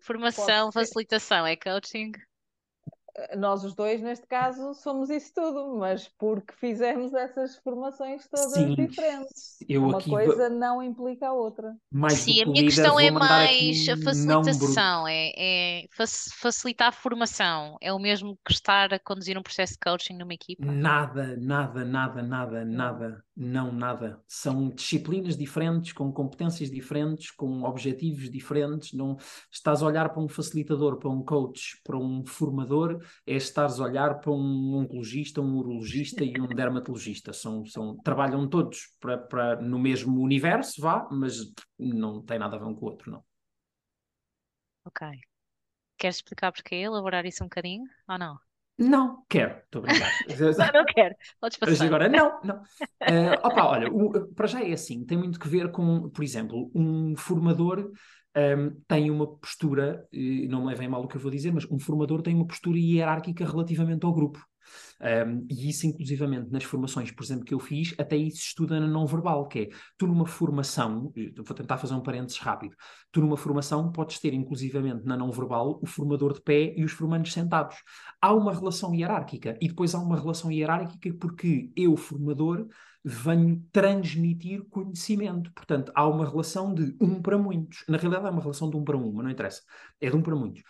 Formação, 0.00 0.72
facilitação 0.72 1.46
é 1.46 1.54
coaching? 1.54 2.10
Nós 3.36 3.62
os 3.62 3.74
dois, 3.74 4.00
neste 4.00 4.26
caso, 4.26 4.72
somos 4.74 5.10
isso 5.10 5.32
tudo, 5.34 5.76
mas 5.76 6.08
porque 6.18 6.54
fizemos 6.54 7.12
essas 7.12 7.56
formações 7.58 8.26
todas 8.26 8.52
Sim, 8.52 8.74
diferentes. 8.74 9.58
Eu 9.68 9.84
Uma 9.84 10.00
coisa 10.00 10.48
vou... 10.48 10.58
não 10.58 10.82
implica 10.82 11.28
a 11.28 11.32
outra. 11.32 11.74
Mais 11.90 12.14
Sim, 12.14 12.42
a 12.42 12.46
minha 12.46 12.64
questão 12.64 12.98
é 12.98 13.10
mais 13.10 13.88
a 13.88 13.96
facilitação, 13.98 15.06
é, 15.06 15.32
é, 15.36 15.84
facilitar 16.40 16.88
a 16.88 16.92
formação. 16.92 17.76
É 17.82 17.92
o 17.92 17.98
mesmo 17.98 18.38
que 18.44 18.52
estar 18.52 18.94
a 18.94 18.98
conduzir 18.98 19.36
um 19.36 19.42
processo 19.42 19.74
de 19.74 19.80
coaching 19.80 20.16
numa 20.16 20.32
equipa? 20.32 20.64
Nada, 20.64 21.36
nada, 21.36 21.84
nada, 21.84 22.22
nada, 22.22 22.64
nada. 22.64 23.24
Não, 23.36 23.72
nada. 23.72 24.20
São 24.26 24.70
disciplinas 24.70 25.36
diferentes, 25.36 25.92
com 25.92 26.10
competências 26.12 26.70
diferentes, 26.70 27.30
com 27.30 27.62
objetivos 27.62 28.30
diferentes. 28.30 28.92
Não 28.92 29.16
estás 29.50 29.82
a 29.82 29.86
olhar 29.86 30.08
para 30.10 30.22
um 30.22 30.28
facilitador, 30.28 30.98
para 30.98 31.10
um 31.10 31.22
coach, 31.22 31.80
para 31.84 31.96
um 31.96 32.24
formador 32.24 33.01
é 33.26 33.34
estares 33.34 33.80
a 33.80 33.84
olhar 33.84 34.20
para 34.20 34.32
um 34.32 34.76
oncologista, 34.76 35.40
um 35.40 35.56
urologista 35.56 36.24
e 36.24 36.40
um 36.40 36.46
dermatologista. 36.54 37.32
São, 37.32 37.64
são, 37.66 37.96
trabalham 37.98 38.48
todos 38.48 38.94
para, 39.00 39.18
para, 39.18 39.60
no 39.60 39.78
mesmo 39.78 40.20
universo, 40.20 40.80
vá, 40.80 41.08
mas 41.10 41.38
não 41.78 42.22
tem 42.22 42.38
nada 42.38 42.56
a 42.56 42.58
ver 42.58 42.66
um 42.66 42.74
com 42.74 42.86
o 42.86 42.88
outro, 42.88 43.10
não. 43.10 43.24
Ok. 44.84 45.06
Queres 45.96 46.16
explicar 46.16 46.50
porque 46.52 46.74
elaborar 46.74 47.24
isso 47.26 47.44
um 47.44 47.46
bocadinho 47.46 47.84
ou 48.08 48.18
não? 48.18 48.38
Não, 48.78 49.24
quero, 49.28 49.58
estou 49.58 49.82
a 49.82 49.86
brincar. 49.86 50.10
não, 50.72 50.80
não 50.80 50.84
quero, 50.86 51.14
podes 51.40 51.58
passar. 51.58 51.70
Mas 51.70 51.80
agora, 51.82 52.08
não, 52.08 52.40
não. 52.42 52.56
Uh, 52.56 53.38
opa, 53.44 53.64
olha, 53.64 53.88
o, 53.92 54.34
para 54.34 54.46
já 54.46 54.62
é 54.62 54.72
assim, 54.72 55.04
tem 55.04 55.16
muito 55.16 55.38
que 55.38 55.48
ver 55.48 55.70
com, 55.70 56.08
por 56.10 56.24
exemplo, 56.24 56.70
um 56.74 57.14
formador 57.16 57.92
um, 58.36 58.70
tem 58.88 59.10
uma 59.10 59.26
postura, 59.26 60.06
não 60.48 60.62
me 60.62 60.68
levem 60.68 60.88
mal 60.88 61.02
o 61.02 61.08
que 61.08 61.16
eu 61.16 61.20
vou 61.20 61.30
dizer, 61.30 61.52
mas 61.52 61.64
um 61.70 61.78
formador 61.78 62.22
tem 62.22 62.34
uma 62.34 62.46
postura 62.46 62.78
hierárquica 62.78 63.44
relativamente 63.44 64.04
ao 64.04 64.14
grupo. 64.14 64.42
Um, 65.00 65.46
e 65.50 65.68
isso, 65.68 65.86
inclusivamente, 65.86 66.50
nas 66.50 66.64
formações, 66.64 67.10
por 67.10 67.24
exemplo, 67.24 67.44
que 67.44 67.52
eu 67.52 67.58
fiz, 67.58 67.94
até 67.98 68.16
isso 68.16 68.38
estuda 68.38 68.78
na 68.78 68.86
não 68.86 69.06
verbal, 69.06 69.46
que 69.48 69.58
é, 69.58 69.68
tu 69.98 70.06
numa 70.06 70.26
formação, 70.26 71.12
vou 71.36 71.56
tentar 71.56 71.76
fazer 71.78 71.94
um 71.94 72.00
parênteses 72.00 72.38
rápido, 72.38 72.74
tu 73.10 73.20
numa 73.20 73.36
formação 73.36 73.90
podes 73.90 74.18
ter, 74.20 74.32
inclusivamente, 74.32 75.04
na 75.04 75.16
não 75.16 75.30
verbal, 75.30 75.78
o 75.82 75.86
formador 75.86 76.32
de 76.32 76.40
pé 76.40 76.74
e 76.76 76.84
os 76.84 76.92
formandos 76.92 77.32
sentados. 77.32 77.76
Há 78.20 78.32
uma 78.32 78.52
relação 78.52 78.94
hierárquica, 78.94 79.58
e 79.60 79.68
depois 79.68 79.94
há 79.94 79.98
uma 79.98 80.18
relação 80.18 80.50
hierárquica 80.50 81.12
porque 81.18 81.70
eu, 81.76 81.96
formador, 81.96 82.66
venho 83.04 83.64
transmitir 83.72 84.64
conhecimento. 84.68 85.52
Portanto, 85.52 85.92
há 85.94 86.06
uma 86.06 86.28
relação 86.28 86.72
de 86.72 86.96
um 87.00 87.20
para 87.20 87.36
muitos. 87.36 87.84
Na 87.88 87.98
realidade, 87.98 88.26
é 88.26 88.30
uma 88.30 88.42
relação 88.42 88.70
de 88.70 88.76
um 88.76 88.84
para 88.84 88.96
um, 88.96 89.12
mas 89.12 89.24
não 89.24 89.30
interessa. 89.30 89.62
É 90.00 90.08
de 90.08 90.16
um 90.16 90.22
para 90.22 90.36
muitos. 90.36 90.62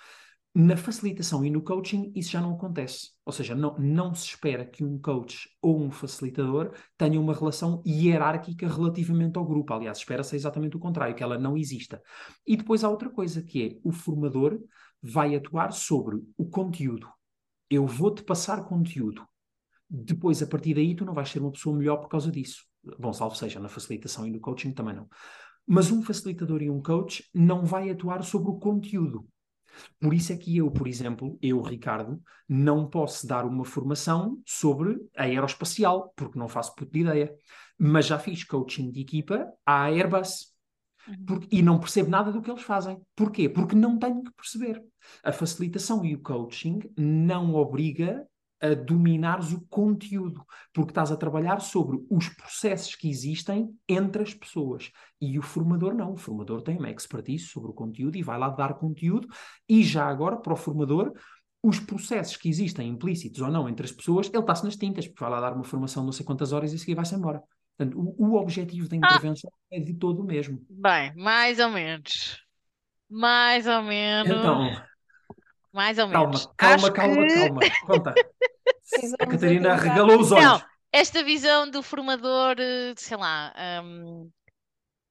Na 0.54 0.76
facilitação 0.76 1.42
e 1.44 1.50
no 1.50 1.62
coaching, 1.62 2.12
isso 2.14 2.30
já 2.30 2.40
não 2.40 2.54
acontece. 2.54 3.12
Ou 3.24 3.32
seja, 3.32 3.54
não, 3.54 3.74
não 3.78 4.14
se 4.14 4.26
espera 4.26 4.66
que 4.66 4.84
um 4.84 4.98
coach 4.98 5.48
ou 5.62 5.82
um 5.82 5.90
facilitador 5.90 6.72
tenha 6.98 7.18
uma 7.18 7.32
relação 7.32 7.82
hierárquica 7.86 8.68
relativamente 8.68 9.38
ao 9.38 9.46
grupo. 9.46 9.72
Aliás, 9.72 9.98
espera-se 9.98 10.36
exatamente 10.36 10.76
o 10.76 10.80
contrário, 10.80 11.14
que 11.14 11.22
ela 11.22 11.38
não 11.38 11.56
exista. 11.56 12.02
E 12.46 12.54
depois 12.54 12.84
há 12.84 12.90
outra 12.90 13.08
coisa, 13.08 13.42
que 13.42 13.62
é 13.62 13.80
o 13.82 13.92
formador 13.92 14.60
vai 15.02 15.34
atuar 15.34 15.72
sobre 15.72 16.16
o 16.36 16.44
conteúdo. 16.44 17.08
Eu 17.70 17.86
vou-te 17.86 18.22
passar 18.22 18.64
conteúdo 18.64 19.26
depois, 19.94 20.42
a 20.42 20.46
partir 20.46 20.72
daí, 20.72 20.94
tu 20.94 21.04
não 21.04 21.12
vais 21.12 21.28
ser 21.28 21.40
uma 21.40 21.52
pessoa 21.52 21.76
melhor 21.76 21.98
por 21.98 22.08
causa 22.08 22.32
disso. 22.32 22.64
Bom, 22.98 23.12
salvo 23.12 23.36
seja, 23.36 23.60
na 23.60 23.68
facilitação 23.68 24.26
e 24.26 24.30
no 24.30 24.40
coaching 24.40 24.72
também 24.72 24.96
não. 24.96 25.06
Mas 25.66 25.90
um 25.90 26.02
facilitador 26.02 26.62
e 26.62 26.70
um 26.70 26.80
coach 26.80 27.28
não 27.34 27.64
vai 27.64 27.90
atuar 27.90 28.22
sobre 28.24 28.50
o 28.50 28.58
conteúdo. 28.58 29.28
Por 30.00 30.14
isso 30.14 30.32
é 30.32 30.36
que 30.36 30.56
eu, 30.56 30.70
por 30.70 30.86
exemplo, 30.88 31.38
eu, 31.42 31.60
Ricardo, 31.60 32.22
não 32.48 32.88
posso 32.88 33.26
dar 33.26 33.44
uma 33.44 33.66
formação 33.66 34.40
sobre 34.46 34.98
a 35.14 35.24
aeroespacial, 35.24 36.12
porque 36.16 36.38
não 36.38 36.48
faço 36.48 36.74
puta 36.74 36.90
de 36.90 37.00
ideia. 37.00 37.34
Mas 37.78 38.06
já 38.06 38.18
fiz 38.18 38.44
coaching 38.44 38.90
de 38.90 39.00
equipa 39.00 39.46
à 39.64 39.84
Airbus. 39.84 40.52
Uhum. 41.06 41.24
Porque, 41.26 41.56
e 41.56 41.62
não 41.62 41.78
percebo 41.78 42.08
nada 42.08 42.32
do 42.32 42.40
que 42.40 42.50
eles 42.50 42.62
fazem. 42.62 42.98
Porquê? 43.14 43.46
Porque 43.48 43.74
não 43.74 43.98
tenho 43.98 44.22
que 44.22 44.32
perceber. 44.32 44.82
A 45.22 45.32
facilitação 45.32 46.02
e 46.04 46.14
o 46.14 46.22
coaching 46.22 46.80
não 46.96 47.54
obriga 47.54 48.26
a 48.62 48.74
dominares 48.74 49.52
o 49.52 49.60
conteúdo, 49.68 50.46
porque 50.72 50.92
estás 50.92 51.10
a 51.10 51.16
trabalhar 51.16 51.60
sobre 51.60 51.98
os 52.08 52.28
processos 52.28 52.94
que 52.94 53.10
existem 53.10 53.76
entre 53.88 54.22
as 54.22 54.32
pessoas. 54.32 54.92
E 55.20 55.36
o 55.36 55.42
formador 55.42 55.94
não, 55.94 56.12
o 56.12 56.16
formador 56.16 56.62
tem 56.62 56.78
uma 56.78 56.90
expertise 56.90 57.44
sobre 57.46 57.70
o 57.70 57.74
conteúdo 57.74 58.16
e 58.16 58.22
vai 58.22 58.38
lá 58.38 58.48
dar 58.48 58.74
conteúdo, 58.74 59.26
e 59.68 59.82
já 59.82 60.06
agora, 60.06 60.36
para 60.36 60.52
o 60.52 60.56
formador, 60.56 61.12
os 61.60 61.80
processos 61.80 62.36
que 62.36 62.48
existem 62.48 62.88
implícitos 62.88 63.40
ou 63.40 63.50
não 63.50 63.68
entre 63.68 63.84
as 63.84 63.92
pessoas, 63.92 64.28
ele 64.28 64.38
está-se 64.38 64.64
nas 64.64 64.76
tintas, 64.76 65.06
porque 65.06 65.22
vai 65.22 65.30
lá 65.30 65.40
dar 65.40 65.54
uma 65.54 65.64
formação 65.64 66.04
não 66.04 66.12
sei 66.12 66.24
quantas 66.24 66.52
horas 66.52 66.72
e 66.72 66.76
a 66.76 66.78
seguir 66.78 66.94
vai-se 66.94 67.14
embora. 67.16 67.42
Portanto, 67.76 67.98
o, 67.98 68.30
o 68.30 68.34
objetivo 68.36 68.88
da 68.88 68.96
ah! 68.96 68.98
intervenção 68.98 69.50
ah. 69.52 69.76
é 69.76 69.80
de 69.80 69.94
todo 69.94 70.22
o 70.22 70.24
mesmo. 70.24 70.64
Bem, 70.70 71.12
mais 71.16 71.58
ou 71.58 71.68
menos. 71.68 72.40
Mais 73.08 73.66
ou 73.66 73.82
menos. 73.82 74.30
Então, 74.30 74.70
mais 75.72 75.98
ou 75.98 76.06
menos. 76.06 76.46
Calma, 76.56 76.90
calma, 76.90 77.26
calma, 77.26 77.26
que... 77.26 77.70
calma. 77.70 77.86
Conta. 77.86 78.14
A 79.18 79.26
Catarina 79.26 79.74
regalou 79.74 80.20
os 80.20 80.32
olhos. 80.32 80.44
Não, 80.44 80.62
esta 80.92 81.22
visão 81.24 81.70
do 81.70 81.82
formador, 81.82 82.56
eh, 82.58 82.92
sei 82.96 83.16
lá, 83.16 83.52
um, 83.84 84.30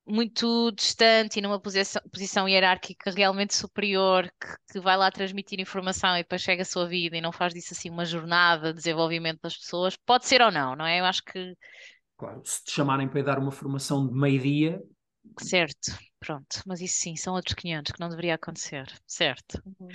muito 0.06 0.72
distante 0.72 1.40
e 1.40 1.41
numa 1.41 1.60
posição, 1.60 2.02
posição 2.11 2.48
hierárquica 2.48 3.11
realmente 3.11 3.56
superior, 3.56 4.32
que, 4.40 4.73
que, 4.73 4.80
vai 4.80 4.98
lá 4.98 5.10
transmitir 5.10 5.60
informação 5.60 6.15
e 6.15 6.23
depois 6.23 6.41
chega 6.41 6.61
a 6.61 6.65
sua 6.65 6.88
vida 6.88 7.18
e 7.18 7.22
não 7.22 7.32
faz 7.32 7.53
disso 7.53 7.73
assim 7.73 7.90
uma 7.90 8.06
jornada 8.06 8.72
de 8.72 8.78
desenvolvimento 8.78 9.40
das 9.41 9.57
pessoas, 9.57 9.95
pode 9.95 10.28
ser 10.28 10.41
ou 10.41 10.52
não, 10.52 10.76
não 10.76 10.86
é? 10.86 10.99
Eu 10.99 11.06
acho 11.06 11.23
que. 11.23 11.56
Claro, 12.18 12.41
se 12.44 12.64
te 12.64 12.72
chamarem 12.72 13.07
para 13.07 13.19
ir 13.19 13.23
dar 13.23 13.40
uma 13.40 13.52
formação 13.52 14.07
de 14.07 14.14
meio-dia. 14.14 14.82
Certo. 15.39 15.98
Pronto, 16.19 16.61
mas 16.68 16.81
isso 16.81 16.99
sim, 16.99 17.15
são 17.15 17.34
outros 17.34 17.56
500 17.56 17.93
que 17.93 17.99
não 17.99 18.07
deveria 18.07 18.35
acontecer, 18.35 18.85
certo? 19.07 19.60
Uhum. 19.65 19.88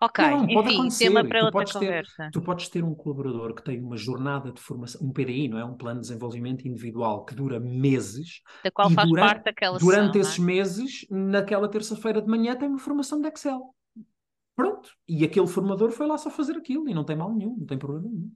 Ok, 0.00 0.24
não, 0.24 0.44
enfim, 0.44 0.54
pode 0.54 0.74
acontecer. 0.74 1.04
tema 1.04 1.24
para 1.24 1.38
tu 1.38 1.44
outra 1.44 1.58
podes 1.60 1.72
conversa. 1.72 2.16
Ter, 2.16 2.30
tu 2.32 2.42
podes 2.42 2.68
ter 2.68 2.82
um 2.82 2.94
colaborador 2.96 3.54
que 3.54 3.62
tem 3.62 3.80
uma 3.80 3.96
jornada 3.96 4.50
de 4.50 4.60
formação, 4.60 5.06
um 5.06 5.12
PDI, 5.12 5.46
não 5.46 5.56
é? 5.56 5.64
Um 5.64 5.76
plano 5.76 6.00
de 6.00 6.08
desenvolvimento 6.08 6.66
individual 6.66 7.24
que 7.24 7.32
dura 7.32 7.60
meses. 7.60 8.42
Da 8.64 8.72
qual 8.72 8.90
faz 8.90 9.08
durante, 9.08 9.28
parte 9.28 9.44
daquela 9.44 9.78
Durante 9.78 10.14
sessão, 10.14 10.20
esses 10.20 10.38
é? 10.38 10.42
meses, 10.42 11.06
naquela 11.08 11.68
terça-feira 11.68 12.20
de 12.20 12.26
manhã, 12.26 12.56
tem 12.56 12.68
uma 12.68 12.80
formação 12.80 13.20
de 13.20 13.28
Excel. 13.28 13.72
Pronto. 14.56 14.90
E 15.06 15.24
aquele 15.24 15.46
formador 15.46 15.92
foi 15.92 16.08
lá 16.08 16.18
só 16.18 16.28
fazer 16.28 16.56
aquilo 16.56 16.88
e 16.88 16.94
não 16.94 17.04
tem 17.04 17.14
mal 17.14 17.32
nenhum, 17.32 17.56
não 17.56 17.66
tem 17.66 17.78
problema 17.78 18.08
nenhum. 18.08 18.32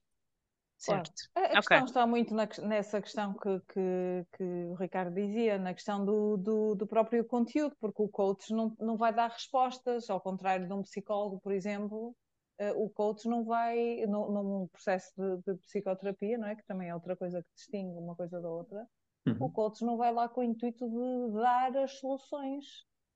Certo. 0.84 1.12
A, 1.34 1.40
a 1.40 1.44
Ok. 1.44 1.58
questão 1.58 1.84
está 1.84 2.06
muito 2.06 2.34
na 2.34 2.48
nessa 2.62 3.00
questão 3.00 3.34
que, 3.34 3.60
que, 3.72 4.26
que 4.36 4.42
o 4.68 4.74
Ricardo 4.74 5.14
dizia, 5.14 5.58
na 5.58 5.72
questão 5.72 6.04
do, 6.04 6.36
do, 6.36 6.74
do 6.74 6.86
próprio 6.86 7.24
conteúdo, 7.24 7.76
porque 7.80 8.02
o 8.02 8.08
coach 8.08 8.52
não, 8.52 8.74
não 8.80 8.96
vai 8.96 9.14
dar 9.14 9.30
respostas, 9.30 10.10
ao 10.10 10.20
contrário 10.20 10.66
de 10.66 10.72
um 10.72 10.82
psicólogo, 10.82 11.40
por 11.40 11.52
exemplo, 11.52 12.14
eh, 12.58 12.72
o 12.72 12.90
coach 12.90 13.28
não 13.28 13.44
vai, 13.44 14.04
num, 14.06 14.66
processo 14.72 15.12
de, 15.16 15.52
de 15.52 15.58
psicoterapia, 15.60 16.36
não 16.36 16.48
é? 16.48 16.56
Que 16.56 16.64
também 16.66 16.88
é 16.88 16.94
outra 16.94 17.16
coisa 17.16 17.40
que 17.42 17.48
distingue 17.54 17.96
uma 17.98 18.16
coisa 18.16 18.40
da 18.40 18.48
outra, 18.48 18.86
o 19.26 19.30
Uhum. 19.30 19.52
coach 19.52 19.84
não 19.84 19.96
vai 19.96 20.12
lá 20.12 20.28
com 20.28 20.40
o 20.40 20.44
intuito 20.44 20.84
de 20.88 21.32
dar 21.40 21.76
as 21.76 21.92
soluções, 22.00 22.64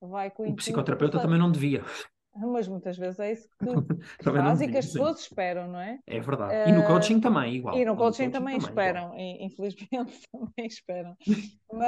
vai 0.00 0.30
com 0.30 0.44
o 0.44 0.46
O 0.46 0.48
intuito 0.50 0.62
psicoterapeuta 0.62 1.18
de- 1.18 1.22
também 1.24 1.38
não 1.38 1.50
devia. 1.50 1.82
Mas 2.38 2.68
muitas 2.68 2.96
vezes 2.96 3.18
é 3.20 3.32
isso 3.32 3.48
que, 3.62 3.68
que 4.18 4.24
Também 4.24 4.32
faz 4.34 4.60
e 4.60 4.68
que 4.68 4.78
as 4.78 4.86
sim. 4.86 4.88
pessoas 4.88 5.20
esperam, 5.20 5.68
não 5.68 5.80
é? 5.80 5.98
É 6.06 6.20
verdade. 6.20 6.60
E 6.64 6.72
no 6.72 6.82
Eh, 6.82 6.84
coaching 6.84 7.20
também, 7.20 7.54
igual. 7.56 7.80
E 7.80 7.84
no 7.84 7.96
coaching 7.96 8.30
coaching 8.30 8.30
também 8.30 8.56
igual. 8.56 8.58
esperam, 8.58 9.16
e- 9.18 9.44
infelizmente 9.44 10.20
também 10.32 10.66
esperam. 10.66 11.16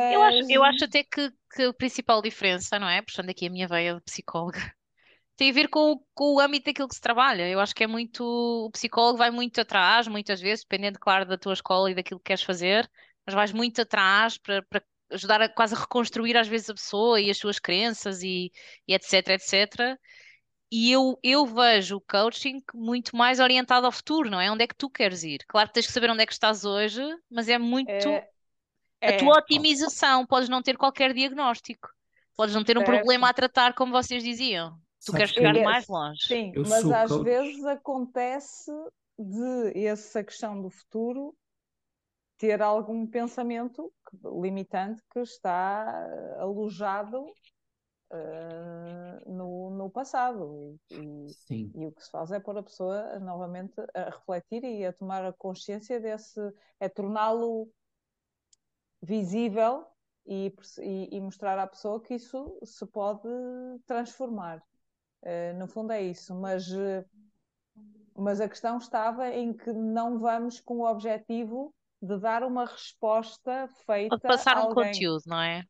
Eu 0.08 0.22
acho, 0.22 0.38
Mas 0.38 0.48
eu 0.48 0.64
acho 0.64 0.84
até 0.84 1.02
que, 1.04 1.30
que 1.54 1.62
a 1.64 1.72
principal 1.74 2.22
diferença, 2.22 2.78
não 2.78 2.88
é? 2.88 3.02
Puxando 3.02 3.30
aqui 3.30 3.46
a 3.46 3.50
minha 3.50 3.68
veia 3.68 3.94
de 3.94 4.00
psicóloga, 4.02 4.58
tem 5.36 5.50
a 5.50 5.54
ver 5.54 5.68
com, 5.68 5.92
o- 5.94 6.06
com 6.14 6.34
o 6.36 6.40
âmbito 6.40 6.66
daquilo 6.66 6.88
que 6.88 6.94
se 6.96 7.00
trabalha. 7.00 7.48
Eu 7.48 7.60
acho 7.60 7.74
que 7.74 7.84
é 7.84 7.86
muito. 7.86 8.24
O 8.24 8.70
psicólogo 8.72 9.18
vai 9.18 9.30
muito 9.30 9.60
atrás, 9.60 10.08
muitas 10.08 10.40
vezes, 10.40 10.64
dependendo, 10.64 10.98
claro, 11.00 11.26
da 11.26 11.38
tua 11.38 11.52
escola 11.54 11.90
e 11.90 11.94
daquilo 11.94 12.20
que 12.20 12.26
queres 12.26 12.42
fazer, 12.44 12.90
mas 13.26 13.34
vais 13.34 13.52
muito 13.52 13.82
atrás 13.82 14.38
para, 14.38 14.62
para 14.64 14.84
ajudar 15.12 15.42
a 15.42 15.48
quase 15.48 15.74
a 15.74 15.78
reconstruir, 15.80 16.36
às 16.36 16.48
vezes, 16.48 16.70
a 16.70 16.74
pessoa 16.74 17.20
e 17.20 17.30
as 17.30 17.38
suas 17.38 17.58
crenças 17.58 18.22
e, 18.22 18.52
e 18.88 18.94
etc, 18.94 19.28
etc. 19.30 19.98
E 20.70 20.92
eu, 20.92 21.18
eu 21.22 21.46
vejo 21.46 21.96
o 21.96 22.00
coaching 22.00 22.62
muito 22.74 23.16
mais 23.16 23.40
orientado 23.40 23.86
ao 23.86 23.92
futuro, 23.92 24.30
não 24.30 24.40
é? 24.40 24.50
Onde 24.50 24.64
é 24.64 24.66
que 24.66 24.74
tu 24.76 24.90
queres 24.90 25.22
ir? 25.22 25.38
Claro 25.48 25.68
que 25.68 25.74
tens 25.74 25.86
que 25.86 25.92
saber 25.92 26.10
onde 26.10 26.22
é 26.22 26.26
que 26.26 26.32
estás 26.32 26.64
hoje, 26.64 27.02
mas 27.30 27.48
é 27.48 27.58
muito 27.58 28.22
é, 28.22 28.28
a 29.06 29.12
é, 29.12 29.12
tua 29.12 29.38
otimização. 29.38 30.26
Podes 30.26 30.48
não 30.48 30.62
ter 30.62 30.76
qualquer 30.76 31.14
diagnóstico, 31.14 31.88
podes 32.36 32.54
não 32.54 32.64
ter 32.64 32.78
um 32.78 32.82
Certo. 32.82 32.84
problema 32.84 33.30
a 33.30 33.34
tratar, 33.34 33.74
como 33.74 33.92
vocês 33.92 34.22
diziam. 34.22 34.78
Tu 35.04 35.12
Sabes 35.12 35.14
queres 35.14 35.32
que 35.32 35.38
chegar 35.38 35.54
eu- 35.54 35.62
mais 35.62 35.86
longe. 35.88 36.20
sim, 36.26 36.52
Eu 36.52 36.64
mas 36.64 36.90
às 36.90 37.10
coach. 37.10 37.24
vezes 37.24 37.64
acontece 37.64 38.70
de 39.18 39.84
essa 39.86 40.22
questão 40.22 40.60
do 40.60 40.70
futuro 40.70 41.34
ter 42.38 42.62
algum 42.62 43.06
pensamento 43.06 43.92
limitante 44.40 45.02
que 45.12 45.20
está 45.20 46.06
alojado 46.38 47.24
eh, 48.10 49.20
no, 49.26 49.70
no 49.70 49.90
passado 49.90 50.78
e, 50.90 50.96
e- 50.96 51.32
Sim. 51.32 51.70
E 51.74 51.86
o 51.86 51.92
que 51.92 52.02
se 52.02 52.10
faz 52.10 52.32
é 52.32 52.40
pôr 52.40 52.56
a 52.58 52.62
pessoa 52.62 53.18
novamente 53.20 53.74
a 53.94 54.04
refletir 54.10 54.64
e 54.64 54.84
a 54.86 54.92
tomar 54.92 55.24
a 55.24 55.32
consciência 55.32 56.00
desse, 56.00 56.40
é 56.80 56.88
torná-lo 56.88 57.70
visível 59.02 59.86
e, 60.26 60.52
e- 60.80 61.08
e 61.16 61.20
mostrar 61.20 61.58
à 61.58 61.66
pessoa 61.66 62.00
que 62.00 62.14
isso 62.14 62.58
se 62.64 62.84
pode 62.86 63.28
transformar. 63.86 64.62
Eh, 65.22 65.52
no 65.54 65.66
fundo 65.66 65.92
é 65.92 66.02
isso, 66.02 66.34
mas, 66.34 66.66
mas 68.16 68.40
a 68.40 68.48
questão 68.48 68.78
estava 68.78 69.28
em 69.30 69.52
que 69.52 69.72
não 69.72 70.18
vamos 70.18 70.60
com 70.60 70.78
o 70.78 70.90
objetivo 70.90 71.74
de 72.02 72.18
dar 72.18 72.42
uma 72.42 72.64
resposta 72.64 73.68
feita 73.86 74.10
Pode 74.10 74.22
passar 74.22 74.56
a 74.56 74.60
um 74.64 74.68
alguém. 74.68 74.94
conteúdo, 74.94 75.22
não 75.26 75.40
é? 75.40 75.64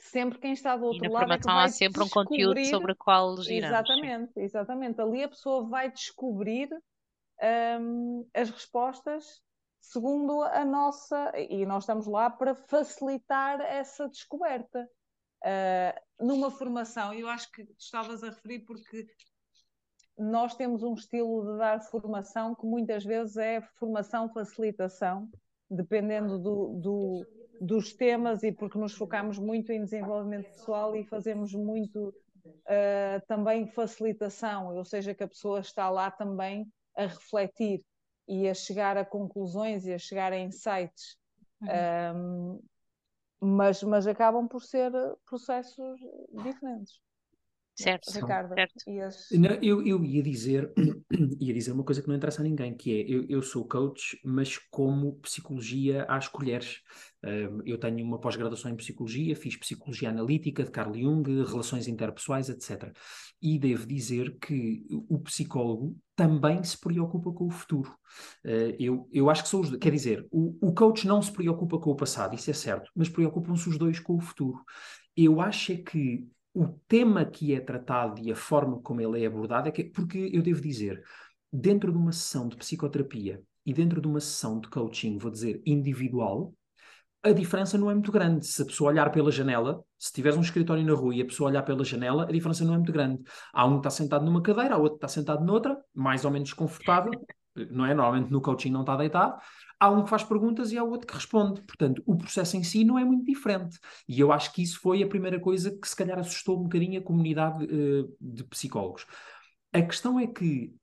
Sempre 0.00 0.38
quem 0.38 0.52
está 0.52 0.76
do 0.76 0.84
E 0.84 0.88
outro 0.92 1.02
na 1.04 1.10
lado 1.10 1.32
é 1.32 1.38
que 1.38 1.44
formação 1.44 1.52
vai 1.52 1.64
há 1.64 1.68
sempre 1.68 2.02
um 2.02 2.08
conteúdo 2.08 2.64
sobre 2.66 2.92
o 2.92 2.96
qual 2.96 3.36
giramos. 3.42 3.90
sim. 3.94 4.02
Exatamente, 4.02 4.32
exatamente. 4.36 5.00
Ali 5.00 5.22
a 5.22 5.28
pessoa 5.28 5.68
vai 5.68 5.90
descobrir 5.90 6.68
hum, 7.80 8.28
as 8.34 8.50
respostas 8.50 9.42
segundo 9.80 10.42
a 10.42 10.64
nossa. 10.64 11.32
E 11.36 11.64
nós 11.66 11.84
estamos 11.84 12.06
lá 12.06 12.30
para 12.30 12.54
facilitar 12.54 13.60
essa 13.60 14.08
descoberta. 14.08 14.88
Ah, 15.44 16.00
numa 16.20 16.50
formação, 16.50 17.14
eu 17.14 17.28
acho 17.28 17.50
que 17.52 17.64
tu 17.64 17.74
estavas 17.78 18.22
a 18.22 18.28
referir 18.30 18.60
porque 18.66 19.06
nós 20.18 20.54
temos 20.54 20.82
um 20.82 20.94
estilo 20.94 21.52
de 21.52 21.58
dar 21.58 21.80
formação 21.80 22.54
que 22.54 22.66
muitas 22.66 23.04
vezes 23.04 23.36
é 23.36 23.60
formação-facilitação, 23.78 25.30
dependendo 25.70 26.38
do, 26.38 26.80
do- 26.80 27.26
dos 27.60 27.92
temas 27.92 28.42
e 28.42 28.50
porque 28.50 28.78
nos 28.78 28.94
focamos 28.94 29.38
muito 29.38 29.70
em 29.70 29.84
desenvolvimento 29.84 30.48
pessoal 30.50 30.96
e 30.96 31.04
fazemos 31.04 31.52
muito 31.52 32.14
uh, 32.46 33.26
também 33.28 33.66
facilitação, 33.66 34.74
ou 34.74 34.84
seja, 34.84 35.14
que 35.14 35.22
a 35.22 35.28
pessoa 35.28 35.60
está 35.60 35.90
lá 35.90 36.10
também 36.10 36.66
a 36.96 37.02
refletir 37.02 37.84
e 38.26 38.48
a 38.48 38.54
chegar 38.54 38.96
a 38.96 39.04
conclusões 39.04 39.86
e 39.86 39.92
a 39.92 39.98
chegar 39.98 40.32
a 40.32 40.38
insights. 40.38 41.18
Um, 41.62 42.62
mas, 43.38 43.82
mas 43.82 44.06
acabam 44.06 44.48
por 44.48 44.62
ser 44.62 44.92
processos 45.26 46.00
diferentes. 46.42 47.00
Certo, 47.82 48.10
Ricardo, 48.12 48.54
certo. 48.54 48.74
eu, 49.62 49.86
eu 49.86 50.04
ia 50.04 50.22
dizer, 50.22 50.72
ia 51.40 51.54
dizer 51.54 51.72
uma 51.72 51.84
coisa 51.84 52.02
que 52.02 52.08
não 52.08 52.14
interessa 52.14 52.42
a 52.42 52.44
ninguém, 52.44 52.74
que 52.74 53.00
é, 53.00 53.04
eu, 53.08 53.26
eu 53.28 53.42
sou 53.42 53.66
coach, 53.66 54.18
mas 54.24 54.58
como 54.70 55.14
psicologia 55.16 56.04
às 56.04 56.28
colheres. 56.28 56.80
Um, 57.22 57.60
eu 57.66 57.76
tenho 57.76 58.02
uma 58.04 58.18
pós-graduação 58.18 58.70
em 58.70 58.76
psicologia, 58.76 59.36
fiz 59.36 59.56
psicologia 59.56 60.08
analítica 60.08 60.64
de 60.64 60.70
Carl 60.70 60.94
Jung, 60.94 61.22
relações 61.44 61.86
interpessoais, 61.86 62.48
etc. 62.48 62.92
E 63.42 63.58
devo 63.58 63.86
dizer 63.86 64.38
que 64.38 64.84
o 65.08 65.18
psicólogo 65.18 65.96
também 66.16 66.62
se 66.62 66.78
preocupa 66.78 67.32
com 67.32 67.46
o 67.46 67.50
futuro. 67.50 67.90
Uh, 68.44 68.74
eu, 68.78 69.08
eu 69.12 69.30
acho 69.30 69.42
que 69.42 69.48
são 69.48 69.60
os 69.60 69.68
dois. 69.68 69.80
Quer 69.80 69.92
dizer, 69.92 70.26
o, 70.30 70.56
o 70.60 70.74
coach 70.74 71.06
não 71.06 71.20
se 71.20 71.32
preocupa 71.32 71.78
com 71.78 71.90
o 71.90 71.96
passado, 71.96 72.34
isso 72.34 72.50
é 72.50 72.54
certo, 72.54 72.90
mas 72.94 73.08
preocupam-se 73.08 73.68
os 73.68 73.78
dois 73.78 74.00
com 74.00 74.16
o 74.16 74.20
futuro. 74.20 74.62
Eu 75.16 75.40
acho 75.40 75.72
é 75.72 75.76
que 75.76 76.26
o 76.54 76.68
tema 76.88 77.24
que 77.24 77.54
é 77.54 77.60
tratado 77.60 78.20
e 78.20 78.30
a 78.30 78.36
forma 78.36 78.80
como 78.80 79.00
ele 79.00 79.22
é 79.22 79.26
abordado 79.26 79.68
é 79.68 79.72
que, 79.72 79.84
porque 79.84 80.30
eu 80.32 80.42
devo 80.42 80.60
dizer, 80.60 81.02
dentro 81.52 81.92
de 81.92 81.98
uma 81.98 82.12
sessão 82.12 82.48
de 82.48 82.56
psicoterapia 82.56 83.42
e 83.64 83.72
dentro 83.72 84.00
de 84.00 84.08
uma 84.08 84.20
sessão 84.20 84.58
de 84.58 84.68
coaching, 84.68 85.18
vou 85.18 85.30
dizer, 85.30 85.62
individual, 85.64 86.54
a 87.22 87.32
diferença 87.32 87.76
não 87.76 87.90
é 87.90 87.94
muito 87.94 88.10
grande. 88.10 88.46
Se 88.46 88.62
a 88.62 88.64
pessoa 88.64 88.90
olhar 88.90 89.10
pela 89.10 89.30
janela, 89.30 89.84
se 89.98 90.12
tiveres 90.12 90.38
um 90.38 90.40
escritório 90.40 90.84
na 90.84 90.94
rua 90.94 91.14
e 91.14 91.20
a 91.20 91.24
pessoa 91.24 91.50
olhar 91.50 91.62
pela 91.62 91.84
janela, 91.84 92.24
a 92.24 92.32
diferença 92.32 92.64
não 92.64 92.74
é 92.74 92.76
muito 92.78 92.92
grande. 92.92 93.22
Há 93.52 93.66
um 93.66 93.72
que 93.72 93.78
está 93.80 93.90
sentado 93.90 94.24
numa 94.24 94.42
cadeira, 94.42 94.74
há 94.74 94.78
outro 94.78 94.98
que 94.98 95.04
está 95.04 95.08
sentado 95.08 95.44
noutra, 95.44 95.76
mais 95.94 96.24
ou 96.24 96.30
menos 96.30 96.52
confortável, 96.54 97.12
não 97.70 97.84
é? 97.84 97.94
Normalmente 97.94 98.30
no 98.30 98.40
coaching 98.40 98.70
não 98.70 98.80
está 98.80 98.96
deitado. 98.96 99.38
Há 99.80 99.90
um 99.90 100.04
que 100.04 100.10
faz 100.10 100.22
perguntas 100.22 100.70
e 100.72 100.78
há 100.78 100.84
outro 100.84 101.06
que 101.06 101.14
responde. 101.14 101.62
Portanto, 101.62 102.02
o 102.04 102.14
processo 102.16 102.54
em 102.56 102.62
si 102.62 102.84
não 102.84 102.98
é 102.98 103.04
muito 103.04 103.24
diferente. 103.24 103.78
E 104.06 104.20
eu 104.20 104.30
acho 104.30 104.52
que 104.52 104.62
isso 104.62 104.78
foi 104.78 105.02
a 105.02 105.08
primeira 105.08 105.40
coisa 105.40 105.70
que 105.70 105.88
se 105.88 105.96
calhar 105.96 106.18
assustou 106.18 106.60
um 106.60 106.64
bocadinho 106.64 107.00
a 107.00 107.02
comunidade 107.02 107.64
uh, 107.64 108.16
de 108.20 108.44
psicólogos. 108.44 109.06
A 109.72 109.80
questão 109.80 110.20
é 110.20 110.26
que 110.26 110.74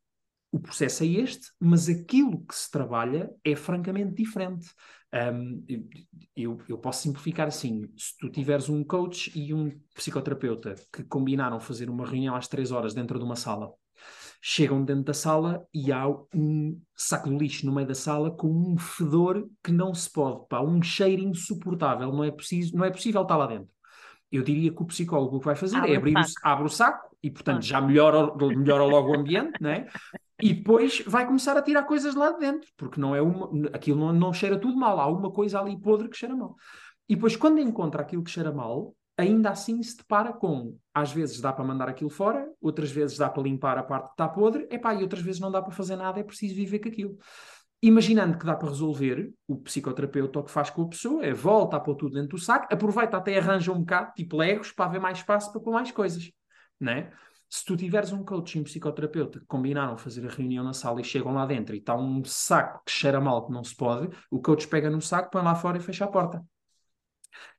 o 0.52 0.60
processo 0.60 1.04
é 1.04 1.08
este, 1.08 1.52
mas 1.60 1.88
aquilo 1.88 2.44
que 2.46 2.56
se 2.56 2.72
trabalha 2.72 3.30
é 3.44 3.56
francamente 3.56 4.16
diferente. 4.16 4.68
Um, 5.14 5.64
eu, 6.36 6.58
eu, 6.68 6.78
posso 6.78 7.04
simplificar 7.04 7.48
assim: 7.48 7.88
se 7.96 8.18
tu 8.18 8.30
tiveres 8.30 8.68
um 8.68 8.84
coach 8.84 9.32
e 9.38 9.54
um 9.54 9.70
psicoterapeuta 9.94 10.76
que 10.92 11.04
combinaram 11.04 11.60
fazer 11.60 11.90
uma 11.90 12.06
reunião 12.06 12.36
às 12.36 12.48
três 12.48 12.72
horas 12.72 12.94
dentro 12.94 13.18
de 13.18 13.26
uma 13.26 13.36
sala, 13.36 13.72
chegam 14.42 14.84
dentro 14.84 15.04
da 15.04 15.14
sala 15.14 15.66
e 15.74 15.92
há 15.92 16.08
um 16.34 16.80
saco 16.96 17.30
de 17.30 17.38
lixo 17.38 17.66
no 17.66 17.74
meio 17.74 17.88
da 17.88 17.96
sala 17.96 18.32
com 18.32 18.48
um 18.48 18.78
fedor 18.78 19.48
que 19.64 19.72
não 19.72 19.94
se 19.94 20.12
pode, 20.12 20.48
pá, 20.48 20.62
um 20.62 20.82
cheiro 20.82 21.22
insuportável, 21.22 22.12
não 22.12 22.24
é, 22.24 22.32
preciso, 22.32 22.76
não 22.76 22.86
é 22.86 22.92
possível 22.92 23.22
estar 23.24 23.38
lá 23.38 23.48
dentro. 23.48 23.70
Eu 24.32 24.44
diria 24.44 24.72
que 24.72 24.82
o 24.82 24.86
psicólogo 24.86 25.38
o 25.38 25.40
que 25.40 25.46
vai 25.46 25.56
fazer 25.56 25.78
abre 25.78 25.94
é 25.94 25.98
abrir 25.98 26.16
o 26.16 26.20
o, 26.20 26.24
abre 26.44 26.66
o 26.66 26.70
saco 26.70 27.16
e, 27.24 27.32
portanto, 27.32 27.64
já 27.64 27.80
melhora, 27.80 28.36
melhora 28.36 28.84
logo 28.84 29.12
o 29.12 29.20
ambiente, 29.20 29.62
não 29.62 29.70
é? 29.70 29.88
E 30.42 30.54
depois 30.54 31.02
vai 31.08 31.26
começar 31.26 31.58
a 31.58 31.62
tirar 31.62 31.84
coisas 31.84 32.14
lá 32.14 32.32
de 32.32 32.40
dentro, 32.40 32.70
porque 32.78 33.00
não 33.02 33.16
é 33.16 33.22
uma, 33.22 33.70
aquilo 33.74 34.00
não, 34.00 34.14
não 34.14 34.34
cheira 34.34 34.60
tudo 34.60 34.78
mal, 34.78 35.00
há 35.00 35.08
uma 35.08 35.32
coisa 35.32 35.60
ali 35.60 35.80
podre 35.80 36.10
que 36.10 36.18
cheira 36.18 36.36
mal. 36.36 36.56
E 37.10 37.16
depois, 37.16 37.36
quando 37.36 37.60
encontra 37.60 38.02
aquilo 38.02 38.24
que 38.24 38.30
cheira 38.30 38.52
mal, 38.52 38.94
ainda 39.18 39.50
assim 39.50 39.82
se 39.82 39.98
depara 39.98 40.32
com, 40.32 40.78
às 40.94 41.12
vezes 41.12 41.42
dá 41.42 41.52
para 41.52 41.66
mandar 41.66 41.90
aquilo 41.90 42.10
fora, 42.10 42.48
outras 42.62 42.92
vezes 42.92 43.18
dá 43.18 43.30
para 43.30 43.44
limpar 43.44 43.78
a 43.78 43.84
parte 43.84 44.08
que 44.08 44.14
está 44.14 44.30
podre, 44.30 44.68
epá, 44.70 44.94
e 44.94 45.02
outras 45.02 45.24
vezes 45.24 45.42
não 45.42 45.52
dá 45.52 45.62
para 45.62 45.72
fazer 45.72 45.96
nada, 45.96 46.20
é 46.20 46.24
preciso 46.24 46.56
viver 46.56 46.80
com 46.80 46.90
aquilo. 46.90 47.18
Imaginando 47.82 48.38
que 48.38 48.46
dá 48.46 48.56
para 48.56 48.70
resolver, 48.70 49.32
o 49.48 49.58
psicoterapeuta 49.58 50.40
o 50.40 50.44
que 50.44 50.52
faz 50.52 50.70
com 50.70 50.84
a 50.84 50.88
pessoa 50.88 51.26
é 51.26 51.34
volta 51.34 51.78
a 51.78 51.80
pôr 51.80 51.96
tudo 51.96 52.14
dentro 52.14 52.30
do 52.30 52.38
saco, 52.40 52.68
aproveita 52.72 53.18
até 53.18 53.38
arranja 53.38 53.72
um 53.72 53.80
bocado, 53.80 54.14
tipo 54.16 54.38
legos, 54.38 54.72
para 54.72 54.86
haver 54.86 55.02
mais 55.02 55.20
espaço 55.20 55.52
para 55.52 55.62
pôr 55.62 55.72
mais 55.72 55.92
coisas, 55.92 56.32
né? 56.80 57.12
Se 57.50 57.64
tu 57.64 57.78
tiveres 57.78 58.12
um 58.12 58.26
coach 58.26 58.60
um 58.60 58.64
psicoterapeuta 58.64 59.40
que 59.40 59.46
combinaram 59.46 59.98
fazer 59.98 60.28
a 60.28 60.30
reunião 60.30 60.64
na 60.64 60.74
sala 60.74 61.00
e 61.00 61.04
chegam 61.04 61.34
lá 61.34 61.46
dentro 61.46 61.74
e 61.76 61.78
está 61.78 61.96
um 61.96 62.24
saco 62.26 62.84
que 62.86 62.92
cheira 62.92 63.22
mal 63.22 63.46
que 63.46 63.54
não 63.54 63.64
se 63.64 63.76
pode, 63.76 64.10
o 64.30 64.42
coach 64.42 64.68
pega 64.68 64.90
no 64.90 65.02
saco, 65.02 65.32
põe 65.32 65.44
lá 65.44 65.56
fora 65.56 65.78
e 65.78 65.82
fecha 65.82 66.06
a 66.06 66.08
porta. 66.08 66.44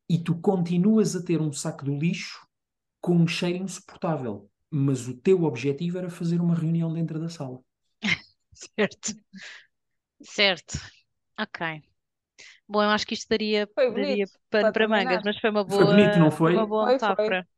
E 0.08 0.18
tu 0.22 0.38
continuas 0.40 1.14
a 1.16 1.22
ter 1.24 1.40
um 1.40 1.52
saco 1.52 1.84
do 1.84 1.96
lixo 1.96 2.46
com 3.00 3.16
um 3.16 3.26
cheiro 3.28 3.64
insuportável. 3.64 4.50
mas 4.70 5.08
o 5.08 5.16
teu 5.16 5.44
objetivo 5.44 5.98
era 5.98 6.10
fazer 6.10 6.40
uma 6.40 6.54
reunião 6.54 6.92
dentro 6.92 7.20
da 7.20 7.28
sala. 7.30 7.60
Certo. 8.76 9.12
Certo. 10.22 10.78
Ok. 11.38 11.82
Bom, 12.68 12.82
eu 12.82 12.90
acho 12.90 13.06
que 13.06 13.14
isto 13.14 13.28
daria, 13.28 13.68
Foi 13.74 13.90
daria 13.90 14.28
bonito 14.30 14.30
pano 14.50 14.72
para 14.72 14.72
para 14.72 14.88
mangas, 14.88 15.20
terminar. 15.20 15.24
mas 15.24 15.38
foi 15.40 15.50
uma 15.50 15.64
Foi 15.66 15.84
bonito, 15.86 16.18
não 16.18 16.30
boa, 16.30 16.32
foi? 16.32 16.56
uma 16.56 16.66
boa 16.66 16.86
Foi, 16.86 16.88
metáfora. 16.88 17.48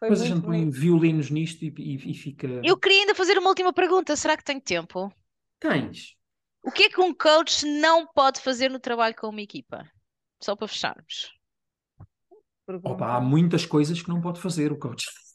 Foi 0.00 0.10
Depois 0.10 0.22
a 0.22 0.26
gente 0.26 0.44
põe 0.44 0.70
violinos 0.70 1.30
nisto 1.30 1.64
e, 1.64 1.74
e- 1.78 2.10
e 2.12 2.14
fica. 2.14 2.48
Eu 2.60 2.76
queria 2.76 3.02
ainda 3.02 3.14
fazer 3.14 3.38
uma 3.38 3.50
última 3.50 3.72
pergunta. 3.72 4.16
Será 4.16 4.36
que 4.36 4.42
tenho 4.44 4.60
tempo? 4.60 5.12
Tens. 5.60 6.14
O 6.60 6.72
que 6.72 6.82
é 6.84 6.88
que 6.90 7.00
um 7.00 7.14
coach 7.14 7.64
não 7.64 8.04
pode 8.04 8.40
fazer 8.40 8.68
no 8.68 8.80
trabalho 8.80 9.14
com 9.14 9.28
uma 9.28 9.40
equipa? 9.40 9.88
Só 10.42 10.56
para 10.56 10.66
fecharmos. 10.66 11.30
Opa, 12.82 13.16
há 13.16 13.20
muitas 13.20 13.64
coisas 13.66 14.00
que 14.02 14.08
não 14.08 14.20
pode 14.20 14.40
fazer 14.40 14.72
o 14.72 14.78
coach. 14.78 15.06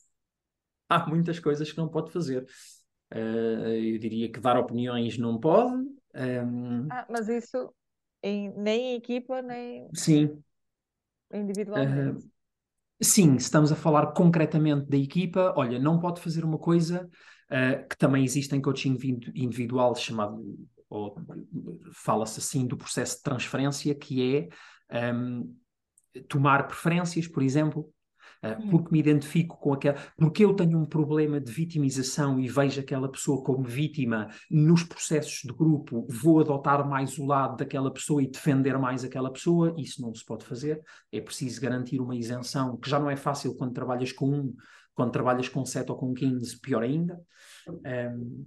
Há 0.90 1.06
muitas 1.08 1.40
coisas 1.40 1.72
que 1.72 1.78
não 1.78 1.90
pode 1.90 2.12
fazer. 2.12 2.46
Eh, 3.12 3.94
eu 3.96 4.00
diria 4.00 4.32
que 4.32 4.40
dar 4.40 4.58
opiniões 4.58 5.18
não 5.18 5.40
pode. 5.40 5.84
Ehm, 6.14 6.90
Ah, 6.90 7.06
mas 7.10 7.28
isso 7.30 7.74
em- 8.24 8.52
nem 8.58 8.94
em 8.94 8.96
equipa, 8.96 9.42
nem 9.42 9.90
sim, 9.94 10.44
individualmente. 11.32 12.22
Sim, 13.02 13.38
se 13.38 13.46
estamos 13.46 13.72
a 13.72 13.76
falar 13.76 14.08
concretamente 14.14 14.90
da 14.90 14.98
equipa, 14.98 15.54
olha, 15.56 15.78
não 15.78 16.00
pode 16.00 16.20
fazer 16.20 16.44
uma 16.44 16.58
coisa 16.58 17.08
eh, 17.50 17.78
que 17.88 17.96
também 17.98 18.24
existe 18.24 18.56
em 18.56 18.62
coaching 18.62 18.90
individu- 18.92 19.32
individual, 19.36 19.96
chamado, 19.96 20.44
ou 20.90 21.16
fala-se 21.94 22.40
assim, 22.40 22.66
do 22.66 22.76
processo 22.76 23.18
de 23.18 23.24
transferência, 23.24 23.94
que 23.94 24.50
é 24.92 24.98
ehm, 25.10 25.44
tomar 26.24 26.68
preferências, 26.68 27.28
por 27.28 27.44
exemplo, 27.44 27.90
eh, 28.44 28.56
Hum. 28.60 28.70
porque 28.70 28.92
me 28.92 29.00
identifico 29.00 29.58
com 29.60 29.74
aquela. 29.74 29.98
Porque 30.18 30.46
eu 30.46 30.54
tenho 30.56 30.78
um 30.78 30.86
problema 30.86 31.40
de 31.42 31.52
vitimização 31.52 32.40
e 32.40 32.48
vejo 32.48 32.80
aquela 32.80 33.10
pessoa 33.12 33.44
como 33.44 33.64
vítima 33.64 34.28
nos 34.50 34.84
processos 34.84 35.42
de 35.44 35.54
grupo, 35.54 36.06
vou 36.10 36.40
adotar 36.40 36.88
mais 36.88 37.18
o 37.18 37.26
lado 37.26 37.58
daquela 37.58 37.92
pessoa 37.92 38.22
e 38.22 38.28
defender 38.28 38.78
mais 38.78 39.04
aquela 39.04 39.32
pessoa. 39.32 39.74
Isso 39.78 40.02
não 40.02 40.14
se 40.14 40.24
pode 40.26 40.46
fazer. 40.46 40.82
É 41.12 41.20
preciso 41.20 41.60
garantir 41.62 42.00
uma 42.00 42.16
isenção, 42.16 42.78
que 42.78 42.90
já 42.90 43.00
não 43.00 43.10
é 43.10 43.16
fácil 43.16 43.56
quando 43.56 43.74
trabalhas 43.74 44.12
com 44.12 44.30
um, 44.30 44.56
quando 44.94 45.12
trabalhas 45.12 45.48
com 45.50 45.66
7 45.66 45.92
ou 45.92 45.98
com 45.98 46.14
15, 46.14 46.60
pior 46.60 46.84
ainda. 46.84 47.20
Um, 47.68 48.46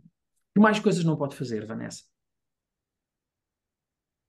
que 0.55 0.61
mais 0.61 0.79
coisas 0.81 1.05
não 1.05 1.17
pode 1.17 1.37
fazer, 1.37 1.65
Vanessa? 1.67 2.03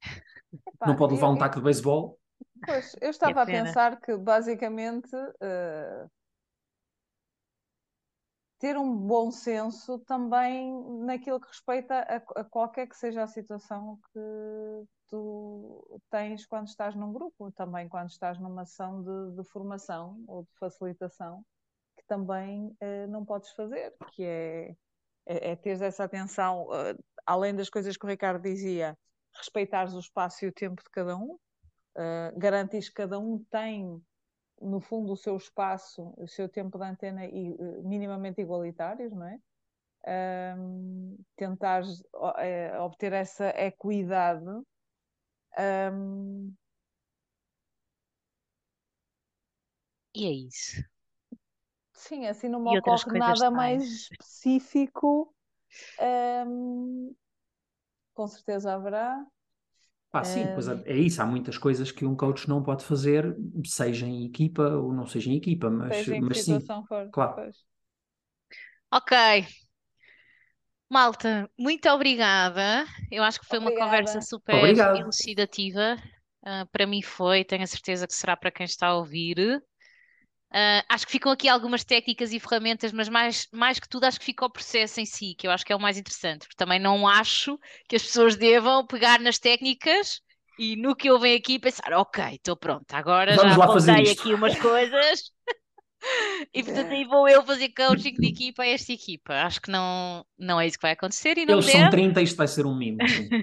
Epá, 0.68 0.88
não 0.88 0.96
pode 0.96 1.14
levar 1.14 1.28
eu- 1.28 1.34
um 1.34 1.38
taco 1.38 1.56
de 1.58 1.64
beisebol? 1.64 2.20
Pois, 2.66 2.96
eu 3.02 3.10
estava 3.10 3.42
a 3.42 3.46
pena. 3.46 3.66
pensar 3.66 4.00
que 4.00 4.16
basicamente 4.16 5.16
eh, 5.42 6.08
ter 8.60 8.78
um 8.78 8.96
bom 8.96 9.32
senso 9.32 9.98
também 10.00 10.72
naquilo 11.04 11.42
que 11.42 11.48
respeita 11.48 11.96
a, 11.96 12.42
a 12.42 12.44
qualquer 12.44 12.88
que 12.88 12.96
seja 12.96 13.24
a 13.24 13.28
situação 13.28 14.00
que 14.14 14.20
tu 15.08 16.00
tens 16.12 16.46
quando 16.46 16.68
estás 16.68 16.96
num 16.96 17.12
grupo, 17.12 17.52
também 17.54 17.90
quando 17.90 18.10
estás 18.10 18.40
numa 18.40 18.62
ação 18.62 19.02
de, 19.02 19.36
de 19.36 19.50
formação 19.50 20.24
ou 20.28 20.44
de 20.44 20.54
facilitação, 20.60 21.44
que 21.98 22.06
também 22.06 22.76
eh, 22.80 23.08
não 23.08 23.26
podes 23.26 23.52
fazer, 23.54 23.94
que 24.12 24.24
é, 24.24 24.76
é, 25.26 25.52
é 25.52 25.56
teres 25.56 25.82
essa 25.82 26.04
atenção, 26.04 26.68
eh, 26.72 26.96
além 27.26 27.56
das 27.56 27.70
coisas 27.70 27.98
que 27.98 28.06
o 28.06 28.10
Ricardo 28.10 28.44
dizia, 28.44 28.96
respeitares 29.36 29.94
o 29.96 30.00
espaço 30.00 30.46
e 30.46 30.48
o 30.48 30.54
tempo 30.54 30.84
de 30.84 30.90
cada 30.92 31.18
um, 31.18 31.38
Uh, 31.96 32.38
garantis 32.40 32.88
que 32.90 32.96
cada 32.96 33.20
um 33.20 33.44
tem, 33.46 34.02
no 34.62 34.80
fundo, 34.80 35.12
o 35.12 35.18
seu 35.18 35.36
espaço, 35.36 36.14
o 36.18 36.28
seu 36.28 36.48
tempo 36.48 36.78
de 36.78 36.86
antena 36.86 37.26
e, 37.26 37.52
uh, 37.52 37.84
minimamente 37.84 38.42
igualitários, 38.42 39.12
não 39.12 39.28
é? 39.28 39.40
Um, 40.58 41.18
tentares 41.36 42.02
uh, 42.16 42.82
obter 42.82 43.14
essa 43.14 43.50
equidade. 43.50 44.46
Um, 45.60 46.54
E 50.14 50.26
é 50.26 50.32
isso. 50.32 50.84
sim, 51.94 52.28
assim 52.28 52.50
não 52.50 52.60
me 52.60 52.78
ocorre 52.78 53.18
nada 53.18 53.40
tais. 53.40 53.52
mais 53.52 53.84
específico. 53.84 55.34
Um, 56.48 57.16
com 58.14 58.28
certeza 58.28 58.74
haverá. 58.74 59.26
Ah, 60.14 60.24
sim, 60.26 60.48
pois 60.52 60.68
é, 60.68 60.82
é 60.86 60.98
isso. 60.98 61.22
Há 61.22 61.26
muitas 61.26 61.58
coisas 61.58 61.92
que 61.92 62.06
um 62.06 62.16
coach 62.16 62.48
não 62.50 62.62
pode 62.64 62.84
fazer, 62.84 63.36
seja 63.66 64.06
em 64.06 64.26
equipa 64.26 64.64
ou 64.76 64.94
não 64.94 65.06
seja 65.08 65.30
em 65.32 65.38
equipa, 65.38 65.70
mas, 65.70 66.06
Seja 66.06 66.16
em 66.16 66.22
mas 66.22 66.40
sim, 66.40 66.60
for. 66.88 67.12
claro. 67.12 67.36
Pois. 67.36 67.56
Ok. 68.92 69.12
Malta, 70.90 71.50
muito 71.58 71.88
obrigada. 71.90 72.86
Eu 73.10 73.24
acho 73.24 73.40
que 73.40 73.48
foi 73.48 73.58
uma 73.60 73.72
conversa 73.72 74.20
Obrigada. 74.20 74.22
super 74.22 74.76
Obrigado. 74.76 74.92
elucidativa. 74.94 75.98
Ah, 76.44 76.66
para 76.72 76.86
mim 76.88 77.02
foi, 77.02 77.44
tenho 77.46 77.64
a 77.64 77.68
certeza 77.68 78.06
que 78.08 78.14
será 78.14 78.36
para 78.36 78.52
quem 78.52 78.66
está 78.66 78.88
a 78.88 78.96
ouvir. 78.98 79.62
Ah, 80.54 80.84
acho 80.90 81.06
que 81.06 81.12
ficam 81.14 81.32
aqui 81.32 81.48
algumas 81.48 81.84
técnicas 81.84 82.34
e 82.34 82.40
ferramentas, 82.40 82.92
mas 82.92 83.08
mais, 83.08 83.48
mais 83.54 83.80
que 83.80 83.88
tudo, 83.88 84.04
acho 84.06 84.20
que 84.20 84.26
fica 84.26 84.46
o 84.46 84.50
processo 84.50 85.00
em 85.00 85.06
si, 85.06 85.34
que 85.38 85.48
eu 85.48 85.52
acho 85.52 85.66
que 85.66 85.72
é 85.72 85.76
o 85.76 85.80
mais 85.80 85.98
interessante, 85.98 86.42
porque 86.42 86.58
também 86.58 86.80
não 86.80 87.08
acho 87.08 87.58
que 87.88 87.96
as 87.96 88.04
pessoas 88.04 88.36
devam 88.36 88.86
pegar 88.86 89.20
nas 89.20 89.40
técnicas 89.40 90.22
e 90.58 90.76
no 90.76 90.96
que 90.96 91.10
ouvem 91.10 91.36
aqui 91.36 91.58
pensar, 91.58 91.94
ok, 91.94 92.36
estou 92.36 92.58
pronta, 92.58 92.98
agora 92.98 93.38
Vamos 93.38 93.56
já 93.56 94.02
isto." 94.02 94.22
aqui 94.22 94.34
umas 94.34 94.56
coisas 94.58 95.32
e 96.54 96.64
portanto 96.64 96.92
aí 96.92 97.06
vou 97.06 97.28
eu 97.28 97.44
fazer 97.46 97.70
coaching 97.70 98.14
de 98.20 98.28
equipa 98.30 98.64
a 98.64 98.68
esta 98.68 98.92
equipa. 98.94 99.34
Acho 99.34 99.62
que 99.62 99.72
não, 99.72 100.26
não 100.38 100.60
é 100.60 100.68
isso 100.68 100.78
que 100.78 100.84
vai 100.84 100.92
acontecer 100.94 101.38
e 101.38 101.46
não 101.46 101.56
Eles 101.56 101.68
são 101.68 101.86
deve. 101.86 101.90
30, 101.90 102.22
isto 102.22 102.38
vai 102.38 102.48
ser 102.48 102.66
um 102.66 102.76
mimo. 102.76 103.04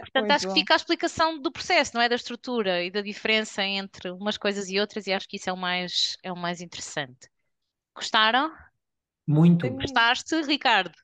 Portanto, 0.00 0.30
Muito 0.30 0.32
acho 0.32 0.46
que 0.46 0.52
bom. 0.52 0.54
fica 0.54 0.74
a 0.74 0.76
explicação 0.76 1.40
do 1.40 1.52
processo, 1.52 1.92
não 1.94 2.02
é? 2.02 2.08
Da 2.08 2.14
estrutura 2.16 2.82
e 2.84 2.90
da 2.90 3.00
diferença 3.02 3.62
entre 3.62 4.10
umas 4.10 4.36
coisas 4.38 4.68
e 4.68 4.78
outras, 4.80 5.06
e 5.06 5.12
acho 5.12 5.28
que 5.28 5.36
isso 5.36 5.48
é 5.50 5.52
o 5.52 5.56
mais, 5.56 6.16
é 6.22 6.32
o 6.32 6.36
mais 6.36 6.60
interessante. 6.60 7.28
Gostaram? 7.96 8.52
Muito. 9.26 9.68
Gostaste, 9.68 10.40
Ricardo? 10.42 10.94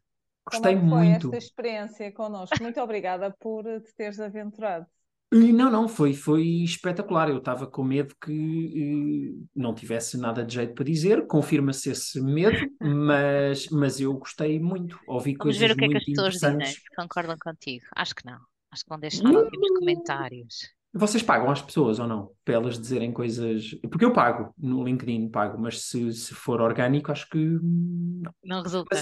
Como 0.51 0.62
Gostei 0.62 0.72
é 0.72 0.76
que 0.76 0.86
foi 0.89 1.05
muito. 1.05 1.26
esta 1.26 1.36
experiência 1.36 2.12
connosco? 2.12 2.62
Muito 2.62 2.80
obrigada 2.80 3.30
por 3.39 3.64
te 3.82 3.94
teres 3.94 4.20
aventurado. 4.20 4.86
Não, 5.31 5.71
não, 5.71 5.87
foi, 5.87 6.15
foi 6.15 6.43
espetacular. 6.43 7.29
Eu 7.29 7.39
estava 7.39 7.67
com 7.67 7.85
medo 7.85 8.15
que 8.23 9.43
eh, 9.43 9.47
não 9.55 9.75
tivesse 9.75 10.17
nada 10.17 10.45
de 10.45 10.55
jeito 10.55 10.75
para 10.75 10.85
dizer, 10.85 11.27
confirma-se 11.27 11.91
esse 11.91 12.21
medo, 12.21 12.67
mas, 12.81 13.69
mas 13.69 14.01
eu 14.01 14.15
gostei 14.15 14.59
muito. 14.59 14.99
Ouvi 15.07 15.37
Vamos 15.39 15.59
ver 15.59 15.75
coisas 15.75 15.77
o 15.77 15.77
que 15.77 15.85
é 15.85 15.89
que 15.89 15.97
as 15.97 16.05
pessoas 16.05 16.35
dizem, 16.35 16.83
concordam 16.97 17.37
contigo. 17.39 17.85
Acho 17.95 18.15
que 18.15 18.25
não. 18.25 18.39
Acho 18.71 18.85
que 18.85 18.89
vão 18.89 18.99
deixar 18.99 19.29
aqui 19.29 19.59
nos 19.59 19.79
comentários. 19.79 20.79
Vocês 20.95 21.23
pagam 21.23 21.51
às 21.51 21.61
pessoas 21.61 21.99
ou 21.99 22.07
não? 22.07 22.33
Para 22.45 22.55
elas 22.55 22.79
dizerem 22.79 23.13
coisas. 23.13 23.71
Porque 23.91 24.05
eu 24.05 24.13
pago, 24.13 24.55
no 24.57 24.83
LinkedIn 24.83 25.29
pago, 25.29 25.59
mas 25.59 25.83
se, 25.83 26.11
se 26.13 26.35
for 26.35 26.63
orgânico, 26.63 27.13
acho 27.13 27.29
que. 27.29 27.39
Não. 27.39 28.33
Não 28.43 28.63
resulta. 28.63 28.97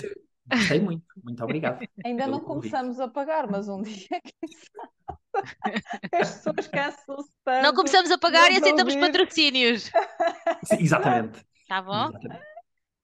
Mas 0.49 0.61
gostei 0.61 0.81
muito. 0.81 1.05
Muito 1.23 1.45
obrigado. 1.45 1.87
Ainda 2.05 2.27
não 2.27 2.41
convite. 2.41 2.71
começamos 2.71 2.99
a 2.99 3.09
pagar, 3.09 3.49
mas 3.49 3.69
um 3.69 3.83
dia, 3.83 4.09
quem 4.09 4.49
sabe? 4.49 5.21
As 6.13 6.35
pessoas 6.37 6.69
cansam-se 6.69 7.31
Não 7.47 7.63
tanto. 7.63 7.75
começamos 7.75 8.11
a 8.11 8.19
pagar 8.19 8.51
e 8.53 8.57
aceitamos 8.57 8.95
ouvir. 8.95 9.07
patrocínios. 9.07 9.85
Sim, 10.65 10.77
exatamente. 10.81 11.45
Tá 11.69 11.83
bom? 11.83 12.09
exatamente. 12.09 12.47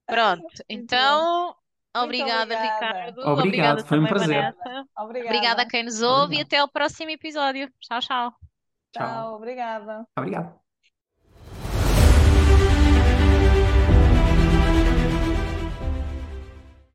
Pronto. 0.07 0.65
Então, 0.69 1.57
obrigada, 1.97 2.55
obrigada. 2.55 2.55
Ricardo. 2.55 3.21
Obrigado, 3.21 3.39
Obrigada 3.47 3.85
foi 3.85 3.99
um 4.01 4.07
prazer. 4.07 4.29
Vanessa. 4.43 4.89
Obrigada. 4.99 5.29
Obrigada 5.37 5.63
a 5.63 5.69
quem 5.69 5.83
nos 5.85 6.03
ouve 6.03 6.21
e 6.37 6.43
Obrigado. 6.43 6.47
até 6.47 6.59
ao 6.59 6.69
próximo 6.69 7.11
episódio. 7.11 7.71
Tchau, 7.81 8.01
tchau. 8.01 8.31
Tchau. 8.93 9.07
Tchau, 9.07 9.35
obrigada. 9.37 10.07
Obrigado. 10.17 10.62